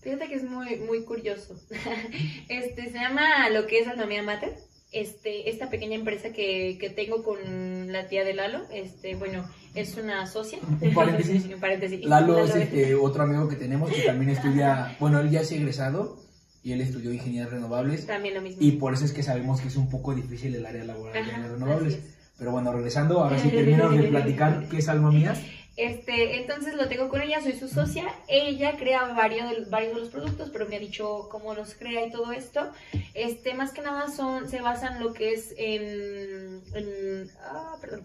Fíjate 0.00 0.26
que 0.26 0.34
es 0.34 0.42
muy, 0.42 0.74
muy 0.80 1.04
curioso. 1.04 1.54
Este, 2.48 2.90
se 2.90 2.98
llama 2.98 3.48
lo 3.50 3.68
que 3.68 3.78
es 3.78 3.86
Alma 3.86 4.06
Mía 4.06 4.24
Mater. 4.24 4.67
Este, 4.90 5.50
esta 5.50 5.68
pequeña 5.68 5.96
empresa 5.96 6.32
que, 6.32 6.78
que 6.80 6.88
tengo 6.88 7.22
con 7.22 7.92
la 7.92 8.08
tía 8.08 8.24
de 8.24 8.32
Lalo, 8.32 8.62
este, 8.72 9.16
bueno, 9.16 9.44
es 9.74 9.96
una 9.96 10.26
socia. 10.26 10.58
Un 10.62 10.94
paréntesis. 10.94 11.44
Paréntesis. 11.60 12.04
Lalo 12.04 12.38
es 12.42 12.54
este, 12.56 12.94
otro 12.94 13.24
amigo 13.24 13.48
que 13.48 13.56
tenemos 13.56 13.90
que 13.90 14.02
también 14.02 14.30
estudia, 14.30 14.96
bueno, 14.98 15.20
él 15.20 15.30
ya 15.30 15.40
es 15.40 15.52
egresado 15.52 16.18
y 16.62 16.72
él 16.72 16.80
estudió 16.80 17.12
ingeniería 17.12 17.46
renovables 17.46 18.06
También 18.06 18.34
lo 18.34 18.42
mismo. 18.42 18.58
y 18.60 18.72
por 18.72 18.94
eso 18.94 19.04
es 19.04 19.12
que 19.12 19.22
sabemos 19.22 19.60
que 19.60 19.68
es 19.68 19.76
un 19.76 19.88
poco 19.88 20.14
difícil 20.14 20.54
el 20.54 20.66
área 20.66 20.84
laboral 20.84 21.24
de 21.24 21.48
renovables. 21.48 21.98
Pero 22.38 22.52
bueno, 22.52 22.72
regresando, 22.72 23.20
ahora 23.20 23.38
sí 23.38 23.48
terminamos 23.50 23.96
de 23.96 24.04
platicar 24.04 24.68
qué 24.70 24.78
es 24.78 24.88
Alma 24.88 25.10
Mía. 25.10 25.34
Este, 25.78 26.40
entonces 26.40 26.74
lo 26.74 26.88
tengo 26.88 27.08
con 27.08 27.22
ella, 27.22 27.40
soy 27.40 27.52
su 27.52 27.68
socia. 27.68 28.12
Ella 28.26 28.76
crea 28.76 29.12
varios 29.12 29.48
de, 29.48 29.64
varios 29.66 29.94
de 29.94 30.00
los 30.00 30.08
productos, 30.08 30.50
pero 30.50 30.66
me 30.66 30.74
ha 30.74 30.80
dicho 30.80 31.28
cómo 31.30 31.54
los 31.54 31.74
crea 31.74 32.04
y 32.04 32.10
todo 32.10 32.32
esto. 32.32 32.72
Este, 33.14 33.54
más 33.54 33.72
que 33.72 33.82
nada 33.82 34.10
son, 34.10 34.50
se 34.50 34.60
basan 34.60 34.96
en 34.96 35.04
lo 35.04 35.12
que 35.12 35.34
es 35.34 35.54
en, 35.56 36.64
en 36.74 37.30
ah, 37.42 37.76
perdón, 37.80 38.02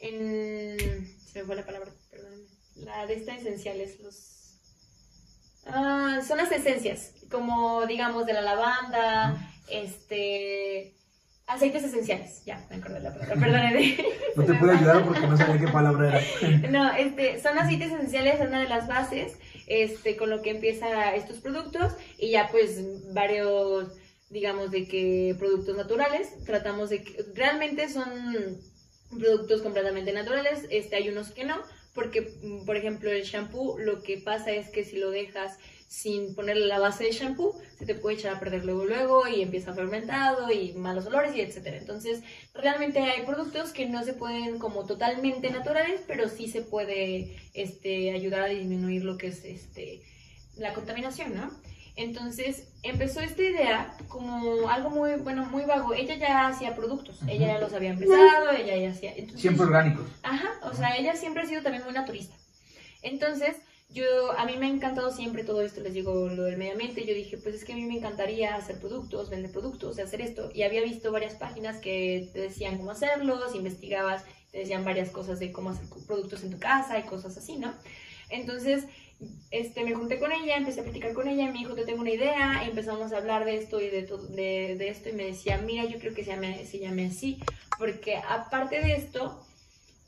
en, 0.00 0.76
se 1.16 1.38
me 1.38 1.46
fue 1.46 1.56
la 1.56 1.64
palabra, 1.64 1.90
perdón, 2.10 2.46
la 2.76 3.06
de 3.06 3.14
esta 3.14 3.34
esenciales, 3.34 4.00
los, 4.00 4.60
ah, 5.64 6.20
son 6.28 6.36
las 6.36 6.52
esencias, 6.52 7.14
como 7.30 7.86
digamos 7.86 8.26
de 8.26 8.34
la 8.34 8.42
lavanda, 8.42 9.50
este, 9.70 10.94
aceites 11.46 11.84
esenciales, 11.84 12.44
ya, 12.44 12.64
me 12.70 12.76
acordé 12.76 13.00
la 13.00 13.12
palabra, 13.12 13.34
perdónenme. 13.34 13.96
No 14.36 14.44
te 14.44 14.54
puedo 14.54 14.72
ayudar 14.72 15.04
porque 15.04 15.26
no 15.26 15.36
sabía 15.36 15.60
qué 15.66 15.72
palabra 15.72 16.08
era. 16.08 16.68
No, 16.70 16.94
este, 16.94 17.40
son 17.40 17.58
aceites 17.58 17.92
esenciales, 17.92 18.40
es 18.40 18.48
una 18.48 18.60
de 18.60 18.68
las 18.68 18.88
bases, 18.88 19.38
este, 19.66 20.16
con 20.16 20.30
lo 20.30 20.42
que 20.42 20.50
empieza 20.50 21.14
estos 21.14 21.38
productos 21.38 21.94
y 22.18 22.30
ya 22.30 22.48
pues 22.50 22.82
varios, 23.12 23.92
digamos, 24.30 24.70
de 24.70 24.88
que 24.88 25.36
productos 25.38 25.76
naturales, 25.76 26.28
tratamos 26.44 26.90
de 26.90 27.02
que 27.02 27.24
realmente 27.34 27.88
son 27.88 28.58
productos 29.10 29.62
completamente 29.62 30.12
naturales, 30.12 30.66
este, 30.70 30.96
hay 30.96 31.08
unos 31.08 31.30
que 31.30 31.44
no, 31.44 31.62
porque, 31.94 32.32
mm, 32.42 32.64
por 32.64 32.76
ejemplo, 32.76 33.10
el 33.10 33.22
shampoo, 33.22 33.78
lo 33.78 34.02
que 34.02 34.18
pasa 34.18 34.50
es 34.50 34.70
que 34.70 34.84
si 34.84 34.98
lo 34.98 35.10
dejas 35.10 35.58
sin 35.94 36.34
ponerle 36.34 36.66
la 36.66 36.80
base 36.80 37.04
de 37.04 37.12
shampoo, 37.12 37.56
se 37.78 37.86
te 37.86 37.94
puede 37.94 38.16
echar 38.16 38.34
a 38.34 38.40
perder 38.40 38.64
luego 38.64 38.84
luego 38.84 39.28
y 39.28 39.42
empieza 39.42 39.72
fermentado 39.74 40.50
y 40.50 40.72
malos 40.72 41.06
olores 41.06 41.36
y 41.36 41.40
etcétera. 41.40 41.76
Entonces, 41.76 42.20
realmente 42.52 42.98
hay 42.98 43.24
productos 43.24 43.70
que 43.72 43.86
no 43.86 44.02
se 44.02 44.12
pueden 44.12 44.58
como 44.58 44.86
totalmente 44.86 45.50
naturales, 45.50 46.00
pero 46.08 46.28
sí 46.28 46.48
se 46.48 46.62
puede 46.62 47.36
este, 47.54 48.12
ayudar 48.12 48.42
a 48.42 48.46
disminuir 48.46 49.04
lo 49.04 49.16
que 49.16 49.28
es 49.28 49.44
este, 49.44 50.02
la 50.56 50.74
contaminación, 50.74 51.32
¿no? 51.36 51.50
Entonces 51.96 52.72
empezó 52.82 53.20
esta 53.20 53.42
idea 53.42 53.96
como 54.08 54.68
algo 54.68 54.90
muy, 54.90 55.12
bueno, 55.14 55.46
muy 55.46 55.62
vago. 55.64 55.94
Ella 55.94 56.16
ya 56.16 56.48
hacía 56.48 56.74
productos, 56.74 57.20
ella 57.28 57.46
ya 57.54 57.60
los 57.60 57.72
había 57.72 57.90
empezado, 57.90 58.50
ella 58.50 58.76
ya 58.76 58.90
hacía... 58.90 59.12
entonces- 59.12 59.40
Siempre 59.40 59.64
orgánicos. 59.66 60.04
Ajá, 60.24 60.48
o 60.64 60.74
sea, 60.74 60.96
ella 60.96 61.14
siempre 61.14 61.44
ha 61.44 61.46
sido 61.46 61.62
también 61.62 61.84
muy 61.84 61.92
naturista. 61.92 62.34
Entonces, 63.02 63.56
yo, 63.94 64.32
a 64.32 64.44
mí 64.44 64.56
me 64.58 64.66
ha 64.66 64.68
encantado 64.68 65.12
siempre 65.12 65.44
todo 65.44 65.62
esto, 65.62 65.80
les 65.80 65.94
digo 65.94 66.28
lo 66.28 66.42
del 66.42 66.56
medio 66.56 66.72
ambiente, 66.72 67.06
yo 67.06 67.14
dije, 67.14 67.38
pues 67.38 67.54
es 67.54 67.64
que 67.64 67.74
a 67.74 67.76
mí 67.76 67.86
me 67.86 67.96
encantaría 67.96 68.56
hacer 68.56 68.80
productos, 68.80 69.30
vender 69.30 69.52
productos, 69.52 70.00
hacer 70.00 70.20
esto, 70.20 70.50
y 70.52 70.62
había 70.64 70.82
visto 70.82 71.12
varias 71.12 71.34
páginas 71.34 71.80
que 71.80 72.28
te 72.32 72.40
decían 72.40 72.76
cómo 72.76 72.90
hacerlos, 72.90 73.54
investigabas, 73.54 74.24
te 74.50 74.58
decían 74.58 74.84
varias 74.84 75.10
cosas 75.10 75.38
de 75.38 75.52
cómo 75.52 75.70
hacer 75.70 75.86
productos 76.08 76.42
en 76.42 76.50
tu 76.50 76.58
casa 76.58 76.98
y 76.98 77.04
cosas 77.04 77.36
así, 77.36 77.56
¿no? 77.56 77.72
Entonces, 78.30 78.84
este, 79.52 79.84
me 79.84 79.94
junté 79.94 80.18
con 80.18 80.32
ella, 80.32 80.56
empecé 80.56 80.80
a 80.80 80.84
platicar 80.84 81.14
con 81.14 81.28
ella, 81.28 81.44
y 81.44 81.52
me 81.52 81.60
dijo, 81.60 81.76
te 81.76 81.84
tengo 81.84 82.00
una 82.00 82.10
idea, 82.10 82.64
y 82.66 82.70
empezamos 82.70 83.12
a 83.12 83.18
hablar 83.18 83.44
de 83.44 83.58
esto 83.58 83.80
y 83.80 83.90
de, 83.90 84.02
de, 84.30 84.74
de 84.76 84.88
esto, 84.88 85.08
y 85.08 85.12
me 85.12 85.26
decía, 85.26 85.58
mira, 85.58 85.84
yo 85.84 86.00
creo 86.00 86.12
que 86.12 86.24
se 86.24 86.32
llame, 86.32 86.66
se 86.66 86.80
llame 86.80 87.06
así, 87.06 87.38
porque 87.78 88.16
aparte 88.16 88.80
de 88.80 88.96
esto, 88.96 89.40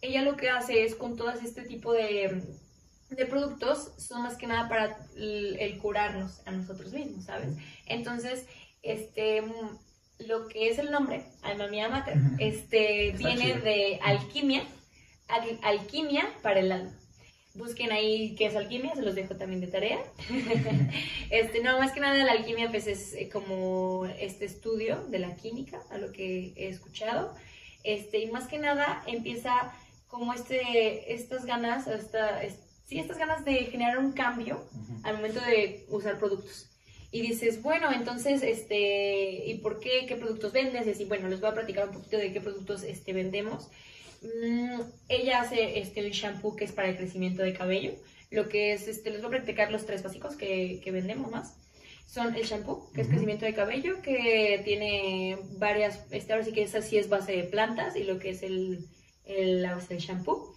ella 0.00 0.22
lo 0.22 0.36
que 0.36 0.50
hace 0.50 0.84
es 0.84 0.96
con 0.96 1.16
todo 1.16 1.30
este 1.30 1.62
tipo 1.62 1.92
de 1.92 2.42
de 3.10 3.26
productos 3.26 3.92
son 3.98 4.22
más 4.22 4.36
que 4.36 4.46
nada 4.46 4.68
para 4.68 4.98
el, 5.16 5.78
curarnos 5.80 6.40
a 6.46 6.50
nosotros 6.50 6.92
mismos, 6.92 7.24
¿sabes? 7.24 7.50
Entonces, 7.86 8.46
este, 8.82 9.42
lo 10.18 10.48
que 10.48 10.68
es 10.68 10.78
el 10.78 10.90
nombre, 10.90 11.24
Alma 11.42 11.68
Mía 11.68 11.88
Mater, 11.88 12.16
este, 12.38 13.12
viene 13.12 13.54
de 13.54 14.00
alquimia, 14.02 14.64
alquimia 15.62 16.28
para 16.42 16.60
el 16.60 16.72
alma. 16.72 16.92
Busquen 17.54 17.90
ahí 17.90 18.34
qué 18.36 18.46
es 18.46 18.56
alquimia, 18.56 18.94
se 18.94 19.02
los 19.02 19.14
dejo 19.14 19.36
también 19.36 19.62
de 19.62 19.68
tarea. 19.68 19.98
este, 21.30 21.62
no, 21.62 21.78
más 21.78 21.92
que 21.92 22.00
nada 22.00 22.22
la 22.22 22.32
alquimia 22.32 22.68
pues 22.68 22.86
es 22.86 23.14
eh, 23.14 23.30
como 23.32 24.04
este 24.18 24.44
estudio 24.44 25.06
de 25.08 25.20
la 25.20 25.34
química, 25.36 25.80
a 25.90 25.96
lo 25.96 26.12
que 26.12 26.52
he 26.54 26.68
escuchado. 26.68 27.34
Este, 27.82 28.18
y 28.18 28.30
más 28.30 28.46
que 28.46 28.58
nada 28.58 29.02
empieza 29.06 29.72
como 30.08 30.34
este, 30.34 31.14
estas 31.14 31.46
ganas, 31.46 31.86
esta, 31.86 32.42
sí, 32.86 32.98
estas 32.98 33.18
ganas 33.18 33.44
de 33.44 33.54
generar 33.66 33.98
un 33.98 34.12
cambio 34.12 34.64
al 35.02 35.16
momento 35.16 35.40
de 35.40 35.84
usar 35.88 36.18
productos. 36.18 36.70
Y 37.10 37.20
dices, 37.20 37.62
bueno, 37.62 37.92
entonces, 37.92 38.42
este, 38.42 39.46
¿y 39.46 39.54
por 39.58 39.80
qué? 39.80 40.06
¿Qué 40.06 40.16
productos 40.16 40.52
vendes? 40.52 40.86
Y 40.86 40.90
así, 40.90 41.04
bueno, 41.04 41.28
les 41.28 41.40
voy 41.40 41.50
a 41.50 41.54
platicar 41.54 41.88
un 41.88 41.94
poquito 41.94 42.18
de 42.18 42.32
qué 42.32 42.40
productos 42.40 42.82
este, 42.82 43.12
vendemos. 43.12 43.68
Mm, 44.22 44.80
ella 45.08 45.40
hace 45.40 45.78
este, 45.78 46.04
un 46.04 46.10
shampoo 46.10 46.56
que 46.56 46.64
es 46.64 46.72
para 46.72 46.88
el 46.88 46.96
crecimiento 46.96 47.42
de 47.42 47.52
cabello. 47.52 47.92
Lo 48.30 48.48
que 48.48 48.72
es, 48.72 48.88
este, 48.88 49.10
les 49.10 49.20
voy 49.20 49.28
a 49.28 49.38
platicar 49.38 49.70
los 49.70 49.86
tres 49.86 50.02
básicos 50.02 50.36
que, 50.36 50.80
que 50.82 50.90
vendemos 50.90 51.30
más. 51.30 51.56
Son 52.06 52.34
el 52.34 52.44
shampoo, 52.44 52.90
que 52.92 53.02
es 53.02 53.08
crecimiento 53.08 53.44
de 53.44 53.54
cabello, 53.54 54.00
que 54.02 54.60
tiene 54.64 55.38
varias, 55.58 56.00
este, 56.10 56.32
ahora 56.32 56.44
sí 56.44 56.52
que 56.52 56.62
esa 56.62 56.82
sí 56.82 56.98
es 56.98 57.08
base 57.08 57.32
de 57.32 57.44
plantas 57.44 57.96
y 57.96 58.04
lo 58.04 58.18
que 58.18 58.30
es 58.30 58.42
el, 58.42 58.86
el 59.24 59.62
la 59.62 59.74
base 59.74 59.94
del 59.94 60.02
shampoo. 60.02 60.55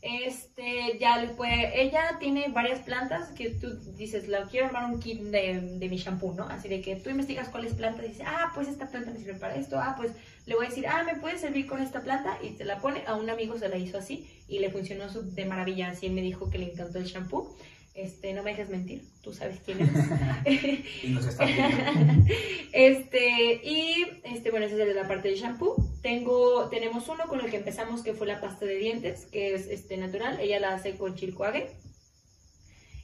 Este, 0.00 0.96
ya 1.00 1.18
le 1.18 1.28
puede, 1.28 1.82
ella 1.82 2.18
tiene 2.20 2.48
varias 2.48 2.78
plantas 2.80 3.30
que 3.30 3.50
tú 3.50 3.74
dices, 3.96 4.28
la 4.28 4.44
quiero 4.44 4.66
armar 4.66 4.84
un 4.84 5.00
kit 5.00 5.20
de, 5.22 5.60
de, 5.60 5.88
mi 5.88 5.96
shampoo, 5.96 6.34
¿no? 6.34 6.44
Así 6.44 6.68
de 6.68 6.80
que 6.80 6.94
tú 6.94 7.10
investigas 7.10 7.48
cuáles 7.48 7.74
plantas 7.74 8.04
y 8.04 8.08
dices, 8.08 8.24
ah, 8.24 8.52
pues 8.54 8.68
esta 8.68 8.86
planta 8.86 9.10
me 9.10 9.18
sirve 9.18 9.34
para 9.34 9.56
esto, 9.56 9.76
ah, 9.80 9.94
pues 9.96 10.12
le 10.46 10.54
voy 10.54 10.66
a 10.66 10.68
decir, 10.68 10.86
ah, 10.86 11.02
me 11.02 11.16
puede 11.16 11.36
servir 11.36 11.66
con 11.66 11.82
esta 11.82 12.00
planta 12.02 12.38
y 12.42 12.50
te 12.50 12.64
la 12.64 12.78
pone. 12.78 13.02
A 13.06 13.14
un 13.14 13.28
amigo 13.28 13.58
se 13.58 13.68
la 13.68 13.76
hizo 13.76 13.98
así 13.98 14.26
y 14.48 14.60
le 14.60 14.70
funcionó 14.70 15.08
de 15.08 15.44
maravilla, 15.44 15.90
así 15.90 16.08
me 16.10 16.22
dijo 16.22 16.48
que 16.48 16.58
le 16.58 16.72
encantó 16.72 16.98
el 16.98 17.04
shampoo. 17.04 17.54
Este, 17.98 18.32
no 18.32 18.44
me 18.44 18.50
dejes 18.50 18.68
mentir, 18.68 19.02
tú 19.22 19.32
sabes 19.32 19.58
quién 19.64 19.80
es. 19.80 19.90
y 21.02 21.08
nos 21.08 21.26
está 21.26 21.44
Este, 22.72 23.60
y 23.64 24.06
este, 24.22 24.52
bueno, 24.52 24.66
esa 24.66 24.80
es 24.80 24.94
la 24.94 25.08
parte 25.08 25.28
del 25.28 25.36
shampoo. 25.36 25.74
Tengo, 26.00 26.68
tenemos 26.68 27.08
uno 27.08 27.24
con 27.26 27.40
el 27.40 27.50
que 27.50 27.56
empezamos 27.56 28.04
que 28.04 28.14
fue 28.14 28.28
la 28.28 28.40
pasta 28.40 28.66
de 28.66 28.76
dientes, 28.76 29.26
que 29.26 29.52
es 29.52 29.66
este 29.66 29.96
natural. 29.96 30.38
Ella 30.38 30.60
la 30.60 30.74
hace 30.74 30.96
con 30.96 31.16
chilcoague. 31.16 31.70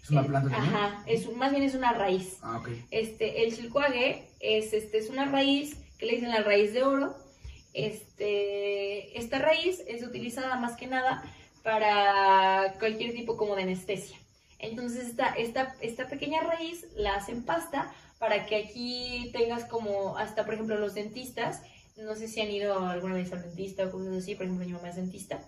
¿Es 0.00 0.10
una 0.10 0.24
planta 0.24 0.48
también? 0.50 0.74
Ajá, 0.76 1.02
es, 1.08 1.28
más 1.32 1.50
bien 1.50 1.64
es 1.64 1.74
una 1.74 1.92
raíz. 1.92 2.38
Ah, 2.42 2.58
ok. 2.58 2.68
Este, 2.92 3.42
el 3.44 3.56
chilcoague 3.56 4.28
es, 4.38 4.72
este, 4.72 4.98
es 4.98 5.10
una 5.10 5.24
raíz 5.24 5.76
que 5.98 6.06
le 6.06 6.12
dicen 6.12 6.30
la 6.30 6.44
raíz 6.44 6.72
de 6.72 6.84
oro. 6.84 7.16
Este, 7.72 9.18
esta 9.18 9.40
raíz 9.40 9.82
es 9.88 10.04
utilizada 10.04 10.54
más 10.54 10.76
que 10.76 10.86
nada 10.86 11.24
para 11.64 12.74
cualquier 12.78 13.12
tipo 13.12 13.36
como 13.36 13.56
de 13.56 13.64
anestesia. 13.64 14.18
Entonces 14.64 15.06
esta, 15.08 15.34
esta, 15.34 15.76
esta 15.80 16.08
pequeña 16.08 16.40
raíz 16.42 16.86
la 16.96 17.16
hacen 17.16 17.44
pasta 17.44 17.92
para 18.18 18.46
que 18.46 18.56
aquí 18.56 19.30
tengas 19.32 19.64
como 19.64 20.16
hasta, 20.16 20.44
por 20.44 20.54
ejemplo, 20.54 20.78
los 20.78 20.94
dentistas, 20.94 21.62
no 21.96 22.14
sé 22.14 22.28
si 22.28 22.40
han 22.40 22.50
ido 22.50 22.78
alguna 22.78 23.14
vez 23.14 23.32
al 23.32 23.42
dentista 23.42 23.86
o 23.86 23.90
cosas 23.90 24.14
así, 24.14 24.34
por 24.34 24.46
ejemplo, 24.46 24.66
mi 24.66 24.72
mamá 24.72 24.88
es 24.88 24.96
dentista, 24.96 25.40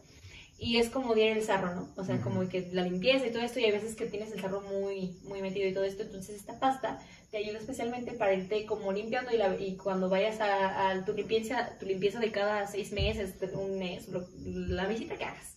y 0.59 0.79
es 0.79 0.89
como 0.89 1.15
diera 1.15 1.37
el 1.37 1.43
sarro, 1.43 1.75
¿no? 1.75 1.89
O 1.97 2.05
sea, 2.05 2.21
como 2.21 2.49
que 2.49 2.71
la 2.73 2.83
limpieza 2.83 3.27
y 3.27 3.31
todo 3.31 3.43
esto, 3.43 3.61
y 3.61 3.65
hay 3.65 3.73
veces 3.73 3.95
que 3.95 4.07
tienes 4.07 4.33
el 4.33 4.41
sarro 4.41 4.63
muy, 4.63 5.19
muy 5.25 5.43
metido 5.43 5.69
y 5.69 5.75
todo 5.75 5.85
esto, 5.85 6.03
entonces 6.03 6.37
esta 6.37 6.59
pasta 6.59 6.99
te 7.31 7.39
ayuda 7.39 7.59
especialmente 7.59 8.13
para 8.13 8.35
irte 8.35 8.65
como 8.65 8.93
limpiando 8.93 9.33
y, 9.33 9.37
la, 9.37 9.55
y 9.59 9.77
cuando 9.77 10.09
vayas 10.09 10.41
a, 10.41 10.91
a, 10.91 11.05
tu, 11.05 11.13
limpieza, 11.13 11.77
tu 11.79 11.87
limpieza 11.87 12.21
de 12.21 12.31
cada 12.31 12.67
seis 12.67 12.93
meses, 12.93 13.35
un 13.53 13.79
mes, 13.79 14.09
la 14.45 14.87
visita 14.87 15.17
que 15.17 15.25
hagas, 15.25 15.57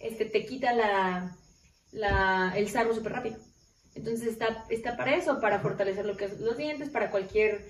este, 0.00 0.24
te 0.24 0.46
quita 0.46 0.72
la 0.72 1.36
la, 1.92 2.52
el 2.56 2.68
sarro 2.68 2.94
súper 2.94 3.12
rápido. 3.12 3.36
Entonces 3.94 4.28
está, 4.28 4.64
está 4.68 4.96
para 4.96 5.16
eso, 5.16 5.40
para 5.40 5.60
fortalecer 5.60 6.06
lo 6.06 6.16
que 6.16 6.26
es 6.26 6.40
los 6.40 6.56
dientes, 6.56 6.88
para 6.88 7.10
cualquier, 7.10 7.68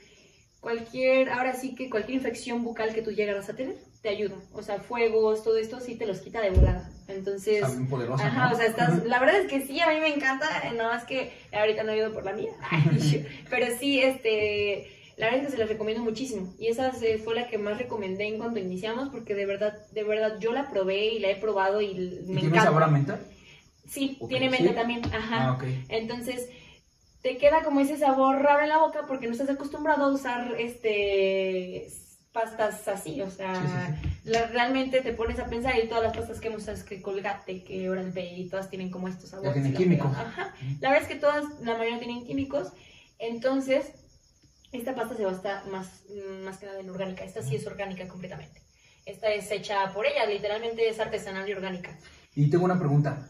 cualquier, 0.61 1.31
ahora 1.31 1.55
sí 1.55 1.75
que 1.75 1.89
cualquier 1.89 2.17
infección 2.17 2.63
bucal 2.63 2.95
que 2.95 3.03
tú 3.03 3.13
llegaras 3.13 3.49
a 3.49 3.57
tener, 3.57 3.77
te 4.03 4.11
ayuda. 4.11 4.37
O 4.53 4.63
sea, 4.63 4.79
fuegos, 4.79 5.43
todo 5.43 5.57
esto 5.57 5.81
sí 5.81 5.97
te 5.97 6.07
los 6.07 6.21
quita 6.21 6.41
de 6.41 6.51
volada. 6.51 6.91
Entonces, 7.09 7.63
ajá, 7.63 8.53
o 8.53 8.57
sea, 8.57 8.67
estás, 8.67 9.05
la 9.05 9.19
verdad 9.19 9.41
es 9.41 9.47
que 9.49 9.63
sí, 9.63 9.81
a 9.81 9.89
mí 9.89 10.01
me 10.01 10.15
encanta, 10.15 10.47
nada 10.75 10.95
más 10.95 11.05
que 11.05 11.33
ahorita 11.53 11.83
no 11.83 11.93
he 11.93 11.97
ido 11.99 12.13
por 12.13 12.25
la 12.25 12.35
mía, 12.35 12.53
pero 13.51 13.67
sí, 13.79 14.01
este, 14.01 14.87
la 15.17 15.27
verdad 15.27 15.41
es 15.41 15.47
que 15.47 15.53
se 15.53 15.59
las 15.59 15.71
recomiendo 15.71 16.05
muchísimo. 16.05 16.55
Y 16.59 16.67
esa 16.67 16.93
fue 16.93 17.35
la 17.35 17.49
que 17.49 17.57
más 17.57 17.79
recomendé 17.79 18.27
en 18.27 18.37
cuanto 18.37 18.59
iniciamos, 18.59 19.09
porque 19.09 19.35
de 19.35 19.47
verdad, 19.47 19.87
de 19.93 20.05
verdad, 20.05 20.39
yo 20.39 20.53
la 20.53 20.69
probé 20.69 21.07
y 21.07 21.19
la 21.19 21.31
he 21.31 21.37
probado 21.37 21.81
y 21.81 21.95
me 22.27 22.41
¿Tiene 22.41 22.61
sabor 22.61 22.83
a 22.83 22.89
menta? 22.89 23.19
Sí, 23.89 24.19
tiene 24.29 24.51
menta 24.51 24.75
también, 24.75 25.05
ajá. 25.07 25.51
Ah, 25.51 25.59
Entonces, 25.89 26.49
te 27.23 27.37
queda 27.39 27.63
como 27.63 27.81
ese 27.81 27.97
sabor 27.97 28.43
raro 28.43 28.63
en 28.63 28.69
la 28.69 28.79
boca 28.79 29.07
porque 29.07 29.27
no 29.27 29.33
estás 29.33 29.51
acostumbrado 29.51 30.05
a 30.05 30.13
usar 30.13 30.55
este 30.59 31.89
pastas 32.33 32.87
así, 32.87 33.21
o 33.23 33.31
sea, 33.31 33.99
realmente 34.53 35.01
te 35.01 35.13
pones 35.13 35.39
a 35.41 35.47
pensar 35.47 35.75
y 35.83 35.89
todas 35.89 36.05
las 36.05 36.17
pastas 36.17 36.41
que 36.41 36.51
usas, 36.51 36.85
que 36.85 37.03
Colgate, 37.03 37.65
que 37.65 37.89
Oral 37.91 38.13
B, 38.13 38.47
todas 38.51 38.69
tienen 38.71 38.91
como 38.91 39.09
estos 39.09 39.31
sabores. 39.31 39.55
tienen 39.55 39.75
químicos. 39.75 40.07
Ajá. 40.17 40.55
La 40.81 40.91
verdad 40.91 41.03
es 41.03 41.09
que 41.09 41.19
todas, 41.21 41.45
la 41.63 41.77
mayoría 41.77 41.99
tienen 41.99 42.25
químicos, 42.25 42.69
entonces 43.19 43.93
esta 44.71 44.95
pasta 44.95 45.17
se 45.17 45.25
va 45.25 45.33
a 45.33 45.35
estar 45.35 45.67
más, 45.69 46.03
más 46.45 46.59
que 46.59 46.67
nada 46.67 46.81
en 46.81 46.91
orgánica, 46.91 47.25
esta 47.25 47.43
sí 47.43 47.57
es 47.57 47.67
orgánica 47.67 48.07
completamente. 48.07 48.63
Esta 49.07 49.33
es 49.33 49.51
hecha 49.51 49.93
por 49.95 50.07
ella, 50.07 50.27
literalmente 50.27 50.87
es 50.89 51.01
artesanal 51.01 51.49
y 51.49 51.53
orgánica. 51.55 51.99
Y 52.35 52.51
tengo 52.51 52.67
una 52.67 52.79
pregunta. 52.79 53.27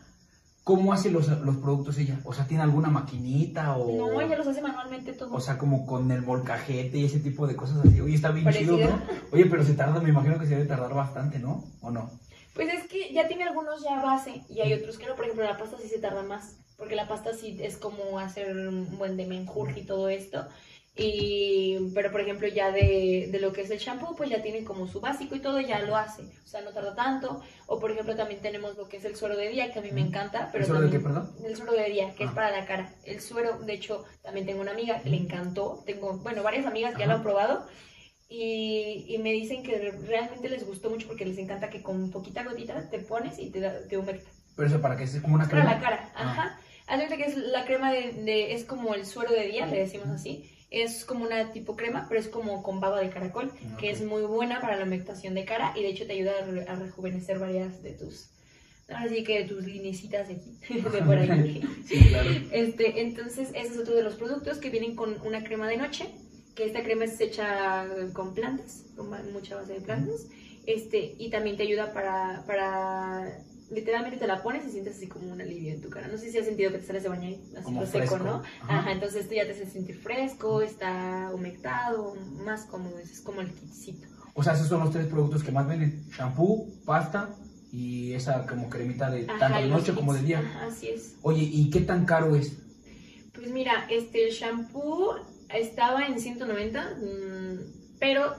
¿Cómo 0.69 0.93
hace 0.93 1.11
los, 1.11 1.29
los, 1.29 1.57
productos 1.57 1.97
ella? 1.97 2.21
O 2.25 2.35
sea, 2.35 2.47
¿tiene 2.47 2.63
alguna 2.63 2.89
maquinita 2.89 3.75
o...? 3.79 3.91
No, 3.97 4.21
ella 4.21 4.37
los 4.37 4.49
hace 4.49 4.61
manualmente 4.61 5.15
todo. 5.15 5.33
O 5.33 5.41
sea, 5.41 5.57
como 5.57 5.87
con 5.87 6.11
el 6.11 6.21
molcajete 6.21 6.99
y 6.99 7.07
ese 7.07 7.21
tipo 7.21 7.47
de 7.47 7.57
cosas 7.57 7.79
así. 7.87 7.99
Oye, 8.03 8.15
está 8.15 8.33
bien 8.33 8.53
chido, 8.53 8.77
¿no? 8.77 9.01
Oye, 9.33 9.47
pero 9.47 9.65
se 9.65 9.73
tarda, 9.73 9.99
me 9.99 10.11
imagino 10.11 10.39
que 10.39 10.45
se 10.45 10.57
debe 10.57 10.67
tardar 10.67 10.93
bastante, 10.93 11.39
¿no? 11.39 11.65
¿O 11.81 11.91
no? 11.91 12.11
Pues 12.53 12.69
es 12.69 12.87
que 12.87 13.15
ya 13.15 13.27
tiene 13.27 13.45
algunos 13.45 13.83
ya 13.83 14.03
base 14.03 14.43
y 14.51 14.61
hay 14.61 14.75
otros 14.75 14.99
que 14.99 15.07
no. 15.07 15.15
Por 15.15 15.25
ejemplo, 15.25 15.47
la 15.47 15.57
pasta 15.57 15.79
sí 15.81 15.89
se 15.89 16.01
tarda 16.01 16.23
más. 16.23 16.59
Porque 16.77 16.97
la 16.97 17.09
pasta 17.09 17.33
sí 17.33 17.57
es 17.63 17.79
como 17.79 18.19
hacer 18.19 18.55
un 18.55 18.99
buen 18.99 19.17
de 19.17 19.27
menjurje 19.27 19.81
y 19.81 19.87
todo 19.87 20.11
esto. 20.11 20.49
Y, 21.01 21.93
pero 21.95 22.11
por 22.11 22.21
ejemplo 22.21 22.49
ya 22.49 22.73
de, 22.73 23.29
de, 23.31 23.39
lo 23.39 23.53
que 23.53 23.61
es 23.61 23.71
el 23.71 23.79
shampoo, 23.79 24.17
pues 24.17 24.31
ya 24.31 24.43
tiene 24.43 24.65
como 24.65 24.89
su 24.89 25.01
básico 25.01 25.37
y 25.37 25.41
todo, 25.41 25.61
ya 25.61 25.79
lo 25.79 25.97
hace. 25.97 26.23
O 26.23 26.47
sea, 26.49 26.61
no 26.61 26.73
tarda 26.73 26.97
tanto. 26.97 27.41
O 27.67 27.79
por 27.79 27.93
ejemplo 27.93 28.17
también 28.17 28.41
tenemos 28.41 28.77
lo 28.77 28.89
que 28.89 28.97
es 28.97 29.05
el 29.05 29.15
suero 29.15 29.37
de 29.37 29.49
día, 29.49 29.73
que 29.73 29.79
a 29.79 29.83
mí 29.83 29.93
me 29.93 30.01
encanta. 30.01 30.49
Pero 30.51 30.65
¿El 30.65 30.71
suero 30.71 30.83
de 30.83 30.91
qué, 30.91 30.99
perdón? 30.99 31.31
El 31.45 31.57
suero 31.57 31.73
de 31.73 31.85
día, 31.85 32.13
que 32.17 32.25
es 32.25 32.31
ah. 32.31 32.35
para 32.35 32.51
la 32.51 32.67
cara. 32.67 32.93
El 33.05 33.21
suero, 33.21 33.61
de 33.61 33.75
hecho, 33.75 34.05
también 34.23 34.45
tengo 34.45 34.61
una 34.61 34.73
amiga 34.73 35.01
que 35.01 35.11
le 35.11 35.19
encantó. 35.19 35.85
Tengo, 35.87 36.19
bueno, 36.19 36.43
varias 36.43 36.67
amigas 36.67 36.95
que 36.95 37.01
ya 37.01 37.07
lo 37.07 37.15
han 37.15 37.23
probado. 37.23 37.65
Y, 38.29 39.05
y, 39.09 39.19
me 39.19 39.33
dicen 39.33 39.63
que 39.63 39.93
realmente 40.05 40.49
les 40.51 40.67
gustó 40.67 40.91
mucho 40.91 41.07
porque 41.07 41.25
les 41.25 41.39
encanta 41.39 41.71
que 41.71 41.81
con 41.81 42.11
poquita 42.11 42.43
gotita 42.43 42.91
te 42.91 42.99
pones 42.99 43.39
y 43.39 43.51
te, 43.51 43.61
te 43.61 43.97
humecta. 43.97 44.29
Pero 44.57 44.69
eso 44.69 44.81
para 44.83 44.97
que 44.97 45.05
es 45.05 45.19
como 45.21 45.37
una 45.37 45.49
crema. 45.49 45.65
Para 45.65 45.77
la 45.77 45.81
cara, 45.81 46.13
ah. 46.17 46.31
ajá. 46.33 46.61
Haz 46.89 47.03
que 47.09 47.25
es 47.25 47.37
la 47.37 47.65
crema 47.67 47.93
de, 47.93 48.13
de, 48.13 48.55
es 48.55 48.65
como 48.65 48.95
el 48.95 49.07
suero 49.07 49.31
de 49.31 49.47
día, 49.47 49.67
le 49.67 49.79
decimos 49.79 50.09
así 50.09 50.51
es 50.71 51.05
como 51.05 51.25
una 51.25 51.53
tipo 51.53 51.77
crema, 51.77 52.07
pero 52.09 52.21
es 52.21 52.29
como 52.29 52.63
con 52.63 52.81
baba 52.81 53.01
de 53.01 53.11
caracol, 53.11 53.53
que 53.79 53.91
es 53.91 54.03
muy 54.03 54.23
buena 54.23 54.61
para 54.61 54.77
la 54.77 54.85
humectación 54.85 55.35
de 55.35 55.45
cara 55.45 55.73
y 55.77 55.83
de 55.83 55.89
hecho 55.89 56.07
te 56.07 56.13
ayuda 56.13 56.33
a, 56.69 56.75
rejuvenecer 56.77 57.39
varias 57.39 57.83
de 57.83 57.93
tus 57.93 58.31
así 58.89 59.23
que 59.23 59.45
tus 59.45 59.65
linecitas 59.65 60.29
de 60.29 60.35
aquí, 60.35 60.59
de 60.75 61.03
por 61.03 61.19
ahí. 61.19 61.63
sí, 61.87 61.99
claro. 62.09 62.31
Este, 62.53 63.01
entonces, 63.01 63.51
ese 63.55 63.75
es 63.75 63.79
otro 63.79 63.95
de 63.95 64.03
los 64.03 64.15
productos 64.15 64.59
que 64.59 64.71
vienen 64.71 64.97
con 64.97 65.21
una 65.27 65.45
crema 65.45 65.69
de 65.69 65.77
noche, 65.77 66.07
que 66.55 66.65
esta 66.65 66.83
crema 66.83 67.05
es 67.05 67.21
hecha 67.21 67.87
con 68.15 68.35
plantas, 68.35 68.85
con 68.97 69.11
mucha 69.33 69.57
base 69.57 69.75
de 69.75 69.81
plantas, 69.83 70.29
este, 70.67 71.15
y 71.19 71.29
también 71.29 71.57
te 71.59 71.65
ayuda 71.65 71.93
para, 71.93 72.45
para 72.47 73.43
literalmente 73.71 74.19
te 74.19 74.27
la 74.27 74.43
pones 74.43 74.67
y 74.67 74.71
sientes 74.71 74.97
así 74.97 75.09
como 75.09 75.31
un 75.33 75.41
alivio 75.41 75.73
en 75.73 75.81
tu 75.81 75.91
cara. 75.91 76.09
No 76.09 76.19
sé 76.19 76.31
si 76.31 76.39
has 76.39 76.47
sentido 76.47 76.73
que 76.73 76.79
te 76.79 76.87
sales 76.87 77.03
de 77.03 77.09
bañar 77.09 77.33
así 77.33 77.63
Como 77.65 77.81
lo 77.83 77.87
seco. 77.87 78.19
¿no? 78.19 78.43
Ajá. 78.63 78.79
Ajá. 78.79 78.93
entonces 78.93 79.23
esto 79.23 79.35
ya 79.35 79.45
te 79.45 79.53
hace 79.53 79.67
sentir 79.67 79.97
fresco, 79.97 80.63
está 80.63 81.31
humectado, 81.35 82.15
más 82.45 82.65
cómodo, 82.65 82.99
es 82.99 83.21
como 83.21 83.41
el 83.41 83.53
kitcito. 83.53 84.09
O 84.35 84.43
sea, 84.43 84.53
esos 84.55 84.69
son 84.69 84.81
los 84.81 84.93
tres 84.93 85.07
productos 85.07 85.43
que 85.43 85.51
más 85.53 85.67
venden. 85.67 86.05
Shampoo, 86.11 86.73
pasta 86.85 87.31
y 87.73 88.13
esa 88.13 88.47
como 88.47 88.71
cremita 88.71 89.11
de 89.11 89.27
Ajá, 89.29 89.39
tanto 89.39 89.59
de 89.59 89.67
noche 89.67 89.95
como 89.95 90.15
de 90.15 90.23
día. 90.23 90.39
Ajá, 90.39 90.67
así 90.67 90.89
es. 90.89 91.17
Oye, 91.23 91.43
¿y 91.43 91.71
qué 91.71 91.81
tan 91.81 92.07
caro 92.07 92.37
es? 92.37 92.57
Pues 93.35 93.51
mira, 93.51 93.87
este 93.91 94.29
el 94.29 94.33
shampoo 94.33 95.17
estaba 95.49 96.07
en 96.07 96.19
190, 96.19 96.97
mm, 97.01 97.99
pero 97.99 98.35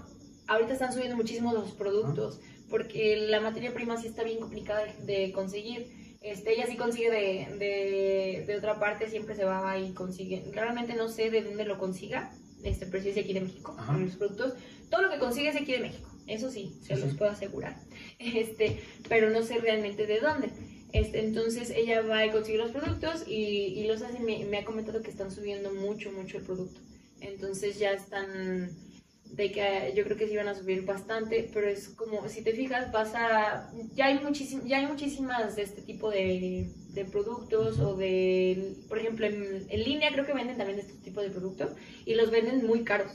ahorita 0.48 0.74
están 0.74 0.94
subiendo 0.94 1.16
muchísimo 1.16 1.54
los 1.54 1.72
productos 1.72 2.40
porque 2.70 3.18
la 3.30 3.40
materia 3.42 3.74
prima 3.74 4.00
sí 4.00 4.08
está 4.08 4.24
bien 4.24 4.40
complicada 4.40 4.86
de, 5.06 5.32
conseguir. 5.32 6.18
Este, 6.22 6.54
ella 6.54 6.68
sí 6.68 6.76
consigue 6.76 7.10
de, 7.10 7.58
de, 7.58 8.44
de 8.46 8.56
otra 8.58 8.80
parte, 8.80 9.10
siempre 9.10 9.36
se 9.36 9.46
va 9.46 9.78
y 9.78 9.94
consigue. 9.94 10.44
Realmente 10.54 10.94
no 10.94 11.08
sé 11.10 11.30
de 11.32 11.44
dónde 11.44 11.66
lo 11.66 11.78
consiga, 11.78 12.32
este, 12.64 12.86
pero 12.86 13.02
sí 13.04 13.10
es 13.10 13.16
de 13.16 13.22
aquí 13.22 13.34
de 13.34 13.42
México, 13.42 13.76
Ajá. 13.78 13.98
los 13.98 14.16
productos. 14.16 14.54
Todo 14.90 15.04
lo 15.04 15.10
que 15.10 15.20
consigue 15.20 15.50
es 15.50 15.54
de 15.54 15.62
aquí 15.62 15.72
de 15.72 15.80
México, 15.80 16.10
eso 16.28 16.52
sí, 16.52 16.78
se 16.82 16.96
Sí, 16.96 17.02
los 17.02 17.16
puedo 17.16 17.32
asegurar. 17.32 17.78
Este, 18.20 18.82
pero 19.08 19.30
no 19.30 19.44
sé 19.44 19.60
realmente 19.60 20.06
de 20.06 20.20
dónde. 20.20 20.50
Este, 20.92 21.20
entonces 21.20 21.70
ella 21.70 22.02
va 22.02 22.26
y 22.26 22.32
consigue 22.32 22.58
los 22.58 22.72
productos 22.72 23.24
y, 23.28 23.34
y 23.78 23.88
los 23.88 24.02
hace, 24.02 24.20
me, 24.20 24.44
me 24.46 24.58
ha 24.58 24.66
comentado 24.66 25.02
que 25.02 25.12
están 25.12 25.32
subiendo 25.32 25.72
mucho, 25.72 26.12
mucho 26.12 26.38
el 26.38 26.44
producto. 26.44 26.82
Entonces 27.22 27.78
ya 27.80 27.92
están, 27.92 28.72
de 29.32 29.52
que 29.52 29.94
yo 29.96 30.04
creo 30.04 30.18
que 30.18 30.28
sí 30.28 30.36
van 30.36 30.48
a 30.48 30.56
subir 30.56 30.86
bastante, 30.86 31.50
pero 31.54 31.68
es 31.68 31.90
como, 31.90 32.28
si 32.28 32.42
te 32.44 32.54
fijas, 32.54 32.92
vas 32.92 33.14
a, 33.16 33.72
ya 33.94 34.08
hay, 34.08 34.20
muchísim, 34.20 34.66
ya 34.66 34.78
hay 34.80 34.88
muchísimas 34.88 35.56
de 35.56 35.64
este 35.64 35.82
tipo 35.82 36.10
de, 36.10 36.70
de 36.90 37.06
productos 37.06 37.80
o 37.80 37.96
de, 37.96 38.74
por 38.88 38.98
ejemplo, 38.98 39.26
en, 39.26 39.66
en 39.70 39.84
línea 39.84 40.12
creo 40.12 40.26
que 40.26 40.34
venden 40.34 40.58
también 40.58 40.80
este 40.80 40.94
tipo 41.04 41.22
de 41.22 41.30
productos 41.30 41.72
y 42.06 42.16
los 42.16 42.32
venden 42.32 42.66
muy 42.66 42.84
caros, 42.84 43.12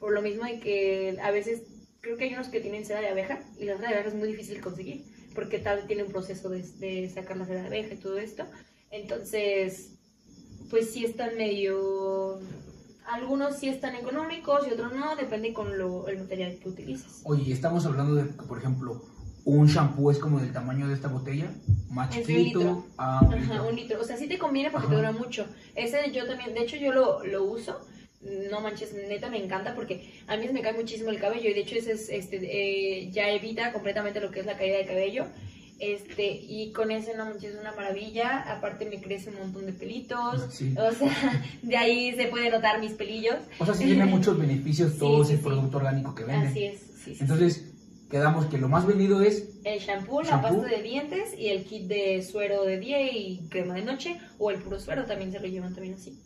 por 0.00 0.12
lo 0.12 0.22
mismo 0.22 0.44
de 0.44 0.58
que 0.58 1.18
a 1.22 1.30
veces 1.30 1.62
creo 2.00 2.16
que 2.16 2.24
hay 2.24 2.34
unos 2.34 2.48
que 2.48 2.60
tienen 2.60 2.84
seda 2.84 3.00
de 3.00 3.08
abeja 3.08 3.40
y 3.58 3.64
la 3.64 3.76
seda 3.76 3.88
de 3.88 3.94
abeja 3.94 4.08
es 4.08 4.14
muy 4.14 4.28
difícil 4.28 4.60
conseguir 4.60 5.04
porque 5.34 5.60
tal 5.60 5.86
tiene 5.86 6.02
un 6.02 6.10
proceso 6.10 6.48
de, 6.48 6.62
de 6.78 7.08
sacar 7.08 7.36
la 7.36 7.46
seda 7.46 7.60
de 7.60 7.66
abeja 7.68 7.94
y 7.94 7.98
todo 7.98 8.18
esto. 8.18 8.44
Entonces, 8.90 9.90
pues 10.68 10.90
sí 10.90 11.04
están 11.04 11.36
medio... 11.36 12.40
Algunos 13.08 13.56
sí 13.56 13.68
están 13.68 13.94
económicos 13.96 14.66
y 14.68 14.72
otros 14.72 14.92
no, 14.92 15.16
depende 15.16 15.52
con 15.52 15.78
lo, 15.78 16.06
el 16.08 16.18
material 16.18 16.58
que 16.62 16.68
utilices. 16.68 17.22
Oye, 17.24 17.52
estamos 17.52 17.86
hablando 17.86 18.14
de 18.14 18.24
por 18.24 18.58
ejemplo, 18.58 19.02
un 19.44 19.66
shampoo 19.66 20.10
es 20.10 20.18
como 20.18 20.40
del 20.40 20.52
tamaño 20.52 20.88
de 20.88 20.94
esta 20.94 21.08
botella, 21.08 21.50
más 21.90 22.10
Es 22.14 22.28
un 22.28 22.34
chiquito. 22.34 22.58
litro. 22.58 22.86
Ah, 22.98 23.20
un 23.26 23.34
Ajá, 23.34 23.52
litro. 23.54 23.68
un 23.68 23.76
litro. 23.76 24.00
O 24.00 24.04
sea, 24.04 24.16
sí 24.18 24.26
te 24.28 24.38
conviene 24.38 24.70
porque 24.70 24.86
Ajá. 24.88 24.94
te 24.96 25.00
dura 25.00 25.12
mucho. 25.12 25.46
Ese 25.74 26.10
yo 26.12 26.26
también, 26.26 26.52
de 26.54 26.60
hecho 26.60 26.76
yo 26.76 26.92
lo, 26.92 27.24
lo 27.24 27.44
uso. 27.44 27.80
No 28.50 28.60
manches, 28.60 28.92
neta 28.92 29.30
me 29.30 29.42
encanta 29.42 29.74
porque 29.74 30.22
a 30.26 30.36
mí 30.36 30.48
me 30.52 30.60
cae 30.60 30.72
muchísimo 30.74 31.08
el 31.10 31.20
cabello 31.20 31.48
y 31.48 31.54
de 31.54 31.60
hecho 31.60 31.76
ese 31.76 31.92
es, 31.92 32.08
este, 32.10 32.36
eh, 32.42 33.10
ya 33.12 33.30
evita 33.30 33.72
completamente 33.72 34.20
lo 34.20 34.30
que 34.32 34.40
es 34.40 34.46
la 34.46 34.58
caída 34.58 34.76
de 34.76 34.86
cabello. 34.86 35.24
Este, 35.80 36.32
y 36.32 36.72
con 36.72 36.90
ese 36.90 37.16
no 37.16 37.24
manches 37.26 37.54
es 37.54 37.60
una 37.60 37.72
maravilla. 37.72 38.40
Aparte 38.52 38.88
me 38.88 39.00
crece 39.00 39.30
un 39.30 39.36
montón 39.38 39.66
de 39.66 39.72
pelitos. 39.72 40.46
Sí. 40.52 40.74
O 40.76 40.92
sea, 40.92 41.44
de 41.62 41.76
ahí 41.76 42.14
se 42.16 42.26
puede 42.26 42.50
notar 42.50 42.80
mis 42.80 42.92
pelillos. 42.92 43.36
O 43.58 43.64
sea, 43.64 43.74
sí 43.74 43.84
tiene 43.84 44.04
muchos 44.06 44.38
beneficios 44.38 44.98
todo 44.98 45.24
sí, 45.24 45.32
ese 45.34 45.42
sí. 45.42 45.48
producto 45.48 45.76
orgánico 45.78 46.14
que 46.14 46.24
venden. 46.24 46.48
Así 46.48 46.64
es, 46.64 46.80
sí. 47.04 47.16
Entonces, 47.20 47.64
quedamos 48.10 48.46
que 48.46 48.58
lo 48.58 48.68
más 48.68 48.86
vendido 48.86 49.20
es 49.22 49.48
El 49.64 49.78
shampoo, 49.80 50.22
la 50.22 50.30
Shampoo. 50.30 50.62
pasta 50.62 50.76
de 50.76 50.82
dientes 50.82 51.38
y 51.38 51.48
el 51.48 51.64
kit 51.64 51.86
de 51.86 52.22
suero 52.22 52.64
de 52.64 52.78
día 52.80 53.00
y 53.12 53.46
crema 53.48 53.74
de 53.74 53.84
noche 53.84 54.18
o 54.38 54.50
el 54.50 54.58
puro 54.60 54.80
suero 54.80 55.04
también 55.04 55.30
se 55.30 55.38
lo 55.40 55.46
llevan 55.46 55.74
también 55.74 55.94
así. 55.94 56.18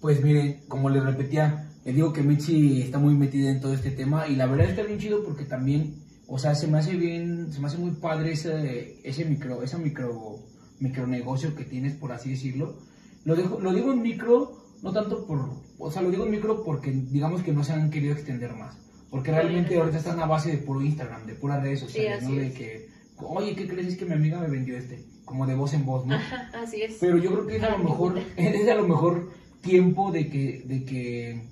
Pues 0.00 0.22
miren, 0.22 0.60
como 0.68 0.90
les 0.90 1.02
repetía, 1.02 1.70
les 1.84 1.94
digo 1.94 2.12
que 2.12 2.22
Mitzi 2.22 2.82
está 2.82 2.98
muy 2.98 3.14
metida 3.14 3.50
en 3.50 3.60
todo 3.60 3.72
este 3.72 3.90
tema 3.90 4.28
y 4.28 4.36
la 4.36 4.46
verdad 4.46 4.68
está 4.68 4.82
bien 4.82 4.98
chido 4.98 5.24
porque 5.24 5.44
también, 5.44 5.94
o 6.28 6.38
sea, 6.38 6.54
se 6.54 6.66
me 6.66 6.78
hace 6.78 6.96
bien, 6.96 7.52
se 7.52 7.60
me 7.60 7.68
hace 7.68 7.78
muy 7.78 7.92
padre 7.92 8.32
ese, 8.32 9.00
ese 9.04 9.24
micro, 9.24 9.62
ese 9.62 9.78
micro, 9.78 10.40
micronegocio 10.80 11.54
que 11.54 11.64
tienes, 11.64 11.94
por 11.94 12.12
así 12.12 12.30
decirlo. 12.30 12.78
Lo, 13.24 13.36
dejo, 13.36 13.60
lo 13.60 13.72
digo 13.72 13.92
en 13.92 14.02
micro, 14.02 14.64
no 14.82 14.92
tanto 14.92 15.26
por, 15.26 15.50
o 15.78 15.90
sea, 15.90 16.02
lo 16.02 16.10
digo 16.10 16.24
en 16.24 16.32
micro 16.32 16.64
porque 16.64 16.90
digamos 16.90 17.42
que 17.42 17.52
no 17.52 17.62
se 17.62 17.72
han 17.72 17.90
querido 17.90 18.12
extender 18.12 18.54
más. 18.54 18.76
Porque 19.10 19.30
realmente 19.30 19.78
ahorita 19.78 19.98
están 19.98 20.18
a 20.18 20.26
base 20.26 20.50
de 20.50 20.58
puro 20.58 20.82
Instagram, 20.82 21.26
de 21.26 21.34
puras 21.34 21.62
redes 21.62 21.80
sociales, 21.80 22.24
así 22.24 22.32
¿no? 22.32 22.40
De 22.40 22.52
que, 22.52 22.88
oye, 23.18 23.54
¿qué 23.54 23.68
crees? 23.68 23.86
Es 23.86 23.96
que 23.96 24.04
mi 24.04 24.14
amiga 24.14 24.40
me 24.40 24.48
vendió 24.48 24.76
este, 24.76 25.04
como 25.24 25.46
de 25.46 25.54
voz 25.54 25.74
en 25.74 25.86
voz, 25.86 26.04
¿no? 26.06 26.16
Ajá, 26.16 26.50
así 26.54 26.82
es. 26.82 26.96
Pero 27.00 27.16
yo 27.18 27.30
creo 27.30 27.46
que 27.46 27.56
es 27.56 27.62
a 27.62 27.70
lo 27.70 27.78
mejor, 27.78 28.18
es 28.36 28.68
a 28.68 28.74
lo 28.74 28.88
mejor 28.88 29.30
tiempo 29.60 30.10
de 30.10 30.28
que, 30.28 30.64
de 30.66 30.84
que 30.84 31.48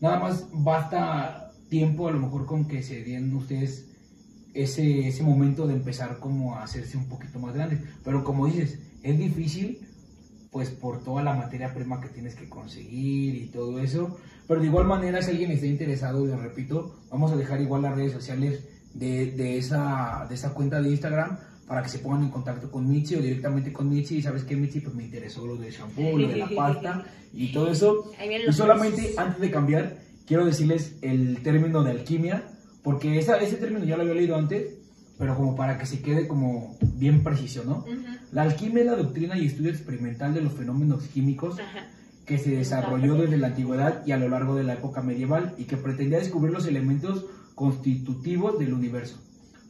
nada 0.00 0.20
más 0.20 0.46
basta 0.52 1.52
tiempo 1.68 2.06
a 2.06 2.12
lo 2.12 2.20
mejor 2.20 2.46
con 2.46 2.66
que 2.66 2.82
se 2.82 3.02
den 3.02 3.34
ustedes 3.34 3.91
ese, 4.54 5.08
ese 5.08 5.22
momento 5.22 5.66
de 5.66 5.74
empezar 5.74 6.18
como 6.18 6.56
a 6.56 6.62
hacerse 6.62 6.96
un 6.96 7.08
poquito 7.08 7.38
más 7.38 7.54
grandes. 7.54 7.80
Pero 8.04 8.24
como 8.24 8.46
dices, 8.46 8.78
es 9.02 9.18
difícil 9.18 9.80
pues 10.50 10.68
por 10.68 11.02
toda 11.02 11.22
la 11.22 11.32
materia 11.32 11.72
prima 11.72 12.00
que 12.00 12.08
tienes 12.08 12.34
que 12.34 12.48
conseguir 12.48 13.34
y 13.36 13.46
todo 13.46 13.80
eso. 13.80 14.18
Pero 14.46 14.60
de 14.60 14.66
igual 14.66 14.86
manera, 14.86 15.22
si 15.22 15.30
alguien 15.30 15.50
está 15.50 15.66
interesado, 15.66 16.26
les 16.26 16.38
repito, 16.38 16.94
vamos 17.10 17.32
a 17.32 17.36
dejar 17.36 17.62
igual 17.62 17.82
las 17.82 17.96
redes 17.96 18.12
sociales 18.12 18.62
de, 18.92 19.30
de, 19.32 19.56
esa, 19.56 20.26
de 20.28 20.34
esa 20.34 20.52
cuenta 20.52 20.82
de 20.82 20.90
Instagram 20.90 21.38
para 21.66 21.82
que 21.82 21.88
se 21.88 22.00
pongan 22.00 22.24
en 22.24 22.28
contacto 22.28 22.70
con 22.70 22.86
Mitzi 22.86 23.14
o 23.14 23.22
directamente 23.22 23.72
con 23.72 23.88
Mitzi. 23.88 24.18
Y 24.18 24.22
sabes 24.22 24.44
que 24.44 24.54
Mitzi, 24.54 24.80
pues 24.80 24.94
me 24.94 25.04
interesó 25.04 25.46
lo 25.46 25.56
del 25.56 25.72
shampoo, 25.72 26.18
lo 26.18 26.28
de 26.28 26.36
la 26.36 26.50
pasta 26.54 27.06
y 27.32 27.50
todo 27.50 27.70
eso. 27.70 28.12
Y 28.48 28.52
solamente 28.52 29.14
antes 29.16 29.40
de 29.40 29.50
cambiar, 29.50 29.96
quiero 30.26 30.44
decirles 30.44 30.96
el 31.00 31.42
término 31.42 31.82
de 31.82 31.92
alquimia, 31.92 32.44
porque 32.82 33.18
esa, 33.18 33.36
ese 33.38 33.56
término 33.56 33.84
ya 33.84 33.96
lo 33.96 34.02
había 34.02 34.14
leído 34.14 34.36
antes, 34.36 34.74
pero 35.18 35.36
como 35.36 35.54
para 35.54 35.78
que 35.78 35.86
se 35.86 36.00
quede 36.00 36.26
como 36.26 36.76
bien 36.96 37.22
preciso, 37.22 37.62
¿no? 37.64 37.78
Ujú, 37.78 37.94
La 38.32 38.42
alquimia 38.42 38.80
es 38.80 38.86
la 38.86 38.96
doctrina 38.96 39.36
y 39.38 39.46
estudio 39.46 39.70
experimental 39.70 40.34
de 40.34 40.40
los 40.40 40.52
fenómenos 40.54 41.04
químicos 41.04 41.60
Ajá. 41.60 41.86
que 42.26 42.38
se 42.38 42.50
desarrolló 42.56 43.14
desde 43.14 43.36
la 43.36 43.48
antigüedad 43.48 44.04
y 44.06 44.12
a 44.12 44.16
lo 44.16 44.28
largo 44.28 44.54
de 44.56 44.64
la 44.64 44.74
época 44.74 45.02
medieval 45.02 45.54
y 45.58 45.64
que 45.64 45.76
pretendía 45.76 46.18
descubrir 46.18 46.52
los 46.52 46.66
elementos 46.66 47.26
constitutivos 47.54 48.58
del 48.58 48.72
universo, 48.74 49.18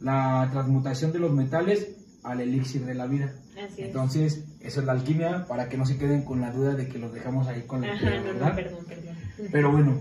la 0.00 0.48
transmutación 0.52 1.12
de 1.12 1.18
los 1.18 1.32
metales 1.32 1.88
al 2.22 2.40
elixir 2.40 2.84
de 2.86 2.94
la 2.94 3.06
vida. 3.06 3.34
Así 3.52 3.82
es. 3.82 3.86
Entonces, 3.88 4.44
eso 4.60 4.80
es 4.80 4.86
la 4.86 4.92
alquimia, 4.92 5.46
para 5.46 5.68
que 5.68 5.76
no 5.76 5.84
se 5.84 5.98
queden 5.98 6.22
con 6.22 6.40
la 6.40 6.52
duda 6.52 6.74
de 6.74 6.86
que 6.88 6.98
los 6.98 7.12
dejamos 7.12 7.48
ahí 7.48 7.62
con 7.66 7.80
la 7.82 7.88
Ajá, 7.88 7.98
piedra, 7.98 8.16
no, 8.18 8.26
no, 8.26 8.32
¿verdad? 8.34 8.54
perdón, 8.54 8.84
perdón. 8.86 9.14
Pero 9.50 9.72
bueno, 9.72 9.98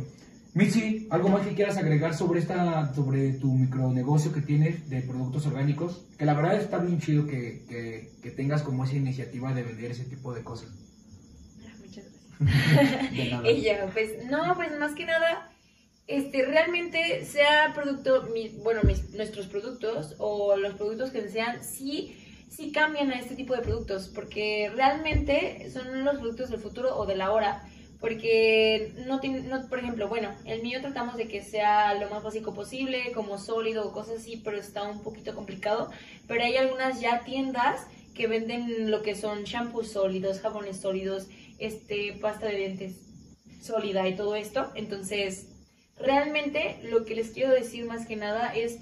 Mitzi, 0.54 1.08
¿algo 1.10 1.30
más 1.30 1.48
que 1.48 1.54
quieras 1.56 1.78
agregar 1.78 2.14
sobre 2.14 2.42
esta, 2.42 2.94
sobre 2.94 3.34
tu 3.34 3.54
micronegocio 3.54 4.34
que 4.34 4.42
tienes 4.42 4.90
de 4.90 5.02
productos 5.02 5.46
orgánicos? 5.48 6.06
Que 6.18 6.26
la 6.26 6.34
verdad 6.34 6.56
está 6.60 6.78
bien 6.80 7.00
chido 7.00 7.26
que, 7.26 7.64
que, 7.70 8.12
que 8.22 8.32
tengas 8.32 8.62
como 8.62 8.84
esa 8.84 8.96
iniciativa 8.98 9.54
de 9.54 9.64
vender 9.64 9.92
ese 9.92 10.04
tipo 10.04 10.34
de 10.34 10.44
cosas. 10.44 10.70
Muchas 11.58 11.80
gracias. 11.80 12.06
De 13.16 13.30
nada. 13.32 13.50
Y 13.52 13.62
ya, 13.62 13.90
pues, 13.94 14.26
no, 14.30 14.54
pues 14.56 14.78
más 14.78 14.94
que 14.94 15.06
nada, 15.06 15.50
este, 16.08 16.44
realmente 16.46 17.24
sea 17.24 17.72
producto, 17.74 18.24
mi- 18.34 18.50
bueno, 18.62 18.82
mis, 18.84 19.10
nuestros 19.12 19.48
productos 19.48 20.16
o 20.18 20.58
los 20.58 20.74
productos 20.74 21.12
que 21.12 21.30
sean, 21.30 21.64
sí, 21.64 22.18
sí 22.50 22.74
cambian 22.74 23.10
a 23.12 23.20
este 23.20 23.36
tipo 23.36 23.56
de 23.56 23.62
productos, 23.62 24.10
porque 24.14 24.70
realmente 24.76 25.70
son 25.72 26.04
los 26.04 26.18
productos 26.18 26.50
del 26.50 26.60
futuro 26.60 26.98
o 26.98 27.06
de 27.06 27.16
la 27.16 27.32
hora, 27.32 27.64
porque 28.02 28.94
no, 29.08 29.20
tiene- 29.22 29.42
no, 29.42 29.68
por 29.70 29.80
ejemplo, 29.80 30.08
bueno, 30.10 30.34
el 30.46 30.64
mío 30.64 30.82
tratamos 30.82 31.18
de 31.18 31.28
que 31.28 31.44
sea 31.44 31.94
lo 31.96 32.10
más 32.10 32.24
básico 32.24 32.54
posible, 32.54 33.12
como 33.14 33.38
sólido 33.38 33.88
o 33.88 33.94
cosas 33.94 34.18
así, 34.22 34.42
pero 34.44 34.58
está 34.58 34.84
un 34.84 35.04
poquito 35.04 35.36
complicado, 35.36 35.92
pero 36.28 36.44
hay 36.44 36.58
algunas 36.58 37.00
ya 37.02 37.24
tiendas 37.24 37.88
que 38.16 38.28
venden 38.28 38.92
lo 38.92 39.04
que 39.04 39.16
son 39.16 39.44
shampoos 39.46 39.90
sólidos, 39.92 40.40
jabones 40.42 40.82
sólidos, 40.82 41.28
este, 41.60 42.14
pasta 42.22 42.48
de 42.48 42.58
dientes 42.58 42.96
sólida 43.62 44.08
y 44.08 44.16
todo 44.16 44.36
esto. 44.36 44.72
Entonces, 44.76 45.48
realmente 45.98 46.80
lo 46.84 47.06
que 47.06 47.16
les 47.16 47.30
quiero 47.32 47.54
decir 47.54 47.86
más 47.86 48.08
que 48.08 48.16
nada 48.16 48.54
es 48.56 48.80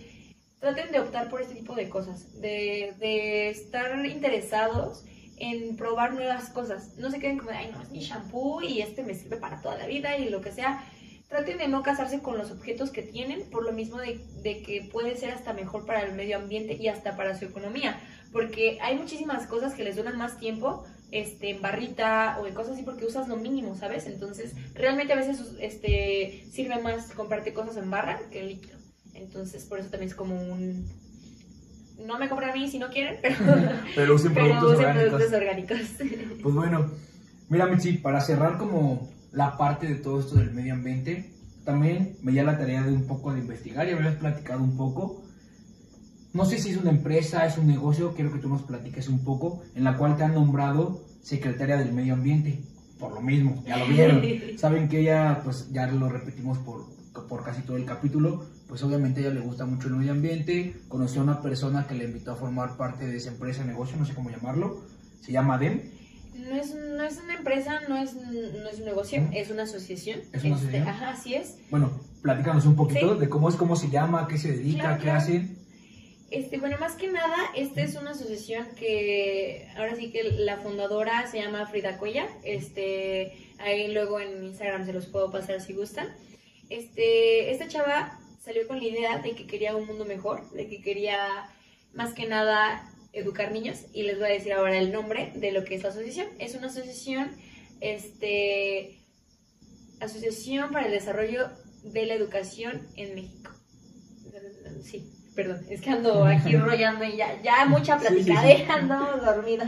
traten 0.60 0.92
de 0.92 1.00
optar 1.00 1.30
por 1.30 1.42
este 1.42 1.56
tipo 1.56 1.76
de 1.76 1.90
cosas, 1.90 2.42
de, 2.42 2.94
de 3.00 3.50
estar 3.50 4.06
interesados 4.06 5.04
en 5.40 5.76
probar 5.76 6.14
nuevas 6.14 6.50
cosas. 6.50 6.98
No 6.98 7.12
se 7.12 7.20
queden 7.20 7.38
como, 7.38 7.52
ay, 7.52 7.72
no, 7.74 7.82
es 7.82 7.90
mi 7.90 8.00
shampoo 8.00 8.62
y 8.62 8.82
este 8.82 9.04
me 9.04 9.16
sirve 9.16 9.38
para 9.38 9.62
toda 9.62 9.78
la 9.78 9.88
vida 9.88 10.18
y 10.18 10.30
lo 10.30 10.42
que 10.42 10.52
sea. 10.52 10.84
Traten 11.28 11.60
de 11.60 11.68
no 11.68 11.84
casarse 11.84 12.22
con 12.22 12.38
los 12.38 12.52
objetos 12.52 12.90
que 12.90 13.04
tienen, 13.04 13.50
por 13.52 13.64
lo 13.64 13.72
mismo 13.72 13.98
de, 13.98 14.20
de 14.42 14.64
que 14.64 14.90
puede 14.92 15.16
ser 15.16 15.32
hasta 15.32 15.54
mejor 15.54 15.86
para 15.86 16.02
el 16.02 16.14
medio 16.14 16.38
ambiente 16.38 16.74
y 16.74 16.88
hasta 16.88 17.16
para 17.16 17.38
su 17.38 17.46
economía, 17.46 18.00
porque 18.32 18.80
hay 18.82 18.98
muchísimas 18.98 19.46
cosas 19.46 19.76
que 19.76 19.84
les 19.84 19.96
duran 19.96 20.18
más 20.18 20.40
tiempo 20.40 20.86
este, 21.12 21.52
en 21.52 21.62
barrita 21.62 22.38
o 22.40 22.48
en 22.48 22.54
cosas 22.54 22.74
así 22.74 22.84
porque 22.84 23.06
usas 23.06 23.28
lo 23.28 23.38
mínimo, 23.38 23.76
¿sabes? 23.76 24.06
Entonces, 24.06 24.54
realmente 24.74 25.14
a 25.14 25.16
veces 25.16 25.40
este, 25.60 26.46
sirve 26.52 26.82
más 26.82 27.12
comprarte 27.12 27.54
cosas 27.54 27.78
en 27.78 27.90
barra 27.90 28.20
que 28.32 28.40
en 28.40 28.48
líquido. 28.48 28.78
Entonces, 29.14 29.66
por 29.66 29.80
eso 29.80 29.90
también 29.90 30.10
es 30.10 30.16
como 30.16 30.36
un... 30.36 30.88
no 32.06 32.18
me 32.20 32.30
compren 32.30 32.50
a 32.50 32.54
mí 32.54 32.70
si 32.70 32.80
no 32.80 32.90
quieren, 32.90 33.18
pero, 33.22 33.36
Pero 33.96 34.16
usen 34.16 34.34
pero 34.34 34.48
productos 34.48 34.74
usen 34.74 34.86
orgánicos. 34.86 35.10
productos 35.10 35.40
orgánicos. 35.40 35.80
Pues 36.42 36.56
bueno, 36.56 36.92
mira, 37.50 37.68
Mitzi, 37.68 37.94
para 37.94 38.22
cerrar 38.22 38.58
como 38.58 39.10
la 39.32 39.58
parte 39.58 39.88
de 39.88 39.96
todo 39.96 40.20
esto 40.20 40.36
del 40.36 40.52
medio 40.52 40.74
ambiente, 40.74 41.34
también 41.66 42.18
me 42.22 42.32
dio 42.32 42.44
la 42.44 42.58
tarea 42.58 42.82
de 42.84 42.92
un 42.92 43.06
poco 43.06 43.34
de 43.34 43.40
investigar 43.40 43.88
y 43.88 43.92
habías 43.92 44.16
platicado 44.16 44.64
un 44.64 44.76
poco. 44.78 45.24
No 46.34 46.46
sé 46.46 46.60
si 46.60 46.70
es 46.70 46.78
una 46.78 46.92
empresa, 46.92 47.46
es 47.46 47.58
un 47.58 47.68
negocio, 47.68 48.14
quiero 48.14 48.32
que 48.32 48.40
tú 48.40 48.50
nos 48.50 48.62
platiques 48.64 49.10
un 49.10 49.24
poco, 49.24 49.62
en 49.76 49.84
la 49.84 49.98
cual 49.98 50.16
te 50.16 50.24
han 50.24 50.34
nombrado 50.34 51.04
secretaria 51.22 51.78
del 51.78 51.92
medio 51.92 52.14
ambiente. 52.14 52.62
Por 53.00 53.14
lo 53.14 53.22
mismo, 53.22 53.64
ya 53.68 53.78
lo 53.78 53.88
vieron. 53.88 54.22
Saben 54.58 54.88
que 54.90 55.02
ella, 55.02 55.42
pues 55.44 55.72
ya 55.72 55.88
lo 55.88 56.10
repetimos 56.10 56.58
por, 56.60 56.86
por 57.28 57.44
casi 57.44 57.62
todo 57.64 57.78
el 57.78 57.86
capítulo, 57.86 58.46
pues 58.70 58.84
obviamente 58.84 59.20
a 59.20 59.24
ella 59.26 59.34
le 59.34 59.40
gusta 59.42 59.66
mucho 59.66 59.88
el 59.88 59.96
medio 59.96 60.12
ambiente. 60.14 60.76
Conoció 60.88 61.22
a 61.22 61.24
una 61.26 61.42
persona 61.42 61.88
que 61.88 61.96
le 61.96 62.06
invitó 62.06 62.32
a 62.32 62.36
formar 62.36 62.78
parte 62.78 63.06
de 63.08 63.18
esa 63.18 63.32
empresa, 63.32 63.66
negocio, 63.66 63.98
no 63.98 64.06
sé 64.06 64.14
cómo 64.14 64.30
llamarlo. 64.30 64.86
Se 65.22 65.32
llama 65.32 65.58
DEM. 65.58 65.82
No 66.38 66.56
es, 66.56 66.74
no 66.74 67.04
es 67.04 67.18
una 67.22 67.34
empresa, 67.36 67.82
no 67.90 67.98
es, 67.98 68.14
no 68.14 68.70
es 68.70 68.80
un 68.80 68.86
negocio, 68.86 69.28
es 69.34 69.50
una 69.50 69.64
asociación. 69.64 70.20
¿Es 70.32 70.44
una 70.46 70.56
Este, 70.56 70.68
asociación? 70.68 70.88
Ajá, 70.88 71.10
así 71.10 71.34
es. 71.34 71.58
Bueno, 71.70 71.92
platícanos 72.22 72.66
un 72.66 72.76
poquito 72.78 73.16
Sí. 73.16 73.20
de 73.20 73.28
cómo 73.28 73.50
es, 73.50 73.56
cómo 73.56 73.76
se 73.76 73.90
llama, 73.90 74.28
qué 74.30 74.38
se 74.38 74.54
dedica, 74.54 74.82
Claro, 74.82 74.98
qué 74.98 75.04
claro. 75.04 75.18
hacen. 75.20 75.58
Este, 76.32 76.60
bueno, 76.60 76.78
más 76.80 76.94
que 76.94 77.12
nada, 77.12 77.36
esta 77.56 77.82
es 77.82 77.96
una 77.96 78.12
asociación 78.12 78.68
que 78.78 79.68
ahora 79.76 79.96
sí 79.96 80.12
que 80.12 80.24
la 80.24 80.58
fundadora 80.58 81.26
se 81.28 81.42
llama 81.42 81.66
Frida 81.66 81.98
Cuella. 81.98 82.28
Este, 82.44 83.34
ahí 83.58 83.92
luego 83.92 84.20
en 84.20 84.44
Instagram 84.44 84.86
se 84.86 84.94
los 84.94 85.08
puedo 85.08 85.32
pasar 85.32 85.60
si 85.60 85.74
gustan. 85.74 86.08
Este, 86.70 87.52
esta 87.52 87.68
chava 87.68 88.20
salió 88.40 88.68
con 88.68 88.78
la 88.78 88.86
idea 88.86 89.18
de 89.20 89.34
que 89.36 89.46
quería 89.48 89.76
un 89.76 89.86
mundo 89.86 90.06
mejor, 90.06 90.50
de 90.52 90.68
que 90.68 90.82
quería 90.82 91.50
más 91.94 92.14
que 92.14 92.28
nada 92.28 92.90
educar 93.14 93.52
niños 93.52 93.86
y 93.94 94.04
les 94.04 94.18
voy 94.20 94.28
a 94.28 94.34
decir 94.34 94.54
ahora 94.54 94.78
el 94.78 94.92
nombre 94.92 95.32
de 95.36 95.52
lo 95.52 95.64
que 95.66 95.76
es 95.76 95.84
la 95.84 95.90
asociación. 95.90 96.28
Es 96.40 96.56
una 96.56 96.68
asociación, 96.68 97.32
este, 97.82 98.96
Asociación 100.00 100.72
para 100.72 100.86
el 100.86 100.94
Desarrollo 100.94 101.50
de 101.84 102.06
la 102.06 102.14
Educación 102.14 102.88
en 102.96 103.16
México. 103.16 103.52
Sí, 104.82 105.12
perdón, 105.36 105.66
es 105.70 105.82
que 105.82 105.90
ando 105.90 106.24
aquí 106.26 106.56
rollando 106.56 107.04
y 107.04 107.18
ya, 107.18 107.42
ya 107.42 107.66
mucha 107.66 108.00
Sí, 108.00 108.06
sí, 108.08 108.14
sí. 108.20 108.24
platicadera, 108.24 108.74
andamos 108.76 109.26
dormidos. 109.26 109.68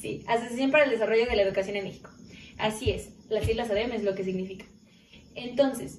Sí, 0.00 0.24
Asociación 0.26 0.70
para 0.70 0.84
el 0.84 0.90
Desarrollo 0.90 1.26
de 1.26 1.36
la 1.36 1.42
Educación 1.42 1.76
en 1.76 1.84
México. 1.84 2.10
Así 2.58 2.90
es, 2.90 3.10
las 3.28 3.44
siglas 3.44 3.70
ADEM 3.70 3.92
es 3.92 4.04
lo 4.04 4.14
que 4.14 4.24
significa. 4.24 4.64
Entonces, 5.34 5.98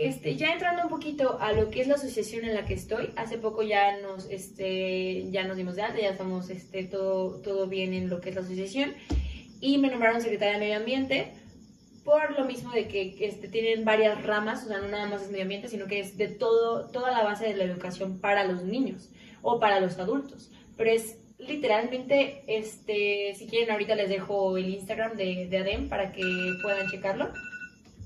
este, 0.00 0.36
ya 0.36 0.54
entrando 0.54 0.84
un 0.84 0.88
poquito 0.88 1.38
a 1.40 1.52
lo 1.52 1.68
que 1.68 1.82
es 1.82 1.86
la 1.86 1.96
asociación 1.96 2.46
en 2.46 2.54
la 2.54 2.64
que 2.64 2.72
estoy, 2.72 3.10
hace 3.16 3.36
poco 3.36 3.62
ya 3.62 4.00
nos, 4.00 4.30
este, 4.30 5.30
ya 5.30 5.44
nos 5.44 5.58
dimos 5.58 5.76
de 5.76 5.82
alta, 5.82 6.00
ya 6.00 6.08
estamos 6.08 6.48
este, 6.48 6.84
todo, 6.84 7.36
todo 7.42 7.66
bien 7.66 7.92
en 7.92 8.08
lo 8.08 8.22
que 8.22 8.30
es 8.30 8.34
la 8.34 8.40
asociación 8.40 8.94
y 9.60 9.76
me 9.76 9.88
nombraron 9.88 10.22
secretaria 10.22 10.54
de 10.54 10.60
Medio 10.60 10.76
Ambiente 10.78 11.34
por 12.02 12.32
lo 12.38 12.46
mismo 12.46 12.72
de 12.72 12.88
que 12.88 13.14
este, 13.20 13.48
tienen 13.48 13.84
varias 13.84 14.24
ramas, 14.24 14.64
o 14.64 14.68
sea, 14.68 14.78
no 14.78 14.88
nada 14.88 15.06
más 15.06 15.20
es 15.20 15.30
medio 15.30 15.42
ambiente, 15.42 15.68
sino 15.68 15.86
que 15.86 16.00
es 16.00 16.16
de 16.16 16.28
todo, 16.28 16.86
toda 16.86 17.10
la 17.10 17.22
base 17.22 17.46
de 17.46 17.56
la 17.56 17.64
educación 17.64 18.20
para 18.20 18.44
los 18.44 18.64
niños 18.64 19.10
o 19.42 19.60
para 19.60 19.80
los 19.80 19.98
adultos. 19.98 20.50
Pero 20.78 20.90
es 20.90 21.18
literalmente, 21.38 22.42
este, 22.46 23.34
si 23.36 23.46
quieren 23.46 23.70
ahorita 23.70 23.94
les 23.96 24.08
dejo 24.08 24.56
el 24.56 24.70
Instagram 24.70 25.18
de, 25.18 25.46
de 25.46 25.58
ADEM 25.58 25.90
para 25.90 26.10
que 26.10 26.22
puedan 26.62 26.88
checarlo. 26.88 27.30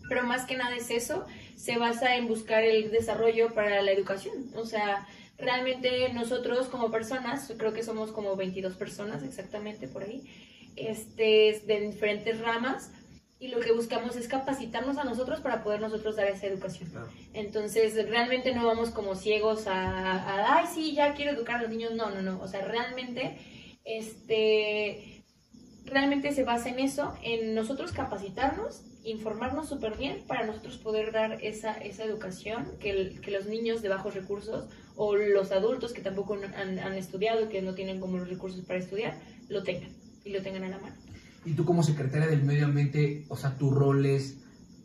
Pero 0.09 0.25
más 0.25 0.45
que 0.45 0.57
nada 0.57 0.75
es 0.75 0.91
eso, 0.91 1.25
se 1.57 1.79
basa 1.79 2.17
en 2.17 2.29
buscar 2.29 2.65
el 2.65 2.91
desarrollo 2.91 3.55
para 3.55 3.83
la 3.83 3.93
educación. 3.93 4.51
O 4.55 4.65
sea, 4.65 5.07
realmente 5.39 6.13
nosotros 6.13 6.69
como 6.69 6.91
personas, 6.91 7.53
creo 7.57 7.73
que 7.73 7.83
somos 7.83 8.13
como 8.13 8.37
22 8.37 8.75
personas 8.75 9.23
exactamente 9.23 9.89
por 9.89 10.03
ahí, 10.05 10.23
este, 10.77 11.63
de 11.67 11.81
diferentes 11.81 12.41
ramas, 12.41 12.91
y 13.45 13.49
lo 13.49 13.61
que 13.61 13.73
buscamos 13.73 14.17
es 14.17 14.27
capacitarnos 14.27 14.97
a 14.97 15.05
nosotros 15.05 15.41
para 15.41 15.63
poder 15.63 15.81
nosotros 15.81 16.17
dar 16.17 16.29
esa 16.29 16.47
educación. 16.47 16.91
Entonces, 17.35 17.95
realmente 18.09 18.55
no 18.55 18.65
vamos 18.65 18.91
como 18.91 19.17
ciegos 19.17 19.67
a, 19.67 20.13
a, 20.13 20.59
ay, 20.59 20.67
sí, 20.73 20.95
ya 20.95 21.15
quiero 21.15 21.33
educar 21.33 21.57
a 21.57 21.63
los 21.63 21.71
niños. 21.71 21.93
No, 21.93 22.11
no, 22.11 22.23
no. 22.23 22.41
O 22.41 22.49
sea, 22.49 22.65
realmente, 22.65 23.37
este, 23.85 25.25
realmente 25.85 26.33
se 26.33 26.45
basa 26.45 26.71
en 26.71 26.79
eso, 26.79 27.15
en 27.23 27.55
nosotros 27.55 27.93
capacitarnos, 27.93 28.83
informarnos 29.05 29.69
súper 29.69 29.97
bien 29.97 30.25
para 30.27 30.47
nosotros 30.47 30.79
poder 30.79 31.13
dar 31.13 31.39
esa, 31.43 31.75
esa 31.75 32.05
educación 32.05 32.67
que, 32.81 33.19
que 33.23 33.31
los 33.31 33.47
niños 33.47 33.83
de 33.83 33.89
bajos 33.89 34.15
recursos 34.15 34.69
o 34.97 35.17
los 35.17 35.53
adultos 35.53 35.93
que 35.93 36.01
tampoco 36.01 36.35
han, 36.35 36.79
han 36.79 36.95
estudiado, 36.95 37.49
que 37.49 37.63
no 37.63 37.75
tienen 37.75 38.01
como 38.01 38.19
los 38.19 38.29
recursos 38.29 38.65
para 38.65 38.79
estudiar, 38.79 39.19
lo 39.49 39.63
tengan 39.63 39.91
y 40.25 40.31
lo 40.31 40.43
tengan 40.43 40.65
a 40.65 40.69
la 40.69 40.79
mano. 40.79 40.97
Y 41.45 41.53
tú 41.53 41.65
como 41.65 41.83
secretaria 41.83 42.27
del 42.27 42.43
medio 42.43 42.65
ambiente, 42.65 43.27
o 43.29 43.37
sea, 43.37 43.59
tu 43.59 43.71
rol 43.71 44.07
es 44.07 44.39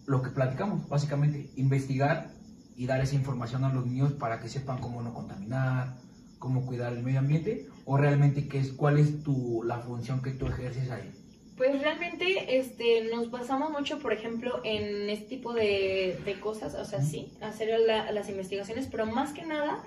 lo 0.05 0.21
que 0.21 0.29
platicamos, 0.29 0.89
básicamente, 0.89 1.49
investigar 1.55 2.31
y 2.75 2.85
dar 2.85 3.01
esa 3.01 3.15
información 3.15 3.63
a 3.63 3.73
los 3.73 3.85
niños 3.85 4.13
para 4.13 4.39
que 4.39 4.49
sepan 4.49 4.79
cómo 4.79 5.01
no 5.01 5.13
contaminar, 5.13 5.95
cómo 6.39 6.65
cuidar 6.65 6.93
el 6.93 7.03
medio 7.03 7.19
ambiente, 7.19 7.67
o 7.85 7.97
realmente 7.97 8.47
qué 8.47 8.59
es, 8.59 8.71
cuál 8.73 8.97
es 8.97 9.23
tu, 9.23 9.63
la 9.63 9.79
función 9.79 10.21
que 10.21 10.31
tú 10.31 10.47
ejerces 10.47 10.89
ahí. 10.89 11.11
Pues 11.59 11.79
realmente 11.81 12.57
este, 12.57 13.03
nos 13.13 13.29
basamos 13.31 13.69
mucho, 13.69 13.99
por 13.99 14.13
ejemplo, 14.13 14.61
en 14.63 15.09
este 15.09 15.27
tipo 15.27 15.53
de, 15.53 16.17
de 16.25 16.39
cosas, 16.39 16.73
o 16.73 16.85
sea, 16.85 17.01
sí, 17.01 17.33
hacer 17.41 17.77
la- 17.81 18.11
las 18.13 18.29
investigaciones, 18.29 18.87
pero 18.89 19.05
más 19.05 19.33
que 19.33 19.45
nada 19.45 19.83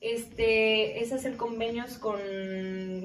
este, 0.00 1.00
es 1.00 1.12
hacer 1.12 1.36
convenios 1.36 1.96
con, 1.98 2.18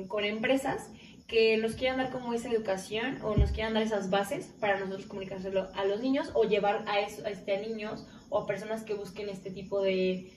con 0.07 0.23
empresas 0.25 0.89
que 1.27 1.57
nos 1.57 1.73
quieran 1.73 1.97
dar 1.97 2.09
como 2.11 2.33
esa 2.33 2.49
educación 2.51 3.19
o 3.21 3.35
nos 3.35 3.51
quieran 3.51 3.75
dar 3.75 3.83
esas 3.83 4.09
bases 4.09 4.45
para 4.59 4.79
nosotros 4.79 5.05
comunicárselo 5.05 5.67
a 5.75 5.85
los 5.85 6.01
niños 6.01 6.31
o 6.33 6.43
llevar 6.45 6.85
a, 6.87 6.99
eso, 7.01 7.23
a, 7.25 7.29
este, 7.29 7.55
a 7.55 7.61
niños 7.61 8.07
o 8.29 8.39
a 8.39 8.47
personas 8.47 8.81
que 8.83 8.95
busquen 8.95 9.29
este 9.29 9.51
tipo 9.51 9.81
de... 9.81 10.31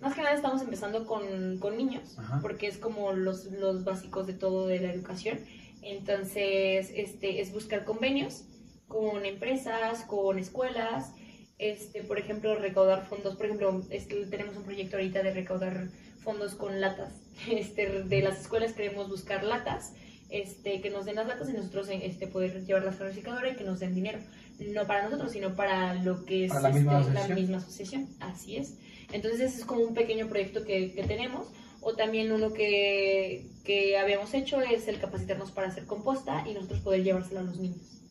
Más 0.00 0.14
que 0.14 0.22
nada 0.22 0.34
estamos 0.34 0.62
empezando 0.62 1.06
con, 1.06 1.58
con 1.58 1.76
niños, 1.76 2.18
Ajá. 2.18 2.40
porque 2.42 2.66
es 2.66 2.78
como 2.78 3.12
los, 3.12 3.44
los 3.52 3.84
básicos 3.84 4.26
de 4.26 4.32
todo 4.32 4.66
de 4.66 4.80
la 4.80 4.92
educación. 4.92 5.38
Entonces, 5.82 6.92
este, 6.94 7.40
es 7.40 7.52
buscar 7.52 7.84
convenios 7.84 8.44
con 8.88 9.24
empresas, 9.24 10.02
con 10.02 10.38
escuelas, 10.38 11.12
este, 11.58 12.02
por 12.02 12.18
ejemplo, 12.18 12.54
recaudar 12.56 13.06
fondos. 13.06 13.36
Por 13.36 13.46
ejemplo, 13.46 13.82
este, 13.90 14.26
tenemos 14.26 14.56
un 14.56 14.64
proyecto 14.64 14.96
ahorita 14.96 15.22
de 15.22 15.32
recaudar 15.32 15.88
fondos 16.22 16.54
con 16.54 16.80
latas. 16.80 17.12
Este, 17.50 18.02
de 18.02 18.20
las 18.20 18.40
escuelas 18.40 18.74
queremos 18.74 19.08
buscar 19.08 19.44
latas, 19.44 19.94
este, 20.28 20.82
que 20.82 20.90
nos 20.90 21.06
den 21.06 21.16
las 21.16 21.26
latas 21.26 21.48
y 21.48 21.54
nosotros 21.54 21.88
este, 21.90 22.26
poder 22.26 22.66
llevarlas 22.66 23.00
a 23.00 23.04
la 23.04 23.08
recicladora 23.10 23.48
y 23.48 23.56
que 23.56 23.64
nos 23.64 23.80
den 23.80 23.94
dinero. 23.94 24.18
No 24.58 24.86
para 24.86 25.04
nosotros, 25.04 25.32
sino 25.32 25.56
para 25.56 25.94
lo 25.94 26.26
que 26.26 26.44
es 26.44 26.52
la 26.52 26.70
misma 26.70 26.98
este, 26.98 27.10
asociación. 27.12 27.38
misma 27.38 27.56
asociación. 27.56 28.08
Así 28.20 28.56
es. 28.56 28.76
Entonces, 29.12 29.40
ese 29.40 29.60
es 29.60 29.64
como 29.64 29.82
un 29.82 29.94
pequeño 29.94 30.28
proyecto 30.28 30.64
que, 30.64 30.92
que 30.92 31.02
tenemos. 31.04 31.46
O 31.82 31.94
también 31.94 32.30
uno 32.32 32.52
que, 32.52 33.46
que 33.64 33.96
habíamos 33.98 34.34
hecho 34.34 34.60
es 34.60 34.86
el 34.88 34.98
capacitarnos 35.00 35.50
para 35.50 35.68
hacer 35.68 35.86
composta 35.86 36.44
y 36.48 36.52
nosotros 36.54 36.80
poder 36.80 37.02
llevárselo 37.04 37.40
a 37.40 37.44
los 37.44 37.58
niños. 37.58 38.02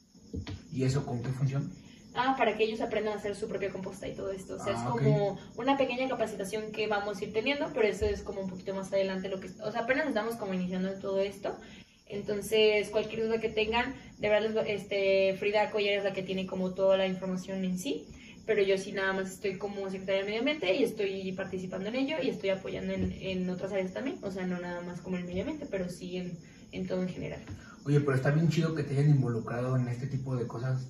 ¿Y 0.73 0.83
eso 0.83 1.05
con 1.05 1.21
qué 1.21 1.29
función? 1.29 1.71
Ah, 2.15 2.35
para 2.37 2.57
que 2.57 2.63
ellos 2.63 2.81
aprendan 2.81 3.13
a 3.13 3.17
hacer 3.17 3.35
su 3.35 3.47
propia 3.47 3.69
composta 3.69 4.07
y 4.07 4.13
todo 4.15 4.31
esto. 4.31 4.55
O 4.55 4.63
sea, 4.63 4.73
Ah, 4.75 4.83
es 4.83 4.91
ok. 4.91 4.97
como 5.03 5.39
una 5.57 5.77
pequeña 5.77 6.09
capacitación 6.09 6.71
que 6.71 6.87
vamos 6.87 7.19
a 7.19 7.23
ir 7.23 7.31
teniendo, 7.33 7.69
pero 7.73 7.87
eso 7.87 8.05
es 8.05 8.23
como 8.23 8.41
un 8.41 8.49
poquito 8.49 8.73
más 8.73 8.91
adelante 8.91 9.29
lo 9.29 9.39
que... 9.39 9.49
O 9.63 9.71
sea, 9.71 9.81
apenas 9.81 10.07
estamos 10.07 10.35
como 10.35 10.53
iniciando 10.55 10.91
todo 10.99 11.19
esto. 11.19 11.55
Entonces, 12.07 12.89
cualquier 12.89 13.27
duda 13.27 13.39
que 13.39 13.49
tengan, 13.49 13.93
de 14.17 14.29
verdad, 14.29 14.65
este, 14.67 15.35
Frida 15.37 15.69
Coller 15.69 15.99
es 15.99 16.03
la 16.03 16.13
que 16.13 16.23
tiene 16.23 16.47
como 16.47 16.71
toda 16.73 16.97
la 16.97 17.05
información 17.05 17.63
en 17.63 17.77
sí. 17.77 18.07
Pero 18.49 18.63
yo 18.63 18.79
sí 18.79 18.93
nada 18.93 19.13
más 19.13 19.29
estoy 19.29 19.59
como 19.59 19.87
secretaria 19.91 20.21
de 20.21 20.25
Medio 20.25 20.39
Ambiente 20.39 20.73
y 20.73 20.83
estoy 20.83 21.31
participando 21.33 21.87
en 21.89 21.95
ello 21.95 22.15
y 22.19 22.29
estoy 22.29 22.49
apoyando 22.49 22.93
en, 22.93 23.11
en 23.11 23.47
otras 23.47 23.71
áreas 23.71 23.93
también. 23.93 24.17
O 24.23 24.31
sea, 24.31 24.47
no 24.47 24.59
nada 24.59 24.81
más 24.81 25.01
como 25.01 25.17
el 25.17 25.25
Medio 25.25 25.43
Ambiente, 25.43 25.67
pero 25.69 25.87
sí 25.87 26.17
en, 26.17 26.35
en 26.71 26.87
todo 26.87 27.03
en 27.03 27.09
general. 27.09 27.41
Oye, 27.85 27.99
pero 27.99 28.15
está 28.15 28.31
bien 28.31 28.49
chido 28.49 28.73
que 28.73 28.81
te 28.81 28.97
hayan 28.97 29.11
involucrado 29.11 29.77
en 29.77 29.87
este 29.87 30.07
tipo 30.07 30.35
de 30.35 30.47
cosas 30.47 30.87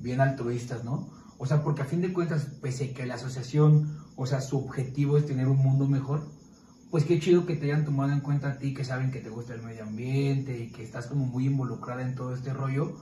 bien 0.00 0.20
altruistas, 0.20 0.84
¿no? 0.84 1.08
O 1.38 1.46
sea, 1.46 1.62
porque 1.62 1.80
a 1.80 1.86
fin 1.86 2.02
de 2.02 2.12
cuentas, 2.12 2.48
pese 2.60 2.90
a 2.90 2.92
que 2.92 3.06
la 3.06 3.14
asociación, 3.14 3.96
o 4.16 4.26
sea, 4.26 4.42
su 4.42 4.58
objetivo 4.58 5.16
es 5.16 5.24
tener 5.24 5.48
un 5.48 5.56
mundo 5.56 5.88
mejor, 5.88 6.28
pues 6.90 7.04
qué 7.04 7.18
chido 7.18 7.46
que 7.46 7.56
te 7.56 7.64
hayan 7.64 7.86
tomado 7.86 8.12
en 8.12 8.20
cuenta 8.20 8.50
a 8.50 8.58
ti, 8.58 8.74
que 8.74 8.84
saben 8.84 9.10
que 9.10 9.20
te 9.20 9.30
gusta 9.30 9.54
el 9.54 9.62
medio 9.62 9.84
ambiente 9.84 10.58
y 10.58 10.70
que 10.70 10.84
estás 10.84 11.06
como 11.06 11.24
muy 11.24 11.46
involucrada 11.46 12.02
en 12.02 12.14
todo 12.14 12.34
este 12.34 12.52
rollo, 12.52 12.94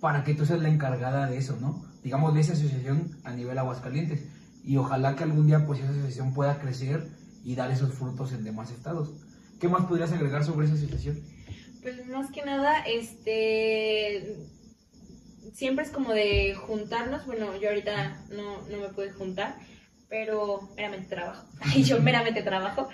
para 0.00 0.22
que 0.22 0.34
tú 0.34 0.46
seas 0.46 0.62
la 0.62 0.68
encargada 0.68 1.26
de 1.26 1.38
eso, 1.38 1.58
¿no? 1.60 1.90
Digamos, 2.02 2.34
de 2.34 2.40
esa 2.40 2.54
asociación 2.54 3.16
a 3.24 3.32
nivel 3.32 3.58
Aguascalientes. 3.58 4.24
Y 4.64 4.76
ojalá 4.76 5.16
que 5.16 5.24
algún 5.24 5.46
día, 5.46 5.66
pues, 5.66 5.80
esa 5.80 5.90
asociación 5.90 6.34
pueda 6.34 6.58
crecer 6.58 7.08
y 7.44 7.54
dar 7.54 7.70
esos 7.70 7.92
frutos 7.94 8.32
en 8.32 8.44
demás 8.44 8.70
estados. 8.70 9.10
¿Qué 9.60 9.68
más 9.68 9.86
podrías 9.86 10.12
agregar 10.12 10.44
sobre 10.44 10.66
esa 10.66 10.74
asociación? 10.74 11.20
Pues 11.82 12.06
más 12.08 12.30
que 12.30 12.44
nada, 12.44 12.80
este 12.86 14.36
siempre 15.52 15.84
es 15.84 15.90
como 15.90 16.12
de 16.12 16.54
juntarnos, 16.54 17.26
bueno, 17.26 17.56
yo 17.56 17.68
ahorita 17.68 18.24
no, 18.30 18.62
no 18.68 18.78
me 18.78 18.88
pude 18.88 19.12
juntar, 19.12 19.56
pero 20.08 20.68
meramente 20.76 21.08
trabajo, 21.08 21.46
y 21.74 21.82
yo 21.82 22.00
meramente 22.00 22.42
trabajo, 22.42 22.88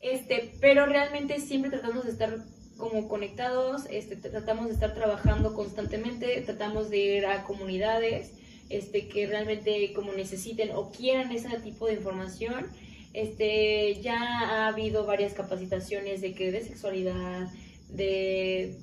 Este, 0.00 0.54
pero 0.60 0.86
realmente 0.86 1.40
siempre 1.40 1.70
tratamos 1.70 2.04
de 2.04 2.12
estar 2.12 2.38
como 2.78 3.08
conectados, 3.08 3.84
este, 3.90 4.16
tratamos 4.16 4.68
de 4.68 4.72
estar 4.72 4.94
trabajando 4.94 5.54
constantemente, 5.54 6.40
tratamos 6.40 6.88
de 6.88 6.96
ir 6.96 7.26
a 7.26 7.44
comunidades 7.44 8.32
este, 8.70 9.08
que 9.08 9.26
realmente 9.26 9.92
como 9.92 10.12
necesiten 10.12 10.70
o 10.70 10.90
quieran 10.90 11.30
ese 11.32 11.48
tipo 11.58 11.86
de 11.86 11.94
información. 11.94 12.68
Este, 13.12 14.00
ya 14.00 14.18
ha 14.18 14.68
habido 14.68 15.04
varias 15.04 15.34
capacitaciones 15.34 16.20
de 16.20 16.32
que 16.32 16.52
de 16.52 16.62
sexualidad, 16.62 17.48
de 17.88 18.78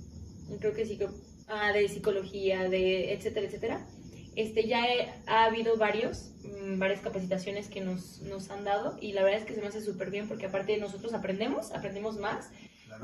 creo 0.60 0.74
que 0.74 0.86
sí, 0.86 1.00
ah, 1.48 1.72
de 1.72 1.88
psicología, 1.88 2.70
de 2.70 3.14
etcétera, 3.14 3.48
etcétera. 3.48 3.88
Este, 4.36 4.68
ya 4.68 4.86
ha 5.26 5.46
habido 5.46 5.78
varios, 5.78 6.32
mm, 6.44 6.78
varias 6.78 7.02
capacitaciones 7.02 7.70
que 7.70 7.82
nos, 7.82 8.22
nos 8.22 8.52
han 8.52 8.64
dado 8.66 8.98
y 9.02 9.14
la 9.14 9.24
verdad 9.24 9.40
es 9.40 9.48
que 9.48 9.56
se 9.56 9.62
me 9.62 9.68
hace 9.68 9.82
súper 9.82 10.12
bien 10.12 10.28
porque 10.28 10.46
aparte 10.46 10.78
nosotros 10.78 11.14
aprendemos, 11.14 11.72
aprendemos 11.72 12.18
más 12.18 12.50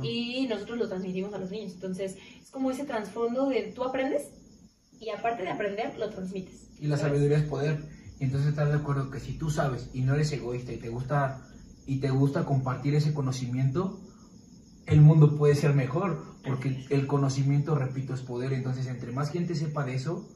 y 0.02 0.46
nosotros 0.48 0.78
lo 0.78 0.88
transmitimos 0.88 1.34
a 1.34 1.40
los 1.40 1.50
niños. 1.50 1.74
Entonces 1.74 2.18
es 2.42 2.52
como 2.52 2.70
ese 2.70 2.86
trasfondo 2.86 3.50
de 3.50 3.64
tú 3.74 3.84
aprendes 3.84 4.30
y 5.00 5.10
aparte 5.10 5.44
de 5.44 5.50
aprender 5.50 5.98
lo 5.98 6.10
transmites. 6.10 6.68
Y 6.84 6.88
la 6.88 6.98
sabiduría 6.98 7.38
es 7.38 7.44
poder. 7.44 7.82
Y 8.20 8.26
entonces 8.26 8.50
estás 8.50 8.68
de 8.68 8.76
acuerdo 8.76 9.10
que 9.10 9.22
si 9.22 9.38
tú 9.38 9.50
sabes 9.50 9.90
y 9.94 10.02
no 10.02 10.16
eres 10.16 10.34
egoísta 10.34 10.74
y 10.74 10.78
te 10.78 10.90
gusta 10.90 11.48
y 11.86 12.00
te 12.02 12.10
gusta 12.10 12.44
compartir 12.44 12.94
ese 12.94 13.14
conocimiento, 13.14 14.02
el 14.86 15.00
mundo 15.00 15.38
puede 15.38 15.56
ser 15.56 15.74
mejor, 15.74 16.22
porque 16.46 16.86
el 16.90 17.08
conocimiento, 17.08 17.74
repito, 17.76 18.14
es 18.14 18.20
poder. 18.20 18.52
Entonces, 18.52 18.88
entre 18.88 19.14
más 19.14 19.32
gente 19.32 19.56
sepa 19.56 19.86
de 19.86 19.96
eso, 19.96 20.28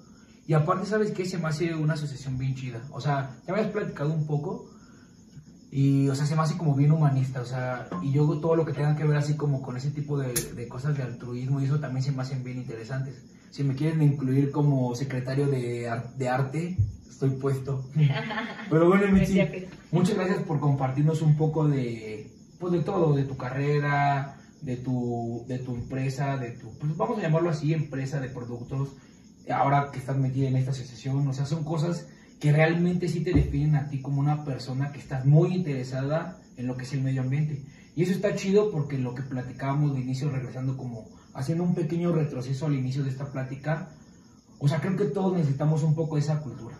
y 0.48 0.54
aparte, 0.54 0.86
¿sabes 0.86 1.12
qué? 1.12 1.26
Se 1.26 1.38
me 1.38 1.50
hace 1.50 1.76
una 1.76 1.96
asociación 1.96 2.38
bien 2.38 2.56
chida. 2.56 2.82
O 2.92 3.02
sea, 3.02 3.36
ya 3.46 3.54
me 3.54 3.60
habías 3.60 3.74
platicado 3.74 4.14
un 4.14 4.26
poco. 4.26 4.72
Y, 5.70 6.08
o 6.08 6.16
sea, 6.16 6.26
se 6.26 6.38
me 6.38 6.44
hace 6.44 6.58
como 6.58 6.76
bien 6.76 6.94
humanista. 6.94 7.42
O 7.42 7.46
sea, 7.46 7.90
y 8.02 8.14
yo 8.14 8.26
todo 8.40 8.56
lo 8.56 8.64
que 8.64 8.72
tenga 8.72 8.96
que 8.96 9.04
ver 9.04 9.18
así 9.18 9.36
como 9.36 9.62
con 9.62 9.76
ese 9.76 9.92
tipo 9.92 10.18
de, 10.18 10.32
de 10.34 10.68
cosas 10.70 10.96
de 10.96 11.04
altruismo 11.04 11.60
y 11.60 11.66
eso 11.66 11.82
también 11.82 12.04
se 12.04 12.14
me 12.14 12.22
hacen 12.22 12.42
bien 12.42 12.58
interesantes. 12.58 13.22
Si 13.50 13.64
me 13.64 13.76
quieren 13.76 14.02
incluir 14.02 14.52
como 14.52 14.94
secretario 14.96 15.48
de, 15.48 15.90
de 16.18 16.30
arte, 16.30 16.78
estoy 17.10 17.32
puesto. 17.32 17.90
Pero 18.70 18.88
bueno, 18.88 19.06
muchas 19.92 20.16
gracias 20.16 20.44
por 20.44 20.60
compartirnos 20.60 21.22
un 21.22 21.36
poco 21.36 21.68
de, 21.68 22.32
pues 22.60 22.74
de 22.74 22.82
todo, 22.82 23.16
de 23.16 23.24
tu 23.24 23.38
carrera, 23.38 24.38
de 24.62 24.78
tu, 24.78 25.46
de 25.48 25.60
tu 25.60 25.76
empresa, 25.76 26.38
de 26.38 26.52
tu, 26.52 26.78
pues 26.78 26.96
vamos 26.96 27.20
a 27.20 27.22
llamarlo 27.22 27.50
así, 27.50 27.74
empresa 27.74 28.20
de 28.20 28.30
productos 28.30 28.90
ahora 29.50 29.92
que 29.92 30.00
estás 30.00 30.18
metida 30.18 30.48
en 30.48 30.56
esta 30.56 30.72
asociación, 30.72 31.28
o 31.28 31.34
sea, 31.34 31.46
son 31.46 31.64
cosas 31.64 32.08
que 32.40 32.52
realmente 32.52 33.08
sí 33.08 33.22
te 33.22 33.34
definen 33.34 33.76
a 33.76 33.90
ti 33.90 34.02
como 34.02 34.20
una 34.20 34.44
persona 34.44 34.92
que 34.92 35.00
estás 35.00 35.26
muy 35.26 35.56
interesada 35.56 36.40
en 36.58 36.68
lo 36.68 36.78
que 36.78 36.84
es 36.84 36.94
el 36.94 37.02
medio 37.02 37.22
ambiente. 37.22 37.64
Y 37.96 38.04
eso 38.04 38.12
está 38.12 38.36
chido 38.36 38.72
porque 38.72 38.98
lo 38.98 39.16
que 39.16 39.24
platicábamos 39.24 39.96
de 39.96 40.02
inicio, 40.02 40.30
regresando 40.30 40.78
como 40.78 41.08
haciendo 41.38 41.64
un 41.64 41.76
pequeño 41.76 42.12
retroceso 42.12 42.66
al 42.66 42.74
inicio 42.74 43.04
de 43.04 43.12
esta 43.12 43.32
plática, 43.32 43.90
o 44.58 44.68
sea, 44.68 44.82
creo 44.82 44.98
que 44.98 45.06
todos 45.06 45.34
necesitamos 45.34 45.84
un 45.84 45.94
poco 45.94 46.16
de 46.16 46.22
esa 46.22 46.42
cultura. 46.42 46.76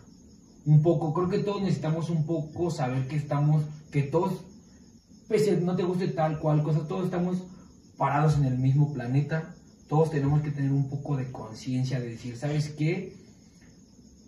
Un 0.66 0.82
poco, 0.82 1.14
creo 1.14 1.30
que 1.30 1.40
todos 1.40 1.62
necesitamos 1.62 2.10
un 2.10 2.26
poco 2.26 2.72
saber 2.72 3.08
que 3.08 3.18
estamos, 3.18 3.64
que 3.92 4.02
todos, 4.02 4.34
pese 5.28 5.62
no 5.62 5.76
te 5.76 5.84
guste 5.84 6.08
tal 6.08 6.40
cual 6.40 6.64
cosa, 6.64 6.88
todos 6.88 7.06
estamos 7.06 7.38
parados 7.98 8.38
en 8.38 8.46
el 8.46 8.58
mismo 8.58 8.92
planeta, 8.94 9.54
todos 9.88 10.10
tenemos 10.10 10.42
que 10.42 10.50
tener 10.50 10.72
un 10.72 10.90
poco 10.90 11.16
de 11.16 11.32
conciencia 11.32 12.00
de 12.00 12.10
decir, 12.10 12.36
¿sabes 12.36 12.70
qué? 12.70 13.16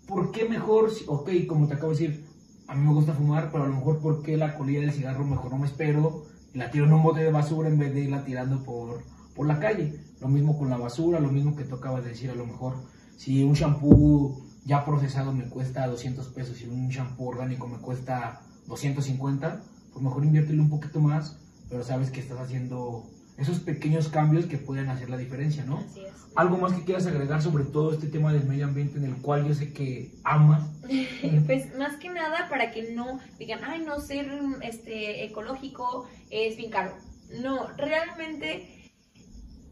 ¿Por 0.06 0.30
qué 0.30 0.48
mejor, 0.48 0.92
ok, 1.08 1.28
como 1.48 1.66
te 1.66 1.74
acabo 1.74 1.92
de 1.92 1.98
decir, 1.98 2.24
a 2.68 2.76
mí 2.76 2.86
me 2.86 2.94
gusta 2.94 3.14
fumar, 3.14 3.50
pero 3.50 3.64
a 3.64 3.66
lo 3.66 3.74
mejor 3.74 3.98
¿por 3.98 4.22
qué 4.22 4.36
la 4.36 4.54
colilla 4.54 4.82
del 4.82 4.92
cigarro 4.92 5.24
mejor 5.24 5.50
no 5.50 5.58
me 5.58 5.66
espero 5.66 6.22
y 6.54 6.58
la 6.58 6.70
tiro 6.70 6.84
en 6.84 6.92
un 6.92 7.02
bote 7.02 7.20
de 7.20 7.32
basura 7.32 7.68
en 7.68 7.80
vez 7.80 7.92
de 7.92 8.02
irla 8.02 8.24
tirando 8.24 8.62
por, 8.62 9.02
por 9.34 9.48
la 9.48 9.58
calle? 9.58 10.09
Lo 10.20 10.28
mismo 10.28 10.58
con 10.58 10.70
la 10.70 10.76
basura, 10.76 11.20
lo 11.20 11.30
mismo 11.30 11.56
que 11.56 11.64
tú 11.64 11.76
acabas 11.76 12.04
de 12.04 12.10
decir, 12.10 12.30
a 12.30 12.34
lo 12.34 12.46
mejor 12.46 12.74
si 13.16 13.42
un 13.42 13.54
shampoo 13.54 14.44
ya 14.64 14.84
procesado 14.84 15.32
me 15.32 15.44
cuesta 15.44 15.86
200 15.86 16.26
pesos 16.28 16.60
y 16.60 16.66
un 16.66 16.88
shampoo 16.88 17.28
orgánico 17.28 17.66
me 17.66 17.78
cuesta 17.78 18.42
250, 18.66 19.62
pues 19.92 20.04
mejor 20.04 20.24
inviértelo 20.24 20.62
un 20.62 20.70
poquito 20.70 21.00
más, 21.00 21.38
pero 21.68 21.82
sabes 21.82 22.10
que 22.10 22.20
estás 22.20 22.38
haciendo 22.38 23.08
esos 23.36 23.60
pequeños 23.60 24.08
cambios 24.08 24.46
que 24.46 24.58
pueden 24.58 24.90
hacer 24.90 25.08
la 25.08 25.16
diferencia, 25.16 25.64
¿no? 25.64 25.78
Así 25.78 26.00
es. 26.00 26.12
¿Algo 26.36 26.58
más 26.58 26.72
que 26.74 26.84
quieras 26.84 27.06
agregar 27.06 27.42
sobre 27.42 27.64
todo 27.64 27.92
este 27.92 28.06
tema 28.06 28.32
del 28.32 28.44
medio 28.44 28.66
ambiente 28.66 28.98
en 28.98 29.04
el 29.04 29.16
cual 29.16 29.48
yo 29.48 29.54
sé 29.54 29.72
que 29.72 30.12
amas? 30.22 30.68
pues 31.46 31.74
más 31.76 31.96
que 31.96 32.10
nada 32.10 32.48
para 32.48 32.70
que 32.70 32.92
no 32.92 33.18
digan, 33.38 33.60
ay, 33.64 33.82
no, 33.84 33.98
ser 34.00 34.30
este, 34.62 35.24
ecológico 35.24 36.06
es 36.30 36.56
bien 36.56 36.70
caro. 36.70 36.94
No, 37.42 37.66
realmente 37.76 38.79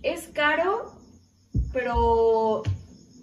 es 0.03 0.29
caro, 0.29 1.01
pero 1.73 2.62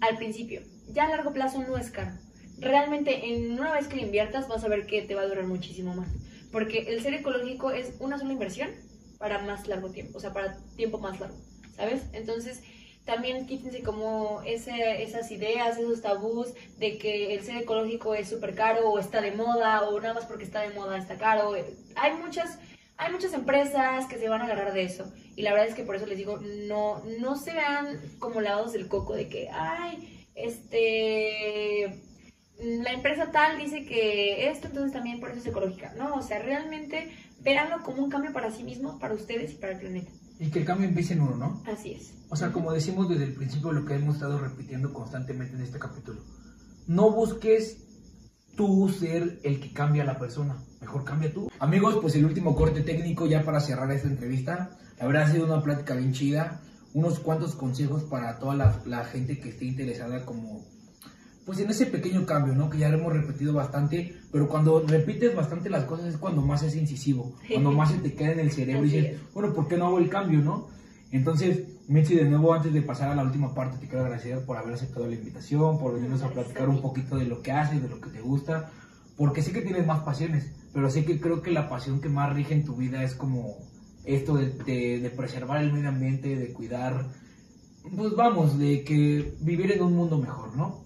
al 0.00 0.16
principio. 0.16 0.62
Ya 0.88 1.04
a 1.04 1.08
largo 1.08 1.32
plazo 1.32 1.62
no 1.62 1.76
es 1.76 1.90
caro. 1.90 2.12
Realmente 2.58 3.34
en 3.34 3.52
una 3.58 3.72
vez 3.72 3.88
que 3.88 3.96
lo 3.96 4.02
inviertas 4.02 4.48
vas 4.48 4.64
a 4.64 4.68
ver 4.68 4.86
que 4.86 5.02
te 5.02 5.14
va 5.14 5.22
a 5.22 5.26
durar 5.26 5.46
muchísimo 5.46 5.94
más. 5.94 6.08
Porque 6.52 6.78
el 6.88 7.02
ser 7.02 7.14
ecológico 7.14 7.70
es 7.70 7.94
una 7.98 8.18
sola 8.18 8.32
inversión 8.32 8.70
para 9.18 9.42
más 9.42 9.66
largo 9.66 9.90
tiempo, 9.90 10.18
o 10.18 10.20
sea, 10.20 10.32
para 10.32 10.56
tiempo 10.76 10.98
más 10.98 11.18
largo, 11.20 11.36
¿sabes? 11.74 12.02
Entonces, 12.12 12.62
también 13.04 13.46
quítense 13.46 13.82
como 13.82 14.42
esas 14.44 15.30
ideas, 15.30 15.78
esos 15.78 16.02
tabús 16.02 16.54
de 16.78 16.98
que 16.98 17.34
el 17.34 17.42
ser 17.44 17.58
ecológico 17.58 18.14
es 18.14 18.28
súper 18.28 18.54
caro 18.54 18.90
o 18.90 18.98
está 18.98 19.20
de 19.20 19.30
moda 19.30 19.88
o 19.88 20.00
nada 20.00 20.14
más 20.14 20.26
porque 20.26 20.44
está 20.44 20.62
de 20.62 20.74
moda 20.74 20.98
está 20.98 21.16
caro. 21.16 21.54
Hay 21.94 22.12
muchas, 22.14 22.58
hay 22.98 23.12
muchas 23.12 23.32
empresas 23.34 24.06
que 24.06 24.18
se 24.18 24.28
van 24.28 24.40
a 24.40 24.44
agarrar 24.44 24.72
de 24.72 24.84
eso 24.84 25.12
y 25.36 25.42
la 25.42 25.52
verdad 25.52 25.68
es 25.68 25.74
que 25.74 25.84
por 25.84 25.96
eso 25.96 26.06
les 26.06 26.16
digo, 26.16 26.38
no, 26.66 27.02
no 27.20 27.36
se 27.36 27.52
vean 27.52 28.00
como 28.18 28.40
lados 28.40 28.72
del 28.72 28.88
coco 28.88 29.14
de 29.14 29.28
que, 29.28 29.50
ay, 29.50 30.26
este, 30.34 32.00
la 32.58 32.92
empresa 32.92 33.30
tal 33.30 33.58
dice 33.58 33.84
que 33.84 34.50
esto, 34.50 34.68
entonces 34.68 34.92
también 34.92 35.20
por 35.20 35.30
eso 35.30 35.40
es 35.40 35.46
ecológica. 35.46 35.92
No, 35.98 36.14
o 36.14 36.22
sea, 36.22 36.40
realmente 36.40 37.10
véanlo 37.42 37.82
como 37.82 38.02
un 38.02 38.10
cambio 38.10 38.32
para 38.32 38.50
sí 38.50 38.64
mismo, 38.64 38.98
para 38.98 39.14
ustedes 39.14 39.52
y 39.52 39.56
para 39.56 39.74
el 39.74 39.80
planeta. 39.80 40.10
Y 40.38 40.50
que 40.50 40.60
el 40.60 40.64
cambio 40.64 40.88
empiece 40.88 41.12
en 41.12 41.20
uno, 41.20 41.36
¿no? 41.36 41.62
Así 41.66 41.92
es. 41.92 42.14
O 42.30 42.36
sea, 42.36 42.52
como 42.52 42.72
decimos 42.72 43.08
desde 43.08 43.24
el 43.24 43.34
principio, 43.34 43.72
lo 43.72 43.84
que 43.84 43.94
hemos 43.94 44.16
estado 44.16 44.38
repitiendo 44.38 44.92
constantemente 44.92 45.54
en 45.54 45.62
este 45.62 45.78
capítulo, 45.78 46.22
no 46.86 47.10
busques 47.10 47.85
tú 48.56 48.88
ser 48.88 49.38
el 49.44 49.60
que 49.60 49.72
cambia 49.72 50.02
a 50.02 50.06
la 50.06 50.18
persona, 50.18 50.56
mejor 50.80 51.04
cambia 51.04 51.32
tú. 51.32 51.50
Amigos, 51.60 51.98
pues 52.00 52.16
el 52.16 52.24
último 52.24 52.56
corte 52.56 52.80
técnico 52.80 53.26
ya 53.26 53.44
para 53.44 53.60
cerrar 53.60 53.90
esta 53.92 54.08
entrevista. 54.08 54.70
La 54.98 55.06
verdad 55.06 55.24
ha 55.24 55.32
sido 55.32 55.44
una 55.44 55.62
plática 55.62 55.94
bien 55.94 56.12
chida, 56.12 56.60
unos 56.94 57.20
cuantos 57.20 57.54
consejos 57.54 58.02
para 58.04 58.38
toda 58.38 58.56
la, 58.56 58.80
la 58.86 59.04
gente 59.04 59.38
que 59.38 59.50
esté 59.50 59.66
interesada 59.66 60.24
como 60.24 60.64
pues 61.46 61.60
en 61.60 61.70
ese 61.70 61.86
pequeño 61.86 62.26
cambio, 62.26 62.54
¿no? 62.56 62.68
Que 62.68 62.78
ya 62.78 62.88
lo 62.88 62.98
hemos 62.98 63.12
repetido 63.12 63.52
bastante, 63.52 64.16
pero 64.32 64.48
cuando 64.48 64.80
repites 64.84 65.32
bastante 65.32 65.70
las 65.70 65.84
cosas 65.84 66.06
es 66.06 66.16
cuando 66.16 66.42
más 66.42 66.64
es 66.64 66.74
incisivo, 66.74 67.36
cuando 67.48 67.70
más 67.72 67.92
se 67.92 67.98
te 67.98 68.14
queda 68.14 68.32
en 68.32 68.40
el 68.40 68.50
cerebro 68.50 68.84
y 68.84 68.90
dices, 68.90 69.20
bueno, 69.32 69.54
¿por 69.54 69.68
qué 69.68 69.76
no 69.76 69.86
hago 69.86 69.98
el 69.98 70.08
cambio, 70.08 70.40
no? 70.40 70.66
Entonces, 71.12 71.65
Mitzi, 71.88 72.16
de 72.16 72.24
nuevo, 72.24 72.52
antes 72.52 72.72
de 72.72 72.82
pasar 72.82 73.10
a 73.10 73.14
la 73.14 73.22
última 73.22 73.54
parte, 73.54 73.78
te 73.78 73.86
quiero 73.86 74.04
agradecer 74.04 74.44
por 74.44 74.56
haber 74.56 74.74
aceptado 74.74 75.06
la 75.06 75.14
invitación, 75.14 75.78
por 75.78 75.94
venirnos 75.94 76.20
a 76.24 76.30
platicar 76.30 76.68
un 76.68 76.82
poquito 76.82 77.16
de 77.16 77.26
lo 77.26 77.42
que 77.42 77.52
haces, 77.52 77.80
de 77.80 77.88
lo 77.88 78.00
que 78.00 78.10
te 78.10 78.20
gusta, 78.20 78.72
porque 79.16 79.40
sé 79.40 79.52
que 79.52 79.62
tienes 79.62 79.86
más 79.86 80.00
pasiones, 80.00 80.52
pero 80.74 80.90
sé 80.90 81.04
que 81.04 81.20
creo 81.20 81.42
que 81.42 81.52
la 81.52 81.68
pasión 81.68 82.00
que 82.00 82.08
más 82.08 82.32
rige 82.32 82.54
en 82.54 82.64
tu 82.64 82.74
vida 82.74 83.04
es 83.04 83.14
como 83.14 83.58
esto 84.04 84.34
de, 84.34 85.12
preservar 85.16 85.62
el 85.62 85.72
medio 85.72 85.88
ambiente, 85.88 86.34
de 86.34 86.52
cuidar, 86.52 87.06
pues 87.94 88.16
vamos, 88.16 88.58
de 88.58 88.82
que 88.82 89.36
vivir 89.40 89.70
en 89.70 89.82
un 89.82 89.94
mundo 89.94 90.18
mejor, 90.18 90.56
¿no? 90.56 90.84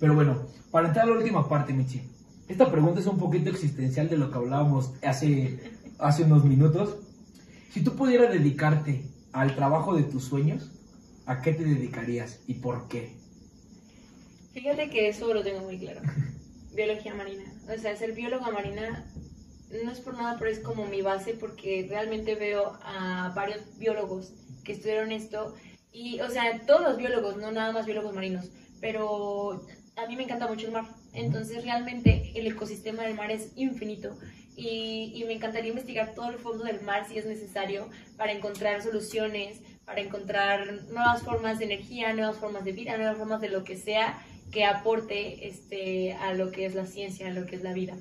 Pero 0.00 0.14
bueno, 0.14 0.46
para 0.70 0.88
entrar 0.88 1.06
a 1.06 1.10
la 1.10 1.18
última 1.18 1.46
parte, 1.46 1.74
Michi. 1.74 2.00
Esta 2.48 2.70
pregunta 2.70 3.00
es 3.00 3.06
un 3.06 3.18
poquito 3.18 3.50
existencial 3.50 4.08
de 4.08 4.16
lo 4.16 4.30
que 4.30 4.38
hablábamos 4.38 4.94
hace 5.02 5.60
unos 6.24 6.46
minutos. 6.46 6.96
Si 7.70 7.82
tú 7.82 7.94
pudieras 7.94 8.32
dedicarte 8.32 9.04
al 9.32 9.54
trabajo 9.54 9.94
de 9.94 10.02
tus 10.04 10.24
sueños, 10.24 10.70
¿a 11.26 11.42
qué 11.42 11.52
te 11.52 11.64
dedicarías 11.64 12.40
y 12.46 12.54
por 12.54 12.88
qué? 12.88 13.16
Fíjate 14.52 14.90
que 14.90 15.08
eso 15.08 15.32
lo 15.32 15.42
tengo 15.42 15.60
muy 15.60 15.78
claro. 15.78 16.00
Biología 16.74 17.14
marina. 17.14 17.44
O 17.72 17.78
sea, 17.78 17.96
ser 17.96 18.12
bióloga 18.12 18.50
marina 18.50 19.06
no 19.84 19.90
es 19.90 20.00
por 20.00 20.16
nada, 20.16 20.36
pero 20.38 20.50
es 20.50 20.60
como 20.60 20.86
mi 20.86 21.02
base 21.02 21.34
porque 21.34 21.86
realmente 21.88 22.34
veo 22.34 22.78
a 22.82 23.32
varios 23.34 23.78
biólogos 23.78 24.32
que 24.64 24.72
estudiaron 24.72 25.12
esto 25.12 25.54
y, 25.92 26.20
o 26.20 26.30
sea, 26.30 26.60
todos 26.66 26.82
los 26.82 26.96
biólogos, 26.96 27.36
no 27.36 27.50
nada 27.50 27.72
más 27.72 27.86
biólogos 27.86 28.14
marinos, 28.14 28.50
pero 28.80 29.66
a 29.96 30.06
mí 30.06 30.16
me 30.16 30.24
encanta 30.24 30.46
mucho 30.46 30.66
el 30.66 30.72
mar. 30.72 30.86
Entonces 31.12 31.64
realmente 31.64 32.32
el 32.34 32.46
ecosistema 32.46 33.02
del 33.02 33.14
mar 33.14 33.30
es 33.30 33.52
infinito 33.56 34.16
y, 34.58 35.24
me 35.26 35.34
encantaría 35.34 35.70
investigar 35.70 36.14
todo 36.14 36.30
el 36.30 36.38
fondo 36.38 36.64
del 36.64 36.80
mar 36.80 37.06
si 37.06 37.16
es 37.16 37.26
necesario 37.26 37.88
para 38.16 38.32
encontrar 38.32 38.82
soluciones, 38.82 39.60
para 39.84 40.00
encontrar 40.00 40.82
nuevas 40.88 41.22
formas 41.22 41.60
de 41.60 41.66
energía, 41.66 42.12
nuevas 42.12 42.38
formas 42.38 42.64
de 42.64 42.72
vida, 42.72 42.96
nuevas 42.96 43.16
formas 43.16 43.40
de 43.40 43.50
lo 43.50 43.62
que 43.62 43.76
sea 43.76 44.20
que 44.50 44.64
aporte 44.64 45.46
este, 45.46 46.14
a 46.14 46.34
lo 46.34 46.50
que 46.50 46.66
es 46.66 46.74
la 46.74 46.86
ciencia, 46.86 47.28
a 47.28 47.30
lo 47.30 47.46
que 47.46 47.54
es 47.54 47.62
la 47.62 47.72
vida. 47.72 47.96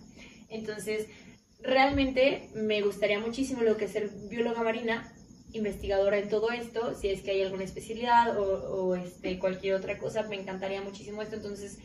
Entonces, 0.49 1.07
realmente 1.61 2.49
me 2.55 2.81
gustaría 2.81 3.19
muchísimo 3.19 3.61
lo 3.61 3.77
que 3.77 3.85
es 3.85 3.91
ser 3.91 4.09
bióloga 4.29 4.63
marina, 4.63 5.13
investigadora 5.51 6.17
en 6.17 6.29
todo 6.29 6.51
esto, 6.51 6.95
si 6.95 7.09
es 7.09 7.21
que 7.21 7.31
hay 7.31 7.43
alguna 7.43 7.65
especialidad 7.65 8.39
o, 8.39 8.73
o, 8.73 8.95
este, 8.95 9.37
cualquier 9.37 9.75
otra 9.75 9.97
cosa, 9.99 10.23
me 10.23 10.39
encantaría 10.39 10.81
muchísimo 10.81 11.21
esto. 11.21 11.35
Entonces, 11.35 11.77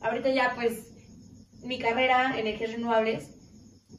ahorita 0.00 0.28
ya 0.28 0.52
pues 0.54 0.90
mi 1.64 1.78
carrera, 1.78 2.38
energías 2.38 2.72
renovables, 2.72 3.41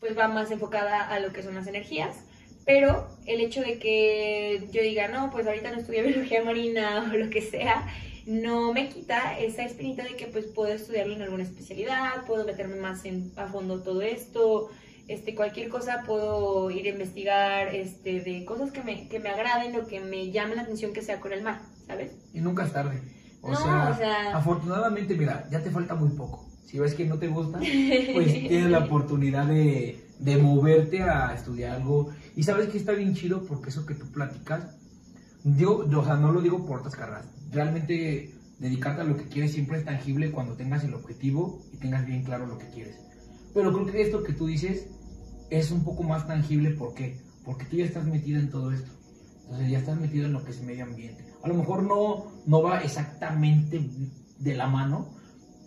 pues 0.04 0.18
va 0.18 0.28
más 0.28 0.52
enfocada 0.52 1.08
a 1.08 1.20
lo 1.22 1.32
que 1.32 1.42
son 1.44 1.56
las 1.56 1.66
energías, 1.68 2.18
pero 2.66 3.08
el 3.26 3.40
hecho 3.40 3.62
de 3.62 3.80
que 3.80 4.68
yo 4.74 4.82
diga, 4.82 5.08
no, 5.08 5.32
pues 5.32 5.48
ahorita 5.48 5.72
no 5.72 5.78
estudio 5.80 6.04
biología 6.08 6.44
marina 6.44 7.10
o 7.10 7.16
lo 7.18 7.30
que 7.30 7.42
sea, 7.42 7.88
no 8.26 8.74
me 8.74 8.90
quita 8.90 9.40
esa 9.40 9.64
espinita 9.64 10.04
de 10.04 10.16
que 10.18 10.28
pues 10.28 10.46
puedo 10.48 10.74
estudiarlo 10.74 11.16
en 11.16 11.22
alguna 11.22 11.44
especialidad, 11.44 12.26
puedo 12.28 12.46
meterme 12.46 12.76
más 12.76 13.06
en, 13.06 13.32
a 13.38 13.48
fondo 13.48 13.82
todo 13.82 14.02
esto, 14.02 14.70
este, 15.08 15.36
cualquier 15.36 15.70
cosa 15.70 16.04
puedo 16.06 16.70
ir 16.70 16.86
a 16.86 16.90
investigar 16.90 17.74
este, 17.74 18.20
de 18.20 18.44
cosas 18.44 18.72
que 18.74 18.84
me, 18.84 19.08
que 19.08 19.20
me 19.22 19.30
agraden 19.30 19.74
o 19.78 19.88
que 19.88 20.02
me 20.02 20.32
llamen 20.32 20.58
la 20.58 20.64
atención 20.64 20.92
que 20.92 21.02
sea 21.02 21.22
con 21.22 21.32
el 21.32 21.44
mar, 21.44 21.62
¿sabes? 21.88 22.12
Y 22.34 22.42
nunca 22.42 22.66
es 22.66 22.74
tarde. 22.74 23.02
O, 23.42 23.52
No, 23.52 23.58
sea, 23.58 23.90
o 23.90 23.98
sea- 23.98 24.38
afortunadamente, 24.38 25.16
mira, 25.16 25.46
ya 25.50 25.62
te 25.62 25.70
falta 25.72 25.96
muy 25.96 26.10
poco. 26.10 26.46
Si 26.66 26.80
ves 26.80 26.94
que 26.96 27.06
no 27.06 27.20
te 27.20 27.28
gusta, 27.28 27.60
pues 27.60 28.34
tienes 28.48 28.70
la 28.70 28.80
oportunidad 28.80 29.48
de, 29.48 30.04
de 30.20 30.38
moverte 30.38 31.04
a 31.04 31.34
estudiar 31.34 31.76
algo. 31.76 32.12
Y 32.36 32.44
sabes 32.44 32.70
que 32.70 32.78
está 32.78 32.94
bien 32.94 33.14
chido 33.14 33.44
porque 33.44 33.70
eso 33.70 33.86
que 33.86 33.96
tú 33.96 34.12
platicas, 34.12 34.76
digo, 35.44 35.88
yo, 35.90 36.00
o 36.00 36.06
sea, 36.06 36.16
no 36.16 36.32
lo 36.32 36.42
digo 36.42 36.66
por 36.66 36.80
otras 36.80 36.96
carreras. 36.96 37.26
Realmente 37.52 38.34
dedicarte 38.60 39.02
a 39.02 39.06
lo 39.06 39.18
que 39.18 39.26
quieres 39.26 39.52
siempre 39.52 39.78
es 39.78 39.86
tangible 39.86 40.32
cuando 40.32 40.56
tengas 40.56 40.84
el 40.84 40.94
objetivo 40.94 41.62
y 41.74 41.78
tengas 41.78 42.06
bien 42.06 42.24
claro 42.24 42.48
lo 42.48 42.58
que 42.58 42.70
quieres. 42.70 42.96
Pero 43.54 43.74
creo 43.74 43.86
que 43.86 44.02
esto 44.02 44.24
que 44.24 44.34
tú 44.34 44.48
dices 44.48 44.88
es 45.50 45.72
un 45.72 45.84
poco 45.84 46.04
más 46.04 46.26
tangible. 46.28 46.72
¿Por 46.72 46.94
qué? 46.94 47.20
Porque 47.46 47.66
tú 47.66 47.76
ya 47.76 47.86
estás 47.86 48.06
metido 48.06 48.40
en 48.40 48.50
todo 48.50 48.72
esto. 48.72 48.92
Entonces 49.44 49.70
ya 49.70 49.80
estás 49.80 50.00
metido 50.00 50.26
en 50.26 50.34
lo 50.34 50.44
que 50.44 50.52
es 50.52 50.62
medio 50.62 50.86
ambiente. 50.86 51.26
A 51.44 51.48
lo 51.48 51.56
mejor 51.56 51.84
no, 51.84 52.32
no 52.46 52.62
va 52.64 52.80
exactamente 52.80 53.82
de 54.40 54.56
la 54.56 54.68
mano, 54.68 55.10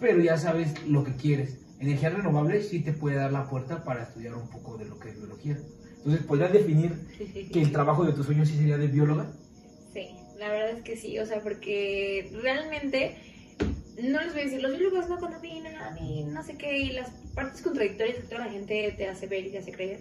pero 0.00 0.20
ya 0.20 0.36
sabes 0.36 0.86
lo 0.86 1.04
que 1.04 1.16
quieres. 1.16 1.58
Energía 1.78 2.10
renovable 2.10 2.62
sí 2.62 2.80
te 2.80 2.92
puede 2.92 3.16
dar 3.16 3.32
la 3.32 3.48
puerta 3.48 3.84
para 3.84 4.02
estudiar 4.02 4.34
un 4.34 4.48
poco 4.48 4.76
de 4.76 4.86
lo 4.86 4.98
que 4.98 5.10
es 5.10 5.16
biología. 5.16 5.58
Entonces, 5.98 6.24
¿podrías 6.24 6.52
definir 6.52 6.92
que 7.52 7.62
el 7.62 7.72
trabajo 7.72 8.04
de 8.04 8.12
tus 8.12 8.26
sueños 8.26 8.48
sí 8.48 8.56
sería 8.56 8.78
de 8.78 8.86
bióloga? 8.86 9.30
Sí, 9.92 10.10
la 10.38 10.48
verdad 10.48 10.70
es 10.70 10.82
que 10.82 10.96
sí, 10.96 11.18
o 11.18 11.26
sea, 11.26 11.42
porque 11.42 12.30
realmente 12.42 13.16
no 14.02 14.20
les 14.20 14.32
voy 14.32 14.42
a 14.42 14.44
decir, 14.44 14.62
los 14.62 14.78
biólogos 14.78 15.08
no 15.08 15.18
contaminan 15.18 15.98
y 15.98 16.24
no 16.24 16.42
sé 16.42 16.56
qué, 16.56 16.78
y 16.78 16.90
las 16.90 17.10
partes 17.34 17.62
contradictorias 17.62 18.18
que 18.18 18.22
toda 18.24 18.46
la 18.46 18.52
gente 18.52 18.94
te 18.96 19.08
hace 19.08 19.26
ver 19.26 19.46
y 19.46 19.50
te 19.50 19.58
hace 19.58 19.72
creer, 19.72 20.00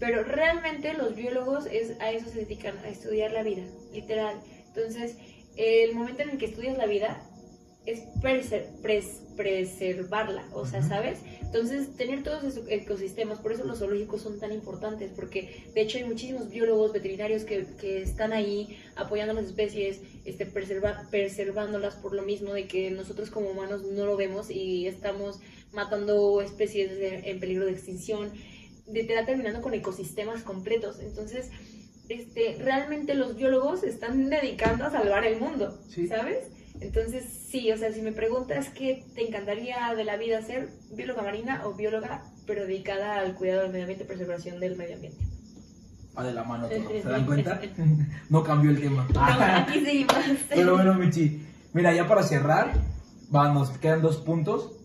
pero 0.00 0.24
realmente 0.24 0.92
los 0.94 1.14
biólogos 1.14 1.66
es, 1.66 1.98
a 2.00 2.10
eso 2.10 2.28
se 2.28 2.40
dedican, 2.40 2.76
a 2.78 2.88
estudiar 2.88 3.32
la 3.32 3.42
vida, 3.42 3.62
literal. 3.92 4.36
Entonces, 4.68 5.16
el 5.56 5.94
momento 5.94 6.22
en 6.22 6.30
el 6.30 6.38
que 6.38 6.46
estudias 6.46 6.76
la 6.76 6.86
vida 6.86 7.22
es 7.86 8.00
preser- 8.20 8.66
pres- 8.82 9.20
preservarla, 9.36 10.44
o 10.52 10.66
sea. 10.66 10.82
¿sabes? 10.82 11.18
Entonces, 11.40 11.96
tener 11.96 12.22
todos 12.22 12.44
esos 12.44 12.64
ecosistemas, 12.68 13.38
por 13.38 13.52
eso 13.52 13.64
los 13.64 13.78
zoológicos 13.78 14.20
son 14.22 14.38
tan 14.38 14.52
importantes, 14.52 15.10
porque 15.14 15.64
de 15.74 15.80
hecho 15.80 15.98
hay 15.98 16.04
muchísimos 16.04 16.50
biólogos, 16.50 16.92
veterinarios 16.92 17.44
que, 17.44 17.66
que 17.80 18.02
están 18.02 18.32
ahí 18.32 18.76
apoyando 18.96 19.32
las 19.34 19.46
especies, 19.46 20.00
este, 20.24 20.44
preserva, 20.46 21.06
preservándolas 21.10 21.94
por 21.96 22.12
lo 22.14 22.22
mismo 22.22 22.52
de 22.52 22.66
que 22.66 22.90
nosotros 22.90 23.30
como 23.30 23.50
humanos 23.50 23.82
no 23.84 24.04
lo 24.04 24.16
vemos 24.16 24.50
y 24.50 24.86
estamos 24.86 25.38
matando 25.72 26.40
especies 26.42 26.90
de- 26.98 27.30
en 27.30 27.40
peligro 27.40 27.66
de 27.66 27.72
extinción, 27.72 28.32
de, 28.86 29.04
te 29.04 29.14
va 29.14 29.24
terminando 29.26 29.62
con 29.62 29.74
ecosistemas 29.74 30.42
completos. 30.42 30.98
Entonces, 31.00 31.50
este, 32.08 32.56
realmente 32.60 33.14
los 33.14 33.36
biólogos 33.36 33.82
están 33.82 34.28
dedicando 34.30 34.84
a 34.84 34.90
salvar 34.90 35.24
el 35.24 35.40
mundo, 35.40 35.78
Sí. 35.88 36.06
¿sabes? 36.06 36.38
Entonces, 36.80 37.24
sí, 37.48 37.70
o 37.72 37.76
sea, 37.76 37.92
si 37.92 38.02
me 38.02 38.12
preguntas 38.12 38.68
qué 38.70 39.04
te 39.14 39.26
encantaría 39.26 39.94
de 39.94 40.04
la 40.04 40.16
vida 40.16 40.42
ser, 40.42 40.68
bióloga 40.92 41.22
marina 41.22 41.62
o 41.64 41.74
bióloga, 41.74 42.24
pero 42.46 42.66
dedicada 42.66 43.18
al 43.20 43.34
cuidado 43.34 43.62
del 43.62 43.72
medio 43.72 43.84
ambiente, 43.84 44.04
preservación 44.04 44.60
del 44.60 44.76
medio 44.76 44.96
ambiente. 44.96 45.20
Va 46.16 46.24
de 46.24 46.32
la 46.32 46.44
mano 46.44 46.68
todo. 46.68 46.88
¿Se 46.88 47.08
dan 47.08 47.26
cuenta? 47.26 47.60
no 48.30 48.42
cambió 48.42 48.70
el 48.70 48.80
tema. 48.80 49.06
No, 49.12 49.20
aquí 49.22 49.84
seguimos. 49.84 50.14
Pero 50.48 50.74
bueno, 50.74 50.94
Michi, 50.94 51.42
mira, 51.72 51.92
ya 51.92 52.08
para 52.08 52.22
cerrar, 52.22 52.72
va, 53.34 53.52
nos 53.52 53.70
quedan 53.78 54.02
dos 54.02 54.18
puntos. 54.18 54.75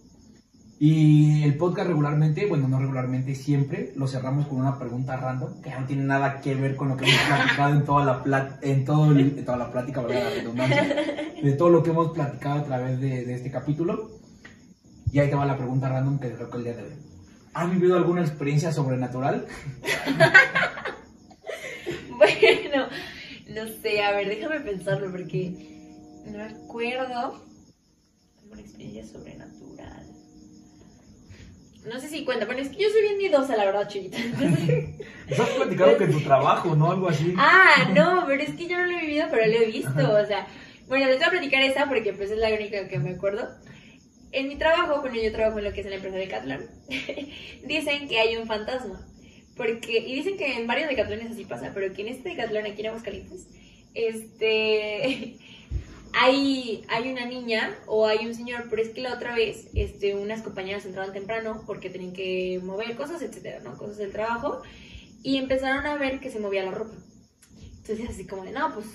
Y 0.84 1.44
el 1.44 1.58
podcast 1.58 1.90
regularmente, 1.90 2.48
bueno, 2.48 2.68
no 2.68 2.80
regularmente, 2.80 3.36
siempre 3.36 3.94
lo 3.96 4.08
cerramos 4.08 4.48
con 4.48 4.58
una 4.58 4.80
pregunta 4.80 5.16
random 5.16 5.62
que 5.62 5.70
no 5.70 5.86
tiene 5.86 6.06
nada 6.06 6.42
que 6.42 6.56
ver 6.56 6.76
con 6.76 6.90
lo 6.90 6.98
que 6.98 7.06
hemos 7.06 7.22
platicado 7.28 7.76
en 7.76 7.86
toda 7.86 8.04
la, 8.04 8.24
plat- 8.24 8.58
en 8.64 8.84
todo 8.84 9.14
toda 9.46 9.58
la 9.58 9.72
plática, 9.72 10.02
redundancia, 10.02 10.84
de 11.44 11.54
todo 11.54 11.70
lo 11.70 11.84
que 11.84 11.92
hemos 11.92 12.12
platicado 12.14 12.62
a 12.62 12.64
través 12.64 13.00
de, 13.00 13.32
este 13.32 13.52
capítulo. 13.52 14.10
Y 15.14 15.20
ahí 15.20 15.30
te 15.30 15.36
va 15.36 15.46
la 15.46 15.56
pregunta 15.56 15.88
random 15.88 16.18
que 16.18 16.32
creo 16.32 16.50
que 16.50 16.58
el 16.58 16.64
día 16.64 16.74
de 16.74 16.82
hoy. 16.82 16.94
¿Has 17.54 17.70
vivido 17.70 17.96
alguna 17.96 18.22
experiencia 18.22 18.72
sobrenatural? 18.72 19.46
Bueno, 22.18 22.88
no 23.50 23.68
sé, 23.82 24.02
a 24.04 24.12
ver, 24.14 24.28
déjame 24.30 24.60
pensarlo 24.62 25.12
porque 25.12 26.22
no 26.26 26.38
me 26.38 26.44
acuerdo. 26.44 27.44
Alguna 28.44 28.62
experiencia 28.62 29.06
sobrenatural. 29.06 30.11
No 31.86 32.00
sé 32.00 32.10
si 32.10 32.24
cuenta, 32.24 32.46
pero 32.46 32.60
es 32.60 32.70
que 32.70 32.84
yo 32.84 32.90
soy 32.90 33.02
bien 33.02 33.18
miedosa, 33.18 33.58
la 33.58 33.66
verdad, 33.66 33.88
chiquita. 33.88 34.18
Eso 35.28 35.44
has 35.44 35.50
platicado 35.50 35.98
que 35.98 36.04
en 36.04 36.12
tu 36.12 36.22
trabajo, 36.22 36.76
¿no? 36.76 36.92
Algo 36.92 37.10
así. 37.10 37.34
ah, 37.38 37.90
no, 37.96 38.24
pero 38.28 38.44
es 38.44 38.56
que 38.56 38.68
yo 38.68 38.78
no 38.78 38.86
lo 38.86 38.98
he 38.98 39.02
vivido, 39.02 39.28
pero 39.32 39.48
lo 39.48 39.54
he 39.54 39.66
visto, 39.66 40.14
o 40.14 40.26
sea. 40.26 40.48
Bueno, 40.88 41.08
les 41.08 41.18
voy 41.18 41.26
a 41.26 41.32
platicar 41.32 41.64
esa 41.64 41.88
porque 41.88 42.14
pues 42.14 42.32
es 42.32 42.38
la 42.38 42.50
única 42.50 42.88
que 42.88 43.00
me 43.00 43.12
acuerdo. 43.12 43.48
En 44.32 44.48
mi 44.48 44.58
trabajo, 44.58 45.02
bueno, 45.02 45.16
yo 45.22 45.32
trabajo 45.32 45.60
en 45.60 45.66
lo 45.66 45.74
que 45.74 45.82
es 45.82 45.86
en 45.86 45.92
la 45.92 45.96
empresa 45.98 46.18
de 46.18 46.28
Catlán, 46.28 46.66
dicen 47.66 48.08
que 48.08 48.20
hay 48.20 48.38
un 48.38 48.46
fantasma. 48.46 49.06
Porque, 49.56 50.00
y 50.00 50.16
dicen 50.16 50.38
que 50.38 50.58
en 50.58 50.68
varios 50.68 50.88
decatlones 50.88 51.32
así 51.32 51.46
pasa, 51.46 51.72
pero 51.74 51.94
que 51.94 52.02
en 52.04 52.10
este 52.10 52.30
decatlón 52.30 52.66
aquí 52.66 52.82
en 52.82 52.88
Aguascalientes, 52.88 53.48
este, 53.94 55.38
hay, 56.14 56.84
hay 56.90 57.12
una 57.12 57.26
niña 57.26 57.78
o 57.88 58.06
hay 58.06 58.26
un 58.26 58.36
señor, 58.36 58.68
pero 58.70 58.82
es 58.82 58.90
que 58.90 59.02
la 59.02 59.14
otra 59.14 59.36
vez, 59.36 59.68
este, 59.74 60.16
unas 60.16 60.42
compañeras 60.42 60.86
entraron 60.86 61.14
temprano 61.14 61.64
porque 61.66 61.90
tenían 61.90 62.14
que 62.14 62.60
mover 62.64 62.96
cosas, 62.96 63.22
etcétera, 63.22 63.60
¿no? 63.64 63.78
Cosas 63.78 63.98
del 63.98 64.12
trabajo, 64.12 64.62
y 65.24 65.38
empezaron 65.38 65.86
a 65.86 65.96
ver 65.96 66.20
que 66.20 66.30
se 66.30 66.40
movía 66.40 66.64
la 66.64 66.72
ropa. 66.72 66.96
Entonces, 67.78 68.10
así 68.10 68.28
como 68.28 68.44
de, 68.44 68.52
no, 68.52 68.74
pues, 68.74 68.88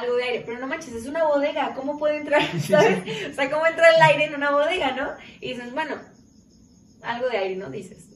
algo 0.00 0.16
de 0.16 0.24
aire, 0.24 0.42
pero 0.44 0.58
no 0.58 0.66
manches, 0.66 0.94
es 0.94 1.06
una 1.06 1.24
bodega, 1.24 1.74
¿cómo 1.74 1.98
puede 1.98 2.18
entrar? 2.18 2.42
¿Sabes? 2.60 3.02
O 3.30 3.34
sea, 3.34 3.50
¿cómo 3.50 3.66
entra 3.66 3.88
el 3.94 4.02
aire 4.02 4.24
en 4.24 4.34
una 4.34 4.50
bodega, 4.50 4.92
no? 4.92 5.12
Y 5.40 5.54
dices, 5.54 5.72
bueno, 5.72 5.96
algo 7.02 7.28
de 7.28 7.36
aire, 7.36 7.56
¿no? 7.56 7.70
Dices, 7.70 8.08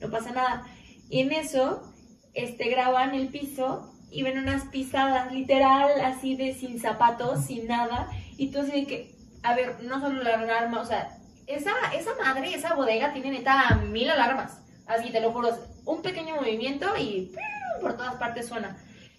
no 0.00 0.10
pasa 0.10 0.32
nada. 0.32 0.66
Y 1.08 1.20
en 1.20 1.32
eso, 1.32 1.92
este, 2.34 2.68
graban 2.68 3.14
el 3.14 3.28
piso 3.28 3.93
y 4.10 4.22
ven 4.22 4.38
unas 4.38 4.64
pisadas, 4.66 5.32
literal, 5.32 6.00
así 6.00 6.36
de 6.36 6.54
sin 6.54 6.80
zapatos, 6.80 7.46
sin 7.46 7.66
nada. 7.66 8.08
Y 8.36 8.50
tú 8.50 8.60
así 8.60 8.70
de 8.72 8.86
que, 8.86 9.14
a 9.42 9.54
ver, 9.54 9.82
no 9.82 10.00
solo 10.00 10.22
la 10.22 10.34
alarma, 10.34 10.80
o 10.80 10.86
sea, 10.86 11.18
esa, 11.46 11.72
esa 11.94 12.10
madre, 12.22 12.54
esa 12.54 12.74
bodega 12.74 13.12
tiene 13.12 13.30
neta 13.30 13.76
mil 13.90 14.08
alarmas. 14.10 14.60
Así, 14.86 15.10
te 15.10 15.20
lo 15.20 15.32
juro, 15.32 15.50
un 15.84 16.02
pequeño 16.02 16.36
movimiento 16.36 16.86
y 16.98 17.32
¡pum! 17.34 17.80
por 17.80 17.96
todas 17.96 18.14
partes 18.16 18.48
suena. 18.48 18.76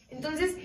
Entonces, 0.10 0.56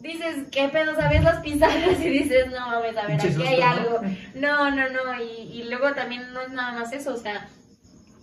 dices, 0.00 0.46
¿qué 0.50 0.68
pedo? 0.68 0.94
¿Sabes 0.94 1.22
las 1.22 1.40
pisadas? 1.40 2.00
Y 2.00 2.08
dices, 2.08 2.50
no 2.50 2.68
mames, 2.68 2.96
a 2.96 3.06
ver, 3.06 3.20
aquí 3.20 3.46
hay 3.46 3.60
algo. 3.60 4.00
No, 4.34 4.70
no, 4.70 4.88
no, 4.90 5.22
y, 5.22 5.52
y 5.52 5.64
luego 5.64 5.92
también 5.94 6.32
no 6.32 6.40
es 6.40 6.50
nada 6.50 6.72
más 6.72 6.92
eso, 6.92 7.14
o 7.14 7.18
sea, 7.18 7.48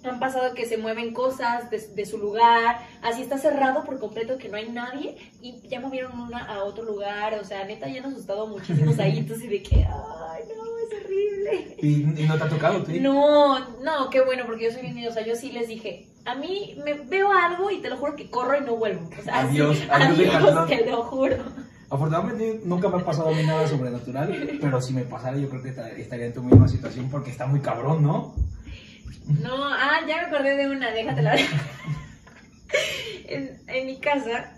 han 0.03 0.19
pasado 0.19 0.53
que 0.55 0.65
se 0.65 0.77
mueven 0.77 1.13
cosas 1.13 1.69
de, 1.69 1.79
de 1.79 2.05
su 2.05 2.17
lugar, 2.17 2.79
así 3.01 3.21
está 3.21 3.37
cerrado 3.37 3.83
por 3.83 3.99
completo 3.99 4.37
que 4.37 4.49
no 4.49 4.57
hay 4.57 4.69
nadie 4.69 5.15
y 5.41 5.61
ya 5.67 5.79
movieron 5.79 6.19
una 6.19 6.39
a 6.45 6.63
otro 6.63 6.83
lugar, 6.83 7.35
o 7.35 7.43
sea, 7.43 7.65
neta 7.65 7.87
ya 7.87 7.99
han 7.99 8.11
asustado 8.11 8.47
muchísimos 8.47 8.97
ahí, 8.99 9.19
entonces 9.19 9.49
de 9.49 9.61
que, 9.61 9.75
ay, 9.85 10.43
no, 10.55 10.63
es 10.77 11.03
horrible. 11.03 11.75
¿Y, 11.81 12.21
y 12.23 12.27
no 12.27 12.37
te 12.37 12.43
ha 12.43 12.49
tocado, 12.49 12.81
tú? 12.83 12.91
No, 12.99 13.59
no, 13.81 14.09
qué 14.09 14.21
bueno, 14.21 14.43
porque 14.47 14.65
yo 14.65 14.71
soy 14.71 14.81
bien 14.81 14.95
miedosa, 14.95 15.21
yo 15.21 15.35
sí 15.35 15.51
les 15.51 15.67
dije, 15.67 16.07
a 16.25 16.35
mí 16.35 16.75
me 16.83 16.93
veo 16.93 17.31
algo 17.31 17.69
y 17.71 17.79
te 17.81 17.89
lo 17.89 17.97
juro 17.97 18.15
que 18.15 18.29
corro 18.29 18.57
y 18.57 18.61
no 18.61 18.75
vuelvo. 18.77 19.09
O 19.19 19.23
sea, 19.23 19.41
así, 19.41 19.59
Adiós, 19.59 19.77
adiós 19.89 20.67
te 20.67 20.85
lo 20.89 21.03
juro. 21.03 21.37
Afortunadamente 21.89 22.61
nunca 22.63 22.87
me 22.89 22.97
ha 23.01 23.05
pasado 23.05 23.29
a 23.29 23.33
mí 23.33 23.43
nada 23.43 23.67
sobrenatural, 23.67 24.57
pero 24.61 24.81
si 24.81 24.93
me 24.93 25.01
pasara 25.03 25.37
yo 25.37 25.49
creo 25.49 25.61
que 25.61 25.69
esta- 25.69 25.89
estaría 25.91 26.27
en 26.27 26.33
tu 26.33 26.41
misma 26.41 26.67
situación 26.67 27.09
porque 27.09 27.31
está 27.31 27.45
muy 27.47 27.59
cabrón, 27.59 28.01
¿no? 28.01 28.33
No, 29.27 29.65
ah, 29.65 30.01
ya 30.07 30.17
me 30.17 30.21
acordé 30.23 30.55
de 30.57 30.69
una, 30.69 30.91
déjatela. 30.91 31.35
en, 33.27 33.61
en 33.67 33.85
mi 33.85 33.99
casa, 33.99 34.53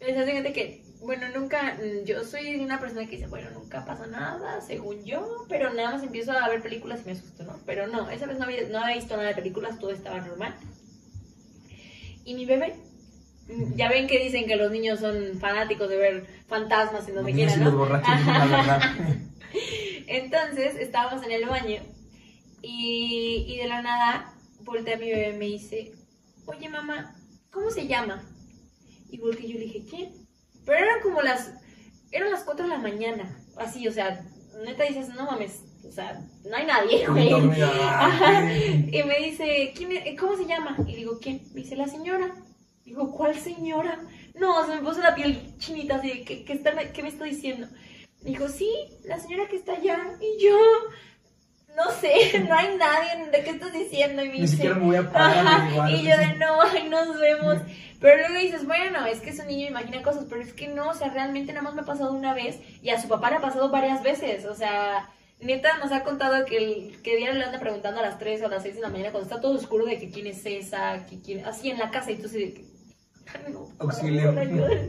les 0.00 0.16
hace 0.16 0.32
gente 0.32 0.52
que, 0.52 0.84
bueno, 1.00 1.26
nunca, 1.34 1.76
yo 2.04 2.24
soy 2.24 2.56
una 2.56 2.80
persona 2.80 3.06
que 3.06 3.16
dice, 3.16 3.28
bueno, 3.28 3.50
nunca 3.50 3.84
pasa 3.84 4.06
nada, 4.06 4.60
según 4.60 5.04
yo, 5.04 5.44
pero 5.48 5.72
nada 5.72 5.92
más 5.92 6.02
empiezo 6.02 6.32
a 6.32 6.48
ver 6.48 6.62
películas 6.62 7.00
y 7.02 7.06
me 7.06 7.12
asusto, 7.12 7.44
¿no? 7.44 7.58
Pero 7.66 7.86
no, 7.86 8.10
esa 8.10 8.26
vez 8.26 8.38
no 8.38 8.44
había, 8.44 8.68
no 8.68 8.78
había 8.78 8.96
visto 8.96 9.16
nada 9.16 9.28
de 9.28 9.34
películas, 9.34 9.78
todo 9.78 9.90
estaba 9.90 10.20
normal. 10.20 10.54
¿y 12.28 12.34
mi 12.34 12.44
bebé? 12.44 12.74
Ya 13.74 13.88
ven 13.88 14.06
que 14.06 14.18
dicen 14.18 14.46
que 14.46 14.56
los 14.56 14.70
niños 14.70 15.00
son 15.00 15.38
fanáticos 15.40 15.88
de 15.88 15.96
ver 15.96 16.26
fantasmas 16.46 17.08
en 17.08 17.14
donde 17.14 17.32
quieran, 17.32 17.64
¿no? 17.64 17.72
borrachos. 17.72 18.12
Entonces 20.06 20.76
estábamos 20.76 21.24
en 21.24 21.32
el 21.32 21.46
baño 21.46 21.80
y, 22.62 23.44
y 23.48 23.56
de 23.58 23.66
la 23.68 23.82
nada 23.82 24.34
voltea 24.60 24.96
a 24.96 24.98
mi 24.98 25.10
bebé 25.10 25.30
y 25.34 25.38
me 25.38 25.44
dice, 25.46 25.92
oye 26.46 26.68
mamá, 26.68 27.14
¿cómo 27.50 27.70
se 27.70 27.86
llama? 27.86 28.22
Y 29.10 29.18
volteé 29.18 29.48
yo 29.48 29.58
le 29.58 29.64
dije, 29.64 29.84
¿quién? 29.88 30.12
Pero 30.64 30.78
eran 30.84 31.00
como 31.02 31.22
las, 31.22 31.52
eran 32.10 32.30
las 32.30 32.44
4 32.44 32.64
de 32.66 32.70
la 32.70 32.78
mañana, 32.78 33.40
así, 33.56 33.86
o 33.88 33.92
sea, 33.92 34.24
neta 34.64 34.84
dices, 34.84 35.08
no 35.10 35.24
mames, 35.26 35.62
o 35.86 35.90
sea, 35.92 36.20
no 36.48 36.56
hay 36.56 36.66
nadie, 36.66 37.06
güey. 37.06 37.32
Ajá. 37.62 38.52
Y 38.52 39.02
me 39.04 39.18
dice, 39.18 39.72
¿quién 39.74 39.92
es- 39.92 40.18
¿cómo 40.20 40.36
se 40.36 40.46
llama? 40.46 40.76
Y 40.86 40.96
digo, 40.96 41.18
¿quién? 41.20 41.40
Me 41.54 41.62
dice, 41.62 41.76
la 41.76 41.88
señora. 41.88 42.34
Digo, 42.84 43.12
¿cuál 43.12 43.38
señora? 43.38 44.02
No, 44.34 44.66
se 44.66 44.74
me 44.74 44.82
puso 44.82 45.00
la 45.00 45.14
piel 45.14 45.54
chinita 45.58 45.96
así, 45.96 46.24
¿qué, 46.24 46.44
qué, 46.44 46.52
está, 46.54 46.92
¿qué 46.92 47.02
me 47.02 47.08
está 47.08 47.24
diciendo? 47.24 47.66
Dijo, 48.22 48.48
sí, 48.48 48.70
la 49.04 49.18
señora 49.20 49.48
que 49.48 49.56
está 49.56 49.72
allá. 49.74 49.98
Y 50.20 50.42
yo, 50.42 50.56
no 51.78 51.92
sé, 51.92 52.40
no 52.48 52.54
hay 52.54 52.76
nadie, 52.76 53.30
¿de 53.30 53.44
qué 53.44 53.50
estás 53.50 53.72
diciendo? 53.72 54.22
Y 54.22 54.28
me 54.28 54.34
Ni 54.34 54.40
dice, 54.42 54.56
siquiera 54.56 54.74
me 54.76 54.84
voy 54.84 54.96
a 54.96 55.10
parar. 55.10 55.46
Ajá, 55.46 55.70
igual. 55.70 55.94
y 55.94 56.02
yo 56.02 56.16
de 56.16 56.34
no, 56.34 56.60
ay, 56.60 56.88
nos 56.88 57.18
vemos. 57.18 57.58
Pero 58.00 58.16
luego 58.18 58.44
dices, 58.44 58.66
bueno, 58.66 59.06
es 59.06 59.20
que 59.20 59.30
es 59.30 59.38
un 59.38 59.46
niño 59.46 59.68
imagina 59.68 60.02
cosas, 60.02 60.26
pero 60.28 60.42
es 60.42 60.52
que 60.52 60.68
no, 60.68 60.90
o 60.90 60.94
sea, 60.94 61.10
realmente 61.10 61.52
nada 61.52 61.62
más 61.62 61.74
me 61.74 61.82
ha 61.82 61.84
pasado 61.86 62.12
una 62.12 62.34
vez 62.34 62.60
y 62.82 62.90
a 62.90 63.00
su 63.00 63.08
papá 63.08 63.30
le 63.30 63.36
ha 63.36 63.40
pasado 63.40 63.70
varias 63.70 64.02
veces, 64.02 64.44
o 64.44 64.54
sea, 64.54 65.08
neta 65.40 65.78
nos 65.78 65.90
ha 65.92 66.04
contado 66.04 66.44
que 66.44 66.56
el 66.56 67.02
que 67.02 67.16
día 67.16 67.32
le 67.32 67.44
anda 67.44 67.58
preguntando 67.58 68.00
a 68.00 68.02
las 68.02 68.18
3 68.18 68.42
o 68.42 68.46
a 68.46 68.50
las 68.50 68.62
6 68.62 68.76
de 68.76 68.80
la 68.82 68.88
mañana 68.88 69.10
cuando 69.10 69.28
está 69.28 69.40
todo 69.40 69.56
oscuro 69.56 69.84
de 69.84 69.98
que 69.98 70.10
quién 70.10 70.26
es 70.28 70.44
esa, 70.46 71.06
que 71.06 71.20
quién, 71.20 71.44
así 71.44 71.70
en 71.70 71.78
la 71.78 71.90
casa 71.90 72.12
y 72.12 72.16
tú 72.18 72.26
así 72.26 72.38
de 72.38 72.54
que, 72.54 72.64
no, 73.50 73.68
Auxilio. 73.78 74.32
favor. 74.32 74.70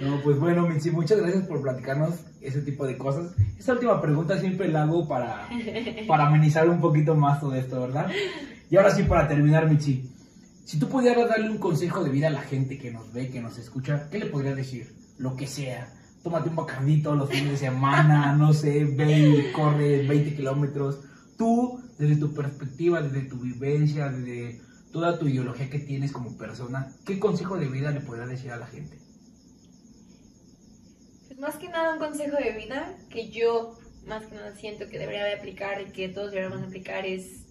No, 0.00 0.20
pues 0.22 0.40
bueno, 0.40 0.66
Mitzi, 0.66 0.90
muchas 0.90 1.20
gracias 1.20 1.46
por 1.46 1.60
platicarnos 1.60 2.24
ese 2.42 2.62
tipo 2.62 2.86
de 2.86 2.96
cosas. 2.96 3.32
Esta 3.58 3.72
última 3.72 4.00
pregunta 4.00 4.38
siempre 4.38 4.68
la 4.68 4.82
hago 4.82 5.06
para, 5.06 5.48
para 6.06 6.26
amenizar 6.26 6.68
un 6.68 6.80
poquito 6.80 7.14
más 7.14 7.40
todo 7.40 7.54
esto, 7.54 7.80
¿verdad? 7.80 8.10
Y 8.70 8.76
ahora 8.76 8.90
sí, 8.94 9.02
para 9.04 9.28
terminar, 9.28 9.68
Mitzi, 9.68 10.10
si 10.64 10.78
tú 10.78 10.88
pudieras 10.88 11.28
darle 11.28 11.50
un 11.50 11.58
consejo 11.58 12.02
de 12.02 12.10
vida 12.10 12.28
a 12.28 12.30
la 12.30 12.40
gente 12.40 12.78
que 12.78 12.90
nos 12.90 13.12
ve, 13.12 13.28
que 13.28 13.40
nos 13.40 13.58
escucha, 13.58 14.08
¿qué 14.10 14.18
le 14.18 14.26
podrías 14.26 14.56
decir? 14.56 14.94
Lo 15.18 15.36
que 15.36 15.46
sea. 15.46 15.92
Tómate 16.22 16.48
un 16.48 16.56
bacardito 16.56 17.14
los 17.14 17.28
fines 17.28 17.50
de 17.50 17.56
semana, 17.56 18.32
no 18.38 18.52
sé, 18.52 18.84
ve 18.84 19.48
y 19.50 19.52
corre 19.52 20.06
20 20.06 20.34
kilómetros. 20.34 21.00
Tú, 21.36 21.80
desde 21.98 22.16
tu 22.16 22.32
perspectiva, 22.32 23.02
desde 23.02 23.28
tu 23.28 23.38
vivencia, 23.40 24.08
desde 24.08 24.60
toda 24.92 25.18
tu 25.18 25.26
ideología 25.26 25.68
que 25.68 25.80
tienes 25.80 26.12
como 26.12 26.36
persona, 26.36 26.92
¿qué 27.04 27.18
consejo 27.18 27.56
de 27.56 27.66
vida 27.66 27.90
le 27.90 28.00
podrías 28.00 28.28
decir 28.28 28.52
a 28.52 28.56
la 28.56 28.66
gente? 28.66 29.01
Más 31.42 31.56
que 31.56 31.68
nada 31.68 31.94
un 31.94 31.98
consejo 31.98 32.36
de 32.36 32.52
vida 32.52 32.96
que 33.10 33.28
yo 33.30 33.76
más 34.06 34.24
que 34.26 34.36
nada 34.36 34.54
siento 34.54 34.88
que 34.88 34.96
debería 34.96 35.24
de 35.24 35.34
aplicar 35.34 35.82
y 35.82 35.86
que 35.86 36.08
todos 36.08 36.30
deberíamos 36.30 36.62
aplicar 36.62 37.04
es 37.04 37.42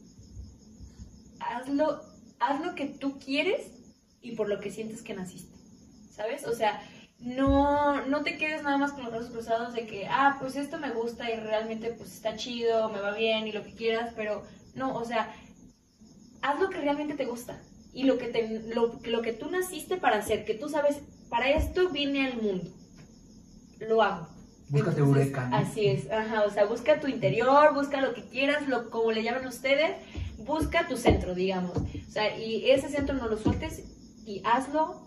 hazlo, 1.41 2.01
haz 2.39 2.65
lo 2.65 2.73
que 2.73 2.85
tú 2.85 3.19
quieres 3.19 3.69
y 4.21 4.37
por 4.37 4.47
lo 4.47 4.61
que 4.61 4.71
sientes 4.71 5.01
que 5.01 5.13
naciste, 5.13 5.57
¿sabes? 6.09 6.47
O 6.47 6.53
sea, 6.53 6.81
no, 7.19 8.05
no 8.05 8.23
te 8.23 8.37
quedes 8.37 8.63
nada 8.63 8.77
más 8.77 8.93
con 8.93 9.03
los 9.03 9.11
brazos 9.11 9.31
cruzados 9.31 9.73
de 9.73 9.85
que, 9.85 10.07
ah, 10.07 10.37
pues 10.39 10.55
esto 10.55 10.79
me 10.79 10.91
gusta 10.91 11.29
y 11.29 11.35
realmente 11.35 11.91
pues 11.91 12.13
está 12.13 12.37
chido, 12.37 12.87
me 12.87 13.01
va 13.01 13.13
bien 13.13 13.45
y 13.45 13.51
lo 13.51 13.65
que 13.65 13.73
quieras, 13.73 14.13
pero 14.15 14.45
no, 14.73 14.95
o 14.95 15.03
sea, 15.03 15.35
haz 16.41 16.57
lo 16.61 16.69
que 16.69 16.79
realmente 16.79 17.15
te 17.15 17.25
gusta 17.25 17.61
y 17.91 18.03
lo 18.03 18.17
que, 18.17 18.27
te, 18.27 18.61
lo, 18.73 19.01
lo 19.03 19.21
que 19.21 19.33
tú 19.33 19.51
naciste 19.51 19.97
para 19.97 20.19
hacer, 20.19 20.45
que 20.45 20.53
tú 20.53 20.69
sabes, 20.69 21.01
para 21.27 21.49
esto 21.49 21.89
vine 21.89 22.27
al 22.27 22.41
mundo, 22.41 22.71
lo 23.87 24.01
hago. 24.01 24.27
Búscate 24.69 24.99
Entonces, 24.99 25.23
Eureka, 25.23 25.49
¿no? 25.49 25.57
Así 25.57 25.87
es, 25.87 26.09
ajá, 26.09 26.43
o 26.43 26.49
sea, 26.49 26.65
busca 26.65 26.99
tu 26.99 27.07
interior, 27.07 27.73
busca 27.73 27.99
lo 27.99 28.13
que 28.13 28.23
quieras, 28.23 28.67
lo, 28.67 28.89
como 28.89 29.11
le 29.11 29.23
llaman 29.23 29.45
ustedes, 29.45 29.97
busca 30.45 30.87
tu 30.87 30.95
centro, 30.95 31.35
digamos. 31.35 31.75
O 31.75 32.11
sea, 32.11 32.37
y 32.37 32.71
ese 32.71 32.87
centro 32.89 33.15
no 33.15 33.27
lo 33.27 33.37
sueltes 33.37 33.83
y 34.25 34.41
hazlo, 34.45 35.01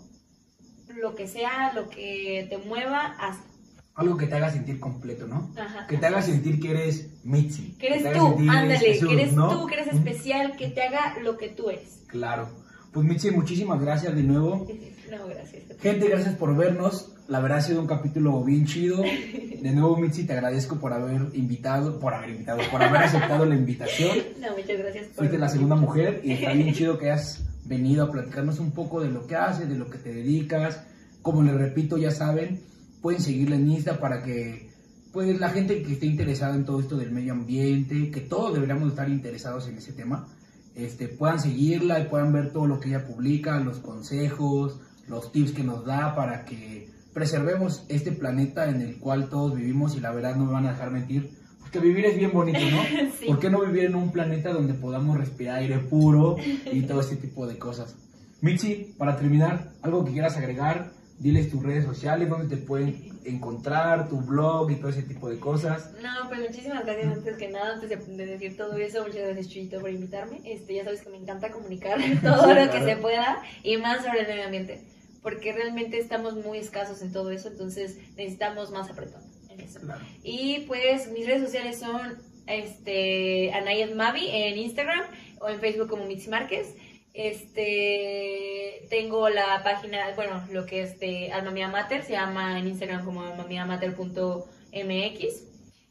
lo 0.96 1.14
que 1.14 1.26
sea, 1.26 1.72
lo 1.72 1.88
que 1.88 2.46
te 2.50 2.58
mueva, 2.58 3.16
hazlo. 3.18 3.54
Algo 3.94 4.16
que 4.16 4.26
te 4.26 4.34
haga 4.34 4.50
sentir 4.50 4.80
completo, 4.80 5.26
¿no? 5.28 5.52
Ajá. 5.56 5.86
Que 5.86 5.96
te 5.96 6.06
haga 6.06 6.20
sentir 6.20 6.60
que 6.60 6.72
eres 6.72 7.24
Mitzi. 7.24 7.76
Que 7.78 7.86
eres 7.86 8.04
haga 8.04 8.18
tú, 8.18 8.36
ándale, 8.50 8.98
que 8.98 9.12
eres 9.12 9.32
¿no? 9.32 9.48
tú, 9.48 9.66
que 9.66 9.74
eres 9.74 9.94
Mm, 9.94 9.96
especial, 9.98 10.56
que 10.56 10.68
te 10.68 10.82
haga 10.82 11.16
lo 11.20 11.36
que 11.36 11.48
tú 11.48 11.70
eres. 11.70 12.02
Claro. 12.08 12.48
Pues 12.94 13.04
Mitzi, 13.04 13.32
muchísimas 13.32 13.80
gracias 13.80 14.14
de 14.14 14.22
nuevo. 14.22 14.66
No, 15.10 15.28
gracias. 15.28 15.62
Gente, 15.80 16.08
gracias 16.08 16.34
por 16.34 16.56
vernos. 16.56 17.12
La 17.28 17.38
verdad 17.38 17.58
ha 17.58 17.60
sido 17.60 17.80
un 17.80 17.86
capítulo 17.86 18.42
bien 18.42 18.66
chido. 18.66 19.02
De 19.02 19.70
nuevo, 19.70 19.96
Mitzi, 19.98 20.24
te 20.24 20.32
agradezco 20.32 20.76
por 20.76 20.92
haber 20.92 21.28
invitado, 21.34 22.00
por 22.00 22.14
haber 22.14 22.30
invitado, 22.30 22.60
por 22.72 22.82
haber 22.82 23.02
aceptado 23.02 23.44
la 23.44 23.54
invitación. 23.54 24.16
No, 24.40 24.56
muchas 24.56 24.78
gracias 24.78 25.06
por 25.08 25.16
Fuiste 25.16 25.38
la 25.38 25.48
segunda 25.50 25.76
mujer 25.76 26.20
y 26.24 26.32
está 26.32 26.52
bien 26.52 26.74
chido 26.74 26.98
que 26.98 27.12
hayas 27.12 27.44
venido 27.64 28.04
a 28.04 28.10
platicarnos 28.10 28.58
un 28.58 28.72
poco 28.72 29.02
de 29.02 29.10
lo 29.10 29.26
que 29.26 29.36
haces, 29.36 29.68
de 29.68 29.76
lo 29.76 29.88
que 29.88 29.98
te 29.98 30.12
dedicas. 30.12 30.82
Como 31.22 31.42
les 31.42 31.54
repito, 31.54 31.96
ya 31.98 32.10
saben, 32.10 32.60
pueden 33.00 33.20
seguirla 33.20 33.56
en 33.56 33.70
Insta 33.70 34.00
para 34.00 34.22
que 34.22 34.70
pues 35.12 35.38
la 35.38 35.50
gente 35.50 35.80
que 35.82 35.92
esté 35.92 36.06
interesada 36.06 36.56
en 36.56 36.64
todo 36.64 36.80
esto 36.80 36.96
del 36.96 37.12
medio 37.12 37.34
ambiente, 37.34 38.10
que 38.10 38.20
todos 38.20 38.54
deberíamos 38.54 38.88
estar 38.88 39.08
interesados 39.08 39.68
en 39.68 39.78
ese 39.78 39.92
tema, 39.92 40.26
este, 40.74 41.08
puedan 41.08 41.40
seguirla 41.40 42.00
y 42.00 42.04
puedan 42.04 42.32
ver 42.32 42.52
todo 42.52 42.66
lo 42.66 42.80
que 42.80 42.88
ella 42.88 43.06
publica, 43.06 43.60
los 43.60 43.78
consejos, 43.78 44.80
los 45.08 45.32
tips 45.32 45.52
que 45.52 45.62
nos 45.62 45.84
da 45.84 46.14
para 46.14 46.44
que 46.44 46.90
preservemos 47.12 47.84
este 47.88 48.12
planeta 48.12 48.68
en 48.68 48.80
el 48.80 48.98
cual 48.98 49.28
todos 49.28 49.54
vivimos 49.54 49.96
y 49.96 50.00
la 50.00 50.10
verdad 50.10 50.34
no 50.34 50.46
me 50.46 50.52
van 50.52 50.66
a 50.66 50.72
dejar 50.72 50.90
mentir, 50.90 51.30
porque 51.60 51.78
vivir 51.78 52.06
es 52.06 52.16
bien 52.18 52.32
bonito, 52.32 52.58
¿no? 52.58 52.82
Sí. 53.18 53.26
¿Por 53.26 53.38
qué 53.38 53.48
no 53.48 53.60
vivir 53.60 53.84
en 53.84 53.94
un 53.94 54.10
planeta 54.10 54.52
donde 54.52 54.74
podamos 54.74 55.16
respirar 55.16 55.58
aire 55.58 55.78
puro 55.78 56.36
y 56.70 56.82
todo 56.82 57.00
este 57.00 57.16
tipo 57.16 57.46
de 57.46 57.56
cosas? 57.56 57.94
Mitzi, 58.40 58.94
para 58.98 59.16
terminar, 59.16 59.72
algo 59.80 60.04
que 60.04 60.12
quieras 60.12 60.36
agregar, 60.36 60.92
diles 61.18 61.50
tus 61.50 61.62
redes 61.62 61.84
sociales, 61.84 62.28
donde 62.28 62.54
te 62.54 62.60
pueden 62.60 63.13
encontrar, 63.24 64.08
tu 64.08 64.20
blog 64.20 64.70
y 64.70 64.76
todo 64.76 64.88
ese 64.90 65.02
tipo 65.02 65.28
de 65.28 65.38
cosas. 65.38 65.92
No, 66.02 66.28
pues 66.28 66.40
muchísimas 66.40 66.84
gracias 66.84 67.12
antes 67.16 67.36
que 67.36 67.48
nada, 67.48 67.74
antes 67.74 67.88
de, 67.88 67.96
de 67.96 68.26
decir 68.26 68.56
todo 68.56 68.76
eso, 68.76 69.02
muchas 69.02 69.22
gracias 69.22 69.48
Chuyito 69.48 69.80
por 69.80 69.90
invitarme. 69.90 70.40
Este, 70.44 70.74
ya 70.74 70.84
sabes 70.84 71.02
que 71.02 71.10
me 71.10 71.16
encanta 71.18 71.50
comunicar 71.50 71.98
todo 72.22 72.42
Sí, 72.42 72.48
lo 72.48 72.54
claro. 72.54 72.70
que 72.72 72.84
se 72.84 72.96
pueda 72.96 73.42
y 73.62 73.76
más 73.76 74.04
sobre 74.04 74.20
el 74.20 74.26
medio 74.28 74.44
ambiente, 74.44 74.82
porque 75.22 75.52
realmente 75.52 75.98
estamos 75.98 76.34
muy 76.34 76.58
escasos 76.58 77.00
en 77.02 77.12
todo 77.12 77.30
eso, 77.30 77.48
entonces 77.48 77.96
necesitamos 78.16 78.70
más 78.70 78.90
apretón 78.90 79.22
en 79.50 79.60
eso. 79.60 79.80
Claro. 79.80 80.00
Y 80.22 80.60
pues 80.66 81.10
mis 81.10 81.26
redes 81.26 81.42
sociales 81.42 81.78
son 81.80 82.18
este 82.46 83.52
Anayet 83.54 83.94
Mavi 83.94 84.28
en 84.30 84.58
Instagram 84.58 85.02
o 85.40 85.48
en 85.48 85.58
Facebook 85.60 85.88
como 85.88 86.04
Mitzi 86.06 86.28
Márquez. 86.28 86.74
Este 87.14 88.86
tengo 88.90 89.28
la 89.28 89.62
página, 89.62 90.12
bueno, 90.16 90.44
lo 90.50 90.66
que 90.66 90.82
es 90.82 90.98
de 90.98 91.30
Alma 91.32 91.52
Mía 91.52 91.68
Mater, 91.68 92.02
se 92.02 92.12
llama 92.12 92.58
en 92.58 92.66
Instagram 92.66 93.04
como 93.04 93.22
almamiamater.mx 93.22 95.42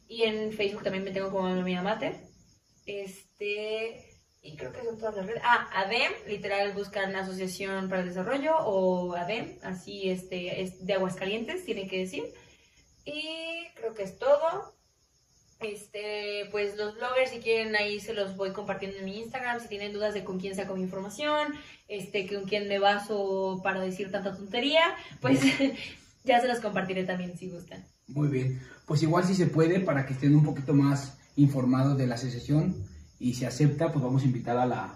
y 0.09 0.23
en 0.23 0.51
Facebook 0.51 0.83
también 0.83 1.05
me 1.05 1.11
tengo 1.11 1.31
como 1.31 1.47
Alma 1.47 1.63
Mía 1.63 1.81
Mater. 1.81 2.17
Este 2.85 4.05
y 4.41 4.57
creo 4.57 4.73
que 4.73 4.83
son 4.83 4.97
todas 4.97 5.15
las 5.15 5.25
redes. 5.25 5.41
Ah, 5.45 5.69
ADEM, 5.73 6.11
literal 6.27 6.73
buscan 6.73 7.15
Asociación 7.15 7.87
para 7.87 8.01
el 8.01 8.09
Desarrollo 8.09 8.57
o 8.57 9.15
ADEM, 9.15 9.59
así 9.63 10.09
este 10.09 10.61
es 10.61 10.85
de 10.85 10.95
Aguascalientes, 10.95 11.63
tiene 11.63 11.87
que 11.87 11.99
decir. 11.99 12.33
Y 13.05 13.69
creo 13.75 13.93
que 13.93 14.03
es 14.03 14.19
todo. 14.19 14.72
Este, 15.59 16.47
pues 16.51 16.75
los 16.77 16.95
bloggers, 16.95 17.31
si 17.31 17.39
quieren, 17.39 17.75
ahí 17.75 17.99
se 17.99 18.13
los 18.13 18.35
voy 18.35 18.51
compartiendo 18.51 18.97
en 18.97 19.05
mi 19.05 19.19
Instagram. 19.19 19.59
Si 19.61 19.67
tienen 19.67 19.93
dudas 19.93 20.13
de 20.13 20.23
con 20.23 20.39
quién 20.39 20.55
saco 20.55 20.75
mi 20.75 20.81
información, 20.81 21.53
este, 21.87 22.27
con 22.27 22.43
quién 22.43 22.67
me 22.67 22.79
baso 22.79 23.61
para 23.63 23.79
decir 23.79 24.11
tanta 24.11 24.35
tontería, 24.35 24.81
pues 25.21 25.39
ya 26.23 26.41
se 26.41 26.47
los 26.47 26.59
compartiré 26.59 27.05
también 27.05 27.37
si 27.37 27.49
gustan. 27.49 27.85
Muy 28.07 28.27
bien. 28.27 28.61
Pues 28.85 29.01
igual 29.03 29.23
si 29.23 29.35
se 29.35 29.47
puede, 29.47 29.79
para 29.79 30.05
que 30.05 30.13
estén 30.13 30.35
un 30.35 30.43
poquito 30.43 30.73
más 30.73 31.17
informados 31.35 31.97
de 31.97 32.07
la 32.07 32.15
asociación 32.15 32.75
y 33.19 33.33
si 33.33 33.45
acepta, 33.45 33.91
pues 33.91 34.03
vamos 34.03 34.23
a 34.23 34.25
invitar 34.25 34.57
a 34.57 34.65
la, 34.65 34.95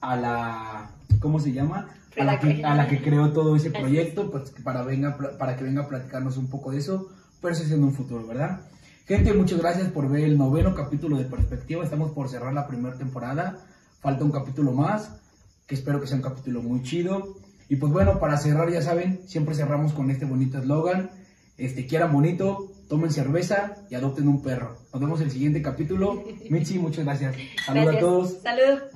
a 0.00 0.16
la, 0.16 0.90
¿cómo 1.18 1.40
se 1.40 1.52
llama? 1.52 1.88
A 2.18 2.24
la, 2.24 2.38
que, 2.38 2.64
a 2.64 2.74
la 2.74 2.86
que 2.86 3.02
creó 3.02 3.32
todo 3.32 3.56
ese 3.56 3.70
proyecto, 3.70 4.30
pues 4.30 4.50
para, 4.62 4.82
venga, 4.82 5.16
para 5.38 5.56
que 5.56 5.64
venga 5.64 5.82
a 5.82 5.88
platicarnos 5.88 6.36
un 6.36 6.48
poco 6.48 6.70
de 6.70 6.78
eso, 6.78 7.10
pero 7.40 7.54
eso 7.54 7.64
es 7.64 7.72
en 7.72 7.82
un 7.82 7.92
futuro, 7.92 8.26
¿verdad? 8.26 8.60
Gente, 9.06 9.34
muchas 9.34 9.58
gracias 9.58 9.88
por 9.88 10.08
ver 10.08 10.24
el 10.24 10.38
noveno 10.38 10.74
capítulo 10.74 11.18
de 11.18 11.24
Perspectiva. 11.24 11.84
Estamos 11.84 12.12
por 12.12 12.30
cerrar 12.30 12.54
la 12.54 12.66
primera 12.66 12.96
temporada. 12.96 13.58
Falta 14.00 14.24
un 14.24 14.30
capítulo 14.30 14.72
más, 14.72 15.10
que 15.66 15.74
espero 15.74 16.00
que 16.00 16.06
sea 16.06 16.16
un 16.16 16.22
capítulo 16.22 16.62
muy 16.62 16.82
chido. 16.82 17.36
Y 17.68 17.76
pues 17.76 17.92
bueno, 17.92 18.18
para 18.18 18.38
cerrar, 18.38 18.70
ya 18.70 18.80
saben, 18.80 19.20
siempre 19.26 19.54
cerramos 19.54 19.92
con 19.92 20.10
este 20.10 20.24
bonito 20.24 20.56
eslogan. 20.56 21.10
Este, 21.58 21.86
quieran 21.86 22.14
bonito, 22.14 22.72
tomen 22.88 23.10
cerveza 23.10 23.74
y 23.90 23.94
adopten 23.94 24.26
un 24.26 24.42
perro. 24.42 24.78
Nos 24.94 25.02
vemos 25.02 25.20
en 25.20 25.26
el 25.26 25.32
siguiente 25.32 25.60
capítulo. 25.60 26.24
Michi, 26.48 26.78
muchas 26.78 27.04
gracias. 27.04 27.36
Saludos 27.66 27.94
a 27.94 27.98
todos. 27.98 28.42
Salud. 28.42 28.93